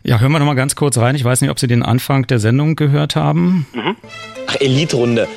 Ja, 0.03 0.19
hören 0.19 0.33
wir 0.33 0.41
noch 0.41 0.47
mal 0.47 0.55
ganz 0.55 0.75
kurz 0.75 0.99
rein. 0.99 1.15
Ich 1.15 1.25
weiß 1.25 1.41
nicht, 1.43 1.51
ob 1.51 1.61
Sie 1.61 1.69
den 1.69 1.85
Anfang 1.85 2.27
der 2.27 2.41
Sendung 2.41 2.75
gehört 2.75 3.15
haben. 3.15 3.67
Mhm. 3.73 3.97
Ach, 4.49 4.57
Elite-Runde. 4.59 5.29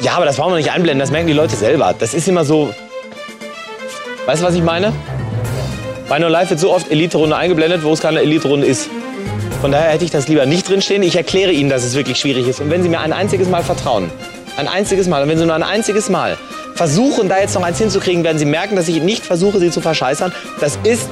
Ja, 0.00 0.16
aber 0.16 0.26
das 0.26 0.36
brauchen 0.36 0.52
wir 0.52 0.56
nicht 0.56 0.72
einblenden, 0.72 0.98
das 0.98 1.10
merken 1.10 1.28
die 1.28 1.32
Leute 1.32 1.56
selber. 1.56 1.94
Das 1.98 2.12
ist 2.12 2.28
immer 2.28 2.44
so. 2.44 2.74
Weißt 4.26 4.42
du, 4.42 4.46
was 4.46 4.54
ich 4.54 4.62
meine? 4.62 4.92
Bei 6.08 6.18
No 6.18 6.28
Live 6.28 6.50
wird 6.50 6.60
so 6.60 6.72
oft 6.72 6.90
Elite-Runde 6.90 7.36
eingeblendet, 7.36 7.84
wo 7.84 7.92
es 7.92 8.00
keine 8.00 8.20
Elite-Runde 8.20 8.66
ist. 8.66 8.90
Von 9.60 9.72
daher 9.72 9.92
hätte 9.92 10.04
ich 10.04 10.10
das 10.10 10.26
lieber 10.26 10.46
nicht 10.46 10.68
drinstehen. 10.68 11.02
Ich 11.02 11.16
erkläre 11.16 11.52
Ihnen, 11.52 11.70
dass 11.70 11.84
es 11.84 11.94
wirklich 11.94 12.18
schwierig 12.18 12.48
ist. 12.48 12.60
Und 12.60 12.70
wenn 12.70 12.82
Sie 12.82 12.88
mir 12.88 13.00
ein 13.00 13.12
einziges 13.12 13.48
Mal 13.48 13.62
vertrauen, 13.62 14.10
ein 14.56 14.68
einziges 14.68 15.06
Mal, 15.06 15.22
und 15.22 15.28
wenn 15.28 15.38
Sie 15.38 15.44
nur 15.44 15.54
ein 15.54 15.62
einziges 15.62 16.08
Mal 16.08 16.36
versuchen, 16.80 17.28
da 17.28 17.38
jetzt 17.38 17.54
noch 17.54 17.62
eins 17.62 17.76
hinzukriegen, 17.76 18.24
werden 18.24 18.38
Sie 18.38 18.46
merken, 18.46 18.74
dass 18.74 18.88
ich 18.88 19.02
nicht 19.02 19.22
versuche, 19.26 19.58
Sie 19.58 19.70
zu 19.70 19.82
verscheißern. 19.82 20.32
Das 20.60 20.76
ist, 20.76 21.10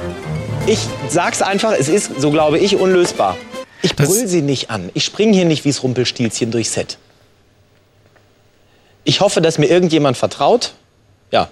ich 0.65 0.79
sag's 1.09 1.43
einfach, 1.43 1.73
es 1.73 1.87
ist, 1.87 2.19
so 2.19 2.31
glaube 2.31 2.57
ich, 2.57 2.77
unlösbar. 2.77 3.37
Ich 3.83 3.95
brüll 3.95 4.25
Sie 4.25 4.41
nicht 4.41 4.71
an. 4.71 4.89
Ich 4.95 5.05
springe 5.05 5.33
hier 5.33 5.45
nicht 5.45 5.65
wie's 5.65 5.83
Rumpelstilzchen 5.83 6.49
durchs 6.49 6.73
Set. 6.73 6.97
Ich 9.03 9.21
hoffe, 9.21 9.41
dass 9.41 9.59
mir 9.59 9.67
irgendjemand 9.67 10.17
vertraut. 10.17 10.73
Ja. 11.29 11.49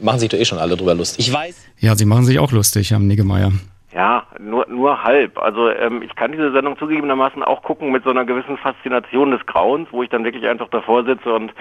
Machen 0.00 0.20
sich 0.20 0.30
doch 0.30 0.38
eh 0.38 0.46
schon 0.46 0.58
alle 0.58 0.74
drüber 0.74 0.94
lustig. 0.94 1.28
Ich 1.28 1.34
weiß. 1.34 1.56
Ja, 1.80 1.96
Sie 1.96 2.06
machen 2.06 2.24
sich 2.24 2.38
auch 2.38 2.52
lustig, 2.52 2.90
Herr 2.90 3.00
Niggemeier. 3.00 3.52
Ja, 3.94 4.26
nur, 4.40 4.66
nur 4.68 5.04
halb. 5.04 5.38
Also 5.38 5.70
ähm, 5.70 6.02
ich 6.02 6.16
kann 6.16 6.32
diese 6.32 6.50
Sendung 6.50 6.76
zugegebenermaßen 6.78 7.44
auch 7.44 7.62
gucken 7.62 7.92
mit 7.92 8.02
so 8.02 8.10
einer 8.10 8.24
gewissen 8.24 8.56
Faszination 8.58 9.30
des 9.30 9.46
Grauens, 9.46 9.88
wo 9.92 10.02
ich 10.02 10.10
dann 10.10 10.24
wirklich 10.24 10.46
einfach 10.46 10.68
davor 10.68 11.04
sitze 11.04 11.32
und, 11.32 11.52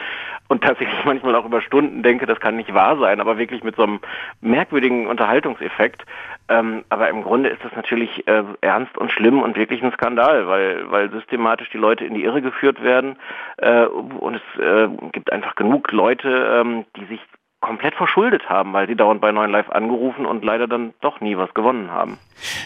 und 0.48 0.64
tatsächlich 0.64 0.98
manchmal 1.06 1.36
auch 1.36 1.46
über 1.46 1.62
Stunden 1.62 2.04
denke, 2.04 2.26
das 2.26 2.40
kann 2.40 2.56
nicht 2.56 2.74
wahr 2.74 2.98
sein, 2.98 3.20
aber 3.20 3.38
wirklich 3.38 3.64
mit 3.64 3.76
so 3.76 3.84
einem 3.84 4.00
merkwürdigen 4.42 5.08
Unterhaltungseffekt. 5.08 6.04
Ähm, 6.50 6.84
aber 6.90 7.10
im 7.10 7.24
Grunde 7.24 7.50
ist 7.50 7.64
das 7.64 7.74
natürlich 7.76 8.28
äh, 8.28 8.44
ernst 8.62 8.98
und 8.98 9.12
schlimm 9.12 9.42
und 9.42 9.56
wirklich 9.56 9.82
ein 9.82 9.94
Skandal, 9.94 10.48
weil, 10.48 10.92
weil 10.92 11.10
systematisch 11.10 11.70
die 11.70 11.78
Leute 11.78 12.06
in 12.06 12.16
die 12.16 12.24
Irre 12.24 12.42
geführt 12.42 12.84
werden 12.84 13.16
äh, 13.58 13.86
und 13.86 14.36
es 14.36 14.62
äh, 14.62 14.90
gibt 15.14 15.32
einfach 15.32 15.56
genug 15.56 15.92
Leute, 15.92 16.62
ähm, 16.62 16.86
die 16.98 17.06
sich 17.06 17.22
komplett 17.64 17.96
verschuldet 17.96 18.50
haben, 18.50 18.74
weil 18.74 18.88
sie 18.88 18.96
dauernd 18.96 19.22
bei 19.22 19.32
9 19.32 19.50
Live 19.50 19.70
angerufen 19.70 20.26
und 20.26 20.44
leider 20.44 20.68
dann 20.68 20.94
doch 21.02 21.22
nie 21.22 21.38
was 21.38 21.54
gewonnen 21.54 21.90
haben. 21.90 22.20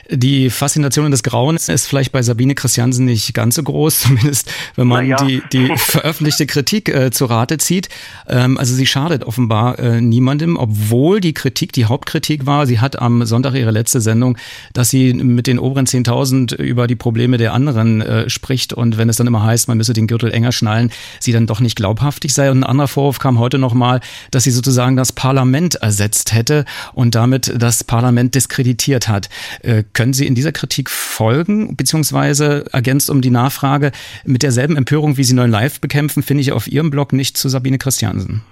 Die 0.10 0.50
Faszination 0.50 1.12
des 1.12 1.22
Grauens 1.22 1.70
ist 1.70 1.86
vielleicht 1.86 2.12
bei 2.12 2.22
Sabine 2.24 2.56
Christiansen 2.56 3.06
nicht 3.06 3.34
ganz 3.34 3.56
so 3.56 3.64
groß, 3.64 4.00
zumindest 4.08 4.52
wenn 4.76 4.88
man 4.88 5.06
ja. 5.06 5.18
die, 5.18 5.44
die 5.54 5.72
veröffentlichte 5.78 6.48
Kritik 6.48 6.90
äh, 6.90 7.12
zu 7.12 7.26
Rate 7.26 7.58
zieht. 7.58 7.90
Ähm, 8.28 8.58
also 8.58 8.74
sie 8.74 8.88
schadet 8.88 9.24
offenbar 9.24 9.78
äh, 9.80 10.02
niemandem, 10.02 10.58
obwohl 10.58 11.22
die 11.22 11.34
Kritik, 11.34 11.74
die 11.74 11.86
Hauptkritik 11.86 12.46
war, 12.46 12.66
sie 12.66 12.80
hat 12.80 13.00
am 13.00 13.24
Sonntag 13.26 13.54
ihre 13.54 13.72
letzte 13.72 14.02
Sendung, 14.02 14.38
dass 14.74 14.90
sie 14.90 15.14
mit 15.14 15.46
den 15.46 15.60
oberen 15.60 15.86
10.000 15.86 16.56
über 16.56 16.88
die 16.88 16.96
Probleme 16.96 17.38
der 17.38 17.54
anderen 17.54 18.02
äh, 18.02 18.30
spricht 18.30 18.74
und 18.74 18.98
wenn 18.98 19.10
es 19.10 19.18
dann 19.18 19.28
immer 19.28 19.44
heißt, 19.44 19.68
man 19.68 19.78
müsse 19.78 19.94
den 19.94 20.08
Gürtel 20.08 20.34
enger 20.34 20.52
schnallen, 20.52 20.92
sie 21.20 21.34
dann 21.34 21.46
doch 21.46 21.60
nicht 21.60 21.76
glaubhaftig 21.76 22.34
sei. 22.34 22.50
Und 22.50 22.60
ein 22.60 22.64
anderer 22.64 22.88
Vorwurf 22.88 23.20
kam 23.20 23.38
heute 23.38 23.60
nochmal, 23.60 24.00
dass 24.32 24.44
sie 24.44 24.52
sozusagen 24.52 24.87
sozusagen 24.88 24.96
das 24.96 25.14
Parlament 25.14 25.76
ersetzt 25.76 26.34
hätte 26.34 26.66
und 26.94 27.16
damit 27.16 27.52
das 27.62 27.84
Parlament 27.84 28.36
diskreditiert 28.36 29.08
hat. 29.08 29.30
Äh, 29.64 29.84
können 29.94 30.14
Sie 30.14 30.26
in 30.26 30.36
dieser 30.36 30.52
Kritik 30.52 30.90
folgen, 30.90 31.76
beziehungsweise 31.76 32.66
ergänzt 32.72 33.10
um 33.10 33.22
die 33.22 33.30
Nachfrage, 33.30 33.92
mit 34.26 34.44
derselben 34.44 34.78
Empörung, 34.78 35.18
wie 35.18 35.24
Sie 35.24 35.36
Neuen 35.36 35.52
Live 35.52 35.82
bekämpfen, 35.82 36.24
finde 36.24 36.42
ich 36.42 36.52
auf 36.52 36.68
Ihrem 36.68 36.90
Blog 36.90 37.14
nicht 37.14 37.38
zu 37.38 37.50
Sabine 37.50 37.78
Christiansen. 37.78 38.44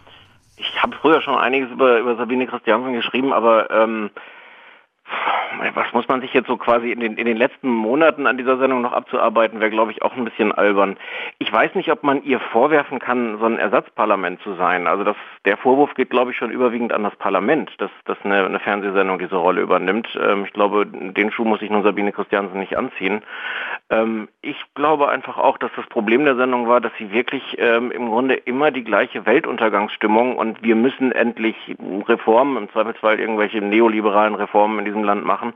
Ich 0.58 0.82
habe 0.82 0.96
früher 1.02 1.22
schon 1.22 1.36
einiges 1.36 1.72
über, 1.72 2.00
über 2.00 2.16
Sabine 2.18 2.48
Christiansen 2.48 2.94
geschrieben, 2.94 3.32
aber 3.32 3.70
ähm, 3.72 4.10
was 5.74 5.94
muss 5.94 6.08
man 6.08 6.22
sich 6.22 6.34
jetzt 6.34 6.48
so 6.48 6.58
quasi 6.58 6.92
in 6.92 7.00
den, 7.00 7.18
in 7.18 7.26
den 7.26 7.38
letzten 7.38 7.70
Monaten 7.70 8.28
an 8.28 8.38
dieser 8.38 8.58
Sendung 8.58 8.82
noch 8.82 8.94
abzuarbeiten, 8.94 9.60
wäre, 9.60 9.70
glaube 9.70 9.92
ich, 9.92 10.02
auch 10.02 10.16
ein 10.16 10.26
bisschen 10.26 10.52
albern. 10.52 10.98
Ich 11.38 11.52
weiß 11.52 11.76
nicht, 11.76 11.92
ob 11.92 12.04
man 12.04 12.24
ihr 12.24 12.40
vorwerfen 12.40 13.00
kann, 13.00 13.38
so 13.40 13.46
ein 13.46 13.58
Ersatzparlament 13.58 14.42
zu 14.42 14.56
sein. 14.56 14.88
Also 14.88 15.04
das, 15.04 15.16
der 15.46 15.58
Vorwurf 15.58 15.94
geht, 15.94 16.10
glaube 16.10 16.32
ich, 16.32 16.38
schon 16.38 16.52
überwiegend 16.52 16.92
an 16.92 17.04
das 17.04 17.16
Parlament, 17.16 17.72
dass, 17.78 17.92
dass 18.06 18.18
eine, 18.24 18.46
eine 18.46 18.60
Fernsehsendung 18.60 19.20
diese 19.20 19.36
Rolle 19.36 19.62
übernimmt. 19.62 20.08
Ähm, 20.20 20.46
ich 20.46 20.54
glaube, 20.54 20.86
den 20.88 21.32
Schuh 21.32 21.46
muss 21.46 21.60
sich 21.60 21.70
nun 21.70 21.84
Sabine 21.84 22.12
Christiansen 22.12 22.60
nicht 22.60 22.78
anziehen. 22.78 23.22
Ähm, 23.90 24.28
ich 24.42 24.58
glaube 24.74 25.10
einfach 25.10 25.38
auch, 25.38 25.58
dass 25.58 25.72
das 25.76 25.86
Problem 25.88 26.26
der 26.26 26.36
Sendung 26.36 26.68
war, 26.68 26.82
dass 26.82 26.92
sie 26.98 27.12
wirklich 27.12 27.58
ähm, 27.60 27.92
im 27.92 28.10
Grunde 28.10 28.36
immer 28.36 28.72
die 28.72 28.84
gleiche 28.84 29.26
Weltuntergangsstimmung 29.26 30.36
und 30.36 30.64
wir 30.64 30.76
müssen 30.76 31.12
endlich 31.12 31.56
Reformen, 32.08 32.58
im 32.58 32.70
Zweifelsfall 32.72 33.20
irgendwelche 33.20 33.62
neoliberalen 33.62 34.36
Reformen 34.36 34.80
in 34.80 34.86
diesem 34.86 35.04
Land 35.04 35.26
machen. 35.26 35.54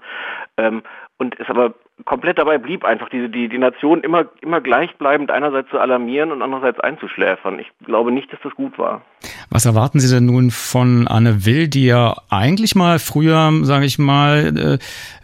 Ähm, 0.58 0.84
und 1.18 1.40
es 1.40 1.50
aber 1.50 1.74
komplett 2.06 2.38
dabei 2.38 2.58
blieb, 2.58 2.86
einfach 2.86 3.10
diese, 3.10 3.30
die, 3.30 3.50
die 3.50 3.58
Nation 3.58 4.02
immer, 4.02 4.26
immer 4.42 4.62
gleichbleibend 4.62 5.32
einerseits 5.32 5.70
zu 5.70 5.80
alarmieren 5.80 6.32
und 6.32 6.42
andererseits 6.42 6.80
einzuschläfern. 6.80 7.60
Ich 7.60 7.68
glaube 7.86 8.12
nicht, 8.12 8.32
dass 8.32 8.40
das 8.42 8.54
gut 8.56 8.78
war. 8.78 9.02
Was 9.50 9.66
erwarten 9.66 10.00
Sie 10.00 10.14
denn 10.14 10.26
nun 10.26 10.52
von 10.52 11.08
Anne 11.08 11.46
Will, 11.46 11.68
die 11.68 11.86
ja 11.86 12.16
eigentlich 12.30 12.76
mal 12.76 13.00
früher, 13.00 13.52
sage 13.64 13.86
ich 13.86 14.00
mal, 14.00 14.58
äh, 14.58 14.78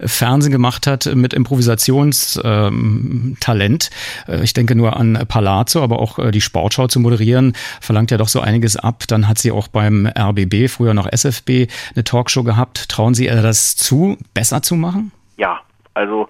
Fernsehen 0.05 0.51
gemacht 0.51 0.85
hat 0.87 1.09
mit 1.15 1.33
Improvisationstalent? 1.33 3.89
Ähm, 4.27 4.33
äh, 4.33 4.43
ich 4.43 4.53
denke 4.53 4.75
nur 4.75 4.97
an 4.97 5.23
Palazzo, 5.27 5.81
aber 5.81 5.99
auch 5.99 6.19
äh, 6.19 6.31
die 6.31 6.41
Sportschau 6.41 6.87
zu 6.87 6.99
moderieren, 6.99 7.53
verlangt 7.79 8.11
ja 8.11 8.17
doch 8.17 8.27
so 8.27 8.41
einiges 8.41 8.75
ab. 8.75 9.03
Dann 9.07 9.29
hat 9.29 9.37
sie 9.37 9.51
auch 9.51 9.69
beim 9.69 10.07
RBB, 10.07 10.69
früher 10.69 10.93
noch 10.93 11.09
SFB, 11.11 11.67
eine 11.95 12.03
Talkshow 12.03 12.43
gehabt. 12.43 12.89
Trauen 12.89 13.13
Sie 13.13 13.25
ihr 13.25 13.41
das 13.41 13.77
zu, 13.77 14.17
besser 14.33 14.61
zu 14.61 14.75
machen? 14.75 15.11
Ja, 15.37 15.61
also 15.93 16.27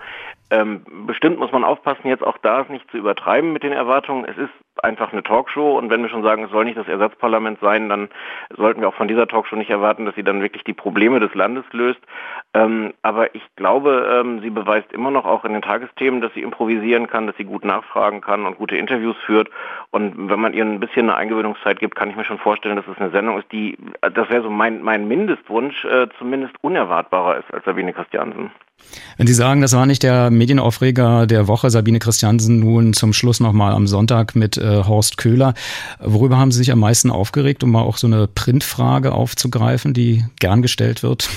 ähm, 0.52 0.86
bestimmt 1.08 1.40
muss 1.40 1.52
man 1.52 1.64
aufpassen, 1.64 2.08
jetzt 2.08 2.24
auch 2.24 2.38
da 2.38 2.62
es 2.62 2.70
nicht 2.70 2.90
zu 2.92 2.98
übertreiben 2.98 3.52
mit 3.52 3.64
den 3.64 3.72
Erwartungen. 3.72 4.26
Es 4.26 4.38
ist 4.38 4.52
einfach 4.84 5.12
eine 5.12 5.24
Talkshow 5.24 5.78
und 5.78 5.90
wenn 5.90 6.02
wir 6.02 6.10
schon 6.10 6.22
sagen, 6.22 6.44
es 6.44 6.52
soll 6.52 6.66
nicht 6.66 6.78
das 6.78 6.88
Ersatzparlament 6.88 7.60
sein, 7.62 7.90
dann 7.90 8.10
sollten 8.56 8.82
wir 8.82 8.90
auch 8.90 8.96
von 8.96 9.08
dieser 9.08 9.28
Talkshow 9.28 9.56
nicht 9.56 9.72
erwarten, 9.72 10.06
dass 10.06 10.14
sie 10.16 10.24
dann 10.24 10.42
wirklich 10.42 10.64
die 10.64 10.74
Probleme 10.74 11.20
des 11.20 11.34
Landes 11.34 11.64
löst. 11.72 12.00
Ähm, 12.54 12.94
aber 13.02 13.34
ich 13.34 13.42
glaube, 13.56 14.08
ähm, 14.22 14.42
sie 14.42 14.52
beweist 14.52 14.92
immer 14.94 15.10
noch 15.10 15.26
auch 15.26 15.46
in 15.46 15.54
den 15.54 15.62
Tagesthemen, 15.62 16.22
dass 16.22 16.34
sie 16.34 16.42
improvisieren 16.42 17.08
kann, 17.08 17.26
dass 17.26 17.38
sie 17.38 17.46
gut 17.46 17.66
nachfragen 17.66 18.22
kann 18.22 18.46
und 18.46 18.58
gute 18.58 18.78
Interviews 18.78 19.18
führt. 19.26 19.50
Und 19.90 20.30
wenn 20.30 20.40
man 20.40 20.54
ihr 20.54 20.64
ein 20.64 20.80
bisschen 20.80 21.10
eine 21.10 21.16
Eingewöhnungszeit 21.16 21.80
gibt, 21.80 21.96
kann 21.96 22.10
ich 22.10 22.16
mir 22.16 22.26
schon 22.26 22.38
vorstellen, 22.38 22.76
dass 22.76 22.88
es 22.88 22.98
eine 23.00 23.12
Sendung 23.12 23.40
ist, 23.40 23.52
die, 23.52 23.78
das 24.02 24.30
wäre 24.30 24.44
so 24.44 24.50
mein, 24.50 24.84
mein 24.84 25.08
Mindestwunsch, 25.08 25.86
äh, 25.86 26.08
zumindest 26.20 26.54
unerwartbarer 26.62 27.38
ist 27.38 27.54
als 27.54 27.66
Sabine 27.66 27.94
Christiansen. 27.94 28.52
Wenn 29.18 29.28
Sie 29.28 29.34
sagen, 29.34 29.62
das 29.62 29.74
war 29.74 29.86
nicht 29.86 30.04
der 30.04 30.30
Medienaufreger 30.30 31.26
der 31.26 31.48
Woche, 31.48 31.70
Sabine 31.70 32.00
Christiansen 32.00 32.60
nun 32.60 32.94
zum 32.94 33.14
Schluss 33.14 33.40
nochmal 33.40 33.74
am 33.74 33.88
Sonntag 33.88 34.36
mit 34.36 34.58
äh, 34.58 34.84
Horst 34.84 35.18
Köhler. 35.18 35.54
Worüber 36.00 36.38
haben 36.38 36.52
Sie 36.52 36.58
sich 36.58 36.72
am 36.72 36.80
meisten 36.80 37.10
aufgeregt, 37.12 37.64
um 37.64 37.72
mal 37.72 37.82
auch 37.82 37.98
so 37.98 38.08
eine 38.08 38.28
Printfrage 38.28 39.14
aufzugreifen, 39.14 39.94
die 39.94 40.26
gern 40.40 40.62
gestellt 40.62 41.02
wird? 41.04 41.30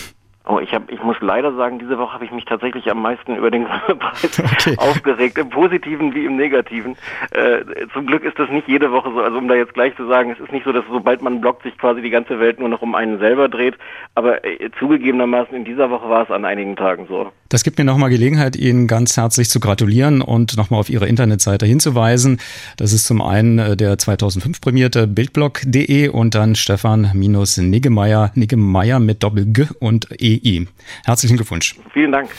Oh, 0.51 0.61
ich, 0.61 0.73
hab, 0.73 0.91
ich 0.91 1.03
muss 1.03 1.17
leider 1.21 1.55
sagen, 1.57 1.79
diese 1.79 1.99
Woche 1.99 2.15
habe 2.15 2.25
ich 2.25 2.31
mich 2.31 2.47
tatsächlich 2.47 2.91
am 2.91 3.03
meisten 3.03 3.37
über 3.37 3.51
den 3.51 3.67
Preis 3.99 4.39
okay. 4.39 4.75
aufgeregt, 4.79 5.37
im 5.37 5.51
Positiven 5.51 6.15
wie 6.15 6.25
im 6.25 6.37
Negativen. 6.37 6.97
Äh, 7.33 7.87
zum 7.93 8.07
Glück 8.07 8.25
ist 8.25 8.39
das 8.39 8.49
nicht 8.49 8.67
jede 8.67 8.91
Woche 8.91 9.11
so. 9.13 9.21
Also 9.21 9.37
um 9.37 9.47
da 9.47 9.55
jetzt 9.55 9.75
gleich 9.75 9.95
zu 9.97 10.09
sagen, 10.09 10.31
es 10.31 10.41
ist 10.41 10.51
nicht 10.51 10.65
so, 10.65 10.73
dass 10.73 10.85
sobald 10.91 11.21
man 11.21 11.43
bloggt, 11.43 11.65
sich 11.65 11.77
quasi 11.77 12.01
die 12.01 12.09
ganze 12.09 12.41
Welt 12.41 12.61
nur 12.61 12.71
noch 12.71 12.81
um 12.81 12.95
einen 12.95 13.19
selber 13.19 13.51
dreht. 13.51 13.75
Aber 14.15 14.43
äh, 14.43 14.71
zugegebenermaßen 14.79 15.55
in 15.55 15.67
dieser 15.67 15.91
Woche 15.91 16.09
war 16.09 16.23
es 16.23 16.31
an 16.31 16.47
einigen 16.47 16.77
Tagen 16.77 17.05
so. 17.11 17.31
Das 17.51 17.63
gibt 17.63 17.79
mir 17.79 17.85
nochmal 17.85 18.09
Gelegenheit, 18.09 18.57
Ihnen 18.57 18.87
ganz 18.87 19.19
herzlich 19.19 19.51
zu 19.51 19.61
gratulieren 19.61 20.23
und 20.23 20.57
nochmal 20.57 20.81
auf 20.81 20.89
Ihre 20.89 21.09
Internetseite 21.09 21.67
hinzuweisen. 21.67 22.41
Das 22.79 22.95
ist 22.95 23.07
zum 23.07 23.21
einen 23.21 23.59
äh, 23.59 23.77
der 23.77 23.99
2005 23.99 24.63
prämierte 24.63 25.07
Bildblog.de 25.07 26.09
und 26.09 26.35
dann 26.35 26.55
Stefan-Niggemeier, 26.55 28.33
Niggemeier 28.35 28.99
mit 28.99 29.23
Doppel-G 29.23 29.67
und 29.79 30.09
E 30.19 30.38
BI. 30.39 30.67
Herzlichen 31.05 31.37
Glückwunsch. 31.37 31.77
Vielen 31.93 32.13
Dank. 32.13 32.31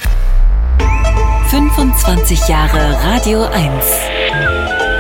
25 1.49 2.47
Jahre 2.47 2.97
Radio 3.03 3.43
1. 3.43 3.85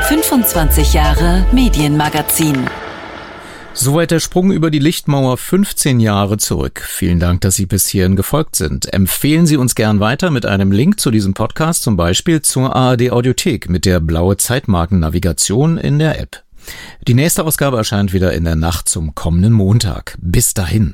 25 0.07 0.93
Jahre 0.93 1.45
Medienmagazin. 1.51 2.67
Soweit 3.73 4.11
der 4.11 4.19
Sprung 4.19 4.51
über 4.51 4.71
die 4.71 4.79
Lichtmauer 4.79 5.37
15 5.37 5.99
Jahre 5.99 6.37
zurück. 6.37 6.83
Vielen 6.85 7.19
Dank, 7.19 7.41
dass 7.41 7.55
Sie 7.55 7.67
bis 7.67 7.87
hierhin 7.87 8.15
gefolgt 8.15 8.55
sind. 8.55 8.91
Empfehlen 8.91 9.45
Sie 9.45 9.57
uns 9.57 9.75
gern 9.75 9.99
weiter 9.99 10.31
mit 10.31 10.45
einem 10.45 10.71
Link 10.71 10.99
zu 10.99 11.11
diesem 11.11 11.33
Podcast, 11.33 11.83
zum 11.83 11.95
Beispiel 11.95 12.41
zur 12.41 12.75
ARD 12.75 13.11
Audiothek 13.11 13.69
mit 13.69 13.85
der 13.85 13.99
blaue 13.99 14.37
Zeitmarkennavigation 14.37 15.77
in 15.77 15.99
der 15.99 16.19
App. 16.19 16.43
Die 17.07 17.13
nächste 17.13 17.45
Ausgabe 17.45 17.77
erscheint 17.77 18.11
wieder 18.11 18.33
in 18.33 18.43
der 18.43 18.55
Nacht 18.55 18.89
zum 18.89 19.15
kommenden 19.15 19.53
Montag. 19.53 20.17
Bis 20.19 20.53
dahin. 20.53 20.93